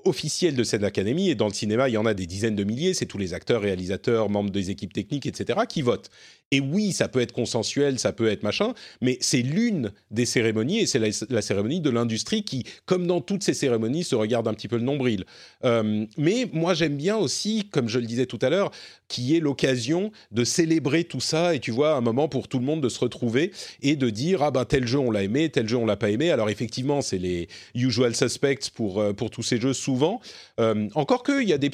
officielle 0.06 0.56
de 0.56 0.64
cette 0.64 0.84
académie, 0.84 1.30
et 1.30 1.36
dans 1.36 1.48
le 1.48 1.54
cinéma, 1.54 1.90
il 1.90 1.94
y 1.94 1.98
en 1.98 2.06
a 2.06 2.14
des 2.14 2.28
dizaines 2.28 2.56
de 2.56 2.64
milliers, 2.64 2.94
c'est 2.94 3.06
tous 3.06 3.18
les 3.18 3.34
acteurs, 3.34 3.62
réalisateurs, 3.62 4.30
membres 4.30 4.52
des 4.52 4.70
équipes 4.70 4.94
techniques, 4.94 5.26
etc., 5.26 5.60
qui 5.68 5.82
votent. 5.82 6.10
Et 6.52 6.60
oui, 6.60 6.92
ça 6.92 7.08
peut 7.08 7.22
être 7.22 7.32
consensuel, 7.32 7.98
ça 7.98 8.12
peut 8.12 8.28
être 8.28 8.44
machin, 8.44 8.74
mais 9.00 9.18
c'est 9.22 9.42
l'une 9.42 9.92
des 10.12 10.26
cérémonies, 10.26 10.80
et 10.80 10.86
c'est 10.86 11.00
la, 11.00 11.42
cérémonie 11.42 11.80
de 11.80 11.90
l'industrie 11.90 12.44
qui, 12.44 12.66
comme 12.86 13.08
dans 13.08 13.22
toutes 13.22 13.44
ces 13.44 13.54
cérémonies, 13.54 14.04
se 14.04 14.16
regarde 14.16 14.50
un 14.50 14.54
petit 14.54 14.68
peu 14.68 14.76
le 14.76 14.84
nombril. 14.84 15.24
Euh, 15.64 16.06
mais 16.18 16.50
moi, 16.52 16.74
j'aime 16.74 16.98
bien 16.98 17.16
aussi, 17.16 17.70
comme 17.72 17.88
je 17.88 18.00
le 18.00 18.06
disais 18.06 18.26
tout 18.26 18.40
à 18.42 18.50
l'heure, 18.50 18.72
qui 19.08 19.36
est 19.36 19.40
l'occasion 19.40 20.12
de 20.32 20.44
célébrer 20.44 21.06
tout 21.06 21.22
ça, 21.22 21.56
et 21.56 21.60
tu 21.60 21.72
vois, 21.72 21.96
un 21.96 22.02
moment 22.02 22.28
pour 22.28 22.50
tout 22.50 22.60
le 22.60 22.66
monde 22.66 22.82
de 22.82 22.90
se 22.90 23.00
retrouver 23.00 23.52
et 23.82 23.96
de 23.96 24.10
dire, 24.10 24.44
ah 24.44 24.52
ben 24.52 24.66
tel 24.66 24.88
jeu 24.88 25.00
on 25.00 25.12
l'a 25.12 25.24
aimé, 25.24 25.50
tel 25.50 25.68
jeu 25.68 25.78
on 25.78 25.86
l'a 25.86 25.98
pas 25.98 26.10
aimé. 26.10 26.32
Alors 26.32 26.50
effectivement, 26.50 27.02
c'est 27.02 27.18
les 27.18 27.48
usual 27.76 28.16
suspects 28.16 28.70
pour, 28.74 29.00
euh, 29.00 29.14
pour 29.14 29.30
tous 29.30 29.44
ces 29.44 29.60
jeux 29.60 29.74
souvent. 29.74 30.22
Euh, 30.60 30.90
encore 30.96 31.24
que, 31.24 31.42
il 31.42 31.48
y 31.48 31.54
a 31.54 31.58
des 31.58 31.72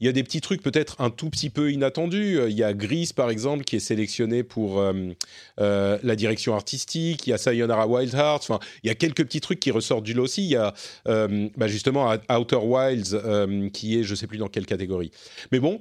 y 0.00 0.08
a 0.08 0.12
des 0.12 0.22
petits 0.22 0.40
trucs 0.40 0.62
peut-être 0.62 1.00
un 1.00 1.10
tout 1.10 1.30
petit 1.30 1.50
peu 1.50 1.72
inattendus. 1.72 2.40
Il 2.48 2.56
y 2.56 2.64
a 2.64 2.72
Gris, 2.72 3.10
par 3.14 3.30
exemple, 3.30 3.64
qui 3.64 3.76
est 3.76 3.83
sélectionné 3.84 4.42
pour 4.42 4.80
euh, 4.80 4.92
euh, 5.60 5.98
la 6.02 6.16
direction 6.16 6.54
artistique, 6.54 7.26
il 7.26 7.30
y 7.30 7.32
a 7.32 7.38
Sayonara 7.38 7.86
Wild 7.86 8.14
Hearts, 8.14 8.42
enfin, 8.42 8.58
il 8.82 8.88
y 8.88 8.90
a 8.90 8.94
quelques 8.94 9.24
petits 9.24 9.40
trucs 9.40 9.60
qui 9.60 9.70
ressortent 9.70 10.04
du 10.04 10.14
lot 10.14 10.24
aussi. 10.24 10.42
Il 10.42 10.50
y 10.50 10.56
a 10.56 10.74
euh, 11.06 11.48
bah, 11.56 11.68
justement 11.68 12.12
Outer 12.30 12.56
Wilds 12.56 13.70
qui 13.72 13.98
est, 13.98 14.02
je 14.02 14.14
sais 14.14 14.26
plus 14.26 14.38
dans 14.38 14.48
quelle 14.48 14.66
catégorie. 14.66 15.10
Mais 15.52 15.60
bon, 15.60 15.78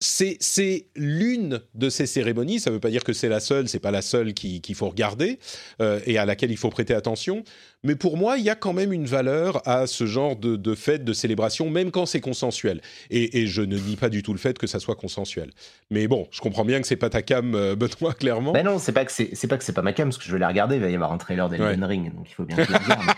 c'est 0.00 0.86
l'une 0.96 1.60
de 1.74 1.88
ces 1.88 2.06
cérémonies. 2.06 2.60
Ça 2.60 2.70
ne 2.70 2.74
veut 2.74 2.80
pas 2.80 2.90
dire 2.90 3.04
que 3.04 3.12
c'est 3.12 3.28
la 3.28 3.40
seule, 3.40 3.68
c'est 3.68 3.78
pas 3.78 3.92
la 3.92 4.02
seule 4.02 4.34
qu'il 4.34 4.74
faut 4.74 4.88
regarder 4.88 5.38
et 5.80 6.18
à 6.18 6.26
laquelle 6.26 6.50
il 6.50 6.56
faut 6.56 6.70
prêter 6.70 6.94
attention. 6.94 7.44
Mais 7.84 7.96
pour 7.96 8.16
moi, 8.16 8.38
il 8.38 8.44
y 8.44 8.50
a 8.50 8.54
quand 8.54 8.72
même 8.72 8.92
une 8.92 9.06
valeur 9.06 9.60
à 9.66 9.88
ce 9.88 10.06
genre 10.06 10.36
de, 10.36 10.54
de 10.54 10.74
fête, 10.76 11.04
de 11.04 11.12
célébration, 11.12 11.68
même 11.68 11.90
quand 11.90 12.06
c'est 12.06 12.20
consensuel. 12.20 12.80
Et, 13.10 13.46
je 13.46 13.60
ne 13.60 13.76
nie 13.76 13.96
pas 13.96 14.08
du 14.08 14.22
tout 14.22 14.32
le 14.32 14.38
fait 14.38 14.56
que 14.56 14.68
ça 14.68 14.78
soit 14.78 14.94
consensuel. 14.94 15.50
Mais 15.90 16.06
bon, 16.06 16.28
je 16.30 16.40
comprends 16.40 16.64
bien 16.64 16.80
que 16.80 16.86
c'est 16.86 16.96
pas 16.96 17.10
ta 17.10 17.22
cam, 17.22 17.56
euh, 17.56 17.74
Benoît, 17.82 18.14
clairement. 18.14 18.52
Ben 18.52 18.64
non, 18.64 18.78
c'est 18.78 18.92
pas 18.92 19.04
que 19.04 19.10
c'est 19.10 19.46
pas 19.48 19.58
que 19.58 19.64
c'est 19.64 19.72
pas 19.72 19.82
ma 19.82 19.92
cam, 19.92 20.08
parce 20.08 20.18
que 20.18 20.24
je 20.24 20.32
vais 20.32 20.38
la 20.38 20.46
regarder. 20.46 20.76
Il 20.76 20.80
va 20.80 20.90
y 20.90 20.94
avoir 20.94 21.12
un 21.12 21.18
trailer 21.18 21.48
d'Elden 21.48 21.82
Ring, 21.82 22.14
donc 22.14 22.30
il 22.30 22.34
faut 22.34 22.44
bien 22.44 22.56
que 22.56 22.64
je 22.64 22.72
la 22.72 22.78
regarde. 22.78 23.16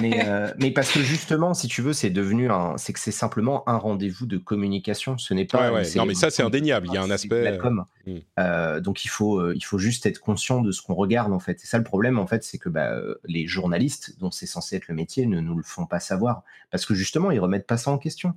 mais, 0.00 0.24
euh, 0.24 0.52
mais, 0.58 0.70
parce 0.70 0.92
que 0.92 1.00
justement, 1.00 1.52
si 1.52 1.66
tu 1.66 1.82
veux, 1.82 1.92
c'est 1.92 2.10
devenu 2.10 2.48
un, 2.48 2.76
c'est 2.76 2.92
que 2.92 3.00
c'est 3.00 3.10
simplement 3.10 3.68
un 3.68 3.76
rendez-vous 3.76 4.26
de 4.26 4.36
communication. 4.36 5.18
Ce 5.18 5.34
n'est 5.34 5.46
pas. 5.46 5.72
Ouais, 5.72 5.80
ouais. 5.80 5.96
Non, 5.96 6.06
mais 6.06 6.14
ça, 6.14 6.30
c'est 6.30 6.44
indéniable. 6.44 6.86
Il 6.90 6.94
y 6.94 6.98
a 6.98 7.02
un 7.02 7.10
aspect. 7.10 7.58
Com. 7.60 7.84
Hmm. 8.06 8.18
Euh, 8.38 8.80
donc 8.80 9.04
il 9.04 9.08
faut, 9.08 9.52
il 9.52 9.64
faut 9.64 9.78
juste 9.78 10.06
être 10.06 10.20
conscient 10.20 10.60
de 10.60 10.70
ce 10.70 10.80
qu'on 10.80 10.94
regarde 10.94 11.32
en 11.32 11.40
fait. 11.40 11.60
Et 11.64 11.66
ça, 11.66 11.78
le 11.78 11.84
problème 11.84 12.20
en 12.20 12.26
fait, 12.28 12.44
c'est 12.44 12.58
que 12.58 12.68
bah, 12.68 13.00
les 13.26 13.48
journalistes 13.48 13.95
dont 14.18 14.30
c'est 14.30 14.46
censé 14.46 14.76
être 14.76 14.88
le 14.88 14.94
métier 14.94 15.26
ne 15.26 15.40
nous 15.40 15.56
le 15.56 15.62
font 15.62 15.86
pas 15.86 16.00
savoir. 16.00 16.42
Parce 16.70 16.86
que 16.86 16.94
justement, 16.94 17.30
ils 17.30 17.40
remettent 17.40 17.66
pas 17.66 17.76
ça 17.76 17.90
en 17.90 17.98
question. 17.98 18.34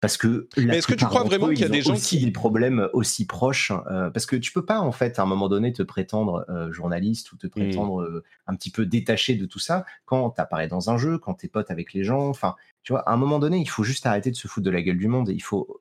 Parce 0.00 0.18
que 0.18 0.46
mais 0.58 0.76
est-ce 0.76 0.86
que 0.86 0.94
tu 0.94 1.06
crois 1.06 1.24
vraiment 1.24 1.48
qu'il 1.48 1.60
y 1.60 1.64
a 1.64 1.70
des 1.70 1.80
gens 1.80 1.94
aussi 1.94 2.18
qui 2.18 2.26
des 2.26 2.30
problèmes 2.30 2.88
aussi 2.92 3.26
proches 3.26 3.72
euh, 3.90 4.10
Parce 4.10 4.26
que 4.26 4.36
tu 4.36 4.52
peux 4.52 4.64
pas 4.64 4.78
en 4.80 4.92
fait 4.92 5.18
à 5.18 5.22
un 5.22 5.26
moment 5.26 5.48
donné 5.48 5.72
te 5.72 5.82
prétendre 5.82 6.44
euh, 6.50 6.70
journaliste 6.70 7.32
ou 7.32 7.36
te 7.36 7.46
prétendre 7.46 8.02
mmh. 8.02 8.04
euh, 8.04 8.24
un 8.46 8.54
petit 8.54 8.70
peu 8.70 8.84
détaché 8.84 9.36
de 9.36 9.46
tout 9.46 9.58
ça 9.58 9.86
quand 10.04 10.30
tu 10.30 10.40
apparais 10.40 10.68
dans 10.68 10.90
un 10.90 10.98
jeu, 10.98 11.16
quand 11.16 11.34
tu 11.34 11.46
es 11.46 11.48
pote 11.48 11.70
avec 11.70 11.94
les 11.94 12.04
gens. 12.04 12.28
Enfin, 12.28 12.56
tu 12.82 12.92
vois, 12.92 13.08
à 13.08 13.12
un 13.14 13.16
moment 13.16 13.38
donné, 13.38 13.56
il 13.56 13.68
faut 13.68 13.84
juste 13.84 14.04
arrêter 14.04 14.30
de 14.30 14.36
se 14.36 14.48
foutre 14.48 14.66
de 14.66 14.70
la 14.70 14.82
gueule 14.82 14.98
du 14.98 15.08
monde. 15.08 15.30
Il 15.30 15.42
faut 15.42 15.80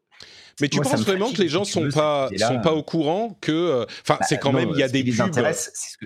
mais 0.61 0.69
tu 0.69 0.79
penses 0.79 1.01
vraiment 1.01 1.31
que 1.31 1.41
les 1.41 1.49
gens 1.49 1.65
sont 1.65 1.89
pas 1.89 2.29
sont 2.37 2.61
pas 2.61 2.73
au 2.73 2.83
courant 2.83 3.37
que 3.41 3.51
euh, 3.51 3.85
enfin 4.01 4.17
bah, 4.19 4.25
c'est 4.27 4.39
quand 4.39 4.53
même 4.53 4.69
il 4.73 4.79
y 4.79 4.83
a 4.83 4.87
des 4.87 5.03
pubs 5.03 5.31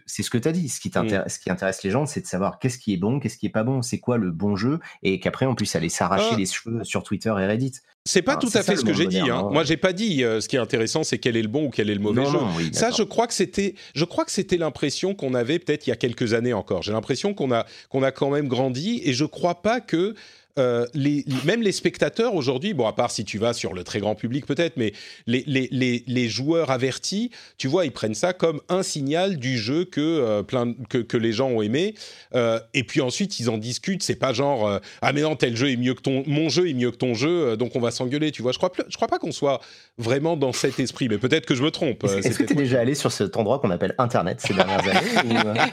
c'est 0.05 0.23
ce 0.23 0.29
que 0.29 0.37
tu 0.37 0.47
as 0.47 0.51
dit 0.51 0.69
ce 0.69 0.79
qui 0.79 0.89
mm. 0.89 1.25
ce 1.27 1.39
qui 1.39 1.49
intéresse 1.49 1.83
les 1.83 1.91
gens 1.91 2.05
c'est 2.05 2.21
de 2.21 2.27
savoir 2.27 2.59
qu'est-ce 2.59 2.79
qui 2.79 2.93
est 2.93 2.97
bon 2.97 3.19
qu'est-ce 3.19 3.37
qui 3.37 3.45
est 3.45 3.51
pas 3.51 3.63
bon 3.63 3.81
c'est 3.81 3.99
quoi 3.99 4.17
le 4.17 4.31
bon 4.31 4.55
jeu 4.55 4.79
et 5.03 5.19
qu'après 5.19 5.45
en 5.45 5.55
plus 5.55 5.75
aller 5.75 5.89
s'arracher 5.89 6.31
ah. 6.31 6.37
les 6.37 6.45
cheveux 6.45 6.83
sur 6.83 7.03
Twitter 7.03 7.29
et 7.29 7.45
Reddit 7.45 7.73
c'est 8.05 8.21
pas 8.21 8.37
tout 8.37 8.49
à 8.53 8.63
fait 8.63 8.75
ce 8.75 8.83
que 8.83 8.93
j'ai 8.93 9.05
dit. 9.05 9.19
Hein. 9.19 9.49
Moi, 9.51 9.63
j'ai 9.63 9.77
pas 9.77 9.93
dit. 9.93 10.23
Euh, 10.23 10.41
ce 10.41 10.47
qui 10.47 10.55
est 10.55 10.59
intéressant, 10.59 11.03
c'est 11.03 11.19
quel 11.19 11.37
est 11.37 11.41
le 11.41 11.47
bon 11.47 11.65
ou 11.65 11.69
quel 11.69 11.89
est 11.89 11.93
le 11.93 11.99
mauvais 11.99 12.25
jeu. 12.25 12.39
ça, 12.71 12.91
je 12.91 13.03
crois 13.03 13.27
que 13.27 13.33
c'était, 13.33 13.75
je 13.93 14.05
crois 14.05 14.25
que 14.25 14.31
c'était 14.31 14.57
l'impression 14.57 15.13
qu'on 15.13 15.33
avait 15.33 15.59
peut-être 15.59 15.85
il 15.85 15.91
y 15.91 15.93
a 15.93 15.95
quelques 15.95 16.33
années 16.33 16.53
encore. 16.53 16.81
J'ai 16.81 16.91
l'impression 16.91 17.33
qu'on 17.33 17.51
a 17.51 17.65
qu'on 17.89 18.01
a 18.01 18.11
quand 18.11 18.31
même 18.31 18.47
grandi 18.47 19.01
et 19.03 19.13
je 19.13 19.25
crois 19.25 19.61
pas 19.61 19.79
que 19.79 20.15
euh, 20.57 20.85
les, 20.93 21.25
même 21.45 21.61
les 21.61 21.71
spectateurs 21.71 22.33
aujourd'hui, 22.33 22.73
bon, 22.73 22.87
à 22.87 22.93
part 22.93 23.11
si 23.11 23.23
tu 23.23 23.37
vas 23.37 23.53
sur 23.53 23.73
le 23.73 23.83
très 23.83 23.99
grand 23.99 24.15
public 24.15 24.45
peut-être, 24.45 24.77
mais 24.77 24.93
les, 25.27 25.43
les, 25.45 26.03
les, 26.05 26.29
joueurs 26.29 26.71
avertis, 26.71 27.31
tu 27.57 27.67
vois, 27.67 27.85
ils 27.85 27.91
prennent 27.91 28.15
ça 28.15 28.33
comme 28.33 28.59
un 28.67 28.83
signal 28.83 29.37
du 29.37 29.57
jeu 29.57 29.85
que, 29.85 30.01
euh, 30.01 30.43
plein, 30.43 30.73
que, 30.89 30.97
que, 30.97 31.17
les 31.17 31.31
gens 31.31 31.49
ont 31.49 31.61
aimé. 31.61 31.93
Euh, 32.35 32.59
et 32.73 32.83
puis 32.83 32.99
ensuite, 32.99 33.39
ils 33.39 33.49
en 33.49 33.57
discutent. 33.57 34.03
C'est 34.03 34.15
pas 34.15 34.33
genre, 34.33 34.79
ah 35.01 35.13
mais 35.13 35.21
non, 35.21 35.35
tel 35.35 35.55
jeu 35.55 35.71
est 35.71 35.77
mieux 35.77 35.93
que 35.93 36.01
ton, 36.01 36.23
mon 36.27 36.49
jeu 36.49 36.67
est 36.69 36.73
mieux 36.73 36.91
que 36.91 36.97
ton 36.97 37.13
jeu, 37.13 37.55
donc 37.55 37.75
on 37.75 37.79
va 37.79 37.91
s'engueuler, 37.91 38.31
tu 38.31 38.41
vois. 38.41 38.51
Je 38.51 38.57
crois, 38.57 38.71
je 38.87 38.95
crois 38.95 39.07
pas 39.07 39.19
qu'on 39.19 39.31
soit 39.31 39.61
vraiment 39.97 40.35
dans 40.35 40.51
cet 40.51 40.79
esprit, 40.79 41.09
mais 41.09 41.19
peut-être 41.19 41.45
que 41.45 41.55
je 41.55 41.63
me 41.63 41.71
trompe. 41.71 42.03
Est-ce 42.03 42.37
que 42.37 42.43
tu 42.43 42.53
es 42.53 42.55
déjà 42.55 42.79
allé 42.79 42.95
sur 42.95 43.11
cet 43.11 43.37
endroit 43.37 43.59
qu'on 43.59 43.71
appelle 43.71 43.95
Internet 43.97 44.41
ces 44.41 44.53
dernières 44.53 44.87
années 45.23 45.71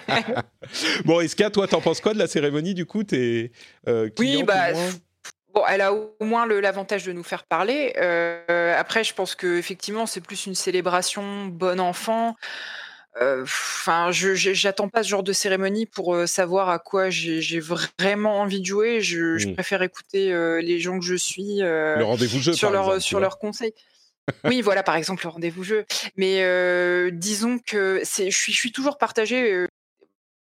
Bon, 1.04 1.20
Eska, 1.20 1.50
toi, 1.50 1.66
t'en 1.66 1.80
penses 1.80 2.00
quoi 2.00 2.12
de 2.12 2.18
la 2.18 2.26
cérémonie 2.26 2.74
du 2.74 2.86
coup 2.86 3.02
es, 3.12 3.50
Oui, 4.18 4.42
bah 4.44 4.65
Bon, 5.56 5.62
elle 5.66 5.80
a 5.80 5.94
au 5.94 6.12
moins 6.20 6.46
l'avantage 6.46 7.04
de 7.04 7.12
nous 7.12 7.22
faire 7.22 7.44
parler. 7.44 7.94
Euh, 7.96 8.78
après, 8.78 9.04
je 9.04 9.14
pense 9.14 9.34
que 9.34 9.56
effectivement, 9.56 10.04
c'est 10.04 10.20
plus 10.20 10.44
une 10.44 10.54
célébration 10.54 11.46
bon 11.46 11.80
enfant. 11.80 12.36
Euh, 13.22 13.44
enfin, 13.44 14.10
j'attends 14.10 14.90
pas 14.90 15.02
ce 15.02 15.08
genre 15.08 15.22
de 15.22 15.32
cérémonie 15.32 15.86
pour 15.86 16.14
euh, 16.14 16.26
savoir 16.26 16.68
à 16.68 16.78
quoi 16.78 17.08
j'ai 17.08 17.58
vraiment 17.98 18.42
envie 18.42 18.60
de 18.60 18.66
jouer. 18.66 19.00
Je, 19.00 19.48
mmh. 19.48 19.54
préfère 19.54 19.80
écouter 19.80 20.28
les 20.60 20.78
gens 20.78 20.98
que 20.98 21.06
je 21.06 21.14
suis 21.14 21.60
le 21.60 22.02
rendez-vous 22.02 22.38
jeu 22.38 22.52
sur 22.52 22.70
leur 22.70 23.00
sur 23.00 23.18
leurs 23.18 23.38
conseils. 23.38 23.72
oui, 24.44 24.60
voilà, 24.60 24.82
par 24.82 24.96
exemple 24.96 25.24
le 25.24 25.30
rendez-vous 25.30 25.64
jeu. 25.64 25.86
Mais 26.18 27.10
disons 27.12 27.60
que 27.60 28.02
c'est, 28.04 28.30
je 28.30 28.36
suis, 28.36 28.52
je 28.52 28.58
suis 28.58 28.72
toujours 28.72 28.98
partagée. 28.98 29.66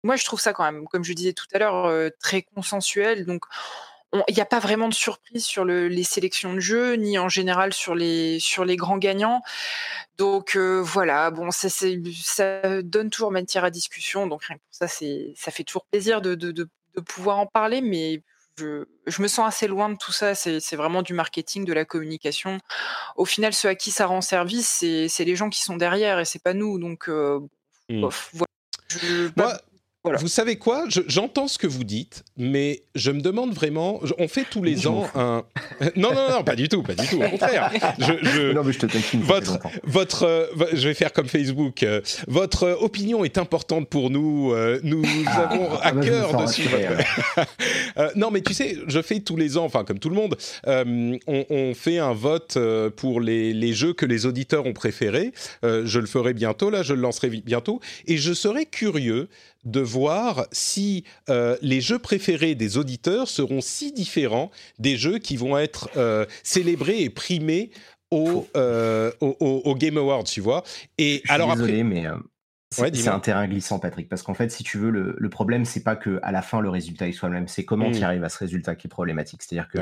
moi, 0.05 0.17
je 0.17 0.27
trouve 0.27 0.41
ça 0.41 0.53
quand 0.53 0.65
même, 0.65 0.87
comme 0.87 1.03
je 1.03 1.15
disais 1.15 1.33
tout 1.33 1.47
à 1.55 1.59
l'heure, 1.59 2.11
très 2.21 2.43
consensuel. 2.43 3.25
Donc, 3.25 3.47
il 4.13 4.35
n'y 4.35 4.41
a 4.41 4.47
pas 4.47 4.59
vraiment 4.59 4.89
de 4.89 4.95
surprise 4.95 5.45
sur 5.45 5.65
les 5.65 6.03
sélections 6.03 6.55
de 6.55 6.61
jeux, 6.61 6.95
ni 6.95 7.19
en 7.19 7.29
général 7.29 7.75
sur 7.75 7.95
les, 7.95 8.41
sur 8.41 8.65
les 8.65 8.77
grands 8.77 8.99
gagnants. 8.99 9.43
Donc 10.17 10.57
euh, 10.57 10.81
voilà, 10.81 11.31
bon, 11.31 11.51
ça, 11.51 11.69
ça 11.69 12.83
donne 12.83 13.11
toujours 13.11 13.31
matière 13.31 13.65
à 13.65 13.71
discussion. 13.71 14.27
Donc 14.27 14.45
rien 14.45 14.57
que 14.57 14.63
pour 14.63 14.89
ça, 14.89 14.89
ça 14.89 15.51
fait 15.51 15.65
toujours 15.65 15.85
plaisir 15.87 16.23
de, 16.23 16.35
de, 16.35 16.53
de, 16.53 16.69
pouvoir 17.07 17.39
en 17.39 17.47
parler, 17.47 17.81
mais 17.81 18.23
je, 18.59 18.85
je, 19.07 19.23
me 19.23 19.29
sens 19.29 19.47
assez 19.47 19.69
loin 19.69 19.91
de 19.91 19.97
tout 19.97 20.11
ça. 20.11 20.35
C'est 20.35 20.75
vraiment 20.75 21.03
du 21.03 21.13
marketing, 21.13 21.65
de 21.65 21.73
la 21.73 21.85
communication. 21.85 22.59
Au 23.17 23.25
final, 23.25 23.53
ceux 23.53 23.69
à 23.69 23.75
qui 23.75 23.91
ça 23.91 24.07
rend 24.07 24.23
service, 24.23 24.85
c'est 25.09 25.25
les 25.25 25.37
gens 25.37 25.51
qui 25.51 25.63
sont 25.63 25.77
derrière 25.77 26.19
et 26.19 26.25
c'est 26.25 26.43
pas 26.43 26.55
nous. 26.55 26.79
Donc, 26.79 27.09
euh, 27.09 27.41
mmh. 27.91 28.09
voilà. 29.37 29.61
Vous 30.05 30.29
savez 30.29 30.57
quoi? 30.57 30.85
J'entends 30.89 31.49
ce 31.49 31.59
que 31.59 31.67
vous 31.67 31.83
dites, 31.83 32.23
mais 32.37 32.83
je 32.95 33.11
me 33.11 33.21
demande 33.21 33.53
vraiment. 33.53 34.01
On 34.19 34.29
fait 34.29 34.45
tous 34.49 34.63
les 34.63 34.87
ans 34.87 35.07
un. 35.17 35.45
non, 35.97 36.15
non, 36.15 36.31
non, 36.31 36.45
pas 36.45 36.55
du 36.55 36.69
tout, 36.69 36.85
pas 36.85 36.95
du 36.95 37.07
tout. 37.07 37.21
Au 37.21 37.29
contraire. 37.29 37.71
Je, 37.99 38.53
Non, 38.53 38.63
mais 38.63 38.73
je 38.73 38.79
te 38.79 38.87
taquine. 38.87 39.23
Votre, 39.23 39.59
votre, 39.83 40.23
euh, 40.23 40.47
je 40.73 40.87
vais 40.87 40.95
faire 40.95 41.13
comme 41.13 41.27
Facebook. 41.27 41.83
Euh, 41.83 42.01
votre 42.29 42.79
opinion 42.81 43.25
est 43.25 43.39
importante 43.39 43.89
pour 43.89 44.11
nous. 44.11 44.53
Euh, 44.53 44.79
nous 44.85 45.03
ah, 45.27 45.49
avons 45.51 45.73
à 45.73 45.81
ah, 45.83 45.93
bah, 45.93 46.01
cœur 46.01 46.37
de 46.37 46.47
suivre. 46.47 46.79
non, 48.15 48.31
mais 48.31 48.41
tu 48.41 48.55
sais, 48.55 48.79
je 48.87 49.03
fais 49.03 49.19
tous 49.19 49.37
les 49.37 49.57
ans, 49.59 49.65
enfin 49.65 49.85
comme 49.85 49.99
tout 49.99 50.11
le 50.11 50.17
monde, 50.17 50.37
on, 50.67 51.75
fait 51.75 51.99
un 51.99 52.13
vote 52.13 52.57
pour 52.97 53.21
les, 53.21 53.53
les, 53.53 53.73
jeux 53.73 53.93
que 53.93 54.07
les 54.07 54.27
auditeurs 54.27 54.65
ont 54.65 54.73
préférés. 54.73 55.33
je 55.63 55.99
le 55.99 56.07
ferai 56.07 56.35
bientôt. 56.35 56.71
Là, 56.71 56.83
je 56.83 56.95
le 56.95 57.01
lancerai 57.01 57.31
bientôt, 57.31 57.81
et 58.07 58.17
je 58.17 58.33
serais 58.33 58.65
curieux 58.65 59.29
de 59.65 59.81
voir 59.81 60.47
si 60.53 61.05
euh, 61.29 61.57
les 61.63 61.81
jeux 61.81 61.99
préférés 61.99 62.55
des 62.55 62.77
auditeurs 62.77 63.29
seront 63.29 63.61
si 63.61 63.93
différents 63.93 64.51
des 64.79 64.97
jeux 64.97 65.19
qui 65.19 65.37
vont 65.37 65.59
être 65.59 65.91
euh, 65.97 66.27
célébrés 66.43 67.03
et 67.03 67.11
primés 67.11 67.71
euh, 68.13 69.13
au, 69.21 69.37
au, 69.41 69.75
Game 69.75 69.99
Awards, 69.99 70.25
tu 70.25 70.41
vois. 70.41 70.63
Et 70.97 71.21
Je 71.25 71.33
alors 71.33 71.55
désolé, 71.55 71.85
mais 71.85 72.07
c'est 72.71 73.09
un 73.09 73.21
terrain 73.21 73.47
glissant, 73.47 73.79
Patrick, 73.79 74.09
parce 74.09 74.23
qu'en 74.23 74.35
fait, 74.35 74.51
si 74.51 74.63
tu 74.63 74.79
veux, 74.79 74.91
le, 74.91 75.15
le 75.19 75.29
problème, 75.29 75.65
c'est 75.65 75.83
pas 75.83 75.97
que 75.97 76.19
à 76.23 76.33
la 76.33 76.43
fin 76.43 76.61
le 76.61 76.71
résultat 76.71 77.07
il 77.07 77.15
soit 77.15 77.29
le 77.29 77.35
même, 77.35 77.49
c'est 77.49 77.65
comment 77.65 77.91
tu 77.91 78.01
hmm. 78.01 78.05
arrives 78.05 78.25
à 78.25 78.29
ce 78.29 78.39
résultat 78.39 78.77
qui 78.77 78.87
est 78.87 78.91
problématique. 78.91 79.43
C'est-à-dire 79.43 79.69
que 79.69 79.79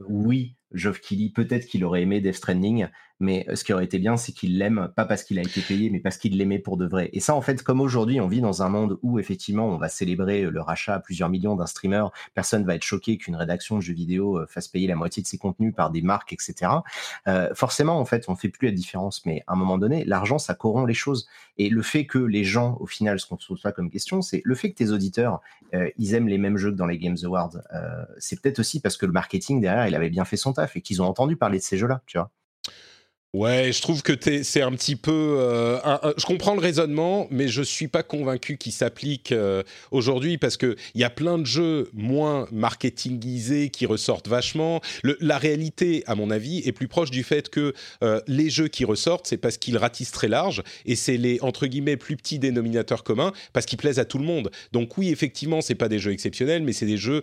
oui, 0.00 0.54
Geoff 0.72 1.00
Keighley, 1.00 1.30
peut-être 1.30 1.66
qu'il 1.66 1.84
aurait 1.84 2.02
aimé 2.02 2.20
Death 2.20 2.36
Stranding, 2.36 2.88
mais 3.20 3.46
ce 3.54 3.64
qui 3.64 3.72
aurait 3.72 3.84
été 3.84 3.98
bien, 3.98 4.16
c'est 4.16 4.32
qu'il 4.32 4.58
l'aime, 4.58 4.92
pas 4.94 5.04
parce 5.04 5.24
qu'il 5.24 5.38
a 5.38 5.42
été 5.42 5.60
payé, 5.60 5.90
mais 5.90 6.00
parce 6.00 6.16
qu'il 6.18 6.36
l'aimait 6.36 6.58
pour 6.58 6.76
de 6.76 6.86
vrai. 6.86 7.10
Et 7.12 7.20
ça, 7.20 7.34
en 7.34 7.40
fait, 7.40 7.62
comme 7.62 7.80
aujourd'hui, 7.80 8.20
on 8.20 8.28
vit 8.28 8.40
dans 8.40 8.62
un 8.62 8.68
monde 8.68 8.98
où, 9.02 9.18
effectivement, 9.18 9.66
on 9.66 9.76
va 9.76 9.88
célébrer 9.88 10.42
le 10.42 10.60
rachat 10.60 10.94
à 10.94 11.00
plusieurs 11.00 11.28
millions 11.28 11.56
d'un 11.56 11.66
streamer, 11.66 12.04
personne 12.34 12.64
va 12.64 12.74
être 12.74 12.84
choqué 12.84 13.18
qu'une 13.18 13.36
rédaction 13.36 13.76
de 13.76 13.80
jeux 13.80 13.94
vidéo 13.94 14.38
euh, 14.38 14.46
fasse 14.46 14.68
payer 14.68 14.86
la 14.86 14.94
moitié 14.94 15.22
de 15.22 15.26
ses 15.26 15.38
contenus 15.38 15.74
par 15.74 15.90
des 15.90 16.02
marques, 16.02 16.32
etc. 16.32 16.70
Euh, 17.26 17.52
forcément, 17.54 17.98
en 17.98 18.04
fait, 18.04 18.28
on 18.28 18.36
fait 18.36 18.48
plus 18.48 18.68
la 18.68 18.72
différence, 18.72 19.24
mais 19.26 19.42
à 19.46 19.54
un 19.54 19.56
moment 19.56 19.78
donné, 19.78 20.04
l'argent, 20.04 20.38
ça 20.38 20.54
corrompt 20.54 20.86
les 20.86 20.94
choses. 20.94 21.26
Et 21.56 21.70
le 21.70 21.82
fait 21.82 22.06
que 22.06 22.18
les 22.18 22.44
gens, 22.44 22.76
au 22.80 22.86
final, 22.86 23.18
ce 23.18 23.26
qu'on 23.26 23.38
se 23.38 23.48
pose 23.48 23.62
comme 23.74 23.90
question, 23.90 24.22
c'est 24.22 24.42
le 24.44 24.54
fait 24.54 24.70
que 24.70 24.76
tes 24.76 24.90
auditeurs, 24.90 25.40
euh, 25.74 25.90
ils 25.98 26.14
aiment 26.14 26.28
les 26.28 26.38
mêmes 26.38 26.56
jeux 26.56 26.70
que 26.70 26.76
dans 26.76 26.86
les 26.86 26.98
Games 26.98 27.16
Awards, 27.24 27.58
c'est 28.18 28.40
peut-être 28.40 28.58
aussi 28.58 28.80
parce 28.80 28.96
que 28.96 29.06
le 29.06 29.12
marketing 29.12 29.60
derrière, 29.60 29.86
il 29.86 29.94
avait 29.94 30.10
bien 30.10 30.24
fait 30.24 30.36
son 30.36 30.52
taf 30.52 30.76
et 30.76 30.80
qu'ils 30.80 31.02
ont 31.02 31.06
entendu 31.06 31.36
parler 31.36 31.58
de 31.58 31.62
ces 31.62 31.76
jeux-là, 31.76 32.02
tu 32.06 32.18
vois. 32.18 32.30
Ouais, 33.34 33.72
je 33.74 33.82
trouve 33.82 34.02
que 34.02 34.14
c'est 34.42 34.62
un 34.62 34.72
petit 34.72 34.96
peu. 34.96 35.36
Euh, 35.38 35.78
je 36.16 36.24
comprends 36.24 36.54
le 36.54 36.60
raisonnement, 36.60 37.26
mais 37.30 37.46
je 37.46 37.60
suis 37.60 37.86
pas 37.86 38.02
convaincu 38.02 38.56
qu'il 38.56 38.72
s'applique 38.72 39.32
euh, 39.32 39.62
aujourd'hui 39.90 40.38
parce 40.38 40.56
que 40.56 40.76
il 40.94 41.02
y 41.02 41.04
a 41.04 41.10
plein 41.10 41.36
de 41.36 41.44
jeux 41.44 41.90
moins 41.92 42.48
marketingisés 42.50 43.68
qui 43.68 43.84
ressortent 43.84 44.28
vachement. 44.28 44.80
la 45.02 45.36
réalité, 45.36 46.04
à 46.06 46.14
mon 46.14 46.30
avis, 46.30 46.62
est 46.64 46.72
plus 46.72 46.88
proche 46.88 47.10
du 47.10 47.22
fait 47.22 47.50
que 47.50 47.74
euh, 48.02 48.22
les 48.28 48.48
jeux 48.48 48.68
qui 48.68 48.86
ressortent, 48.86 49.26
c'est 49.26 49.36
parce 49.36 49.58
qu'ils 49.58 49.76
ratissent 49.76 50.10
très 50.12 50.28
large 50.28 50.62
et 50.86 50.96
c'est 50.96 51.18
les 51.18 51.38
entre 51.42 51.66
guillemets 51.66 51.98
plus 51.98 52.16
petits 52.16 52.38
dénominateurs 52.38 53.04
communs 53.04 53.34
parce 53.52 53.66
qu'ils 53.66 53.78
plaisent 53.78 53.98
à 53.98 54.06
tout 54.06 54.18
le 54.18 54.24
monde. 54.24 54.50
Donc 54.72 54.96
oui, 54.96 55.10
effectivement, 55.10 55.60
c'est 55.60 55.74
pas 55.74 55.90
des 55.90 55.98
jeux 55.98 56.12
exceptionnels, 56.12 56.62
mais 56.62 56.72
c'est 56.72 56.86
des 56.86 56.96
jeux 56.96 57.20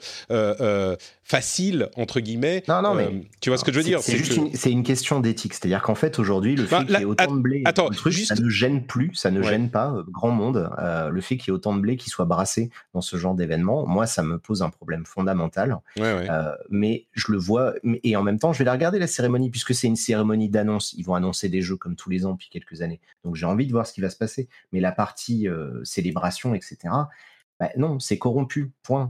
faciles 1.26 1.90
entre 1.98 2.20
guillemets. 2.20 2.64
Non, 2.68 2.84
non, 2.84 2.94
mais 2.94 3.10
tu 3.42 3.50
vois 3.50 3.58
ce 3.58 3.64
que 3.64 3.74
je 3.74 3.78
veux 3.78 3.84
dire 3.84 4.00
C'est 4.02 4.16
juste 4.16 4.38
une, 4.38 4.52
une, 4.72 4.84
question 4.84 5.20
d'éthique, 5.20 5.56
c'est-à-dire 5.56 5.82
qu'en 5.82 5.94
en 5.94 5.96
fait, 5.96 6.20
aujourd'hui, 6.20 6.56
le 6.56 6.66
fait 6.66 6.86
qu'il 6.86 7.00
y 7.00 7.02
ait 7.02 7.06
autant 7.06 7.36
de 7.36 7.42
blé, 7.42 7.64
attends, 7.66 7.90
ça 7.92 8.36
ne 8.36 8.50
gêne 8.50 8.86
plus, 8.86 9.16
ça 9.16 9.32
ne 9.32 9.42
gêne 9.42 9.72
pas 9.72 9.92
euh, 9.92 10.04
grand 10.08 10.30
monde. 10.30 10.70
Euh, 10.78 11.10
le 11.10 11.22
fait 11.22 11.38
qu'il 11.38 11.48
y 11.48 11.50
ait 11.50 11.56
autant 11.56 11.76
de 11.76 11.82
blé 11.82 11.98
qui 11.98 12.12
soit 12.12 12.26
brassé 12.26 12.70
dans 12.94 13.02
ce 13.02 13.18
genre 13.18 13.34
d'événement, 13.34 13.88
moi, 13.88 14.06
ça 14.06 14.22
me 14.22 14.38
pose 14.38 14.62
un 14.62 14.70
problème 14.70 15.06
fondamental. 15.06 15.80
Euh, 16.00 16.52
mais 16.70 17.06
je 17.14 17.32
le 17.32 17.40
vois, 17.40 17.74
et 18.04 18.16
en 18.16 18.22
même 18.22 18.38
temps, 18.38 18.54
je 18.54 18.60
vais 18.60 18.66
la 18.66 18.74
regarder 18.74 19.00
la 19.00 19.08
cérémonie, 19.08 19.50
puisque 19.50 19.74
c'est 19.74 19.88
une 19.88 19.96
cérémonie 19.96 20.50
d'annonce. 20.50 20.94
Ils 20.94 21.04
vont 21.04 21.16
annoncer 21.16 21.50
des 21.50 21.62
jeux 21.62 21.76
comme 21.76 21.96
tous 21.96 22.12
les 22.12 22.28
ans 22.28 22.34
depuis 22.34 22.50
quelques 22.50 22.84
années. 22.84 23.00
Donc 23.24 23.36
j'ai 23.36 23.48
envie 23.48 23.66
de 23.66 23.72
voir 23.72 23.88
ce 23.88 23.94
qui 23.94 24.02
va 24.02 24.12
se 24.12 24.18
passer. 24.18 24.48
Mais 24.74 24.80
la 24.80 24.92
partie 24.92 25.48
célébration, 25.84 26.54
etc., 26.54 26.78
bah, 27.58 27.70
non, 27.78 28.00
c'est 28.02 28.18
corrompu, 28.18 28.72
point. 28.84 29.10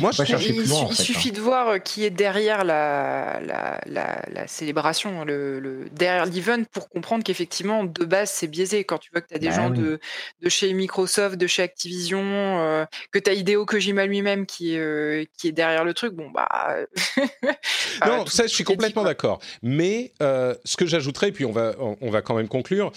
Moi, 0.00 0.12
je 0.12 0.24
chercher 0.24 0.48
il, 0.48 0.62
il 0.62 0.96
suffit 0.96 1.28
hein. 1.28 1.32
de 1.34 1.40
voir 1.40 1.68
euh, 1.68 1.78
qui 1.78 2.04
est 2.04 2.10
derrière 2.10 2.64
la, 2.64 3.38
la, 3.42 4.46
célébration, 4.46 5.24
le, 5.26 5.90
derrière 5.92 6.24
l'event, 6.24 6.64
pour 6.72 6.88
comprendre 6.88 7.22
qu'effectivement, 7.22 7.84
de 7.84 8.04
base, 8.06 8.30
c'est 8.30 8.46
biaisé. 8.46 8.84
Quand 8.84 8.96
tu 8.96 9.10
vois 9.12 9.20
que 9.20 9.28
tu 9.28 9.34
as 9.34 9.38
des 9.38 9.48
bah 9.48 9.56
gens 9.56 9.70
de, 9.70 10.00
de, 10.40 10.48
chez 10.48 10.72
Microsoft, 10.72 11.36
de 11.36 11.46
chez 11.46 11.62
Activision, 11.62 12.22
euh, 12.22 12.86
que 13.10 13.18
tu 13.18 13.30
as 13.30 13.34
Hideo 13.34 13.66
Kojima 13.66 14.06
lui-même 14.06 14.46
qui, 14.46 14.78
euh, 14.78 15.26
qui 15.36 15.48
est 15.48 15.52
derrière 15.52 15.84
le 15.84 15.92
truc, 15.92 16.14
bon, 16.14 16.30
bah. 16.30 16.76
non, 18.06 18.24
ça, 18.24 18.46
je 18.46 18.54
suis 18.54 18.64
complètement 18.64 19.04
d'accord. 19.04 19.38
Mais 19.62 20.14
ce 20.18 20.76
que 20.78 20.86
j'ajouterais, 20.86 21.30
puis 21.30 21.44
on 21.44 21.52
va, 21.52 21.74
on 21.78 22.10
va 22.10 22.22
quand 22.22 22.34
même 22.34 22.48
conclure, 22.48 22.90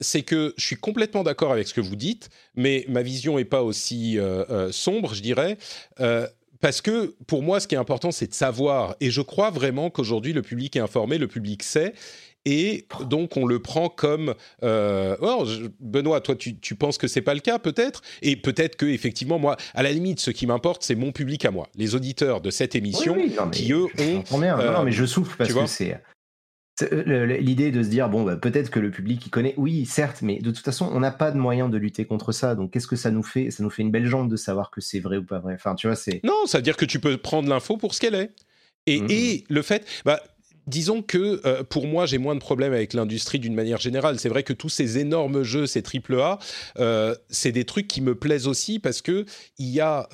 c'est 0.00 0.22
que 0.22 0.54
je 0.56 0.64
suis 0.64 0.76
complètement 0.76 1.24
d'accord 1.24 1.50
avec 1.50 1.66
ce 1.66 1.74
que 1.74 1.80
vous 1.80 1.96
dites, 1.96 2.30
mais 2.54 2.84
ma 2.88 3.02
vision 3.02 3.38
n'est 3.38 3.44
pas 3.44 3.62
aussi 3.62 3.87
euh, 3.94 4.44
euh, 4.50 4.72
sombre, 4.72 5.14
je 5.14 5.22
dirais. 5.22 5.58
Euh, 6.00 6.26
parce 6.60 6.80
que 6.80 7.14
pour 7.26 7.42
moi, 7.42 7.60
ce 7.60 7.68
qui 7.68 7.74
est 7.74 7.78
important, 7.78 8.10
c'est 8.10 8.26
de 8.26 8.34
savoir. 8.34 8.96
Et 9.00 9.10
je 9.10 9.20
crois 9.20 9.50
vraiment 9.50 9.90
qu'aujourd'hui, 9.90 10.32
le 10.32 10.42
public 10.42 10.74
est 10.76 10.80
informé, 10.80 11.18
le 11.18 11.28
public 11.28 11.62
sait. 11.62 11.94
Et 12.44 12.86
donc, 13.04 13.36
on 13.36 13.46
le 13.46 13.60
prend 13.60 13.88
comme. 13.88 14.34
Oh, 14.62 15.44
Benoît, 15.80 16.20
toi, 16.20 16.34
tu, 16.34 16.74
penses 16.74 16.98
que 16.98 17.06
c'est 17.06 17.20
pas 17.20 17.34
le 17.34 17.40
cas, 17.40 17.58
peut-être? 17.58 18.02
Et 18.22 18.36
peut-être 18.36 18.76
que, 18.76 18.86
effectivement, 18.86 19.38
moi, 19.38 19.56
à 19.74 19.82
la 19.82 19.92
limite, 19.92 20.18
ce 20.18 20.30
qui 20.30 20.46
m'importe, 20.46 20.82
c'est 20.82 20.94
mon 20.94 21.12
public 21.12 21.44
à 21.44 21.50
moi, 21.50 21.68
les 21.76 21.94
auditeurs 21.94 22.40
de 22.40 22.50
cette 22.50 22.74
émission, 22.74 23.16
qui 23.52 23.72
eux 23.72 23.86
ont. 23.98 24.24
non, 24.32 24.82
mais 24.82 24.92
je 24.92 25.04
souffle 25.04 25.36
parce 25.36 25.52
que 25.52 25.66
c'est 25.66 25.94
euh, 25.94 25.98
l'idée 26.80 27.70
de 27.70 27.82
se 27.82 27.88
dire, 27.88 28.08
bon, 28.08 28.24
bah, 28.24 28.36
peut-être 28.36 28.70
que 28.70 28.80
le 28.80 28.90
public 28.90 29.26
y 29.26 29.30
connaît, 29.30 29.54
oui, 29.56 29.84
certes, 29.86 30.22
mais 30.22 30.38
de 30.38 30.50
toute 30.50 30.64
façon, 30.64 30.88
on 30.92 31.00
n'a 31.00 31.10
pas 31.10 31.30
de 31.30 31.38
moyen 31.38 31.68
de 31.68 31.76
lutter 31.76 32.04
contre 32.04 32.32
ça. 32.32 32.54
Donc, 32.54 32.72
qu'est-ce 32.72 32.86
que 32.86 32.96
ça 32.96 33.10
nous 33.10 33.22
fait? 33.22 33.50
Ça 33.50 33.62
nous 33.62 33.70
fait 33.70 33.82
une 33.82 33.90
belle 33.90 34.06
jambe 34.06 34.30
de 34.30 34.36
savoir 34.36 34.70
que 34.70 34.80
c'est 34.80 35.00
vrai 35.00 35.16
ou 35.16 35.24
pas 35.24 35.38
vrai. 35.38 35.54
Enfin, 35.54 35.74
tu 35.74 35.86
vois, 35.86 35.96
c'est. 35.96 36.20
Non, 36.24 36.46
ça 36.46 36.58
veut 36.58 36.62
dire 36.62 36.76
que 36.76 36.84
tu 36.84 37.00
peux 37.00 37.16
prendre 37.16 37.48
l'info 37.48 37.76
pour 37.76 37.94
ce 37.94 38.00
qu'elle 38.00 38.14
est. 38.14 38.30
Et, 38.86 39.00
mmh. 39.00 39.06
et, 39.10 39.44
le 39.48 39.62
fait. 39.62 39.86
Bah, 40.04 40.20
disons 40.66 41.02
que 41.02 41.40
euh, 41.46 41.64
pour 41.64 41.86
moi, 41.86 42.06
j'ai 42.06 42.18
moins 42.18 42.34
de 42.34 42.40
problèmes 42.40 42.72
avec 42.72 42.92
l'industrie 42.92 43.38
d'une 43.38 43.54
manière 43.54 43.78
générale. 43.78 44.18
C'est 44.18 44.28
vrai 44.28 44.42
que 44.42 44.52
tous 44.52 44.68
ces 44.68 44.98
énormes 44.98 45.42
jeux, 45.42 45.66
ces 45.66 45.82
triple 45.82 46.20
A, 46.20 46.38
euh, 46.78 47.14
c'est 47.28 47.52
des 47.52 47.64
trucs 47.64 47.88
qui 47.88 48.00
me 48.00 48.14
plaisent 48.14 48.46
aussi 48.46 48.78
parce 48.78 49.02
que 49.02 49.24
il 49.58 49.68
y 49.68 49.80
a 49.80 50.08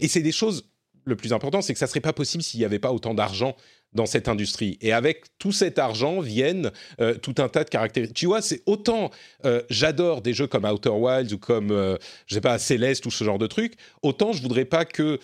et 0.00 0.08
c'est 0.08 0.22
des 0.22 0.32
choses. 0.32 0.70
Le 1.06 1.16
plus 1.16 1.34
important, 1.34 1.60
c'est 1.60 1.74
que 1.74 1.78
ça 1.78 1.86
serait 1.86 2.00
pas 2.00 2.14
possible 2.14 2.42
s'il 2.42 2.60
n'y 2.60 2.64
avait 2.64 2.78
pas 2.78 2.90
autant 2.90 3.12
d'argent 3.12 3.56
dans 3.94 4.06
cette 4.06 4.28
industrie. 4.28 4.78
Et 4.80 4.92
avec 4.92 5.24
tout 5.38 5.52
cet 5.52 5.78
argent 5.78 6.20
viennent 6.20 6.70
euh, 7.00 7.14
tout 7.14 7.34
un 7.38 7.48
tas 7.48 7.64
de 7.64 7.70
caractéristiques. 7.70 8.16
Tu 8.16 8.26
vois, 8.26 8.42
c'est 8.42 8.62
autant 8.66 9.10
euh, 9.44 9.62
j'adore 9.70 10.20
des 10.20 10.34
jeux 10.34 10.46
comme 10.46 10.64
Outer 10.64 10.90
Wilds 10.90 11.32
ou 11.32 11.38
comme, 11.38 11.70
euh, 11.70 11.96
je 12.26 12.34
sais 12.34 12.40
pas, 12.40 12.58
Céleste 12.58 13.06
ou 13.06 13.10
ce 13.10 13.24
genre 13.24 13.38
de 13.38 13.46
trucs, 13.46 13.74
autant 14.02 14.32
je 14.32 14.42
voudrais 14.42 14.64
pas 14.64 14.84
que 14.84 15.18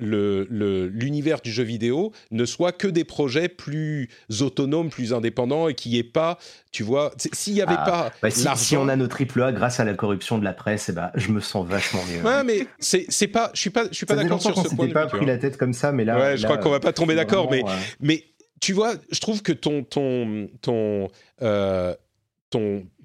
l'univers 0.00 1.36
le, 1.36 1.42
du 1.42 1.52
jeu 1.52 1.62
vidéo 1.62 2.12
ne 2.30 2.44
soit 2.44 2.72
que 2.72 2.88
des 2.88 3.04
projets 3.04 3.48
plus 3.48 4.08
autonomes, 4.40 4.90
plus 4.90 5.12
indépendants 5.12 5.68
et 5.68 5.74
qui 5.74 5.90
n'y 5.90 5.98
ait 5.98 6.02
pas 6.02 6.38
tu 6.70 6.82
vois, 6.82 7.12
s'il 7.32 7.54
n'y 7.54 7.62
avait 7.62 7.74
ah, 7.78 7.84
pas 7.84 8.12
bah 8.22 8.30
si, 8.30 8.76
on 8.76 8.88
a 8.88 8.96
nos 8.96 9.06
triple 9.06 9.42
A 9.42 9.52
grâce 9.52 9.80
à 9.80 9.84
la 9.84 9.94
corruption 9.94 10.38
de 10.38 10.44
la 10.44 10.52
presse, 10.52 10.90
eh 10.90 10.92
ben, 10.92 11.10
je 11.14 11.30
me 11.30 11.40
sens 11.40 11.66
vachement 11.66 12.00
mieux. 12.04 12.22
Ouais, 12.22 12.44
mais 12.44 12.66
c'est 12.78 13.26
pas, 13.26 13.50
je 13.54 13.60
suis 13.60 13.70
pas, 13.70 13.84
je 13.90 13.96
suis 13.96 14.06
pas 14.06 14.16
d'accord 14.16 14.40
sur 14.40 14.54
ce 14.56 14.74
point. 14.74 14.88
pas 14.88 15.06
pris 15.06 15.24
la 15.24 15.38
tête 15.38 15.56
comme 15.56 15.72
ça, 15.72 15.92
mais 15.92 16.04
là. 16.04 16.18
Ouais, 16.18 16.36
je 16.36 16.44
crois 16.44 16.58
qu'on 16.58 16.70
va 16.70 16.80
pas 16.80 16.92
tomber 16.92 17.14
d'accord, 17.14 17.50
mais, 17.50 17.62
mais 18.00 18.24
tu 18.60 18.72
vois, 18.72 18.94
je 19.10 19.20
trouve 19.20 19.42
que 19.42 19.52
ton, 19.52 19.84
ton, 19.84 20.48
ton, 20.60 21.08
euh, 21.42 21.94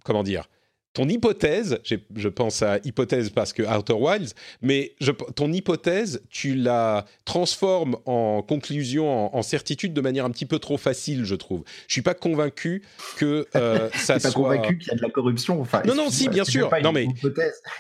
comment 0.04 0.24
dire, 0.24 0.50
ton 0.94 1.10
hypothèse, 1.10 1.80
je 1.84 2.28
pense 2.28 2.62
à 2.62 2.78
hypothèse 2.84 3.32
parce 3.32 3.52
que 3.52 3.64
Outer 3.64 3.94
Wilds, 3.94 4.34
mais 4.62 4.94
je, 5.02 5.12
ton 5.12 5.52
hypothèse, 5.52 6.22
tu 6.30 6.54
la 6.54 7.06
transformes 7.26 7.98
en 8.06 8.44
conclusion, 8.44 9.36
en, 9.36 9.42
certitude 9.42 9.94
de 9.94 10.02
manière 10.02 10.26
un 10.26 10.30
petit 10.30 10.46
peu 10.46 10.60
trop 10.60 10.78
facile, 10.78 11.26
je 11.26 11.36
trouve. 11.36 11.64
Je 11.88 11.94
suis 11.94 12.02
pas 12.02 12.14
convaincu 12.14 12.84
que 13.18 13.48
euh, 13.56 13.90
ça 13.96 14.20
soit. 14.20 14.30
pas 14.30 14.36
convaincu 14.36 14.78
qu'il 14.78 14.90
y 14.90 14.92
a 14.92 14.96
de 14.96 15.02
la 15.02 15.10
corruption. 15.10 15.60
Enfin, 15.60 15.82
non, 15.86 15.96
non, 15.96 16.10
si, 16.10 16.30
bien 16.30 16.46
sûr. 16.46 16.70
non, 16.84 16.92
mais 16.92 17.08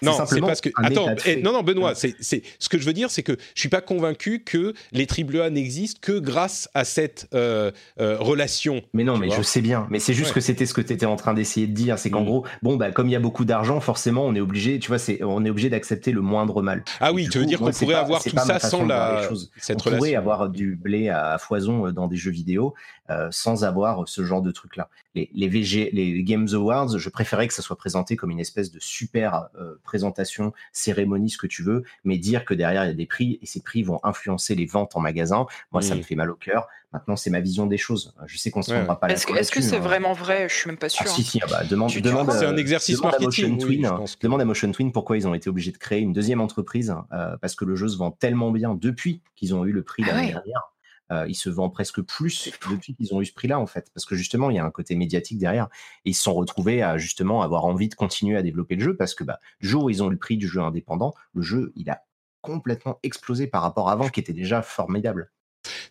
non, 0.01 0.13
c'est 0.25 0.41
parce 0.41 0.61
que 0.61 0.69
attends, 0.75 1.15
eh, 1.25 1.37
non, 1.37 1.53
non, 1.53 1.61
Benoît, 1.61 1.93
c'est 1.95 2.15
ce 2.19 2.69
que 2.69 2.77
je 2.77 2.85
veux 2.85 2.93
dire, 2.93 3.11
c'est 3.11 3.23
que 3.23 3.37
je 3.53 3.59
suis 3.59 3.69
pas 3.69 3.81
convaincu 3.81 4.43
que 4.43 4.73
les 4.91 5.05
triple 5.05 5.39
A 5.41 5.49
n'existent 5.49 5.99
que 6.01 6.19
grâce 6.19 6.69
à 6.73 6.83
cette 6.83 7.27
euh, 7.33 7.71
euh, 7.99 8.17
relation. 8.19 8.81
Mais 8.93 9.03
non, 9.03 9.17
mais 9.17 9.29
je 9.29 9.41
sais 9.41 9.61
bien. 9.61 9.87
Mais 9.89 9.99
c'est 9.99 10.13
juste 10.13 10.33
que 10.33 10.41
c'était 10.41 10.65
ce 10.65 10.73
que 10.73 10.81
tu 10.81 10.93
étais 10.93 11.05
en 11.05 11.15
train 11.15 11.33
d'essayer 11.33 11.67
de 11.67 11.73
dire, 11.73 11.99
c'est 11.99 12.09
qu'en 12.09 12.21
mm. 12.21 12.25
gros, 12.25 12.45
bon, 12.61 12.75
bah 12.75 12.91
comme 12.91 13.02
il 13.07 13.11
y 13.11 13.15
a 13.15 13.19
beaucoup 13.19 13.45
d'argent, 13.45 13.79
forcément, 13.79 14.25
on 14.25 14.35
est 14.35 14.39
obligé, 14.39 14.79
tu 14.79 14.89
vois, 14.89 14.99
c'est, 14.99 15.23
on 15.23 15.43
est 15.45 15.49
obligé 15.49 15.69
d'accepter 15.69 16.11
le 16.11 16.21
moindre 16.21 16.61
mal. 16.61 16.83
Ah 16.99 17.13
oui, 17.13 17.27
tu 17.29 17.39
veux 17.39 17.45
dire 17.45 17.59
qu'on 17.59 17.71
pourrait 17.71 17.95
avoir 17.95 18.23
tout 18.23 18.37
ça 18.37 18.59
sans 18.59 18.85
la, 18.85 19.29
cette 19.57 19.85
on 19.85 19.91
pourrait 19.91 20.15
avoir 20.15 20.49
du 20.49 20.75
blé 20.75 21.09
à 21.09 21.37
foison 21.37 21.87
euh, 21.87 21.91
dans 21.91 22.07
des 22.07 22.17
jeux 22.17 22.31
vidéo 22.31 22.73
euh, 23.09 23.27
sans 23.31 23.63
avoir 23.63 24.07
ce 24.07 24.23
genre 24.23 24.41
de 24.41 24.51
truc-là. 24.51 24.89
les, 25.15 25.29
les, 25.33 25.47
VG, 25.47 25.89
les 25.93 26.23
Games 26.23 26.47
Awards, 26.53 26.97
je 26.97 27.09
préférais 27.09 27.47
que 27.47 27.53
ça 27.53 27.61
soit 27.61 27.77
présenté 27.77 28.15
comme 28.15 28.31
une 28.31 28.39
espèce 28.39 28.71
de 28.71 28.79
super 28.79 29.49
présentation, 29.83 30.53
cérémonie, 30.71 31.29
ce 31.29 31.37
que 31.37 31.47
tu 31.47 31.63
veux, 31.63 31.83
mais 32.03 32.17
dire 32.17 32.45
que 32.45 32.53
derrière 32.53 32.85
il 32.85 32.87
y 32.87 32.91
a 32.91 32.95
des 32.95 33.05
prix 33.05 33.39
et 33.41 33.45
ces 33.45 33.61
prix 33.61 33.83
vont 33.83 33.99
influencer 34.03 34.55
les 34.55 34.65
ventes 34.65 34.95
en 34.95 34.99
magasin, 34.99 35.45
moi 35.71 35.81
ça 35.81 35.95
mmh. 35.95 35.97
me 35.97 36.03
fait 36.03 36.15
mal 36.15 36.29
au 36.29 36.35
cœur. 36.35 36.67
Maintenant, 36.93 37.15
c'est 37.15 37.31
ma 37.31 37.39
vision 37.39 37.65
des 37.65 37.77
choses. 37.77 38.13
Je 38.27 38.37
sais 38.37 38.51
qu'on 38.51 38.61
se 38.61 38.71
rendra 38.71 38.99
pas 38.99 39.07
Est-ce 39.09 39.25
que 39.25 39.33
est-ce 39.33 39.51
que 39.51 39.61
c'est 39.61 39.77
hein. 39.77 39.79
vraiment 39.79 40.13
vrai? 40.13 40.47
Je 40.47 40.53
suis 40.53 40.67
même 40.67 40.77
pas 40.77 40.89
sûr. 40.89 41.03
Ah, 41.03 41.09
si, 41.09 41.23
si, 41.23 41.39
ah 41.41 41.47
bah, 41.49 41.63
demande, 41.63 41.91
demande, 41.91 42.31
c'est 42.31 42.45
un 42.45 42.55
exercice 42.55 42.97
demande 42.97 43.13
marketing. 43.13 43.45
À 43.45 43.49
Motion 43.49 43.65
Twin, 43.65 43.91
Demande 44.21 44.41
à 44.41 44.45
Motion 44.45 44.71
Twin 44.71 44.91
pourquoi 44.91 45.17
ils 45.17 45.27
ont 45.27 45.33
été 45.33 45.49
obligés 45.49 45.71
de 45.71 45.77
créer 45.77 46.01
une 46.01 46.13
deuxième 46.13 46.39
entreprise 46.39 46.95
euh, 47.11 47.35
parce 47.41 47.55
que 47.55 47.65
le 47.65 47.75
jeu 47.75 47.87
se 47.87 47.97
vend 47.97 48.11
tellement 48.11 48.51
bien 48.51 48.75
depuis 48.75 49.21
qu'ils 49.35 49.55
ont 49.55 49.65
eu 49.65 49.71
le 49.71 49.81
prix 49.81 50.03
ah 50.05 50.11
l'année 50.11 50.33
dernière. 50.33 50.72
Euh, 51.11 51.25
il 51.27 51.35
se 51.35 51.49
vend 51.49 51.69
presque 51.69 52.01
plus 52.01 52.51
depuis 52.69 52.95
qu'ils 52.95 53.13
ont 53.13 53.21
eu 53.21 53.25
ce 53.25 53.33
prix-là, 53.33 53.59
en 53.59 53.67
fait. 53.67 53.91
Parce 53.93 54.05
que 54.05 54.15
justement, 54.15 54.49
il 54.49 54.55
y 54.55 54.59
a 54.59 54.65
un 54.65 54.71
côté 54.71 54.95
médiatique 54.95 55.37
derrière. 55.37 55.67
Et 56.05 56.11
ils 56.11 56.13
se 56.13 56.23
sont 56.23 56.33
retrouvés 56.33 56.81
à 56.81 56.97
justement 56.97 57.41
avoir 57.41 57.65
envie 57.65 57.89
de 57.89 57.95
continuer 57.95 58.37
à 58.37 58.41
développer 58.41 58.75
le 58.75 58.83
jeu 58.83 58.95
parce 58.95 59.15
que 59.15 59.23
bah, 59.23 59.39
du 59.59 59.67
jour 59.67 59.83
où 59.83 59.89
ils 59.89 60.01
ont 60.01 60.07
eu 60.07 60.13
le 60.13 60.17
prix 60.17 60.37
du 60.37 60.47
jeu 60.47 60.61
indépendant, 60.61 61.13
le 61.33 61.41
jeu, 61.41 61.73
il 61.75 61.89
a 61.89 62.03
complètement 62.41 62.99
explosé 63.03 63.47
par 63.47 63.61
rapport 63.61 63.89
à 63.89 63.93
avant, 63.93 64.09
qui 64.09 64.19
était 64.19 64.33
déjà 64.33 64.61
formidable. 64.61 65.31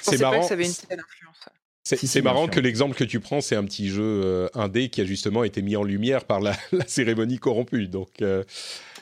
C'est 0.01 0.21
marrant. 0.21 0.35
Pas 0.35 0.41
que 0.41 0.47
ça 0.47 0.55
avait 0.55 0.67
une 0.67 0.75
telle 0.75 1.01
influence. 1.01 1.49
C'est 1.85 2.23
marrant 2.23 2.47
que 2.47 2.61
l'exemple 2.61 2.95
que 2.95 3.05
tu 3.05 3.19
prends, 3.19 3.41
c'est 3.41 3.57
un 3.57 3.65
petit 3.65 3.89
jeu 3.89 4.03
euh, 4.25 4.49
indé 4.55 4.89
qui 4.89 5.01
a 5.01 5.05
justement 5.05 5.43
été 5.43 5.63
mis 5.63 5.75
en 5.75 5.83
lumière 5.83 6.25
par 6.25 6.41
la, 6.41 6.55
cérémonie 6.87 7.39
corrompue. 7.39 7.89
Donc, 7.89 8.23
euh, 8.23 8.45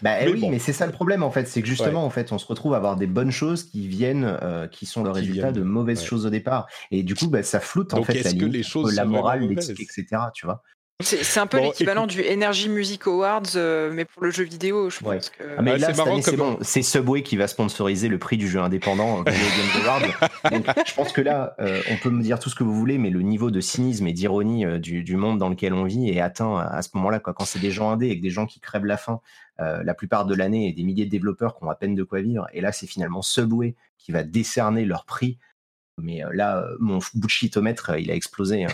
bah 0.00 0.16
mais 0.20 0.30
oui, 0.30 0.48
mais 0.48 0.58
c'est 0.58 0.72
ça 0.72 0.86
le 0.86 0.92
problème 0.92 1.22
en 1.22 1.30
fait, 1.30 1.46
c'est 1.46 1.60
que 1.60 1.68
justement 1.68 2.04
en 2.04 2.10
fait, 2.10 2.32
on 2.32 2.38
se 2.38 2.46
retrouve 2.46 2.72
à 2.72 2.78
avoir 2.78 2.96
des 2.96 3.06
bonnes 3.06 3.30
choses 3.30 3.64
qui 3.64 3.86
viennent, 3.86 4.24
euh, 4.42 4.66
qui 4.66 4.86
sont 4.86 5.02
le 5.02 5.10
résultat 5.10 5.52
de 5.52 5.62
mauvaises 5.62 6.02
choses 6.02 6.24
au 6.24 6.30
départ, 6.30 6.68
et 6.90 7.02
du 7.02 7.14
coup, 7.14 7.28
bah, 7.28 7.42
ça 7.42 7.60
floute 7.60 7.92
en 7.92 8.02
fait 8.02 8.22
la, 8.22 8.32
que 8.32 8.46
les 8.46 8.62
choses 8.62 8.94
la 8.94 9.04
morale, 9.04 9.46
l'éthique, 9.46 9.80
etc. 9.80 10.22
Tu 10.34 10.46
vois 10.46 10.62
c'est 11.00 11.40
un 11.40 11.46
peu 11.46 11.60
l'équivalent 11.60 12.06
du 12.06 12.22
Energy 12.26 12.68
Music 12.68 13.06
Awards, 13.06 13.42
euh, 13.56 13.90
mais 13.92 14.04
pour 14.04 14.22
le 14.22 14.30
jeu 14.30 14.44
vidéo, 14.44 14.90
je 14.90 15.00
pense 15.00 15.30
que. 15.30 15.42
Ah, 15.56 15.62
mais 15.62 15.78
là, 15.78 15.92
c'est 15.94 16.36
bon. 16.36 16.58
C'est 16.62 16.82
Subway 16.82 17.22
qui 17.22 17.36
va 17.36 17.46
sponsoriser 17.46 18.08
le 18.08 18.18
prix 18.18 18.36
du 18.36 18.48
jeu 18.48 18.60
indépendant 18.60 19.20
euh, 19.20 19.24
Game 19.24 19.82
Awards. 19.82 20.30
Donc, 20.50 20.66
je 20.86 20.94
pense 20.94 21.12
que 21.12 21.20
là, 21.20 21.54
euh, 21.60 21.80
on 21.90 21.96
peut 21.96 22.10
me 22.10 22.22
dire 22.22 22.38
tout 22.38 22.50
ce 22.50 22.54
que 22.54 22.64
vous 22.64 22.74
voulez, 22.74 22.98
mais 22.98 23.10
le 23.10 23.22
niveau 23.22 23.50
de 23.50 23.60
cynisme 23.60 24.06
et 24.06 24.12
d'ironie 24.12 24.64
du, 24.80 25.02
du, 25.02 25.16
monde 25.16 25.38
dans 25.38 25.48
lequel 25.48 25.74
on 25.74 25.84
vit 25.84 26.10
est 26.10 26.20
atteint 26.20 26.58
à 26.58 26.82
ce 26.82 26.90
moment-là. 26.94 27.20
Quand 27.20 27.44
c'est 27.44 27.58
des 27.58 27.70
gens 27.70 27.90
indés 27.90 28.08
et 28.08 28.16
que 28.16 28.22
des 28.22 28.30
gens 28.30 28.46
qui 28.46 28.60
crèvent 28.60 28.86
la 28.86 28.96
faim 28.96 29.20
la 29.58 29.92
plupart 29.92 30.24
de 30.24 30.34
l'année 30.34 30.68
et 30.68 30.72
des 30.72 30.82
milliers 30.82 31.04
de 31.04 31.10
développeurs 31.10 31.54
qui 31.54 31.64
ont 31.64 31.70
à 31.70 31.74
peine 31.74 31.94
de 31.94 32.02
quoi 32.02 32.22
vivre, 32.22 32.46
et 32.54 32.62
là, 32.62 32.72
c'est 32.72 32.86
finalement 32.86 33.20
Subway 33.20 33.74
qui 33.98 34.10
va 34.10 34.22
décerner 34.22 34.86
leur 34.86 35.04
prix 35.04 35.36
mais 36.02 36.24
euh, 36.24 36.28
là, 36.32 36.58
euh, 36.58 36.76
mon 36.78 36.98
bullshitomètre, 37.14 37.90
euh, 37.90 38.00
il 38.00 38.10
a 38.10 38.14
explosé. 38.14 38.64
Hein, 38.64 38.68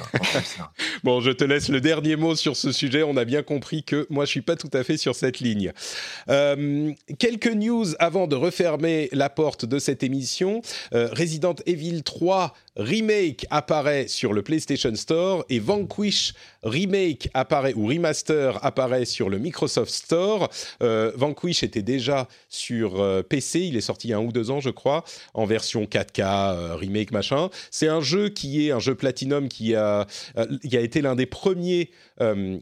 bon, 1.05 1.20
je 1.20 1.31
te 1.31 1.44
laisse 1.44 1.69
le 1.69 1.81
dernier 1.81 2.16
mot 2.16 2.35
sur 2.35 2.57
ce 2.57 2.73
sujet. 2.73 3.03
On 3.03 3.16
a 3.16 3.24
bien 3.24 3.43
compris 3.43 3.85
que 3.85 4.07
moi, 4.11 4.24
je 4.24 4.31
suis 4.31 4.43
pas 4.43 4.57
tout 4.57 4.70
à 4.73 4.85
fait 4.85 4.97
sur 4.97 5.15
cette 5.15 5.40
ligne. 5.40 5.73
quelques 7.19 7.53
news 7.53 7.86
avant 7.98 8.27
de 8.27 8.36
refermer 8.36 9.09
la 9.12 9.31
porte 9.31 9.65
de 9.65 9.78
cette 9.78 10.03
émission. 10.03 10.62
Resident 10.93 11.55
Evil 11.66 12.03
3 12.03 12.55
Remake 12.77 13.47
apparaît 13.51 14.07
sur 14.07 14.35
le 14.35 14.43
PlayStation 14.43 14.94
Store 14.94 15.44
et 15.48 15.59
Vanquish 15.59 16.35
Remake 16.62 17.31
apparaît 17.32 17.73
ou 17.74 17.86
Remaster 17.86 18.62
apparaît 18.62 19.07
sur 19.07 19.31
le 19.31 19.39
Microsoft 19.39 19.93
Store. 19.93 20.51
Vanquish 20.81 21.62
était 21.62 21.82
déjà 21.82 22.28
sur 22.48 23.24
PC, 23.28 23.61
il 23.61 23.77
est 23.77 23.81
sorti 23.81 24.09
il 24.09 24.11
y 24.11 24.15
a 24.15 24.19
un 24.19 24.24
ou 24.24 24.32
deux 24.32 24.51
ans 24.51 24.57
je 24.61 24.70
crois, 24.70 25.05
en 25.35 25.47
version 25.47 25.85
4K, 25.85 26.20
euh, 26.20 26.77
remake 26.77 27.12
machin. 27.17 27.51
C'est 27.71 27.89
un 27.89 28.01
jeu 28.01 28.29
qui 28.29 28.67
est 28.67 28.73
un 28.73 28.79
jeu 28.79 28.95
Platinum 28.95 29.49
qui 29.49 29.75
a, 29.75 30.07
qui 30.63 30.77
a 30.77 30.81
été 30.81 31.01
l'un 31.01 31.15
des 31.15 31.27
premiers 31.27 31.91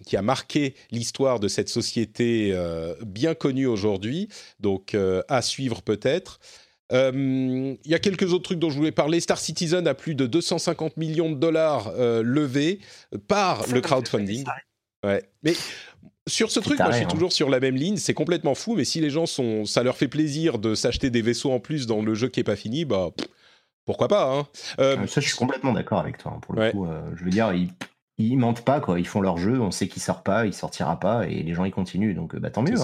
qui 0.07 0.17
a 0.17 0.23
marqué 0.23 0.75
l'histoire 0.91 1.41
de 1.41 1.49
cette 1.49 1.69
société 1.69 2.57
bien 3.05 3.35
connue 3.35 3.67
aujourd'hui, 3.67 4.29
donc 4.61 4.97
à 5.29 5.43
suivre 5.43 5.83
peut-être. 5.83 6.41
Euh, 6.93 7.75
il 7.85 7.91
y 7.91 7.95
a 7.95 7.99
quelques 7.99 8.33
autres 8.33 8.45
trucs 8.45 8.59
dont 8.59 8.71
je 8.71 8.77
voulais 8.77 8.93
parler. 8.93 9.21
Star 9.21 9.39
Citizen 9.39 9.87
a 9.87 9.95
plus 9.95 10.15
de 10.15 10.27
250 10.27 10.97
millions 10.97 11.31
de 11.31 11.37
dollars 11.37 11.93
euh, 11.97 12.23
levés 12.23 12.81
par 13.27 13.67
le 13.69 13.81
crowdfunding. 13.81 14.45
Ouais. 15.05 15.23
Mais 15.43 15.55
sur 16.27 16.51
ce 16.51 16.61
truc, 16.61 16.79
moi, 16.79 16.91
je 16.91 16.97
suis 16.97 17.05
hein. 17.05 17.09
toujours 17.09 17.33
sur 17.33 17.49
la 17.49 17.61
même 17.61 17.77
ligne. 17.77 17.97
C'est 17.97 18.15
complètement 18.15 18.55
fou, 18.55 18.75
mais 18.77 18.85
si 18.85 19.01
les 19.01 19.11
gens 19.11 19.27
sont, 19.27 19.65
ça 19.65 19.83
leur 19.83 19.97
fait 19.97 20.09
plaisir 20.09 20.59
de 20.59 20.75
s'acheter 20.75 21.11
des 21.11 21.23
vaisseaux 21.23 21.53
en 21.53 21.61
plus 21.61 21.87
dans 21.87 22.03
le 22.03 22.15
jeu 22.15 22.29
qui 22.29 22.41
est 22.41 22.45
pas 22.45 22.57
fini, 22.57 22.85
bah 22.85 23.11
pourquoi 23.87 24.09
pas. 24.09 24.33
Hein. 24.33 24.47
Euh, 24.79 24.97
ah, 25.01 25.07
ça, 25.07 25.21
je 25.21 25.29
suis 25.29 25.37
complètement 25.37 25.73
d'accord 25.73 25.99
avec 25.99 26.19
toi. 26.19 26.33
Hein, 26.35 26.41
pour 26.41 26.55
le 26.55 26.71
coup, 26.71 26.87
je 27.15 27.25
veux 27.25 27.31
dire, 27.31 27.53
ils, 27.53 27.71
ils 28.19 28.37
mentent 28.37 28.65
pas 28.65 28.81
quoi. 28.81 28.99
Ils 28.99 29.07
font 29.07 29.21
leur 29.21 29.37
jeu. 29.37 29.61
On 29.61 29.71
sait 29.71 29.89
qu'il 29.89 30.03
sort 30.03 30.23
pas, 30.23 30.47
il 30.47 30.55
sortira 30.55 30.99
pas, 30.99 31.27
et 31.27 31.43
les 31.43 31.55
gens 31.55 31.65
ils 31.65 31.73
continuent. 31.73 32.15
Donc, 32.15 32.37
bah 32.37 32.51
tant 32.51 32.63
mieux. 32.63 32.77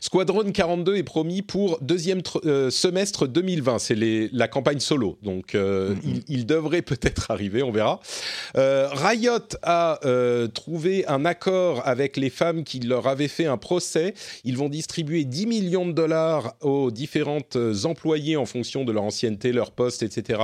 Squadron 0.00 0.50
42 0.50 0.96
est 0.96 1.02
promis 1.02 1.42
pour 1.42 1.78
deuxième 1.80 2.22
euh, 2.44 2.70
semestre 2.70 3.26
2020. 3.26 3.78
C'est 3.78 3.96
la 4.32 4.48
campagne 4.48 4.80
solo, 4.80 5.18
donc 5.22 5.54
euh, 5.54 5.94
mhm. 5.94 6.20
il, 6.28 6.46
devrait 6.46 6.82
peut-être 6.90 7.30
arriver, 7.30 7.62
on 7.62 7.70
verra. 7.70 8.00
Euh, 8.56 8.88
Riot 8.92 9.56
a 9.62 9.98
trouvé 10.54 11.06
un 11.06 11.24
accord 11.24 11.82
avec 11.86 12.16
les 12.16 12.30
femmes 12.30 12.64
qui 12.64 12.80
leur 12.80 13.06
avaient 13.06 13.28
fait 13.28 13.46
un 13.46 13.56
procès. 13.56 14.14
Ils 14.44 14.56
vont 14.56 14.68
distribuer 14.68 15.24
10 15.24 15.46
millions 15.46 15.86
de 15.86 15.92
dollars 15.92 16.54
aux 16.60 16.90
différentes 16.90 17.56
employés 17.84 18.36
en 18.36 18.46
fonction 18.46 18.84
de 18.84 18.92
leur 18.92 19.04
ancienneté, 19.04 19.52
leur 19.52 19.72
poste, 19.72 20.02
etc. 20.02 20.40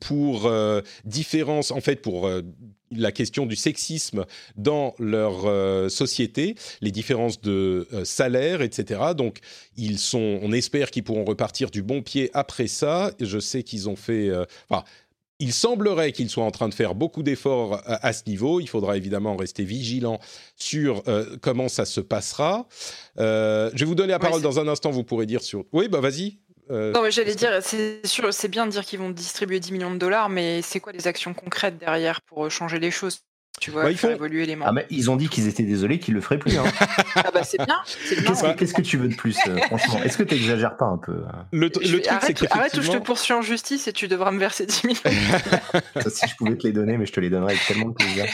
pour 0.00 0.50
différence, 1.04 1.70
en 1.70 1.80
fait, 1.80 1.96
pour 1.96 2.28
la 2.96 3.12
question 3.12 3.46
du 3.46 3.56
sexisme 3.56 4.24
dans 4.56 4.94
leur 4.98 5.46
euh, 5.46 5.88
société, 5.88 6.54
les 6.80 6.90
différences 6.90 7.40
de 7.40 7.86
euh, 7.92 8.04
salaire, 8.04 8.62
etc. 8.62 9.00
Donc, 9.16 9.38
ils 9.76 9.98
sont, 9.98 10.38
on 10.42 10.52
espère 10.52 10.90
qu'ils 10.90 11.04
pourront 11.04 11.24
repartir 11.24 11.70
du 11.70 11.82
bon 11.82 12.02
pied 12.02 12.30
après 12.34 12.66
ça. 12.66 13.12
Je 13.20 13.38
sais 13.38 13.62
qu'ils 13.62 13.88
ont 13.88 13.96
fait, 13.96 14.28
euh, 14.28 14.44
enfin, 14.68 14.84
il 15.40 15.52
semblerait 15.52 16.12
qu'ils 16.12 16.30
soient 16.30 16.44
en 16.44 16.50
train 16.50 16.68
de 16.68 16.74
faire 16.74 16.94
beaucoup 16.94 17.22
d'efforts 17.22 17.82
à, 17.84 18.12
ce 18.12 18.22
niveau. 18.26 18.60
Il 18.60 18.68
faudra 18.68 18.96
évidemment 18.96 19.36
rester 19.36 19.64
vigilant 19.64 20.20
sur 20.54 21.02
comment 21.42 21.68
ça 21.68 21.84
se 21.84 22.00
passera. 22.00 22.68
je 23.18 23.76
vais 23.76 23.84
vous 23.84 23.96
donner 23.96 24.12
la 24.12 24.20
parole 24.20 24.42
dans 24.42 24.60
un 24.60 24.68
instant. 24.68 24.92
Vous 24.92 25.02
pourrez 25.02 25.26
dire 25.26 25.42
sur. 25.42 25.64
Oui, 25.72 25.88
bah 25.88 26.00
vas-y. 26.00 26.38
Non, 26.94 27.02
mais 27.02 27.10
j'allais 27.10 27.34
dire, 27.34 27.62
c'est 27.62 28.06
sûr, 28.06 28.32
c'est 28.32 28.48
bien 28.48 28.66
de 28.66 28.70
dire 28.70 28.84
qu'ils 28.84 28.98
vont 29.00 29.10
distribuer 29.10 29.60
10 29.60 29.72
millions 29.72 29.92
de 29.92 29.98
dollars, 29.98 30.28
mais 30.28 30.62
c'est 30.62 30.80
quoi 30.80 30.92
les 30.92 31.06
actions 31.08 31.34
concrètes 31.34 31.76
derrière 31.78 32.22
pour 32.22 32.50
changer 32.50 32.78
les 32.78 32.90
choses? 32.90 33.20
Tu 33.60 33.70
vois, 33.70 33.84
bah, 33.84 33.94
faire 33.94 34.10
évoluer 34.10 34.46
les 34.46 34.56
membres. 34.56 34.70
Ah, 34.70 34.72
mais 34.72 34.86
ils 34.90 35.10
ont 35.10 35.16
dit 35.16 35.28
qu'ils 35.28 35.46
étaient 35.46 35.62
désolés, 35.62 35.98
qu'ils 35.98 36.14
le 36.14 36.20
feraient 36.20 36.38
plus. 36.38 36.56
Hein. 36.56 36.64
ah 37.14 37.30
bah 37.32 37.44
c'est 37.44 37.64
bien. 37.64 37.80
Qu'est-ce 38.56 38.74
que, 38.74 38.82
tu 38.82 38.96
veux 38.96 39.08
de 39.08 39.14
plus, 39.14 39.38
euh, 39.46 39.56
franchement? 39.58 40.02
Est-ce 40.02 40.18
que 40.18 40.24
tu 40.24 40.34
exagères 40.34 40.76
pas 40.76 40.86
un 40.86 40.98
peu 40.98 41.22
hein? 41.32 41.46
Le, 41.52 41.70
truc, 41.70 41.86
c'est 42.22 42.34
que 42.34 42.46
arrête 42.50 42.76
ou 42.76 42.82
je 42.82 42.90
te 42.90 42.96
poursuis 42.96 43.32
en 43.32 43.42
justice 43.42 43.86
et 43.86 43.92
tu 43.92 44.08
devras 44.08 44.32
me 44.32 44.40
verser 44.40 44.66
10 44.66 44.82
000. 44.82 44.94
si 46.08 46.28
je 46.28 46.34
pouvais 46.36 46.56
te 46.56 46.66
les 46.66 46.72
donner, 46.72 46.98
mais 46.98 47.06
je 47.06 47.12
te 47.12 47.20
les 47.20 47.30
donnerais 47.30 47.52
avec 47.52 47.64
tellement 47.66 47.90
de 47.90 47.94
plaisir. 47.94 48.26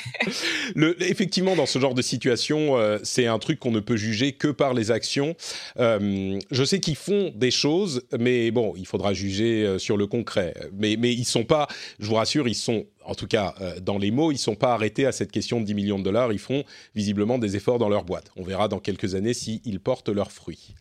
Le, 0.75 1.01
effectivement, 1.03 1.55
dans 1.55 1.67
ce 1.67 1.79
genre 1.79 1.95
de 1.95 2.03
situation, 2.03 2.79
euh, 2.79 2.99
c'est 3.03 3.27
un 3.27 3.39
truc 3.39 3.59
qu'on 3.61 3.73
ne 3.73 3.81
peut 3.81 3.97
juger 3.97 4.33
que 4.33 4.49
par 4.49 4.73
les 4.73 4.91
actions. 4.91 5.37
Euh, 5.79 6.39
je 6.51 6.65
sais 6.65 6.81
qu'ils 6.81 6.97
font 6.97 7.31
des 7.35 7.51
choses, 7.51 8.03
mais 8.19 8.51
bon, 8.51 8.73
il 8.77 8.87
faudra 8.87 9.13
juger 9.13 9.79
sur 9.79 9.99
le 9.99 10.07
concret. 10.07 10.55
Mais, 10.73 10.97
mais 10.99 11.13
ils 11.13 11.27
sont 11.27 11.45
pas, 11.45 11.69
je 11.99 12.07
vous 12.07 12.15
rassure, 12.15 12.49
ils 12.49 12.55
sont 12.55 12.87
en 13.11 13.15
tout 13.17 13.27
cas 13.27 13.55
euh, 13.61 13.81
dans 13.81 13.99
les 13.99 14.13
mots, 14.13 14.31
ils 14.31 14.37
ne 14.37 14.39
sont 14.39 14.55
pas 14.55 14.73
arrêtés 14.73 15.05
à 15.05 15.11
cette 15.11 15.33
question 15.33 15.61
de 15.61 15.67
10 15.67 15.75
millions 15.75 15.99
de 15.99 16.05
dollars, 16.05 16.33
ils 16.33 16.39
font 16.39 16.63
visiblement 16.95 17.39
des 17.39 17.57
efforts 17.57 17.79
dans 17.79 17.89
leur 17.89 18.05
boîte. 18.05 18.31
On 18.37 18.45
verra 18.45 18.69
dans 18.69 18.79
quelques 18.79 19.17
années 19.17 19.35
s'ils 19.35 19.81
portent 19.81 20.09
leurs 20.09 20.31
fruits. 20.31 20.77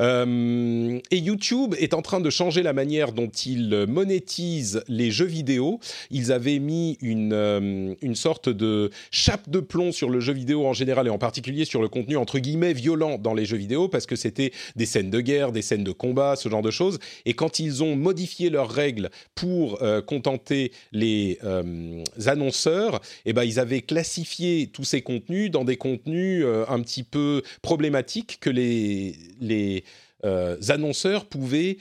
Euh, 0.00 1.00
et 1.10 1.18
YouTube 1.18 1.74
est 1.78 1.94
en 1.94 2.02
train 2.02 2.20
de 2.20 2.30
changer 2.30 2.62
la 2.62 2.72
manière 2.72 3.12
dont 3.12 3.28
il 3.28 3.86
monétise 3.88 4.82
les 4.88 5.10
jeux 5.10 5.26
vidéo. 5.26 5.80
Ils 6.10 6.32
avaient 6.32 6.58
mis 6.58 6.96
une, 7.00 7.32
euh, 7.32 7.94
une 8.00 8.14
sorte 8.14 8.48
de 8.48 8.90
chape 9.10 9.50
de 9.50 9.60
plomb 9.60 9.92
sur 9.92 10.10
le 10.10 10.20
jeu 10.20 10.32
vidéo 10.32 10.66
en 10.66 10.72
général 10.72 11.06
et 11.06 11.10
en 11.10 11.18
particulier 11.18 11.64
sur 11.64 11.82
le 11.82 11.88
contenu 11.88 12.16
entre 12.16 12.38
guillemets 12.38 12.72
violent 12.72 13.18
dans 13.18 13.34
les 13.34 13.44
jeux 13.44 13.56
vidéo 13.56 13.88
parce 13.88 14.06
que 14.06 14.16
c'était 14.16 14.52
des 14.76 14.86
scènes 14.86 15.10
de 15.10 15.20
guerre, 15.20 15.52
des 15.52 15.62
scènes 15.62 15.84
de 15.84 15.92
combat, 15.92 16.36
ce 16.36 16.48
genre 16.48 16.62
de 16.62 16.70
choses. 16.70 16.98
Et 17.24 17.34
quand 17.34 17.58
ils 17.58 17.82
ont 17.82 17.96
modifié 17.96 18.50
leurs 18.50 18.70
règles 18.70 19.10
pour 19.34 19.82
euh, 19.82 20.00
contenter 20.00 20.72
les 20.92 21.38
annonceurs, 22.26 23.00
eh 23.24 23.32
ben, 23.32 23.44
ils 23.44 23.58
avaient 23.58 23.80
classifié 23.80 24.68
tous 24.72 24.84
ces 24.84 25.02
contenus 25.02 25.50
dans 25.50 25.64
des 25.64 25.76
contenus 25.76 26.44
un 26.68 26.80
petit 26.80 27.02
peu 27.02 27.42
problématiques 27.62 28.38
que 28.40 28.50
les, 28.50 29.14
les 29.40 29.84
annonceurs 30.22 31.26
pouvaient 31.26 31.78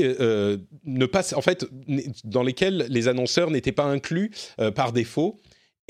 euh, 0.00 0.14
euh, 0.20 0.56
ne 0.84 1.06
pas, 1.06 1.34
en 1.34 1.42
fait, 1.42 1.66
dans 2.24 2.42
lesquels 2.42 2.86
les 2.88 3.08
annonceurs 3.08 3.50
n'étaient 3.50 3.72
pas 3.72 3.84
inclus 3.84 4.30
par 4.74 4.92
défaut. 4.92 5.38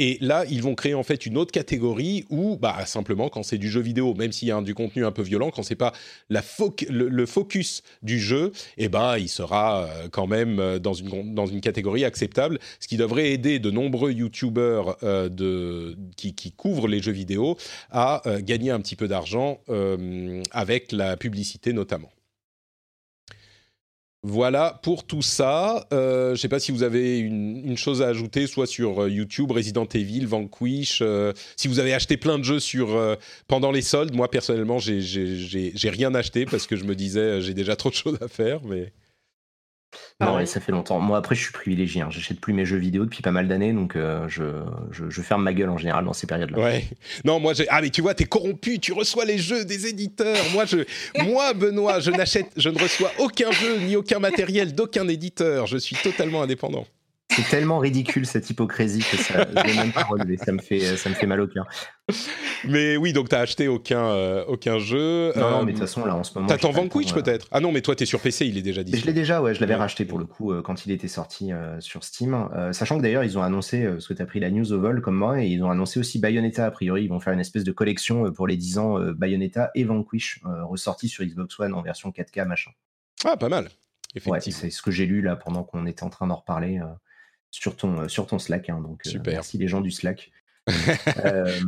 Et 0.02 0.16
là, 0.22 0.46
ils 0.48 0.62
vont 0.62 0.74
créer 0.74 0.94
en 0.94 1.02
fait 1.02 1.26
une 1.26 1.36
autre 1.36 1.52
catégorie 1.52 2.24
où, 2.30 2.56
bah, 2.56 2.86
simplement, 2.86 3.28
quand 3.28 3.42
c'est 3.42 3.58
du 3.58 3.68
jeu 3.68 3.82
vidéo, 3.82 4.14
même 4.14 4.32
s'il 4.32 4.48
y 4.48 4.50
a 4.50 4.58
du 4.62 4.74
contenu 4.74 5.04
un 5.04 5.12
peu 5.12 5.20
violent, 5.20 5.50
quand 5.50 5.62
c'est 5.62 5.74
pas 5.74 5.92
le, 6.30 7.26
focus 7.26 7.82
du 8.02 8.18
jeu, 8.18 8.50
eh 8.78 8.88
ben, 8.88 9.18
il 9.18 9.28
sera 9.28 9.84
euh, 9.84 10.08
quand 10.10 10.26
même 10.26 10.58
euh, 10.58 10.78
dans 10.78 10.94
une, 10.94 11.60
catégorie 11.60 12.06
acceptable, 12.06 12.58
ce 12.80 12.88
qui 12.88 12.96
devrait 12.96 13.32
aider 13.32 13.58
de 13.58 13.70
nombreux 13.70 14.12
YouTubers 14.12 14.96
euh, 15.02 15.28
de, 15.28 15.98
qui, 16.16 16.32
couvrent 16.52 16.88
les 16.88 17.02
jeux 17.02 17.12
vidéo 17.12 17.58
à 17.90 18.22
gagner 18.40 18.70
un 18.70 18.80
petit 18.80 18.96
peu 18.96 19.06
d'argent 19.06 19.60
avec 20.52 20.92
la 20.92 21.18
publicité 21.18 21.74
notamment. 21.74 22.10
Voilà 24.22 24.78
pour 24.82 25.04
tout 25.04 25.22
ça. 25.22 25.86
Euh, 25.94 26.28
je 26.28 26.30
ne 26.32 26.36
sais 26.36 26.48
pas 26.48 26.60
si 26.60 26.72
vous 26.72 26.82
avez 26.82 27.18
une, 27.20 27.76
chose 27.78 28.02
à 28.02 28.08
ajouter, 28.08 28.46
soit 28.46 28.66
sur 28.66 29.04
euh, 29.04 29.08
YouTube, 29.08 29.50
Resident 29.50 29.86
Evil, 29.86 30.26
Vanquish. 30.26 30.98
Euh, 31.00 31.32
si 31.56 31.68
vous 31.68 31.78
avez 31.78 31.94
acheté 31.94 32.18
plein 32.18 32.38
de 32.38 32.44
jeux 32.44 32.60
sur 32.60 33.16
pendant 33.48 33.72
les 33.72 33.80
soldes, 33.80 34.14
moi 34.14 34.30
personnellement, 34.30 34.78
j'ai 34.78 35.90
rien 35.90 36.14
acheté 36.14 36.44
parce 36.44 36.66
que 36.66 36.76
je 36.76 36.84
me 36.84 36.94
disais 36.94 37.40
j'ai 37.40 37.54
déjà 37.54 37.76
trop 37.76 37.88
de 37.88 37.94
choses 37.96 38.18
à 38.20 38.28
faire. 38.28 38.60
Mais 38.64 38.92
non, 40.20 40.44
ça 40.46 40.60
fait 40.60 40.72
longtemps. 40.72 41.00
Moi, 41.00 41.18
après, 41.18 41.34
je 41.34 41.42
suis 41.42 41.52
privilégié. 41.52 42.02
Hein. 42.02 42.08
J'achète 42.10 42.40
plus 42.40 42.52
mes 42.52 42.64
jeux 42.64 42.76
vidéo 42.76 43.04
depuis 43.04 43.22
pas 43.22 43.30
mal 43.30 43.48
d'années, 43.48 43.72
donc 43.72 43.96
euh, 43.96 44.28
je, 44.28 44.44
je, 44.90 45.22
ferme 45.22 45.42
ma 45.42 45.54
gueule 45.54 45.70
en 45.70 45.78
général 45.78 46.04
dans 46.04 46.12
ces 46.12 46.26
périodes-là. 46.26 46.58
Ouais. 46.58 46.84
Non, 47.24 47.40
moi, 47.40 47.54
ah, 47.68 47.80
mais 47.80 47.90
tu 47.90 48.02
vois, 48.02 48.14
t'es 48.14 48.26
corrompu. 48.26 48.78
Tu 48.78 48.92
reçois 48.92 49.24
les 49.24 49.38
jeux 49.38 49.64
des 49.64 49.86
éditeurs. 49.86 50.36
Moi, 50.52 50.64
je, 50.66 50.78
moi, 51.24 51.54
Benoît, 51.54 52.00
je 52.00 52.10
n'achète, 52.10 52.50
je 52.56 52.68
ne 52.68 52.78
reçois 52.78 53.10
aucun 53.18 53.50
jeu 53.50 53.78
ni 53.78 53.96
aucun 53.96 54.18
matériel 54.18 54.74
d'aucun 54.74 55.08
éditeur. 55.08 55.66
Je 55.66 55.78
suis 55.78 55.96
totalement 55.96 56.42
indépendant. 56.42 56.86
C'est 57.30 57.48
tellement 57.48 57.78
ridicule 57.78 58.26
cette 58.26 58.50
hypocrisie 58.50 59.04
que 59.08 59.16
ça, 59.16 59.44
même 59.46 59.92
pas. 59.92 60.08
Ça 60.44 60.52
me 60.52 60.58
fait, 60.58 60.96
ça 60.96 61.08
me 61.08 61.14
fait 61.14 61.26
mal 61.26 61.40
au 61.40 61.46
cœur. 61.46 61.66
Mais 62.64 62.96
oui, 62.96 63.12
donc 63.12 63.28
t'as 63.28 63.40
acheté 63.40 63.68
aucun, 63.68 64.04
euh, 64.04 64.44
aucun 64.48 64.78
jeu. 64.78 65.32
Non, 65.36 65.50
non, 65.50 65.58
mais 65.60 65.72
de 65.72 65.78
toute 65.78 65.86
façon 65.86 66.04
là 66.04 66.16
en 66.16 66.24
ce 66.24 66.34
moment. 66.34 66.48
T'attends 66.48 66.72
Vanquish 66.72 67.14
peut-être? 67.14 67.46
Ah 67.52 67.60
non, 67.60 67.70
mais 67.70 67.82
toi 67.82 67.94
t'es 67.94 68.04
sur 68.04 68.20
PC, 68.20 68.46
il 68.46 68.58
est 68.58 68.62
déjà 68.62 68.82
dit. 68.82 68.96
Je 68.96 69.06
l'ai 69.06 69.12
déjà, 69.12 69.40
ouais, 69.40 69.54
je 69.54 69.60
l'avais 69.60 69.76
racheté 69.76 70.04
pour 70.04 70.18
le 70.18 70.24
coup 70.24 70.52
euh, 70.52 70.60
quand 70.60 70.86
il 70.86 70.92
était 70.92 71.08
sorti 71.08 71.52
euh, 71.52 71.80
sur 71.80 72.02
Steam. 72.02 72.48
sachant 72.72 72.96
que 72.98 73.02
d'ailleurs 73.02 73.24
ils 73.24 73.38
ont 73.38 73.42
annoncé, 73.42 73.84
parce 73.86 74.08
que 74.08 74.14
t'as 74.14 74.26
pris 74.26 74.40
la 74.40 74.50
news 74.50 74.72
au 74.72 74.80
vol 74.80 75.00
comme 75.00 75.16
moi, 75.16 75.42
et 75.42 75.46
ils 75.46 75.62
ont 75.62 75.70
annoncé 75.70 76.00
aussi 76.00 76.18
Bayonetta 76.18 76.66
a 76.66 76.70
priori. 76.70 77.04
Ils 77.04 77.08
vont 77.08 77.20
faire 77.20 77.32
une 77.32 77.40
espèce 77.40 77.64
de 77.64 77.72
collection 77.72 78.32
pour 78.32 78.46
les 78.46 78.56
10 78.56 78.78
ans 78.78 78.98
Bayonetta 79.14 79.70
et 79.74 79.84
Vanquish 79.84 80.40
ressortis 80.44 81.08
sur 81.08 81.24
Xbox 81.24 81.58
One 81.60 81.74
en 81.74 81.82
version 81.82 82.10
4K 82.10 82.44
machin. 82.44 82.72
Ah, 83.24 83.36
pas 83.36 83.48
mal. 83.48 83.68
Ouais, 84.26 84.40
c'est 84.40 84.70
ce 84.70 84.82
que 84.82 84.90
j'ai 84.90 85.06
lu 85.06 85.22
là 85.22 85.36
pendant 85.36 85.62
qu'on 85.62 85.86
était 85.86 86.02
en 86.02 86.10
train 86.10 86.26
d'en 86.26 86.36
reparler 86.36 86.80
sur 87.50 87.76
ton, 87.76 88.00
euh, 88.00 88.08
sur 88.08 88.26
ton 88.26 88.38
Slack. 88.38 88.68
Hein, 88.68 88.80
donc, 88.80 89.00
euh, 89.06 89.10
Super. 89.10 89.34
merci 89.34 89.58
les 89.58 89.68
gens 89.68 89.80
du 89.80 89.90
Slack. 89.90 90.30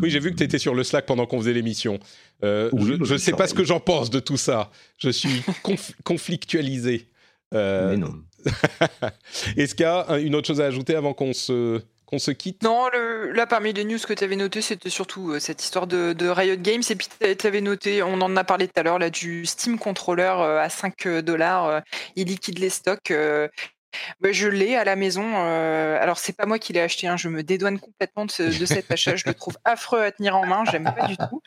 oui, 0.00 0.10
j'ai 0.10 0.20
vu 0.20 0.30
que 0.30 0.36
tu 0.36 0.44
étais 0.44 0.59
sur 0.59 0.74
le 0.74 0.84
Slack 0.84 1.06
pendant 1.06 1.26
qu'on 1.26 1.38
faisait 1.38 1.52
l'émission. 1.52 1.98
Euh, 2.44 2.70
je 2.78 3.12
ne 3.12 3.18
sais 3.18 3.32
pas 3.32 3.48
ce 3.48 3.54
que 3.54 3.64
j'en 3.64 3.80
pense 3.80 4.10
de 4.10 4.20
tout 4.20 4.36
ça. 4.36 4.70
Je 4.98 5.10
suis 5.10 5.42
conflictualisé. 6.04 7.09
Mais 7.52 7.96
non. 7.96 8.14
Est-ce 9.56 9.74
qu'il 9.74 9.84
y 9.84 9.88
a 9.88 10.18
une 10.18 10.34
autre 10.34 10.46
chose 10.46 10.60
à 10.60 10.66
ajouter 10.66 10.94
avant 10.94 11.14
qu'on 11.14 11.32
se, 11.32 11.80
qu'on 12.06 12.18
se 12.18 12.30
quitte? 12.30 12.62
Non, 12.62 12.88
là 13.34 13.46
parmi 13.46 13.72
les 13.72 13.84
news 13.84 13.98
que 13.98 14.14
tu 14.14 14.24
avais 14.24 14.36
noté, 14.36 14.62
c'était 14.62 14.90
surtout 14.90 15.38
cette 15.38 15.62
histoire 15.62 15.86
de, 15.86 16.28
Riot 16.28 16.56
Games. 16.56 16.82
Et 16.88 16.94
puis 16.94 17.09
tu 17.20 17.46
avais 17.46 17.60
noté, 17.60 18.02
on 18.02 18.20
en 18.20 18.36
a 18.36 18.44
parlé 18.44 18.68
tout 18.68 18.78
à 18.78 18.82
l'heure, 18.82 18.98
là, 18.98 19.10
du 19.10 19.46
Steam 19.46 19.78
Controller 19.78 20.34
à 20.60 20.68
5 20.68 21.09
dollars. 21.24 21.82
il 22.14 22.28
liquide 22.28 22.59
les 22.59 22.70
stocks. 22.70 23.12
Bah, 24.20 24.32
je 24.32 24.48
l'ai 24.48 24.77
à 24.77 24.85
la 24.85 24.97
maison. 24.97 25.24
Euh, 25.24 25.98
alors 26.01 26.19
c'est 26.19 26.32
pas 26.32 26.47
moi 26.47 26.59
qui 26.59 26.73
l'ai 26.73 26.81
acheté, 26.81 27.06
hein, 27.06 27.16
je 27.16 27.28
me 27.28 27.43
dédouane 27.43 27.78
complètement 27.78 28.27
de, 28.27 28.31
cet 28.31 28.90
achat. 28.90 29.16
Je 29.16 29.24
le 29.27 29.35
trouve 29.35 29.56
affreux 29.64 30.02
à 30.02 30.12
tenir 30.12 30.36
en 30.36 30.47
main, 30.47 30.64
j'aime 30.70 30.85
pas 30.85 31.06
du 31.06 31.16
tout. 31.16 31.43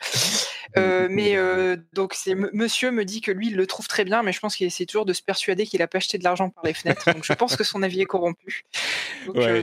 Euh, 0.76 1.06
mais 1.10 1.36
euh, 1.36 1.76
donc 1.92 2.12
c'est 2.14 2.34
Monsieur 2.34 2.90
me 2.90 3.04
dit 3.04 3.20
que 3.20 3.30
lui 3.30 3.48
il 3.48 3.56
le 3.56 3.66
trouve 3.66 3.88
très 3.88 4.04
bien, 4.04 4.22
mais 4.22 4.32
je 4.32 4.40
pense 4.40 4.56
qu'il 4.56 4.66
essaie 4.66 4.84
toujours 4.84 5.06
de 5.06 5.12
se 5.12 5.22
persuader 5.22 5.66
qu'il 5.66 5.80
a 5.80 5.86
pas 5.86 5.98
acheté 5.98 6.18
de 6.18 6.24
l'argent 6.24 6.50
par 6.50 6.64
les 6.64 6.74
fenêtres. 6.74 7.12
Donc 7.12 7.24
je 7.24 7.32
pense 7.32 7.56
que 7.56 7.64
son 7.64 7.82
avis 7.82 8.00
est 8.00 8.06
corrompu. 8.06 8.64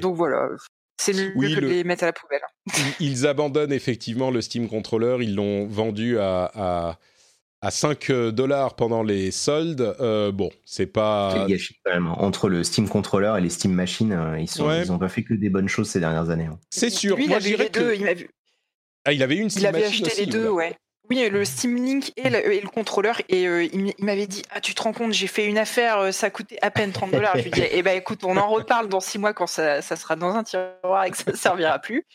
Donc, 0.02 0.16
voilà. 0.16 0.50
C'est 0.98 1.14
mieux 1.14 1.56
que 1.56 1.60
de 1.60 1.68
les 1.68 1.84
mettre 1.84 2.04
à 2.04 2.08
la 2.08 2.14
poubelle. 2.14 2.42
Ils 3.00 3.28
abandonnent 3.28 3.74
effectivement 3.74 4.32
le 4.32 4.42
Steam 4.42 4.70
Controller. 4.70 5.18
Ils 5.22 5.36
l'ont 5.36 5.68
vendu 5.68 6.20
à 6.20 6.52
à 6.56 6.98
5 7.72 8.10
euh, 8.10 8.32
dollars 8.32 8.76
pendant 8.76 9.04
les 9.04 9.32
soldes, 9.32 9.96
euh, 10.00 10.32
bon, 10.32 10.50
c'est 10.66 10.86
pas. 10.86 11.46
gâchis 11.48 11.80
quand 11.84 11.94
même. 11.94 12.08
Entre 12.08 12.50
le 12.50 12.64
Steam 12.64 12.90
Controller 12.90 13.36
et 13.38 13.42
les 13.42 13.50
Steam 13.50 13.72
Machines, 13.74 14.12
euh, 14.12 14.40
ils, 14.40 14.50
sont, 14.50 14.70
ils 14.72 14.92
ont 14.92 15.00
pas 15.00 15.10
fait 15.10 15.24
que 15.24 15.34
des 15.34 15.50
bonnes 15.50 15.70
choses 15.70 15.90
ces 15.90 16.00
dernières 16.00 16.30
années. 16.30 16.46
Hein. 16.46 16.60
C'est 16.70 16.90
sûr. 16.90 17.18
Moi, 17.18 17.26
il 17.28 17.34
avait 17.34 17.70
deux. 17.70 17.96
Il 17.96 18.28
Ah, 19.06 19.14
il 19.14 19.24
avait 19.24 19.38
une 19.38 19.50
Steam 19.50 19.64
Il 19.64 19.68
avait 19.68 19.86
acheté 19.86 20.12
les 20.18 20.26
deux, 20.26 20.50
ouais. 20.50 20.76
Oui, 21.10 21.28
le 21.30 21.44
Steam 21.44 21.76
Link 21.76 22.14
et 22.16 22.30
le, 22.30 22.70
contrôleur. 22.70 23.22
Et 23.28 23.46
euh, 23.46 23.66
il 23.66 23.94
m'avait 24.00 24.26
dit 24.26 24.42
Ah, 24.52 24.62
tu 24.62 24.74
te 24.74 24.82
rends 24.82 24.94
compte, 24.94 25.12
j'ai 25.12 25.28
fait 25.28 25.46
une 25.46 25.58
affaire, 25.58 26.00
euh, 26.00 26.12
ça 26.12 26.30
coûtait 26.30 26.58
à 26.62 26.72
peine 26.72 26.94
30 26.94 27.12
dollars. 27.12 27.38
Je 27.38 27.44
lui 27.44 27.52
disais 27.52 27.70
Eh 27.74 27.84
ben 27.84 27.98
écoute, 27.98 28.22
on 28.24 28.38
en 28.38 28.48
reparle 28.48 28.88
dans 28.88 29.02
six 29.02 29.20
mois 29.20 29.34
quand 29.34 29.48
ça, 29.48 29.82
sera 29.82 30.16
dans 30.16 30.34
un 30.34 30.44
tiroir 30.44 31.04
et 31.06 31.12
que 31.12 31.18
ça 31.18 31.32
ne 31.32 31.36
servira 31.36 31.80
plus. 31.80 32.06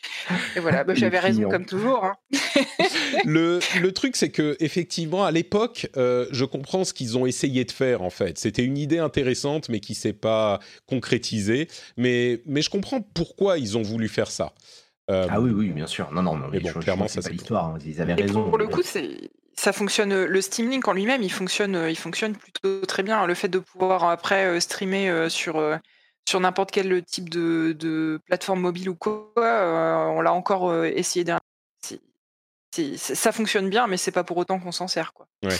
Et 0.55 0.59
voilà, 0.59 0.83
bah, 0.83 0.95
j'avais 0.95 1.19
raison 1.19 1.47
comme 1.49 1.65
toujours. 1.65 2.03
Hein. 2.03 2.15
le, 3.25 3.59
le, 3.79 3.91
truc, 3.91 4.15
c'est 4.15 4.29
que 4.29 4.57
effectivement, 4.59 5.23
à 5.23 5.31
l'époque, 5.31 5.87
euh, 5.95 6.25
je 6.31 6.45
comprends 6.45 6.83
ce 6.83 6.93
qu'ils 6.93 7.15
ont 7.15 7.27
essayé 7.27 7.65
de 7.65 7.71
faire 7.71 8.01
en 8.01 8.09
fait. 8.09 8.39
C'était 8.39 8.63
une 8.63 8.77
idée 8.77 8.99
intéressante, 8.99 9.69
mais 9.69 9.81
qui 9.81 9.93
s'est 9.93 10.13
pas 10.13 10.59
concrétisée. 10.87 11.67
Mais, 11.95 12.41
mais 12.47 12.63
je 12.63 12.71
comprends 12.71 13.01
pourquoi 13.01 13.59
ils 13.59 13.77
ont 13.77 13.83
voulu 13.83 14.09
faire 14.09 14.31
ça. 14.31 14.53
Euh, 15.09 15.27
ah 15.29 15.41
oui, 15.41 15.51
oui, 15.51 15.69
bien 15.69 15.87
sûr. 15.87 16.11
Non, 16.11 16.21
non, 16.21 16.35
mais, 16.51 16.59
bon, 16.59 16.71
clairement, 16.73 17.07
ça 17.07 17.21
c'est 17.21 17.31
l'histoire. 17.31 17.65
Hein. 17.65 17.77
Ils 17.85 18.01
avaient 18.01 18.13
raison. 18.13 18.47
Pour 18.49 18.57
le 18.57 18.67
coup, 18.67 18.81
c'est 18.83 19.31
ça 19.55 19.73
fonctionne. 19.73 20.25
Le 20.25 20.41
Steam 20.41 20.69
Link 20.69 20.87
en 20.87 20.93
lui-même, 20.93 21.23
il 21.23 21.31
fonctionne, 21.31 21.87
il 21.89 21.97
fonctionne 21.97 22.35
plutôt 22.35 22.85
très 22.85 23.03
bien. 23.03 23.25
Le 23.25 23.33
fait 23.33 23.49
de 23.49 23.59
pouvoir 23.59 24.05
après 24.05 24.45
euh, 24.45 24.59
streamer 24.59 25.09
euh, 25.09 25.29
sur 25.29 25.61
sur 26.27 26.39
n'importe 26.39 26.69
quel 26.69 27.03
type 27.03 27.29
de, 27.29 27.75
de, 27.77 28.19
plateforme 28.25 28.59
mobile 28.59 28.89
ou 28.89 28.95
quoi, 28.95 29.31
on 29.35 30.21
l'a 30.21 30.31
encore 30.31 30.85
essayé. 30.85 31.25
Ça 32.97 33.31
fonctionne 33.31 33.69
bien, 33.69 33.87
mais 33.87 33.97
c'est 33.97 34.11
pas 34.11 34.23
pour 34.23 34.37
autant 34.37 34.59
qu'on 34.59 34.71
s'en 34.71 34.87
sert, 34.87 35.13
quoi. 35.13 35.27
Ouais. 35.43 35.57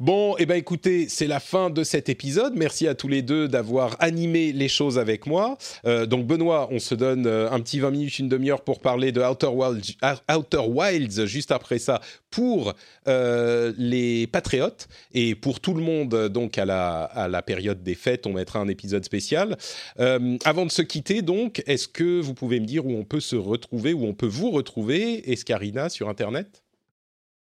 Bon, 0.00 0.34
eh 0.38 0.46
ben 0.46 0.54
écoutez, 0.54 1.10
c'est 1.10 1.26
la 1.26 1.40
fin 1.40 1.68
de 1.68 1.84
cet 1.84 2.08
épisode. 2.08 2.54
Merci 2.56 2.88
à 2.88 2.94
tous 2.94 3.06
les 3.06 3.20
deux 3.20 3.48
d'avoir 3.48 3.96
animé 3.98 4.50
les 4.50 4.68
choses 4.68 4.98
avec 4.98 5.26
moi. 5.26 5.58
Euh, 5.84 6.06
donc 6.06 6.26
Benoît, 6.26 6.68
on 6.70 6.78
se 6.78 6.94
donne 6.94 7.26
euh, 7.26 7.50
un 7.50 7.60
petit 7.60 7.80
20 7.80 7.90
minutes, 7.90 8.18
une 8.18 8.30
demi-heure 8.30 8.62
pour 8.64 8.80
parler 8.80 9.12
de 9.12 9.20
Outer 9.20 9.48
Wilds, 9.48 9.98
Outer 10.34 10.62
Wilds 10.66 11.26
juste 11.26 11.52
après 11.52 11.78
ça 11.78 12.00
pour 12.30 12.72
euh, 13.08 13.74
les 13.76 14.26
patriotes 14.26 14.88
et 15.12 15.34
pour 15.34 15.60
tout 15.60 15.74
le 15.74 15.82
monde 15.82 16.28
donc 16.28 16.56
à 16.56 16.64
la, 16.64 17.02
à 17.02 17.28
la 17.28 17.42
période 17.42 17.82
des 17.82 17.94
fêtes, 17.94 18.26
on 18.26 18.32
mettra 18.32 18.58
un 18.58 18.68
épisode 18.68 19.04
spécial. 19.04 19.58
avant 19.98 20.64
de 20.64 20.70
se 20.70 20.80
quitter 20.80 21.20
donc, 21.20 21.62
est-ce 21.66 21.88
que 21.88 22.22
vous 22.22 22.32
pouvez 22.32 22.58
me 22.58 22.64
dire 22.64 22.86
où 22.86 22.96
on 22.96 23.04
peut 23.04 23.20
se 23.20 23.36
retrouver, 23.36 23.92
où 23.92 24.06
on 24.06 24.14
peut 24.14 24.26
vous 24.26 24.50
retrouver, 24.50 25.30
Escarina, 25.30 25.90
sur 25.90 26.08
Internet? 26.08 26.62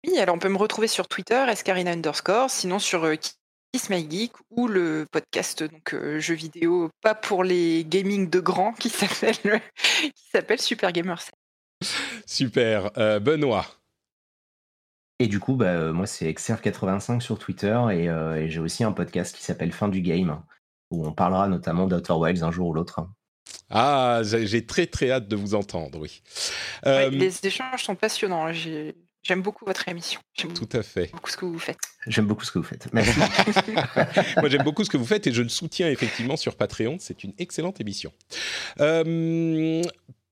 Oui, 0.06 0.18
alors 0.18 0.34
on 0.34 0.38
peut 0.38 0.48
me 0.48 0.58
retrouver 0.58 0.88
sur 0.88 1.06
Twitter, 1.06 1.44
escarina 1.48 1.92
underscore, 1.92 2.50
sinon 2.50 2.78
sur 2.80 3.04
euh, 3.04 3.14
Kiss 3.72 3.88
My 3.88 4.08
Geek 4.08 4.32
ou 4.50 4.66
le 4.66 5.06
podcast 5.10 5.62
donc 5.62 5.94
euh, 5.94 6.18
jeux 6.18 6.34
vidéo 6.34 6.90
pas 7.02 7.14
pour 7.14 7.44
les 7.44 7.84
gaming 7.84 8.28
de 8.28 8.40
grands 8.40 8.72
qui 8.72 8.88
s'appelle 8.90 9.60
qui 10.00 10.24
s'appelle 10.32 10.60
Super 10.60 10.92
Gamer 10.92 11.22
Super, 12.26 12.90
euh, 12.96 13.20
Benoît. 13.20 13.66
Et 15.18 15.28
du 15.28 15.38
coup, 15.38 15.54
bah, 15.54 15.92
moi 15.92 16.06
c'est 16.06 16.30
XR85 16.32 17.20
sur 17.20 17.38
Twitter 17.38 17.78
et, 17.92 18.50
j'ai 18.50 18.60
aussi 18.60 18.82
un 18.82 18.92
podcast 18.92 19.36
qui 19.36 19.42
s'appelle 19.42 19.72
Fin 19.72 19.88
du 19.88 20.00
Game 20.02 20.42
où 20.90 21.06
on 21.06 21.12
parlera 21.12 21.46
notamment 21.46 21.86
d'Outer 21.86 22.12
Wilds 22.12 22.42
un 22.42 22.50
jour 22.50 22.68
ou 22.68 22.74
l'autre. 22.74 23.06
Ah, 23.70 24.22
j'ai 24.24 24.66
très 24.66 24.86
très 24.86 25.12
hâte 25.12 25.28
de 25.28 25.36
vous 25.36 25.54
entendre, 25.54 26.00
oui. 26.00 26.22
les 26.84 27.46
échanges 27.46 27.84
sont 27.84 27.94
passionnants. 27.94 28.52
J'ai 28.52 28.96
J'aime 29.22 29.42
beaucoup 29.42 29.64
votre 29.64 29.88
émission. 29.88 30.20
Tout 30.36 30.68
à 30.72 30.82
fait. 30.82 31.10
beaucoup 31.12 31.30
ce 31.30 31.36
que 31.36 31.44
vous 31.44 31.58
faites. 31.58 31.78
J'aime 32.08 32.26
beaucoup 32.26 32.44
ce 32.44 32.50
que 32.50 32.58
vous 32.58 32.64
faites. 32.64 32.92
Merci. 32.92 33.20
Moi, 34.36 34.48
j'aime 34.48 34.64
beaucoup 34.64 34.82
ce 34.82 34.90
que 34.90 34.96
vous 34.96 35.06
faites 35.06 35.26
et 35.28 35.32
je 35.32 35.42
le 35.42 35.48
soutiens 35.48 35.88
effectivement 35.88 36.36
sur 36.36 36.56
Patreon. 36.56 36.96
C'est 36.98 37.22
une 37.22 37.32
excellente 37.38 37.80
émission. 37.80 38.12
Euh, 38.80 39.82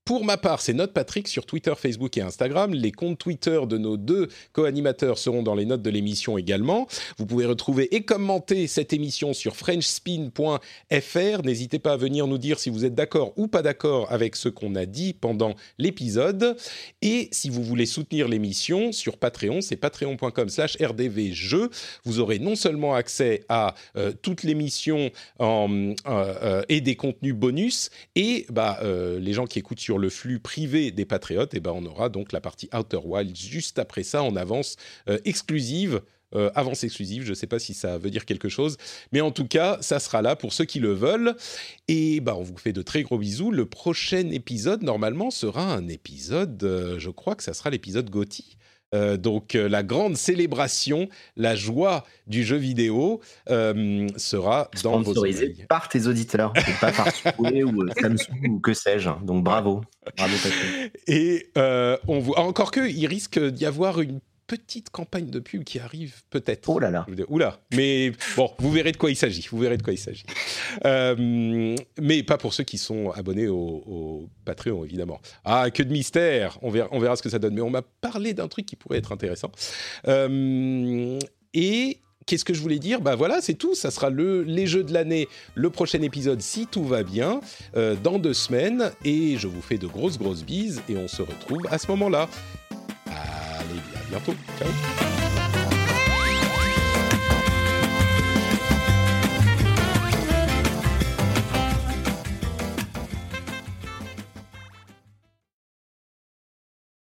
pour 0.05 0.25
ma 0.25 0.37
part, 0.37 0.61
c'est 0.61 0.73
Note 0.73 0.93
Patrick 0.93 1.29
sur 1.29 1.47
Twitter, 1.47 1.73
Facebook 1.77 2.17
et 2.17 2.21
Instagram. 2.21 2.75
Les 2.75 2.93
comptes 2.93 3.19
Twitter 3.19 3.61
de 3.69 3.79
nos 3.79 3.97
deux 3.97 4.29
co-animateurs 4.53 5.19
seront 5.19 5.43
dans 5.43 5.55
les 5.55 5.67
notes 5.67 5.83
de 5.83 5.91
l'émission 5.91 6.37
également. 6.37 6.89
Vous 7.19 7.27
pouvez 7.27 7.47
retrouver 7.47 7.95
et 7.95 8.03
commenter 8.03 8.67
cette 8.67 8.93
émission 8.93 9.33
sur 9.33 9.57
frenchspin.fr. 9.57 11.43
N'hésitez 11.45 11.79
pas 11.79 11.93
à 11.93 11.97
venir 11.97 12.27
nous 12.27 12.39
dire 12.39 12.59
si 12.59 12.71
vous 12.71 12.85
êtes 12.85 12.95
d'accord 12.95 13.33
ou 13.37 13.47
pas 13.47 13.63
d'accord 13.63 14.11
avec 14.11 14.37
ce 14.37 14.49
qu'on 14.49 14.75
a 14.75 14.87
dit 14.87 15.13
pendant 15.13 15.55
l'épisode. 15.79 16.57
Et 17.03 17.29
si 17.31 17.51
vous 17.51 17.63
voulez 17.63 17.87
soutenir 17.87 18.29
l'émission 18.29 18.93
sur 18.93 19.17
Patreon, 19.17 19.61
c'est 19.61 19.77
patreon.com 19.77 20.49
slash 20.49 20.77
rdvjeux. 20.81 21.71
Vous 22.05 22.21
aurez 22.21 22.39
non 22.39 22.57
seulement 22.57 22.95
accès 22.95 23.45
à 23.49 23.75
euh, 23.97 24.13
toute 24.23 24.43
l'émission 24.43 25.11
euh, 25.41 25.95
euh, 26.07 26.63
et 26.69 26.81
des 26.81 26.97
contenus 26.97 27.35
bonus, 27.35 27.91
et 28.15 28.47
bah, 28.51 28.81
les 28.83 29.33
gens 29.33 29.47
qui 29.47 29.59
écoutent 29.59 29.81
sur 29.81 29.90
le 29.99 30.11
flux 30.11 30.39
privé 30.39 30.91
des 30.91 31.05
patriotes, 31.05 31.55
et 31.55 31.59
eh 31.59 31.61
ben 31.61 31.73
on 31.75 31.85
aura 31.87 32.09
donc 32.09 32.33
la 32.33 32.41
partie 32.41 32.69
Outer 32.73 33.01
Wild 33.05 33.37
juste 33.37 33.79
après 33.79 34.03
ça 34.03 34.23
en 34.23 34.37
avance 34.37 34.77
exclusive 35.25 36.01
euh, 36.37 36.49
avance 36.55 36.85
exclusive. 36.85 37.25
Je 37.25 37.31
ne 37.31 37.35
sais 37.35 37.49
pas 37.49 37.59
si 37.59 37.75
ça 37.75 37.99
veut 37.99 38.11
dire 38.11 38.25
quelque 38.25 38.49
chose, 38.49 38.77
mais 39.11 39.21
en 39.21 39.33
tout 39.33 39.47
cas, 39.47 39.79
ça 39.81 39.99
sera 39.99 40.23
là 40.23 40.37
pour 40.37 40.53
ceux 40.53 40.65
qui 40.65 40.79
le 40.79 40.93
veulent. 40.93 41.35
Et 41.89 42.21
bah, 42.21 42.37
on 42.37 42.43
vous 42.43 42.57
fait 42.57 42.73
de 42.73 42.83
très 42.83 43.03
gros 43.03 43.19
bisous. 43.19 43.51
Le 43.51 43.67
prochain 43.67 44.31
épisode, 44.31 44.83
normalement, 44.83 45.31
sera 45.31 45.75
un 45.75 45.89
épisode, 45.89 46.63
euh, 46.63 46.99
je 46.99 47.11
crois 47.11 47.35
que 47.35 47.43
ça 47.43 47.53
sera 47.53 47.71
l'épisode 47.71 48.11
Gotti. 48.11 48.57
Euh, 48.95 49.17
donc 49.17 49.55
la 49.55 49.83
grande 49.83 50.17
célébration, 50.17 51.09
la 51.37 51.55
joie 51.55 52.05
du 52.27 52.43
jeu 52.45 52.57
vidéo 52.57 53.21
sera 53.47 54.71
dans 54.83 55.01
vos 55.03 55.19
oreilles. 55.19 55.65
par 55.69 55.89
tes 55.89 56.07
auditeurs, 56.07 56.53
pas 56.81 56.93
par 56.93 57.09
Soué 57.15 57.65
ou 57.65 57.89
Samsung 58.01 58.49
ou 58.49 58.61
que 58.61 58.75
sais-je. 58.75 59.11
Donc 59.23 59.45
bravo, 59.45 59.83
bravo 60.17 60.37
Et 61.07 61.51
on 61.57 62.19
voit 62.19 62.41
encore 62.41 62.71
que 62.71 62.89
il 62.89 63.07
risque 63.07 63.39
d'y 63.39 63.67
avoir 63.67 64.01
une 64.01 64.21
petite 64.51 64.91
campagne 64.91 65.31
de 65.31 65.39
pub 65.39 65.63
qui 65.63 65.79
arrive 65.79 66.23
peut-être. 66.29 66.69
Oh 66.69 66.81
là 66.81 66.91
là. 66.91 67.07
Oula. 67.29 67.61
Mais 67.73 68.11
bon, 68.37 68.51
vous 68.59 68.73
verrez 68.73 68.91
de 68.91 68.97
quoi 68.97 69.09
il 69.09 69.15
s'agit. 69.15 69.47
Vous 69.49 69.59
verrez 69.59 69.77
de 69.77 69.83
quoi 69.85 69.93
il 69.93 69.99
s'agit. 69.99 70.25
Euh, 70.85 71.77
mais 72.01 72.25
pas 72.25 72.37
pour 72.37 72.53
ceux 72.53 72.65
qui 72.65 72.77
sont 72.77 73.13
abonnés 73.13 73.47
au, 73.47 74.29
Patreon, 74.45 74.85
évidemment. 74.85 75.21
Ah, 75.45 75.71
que 75.71 75.85
de 75.85 75.93
mystère. 75.93 76.59
On 76.63 76.71
verra, 76.71 76.89
on 76.91 76.99
verra 76.99 77.15
ce 77.15 77.23
que 77.23 77.29
ça 77.29 77.39
donne. 77.39 77.55
Mais 77.55 77.61
on 77.61 77.71
m'a 77.71 77.83
parlé 78.01 78.35
d'un 78.35 78.49
truc 78.49 78.67
qui 78.67 78.75
pourrait 78.75 78.99
être 78.99 79.13
intéressant. 79.13 79.53
Euh, 80.09 81.17
et 81.55 81.99
qu'est-ce 82.27 82.45
que 82.45 82.53
je 82.53 82.61
voulais 82.61 82.81
dire? 82.81 83.01
Bah 83.01 83.15
voilà, 83.15 83.41
c'est 83.41 83.55
tout. 83.55 83.77
Ça 83.77 83.93
sera 83.93 84.11
le, 84.11 84.43
les 84.43 84.67
jeux 84.67 84.83
de 84.83 84.93
l'année, 84.93 85.29
le 85.55 85.71
prochain 85.71 86.03
épisode, 86.03 86.41
si 86.41 86.67
tout 86.67 86.85
va 86.85 87.05
bien, 87.05 87.41
euh, 87.77 87.95
dans 87.95 88.19
deux 88.19 88.35
semaines. 88.35 88.91
Et 89.05 89.37
je 89.37 89.47
vous 89.47 89.63
fais 89.63 89.79
de 89.79 89.87
grosses, 89.87 90.19
grosses 90.19 90.43
bises. 90.43 90.83
Et 90.89 90.97
on 90.97 91.07
se 91.07 91.23
retrouve 91.23 91.63
à 91.71 91.79
ce 91.79 91.87
moment-là 91.87 92.29
bientôt. 94.11 94.35
Ciao 94.59 95.40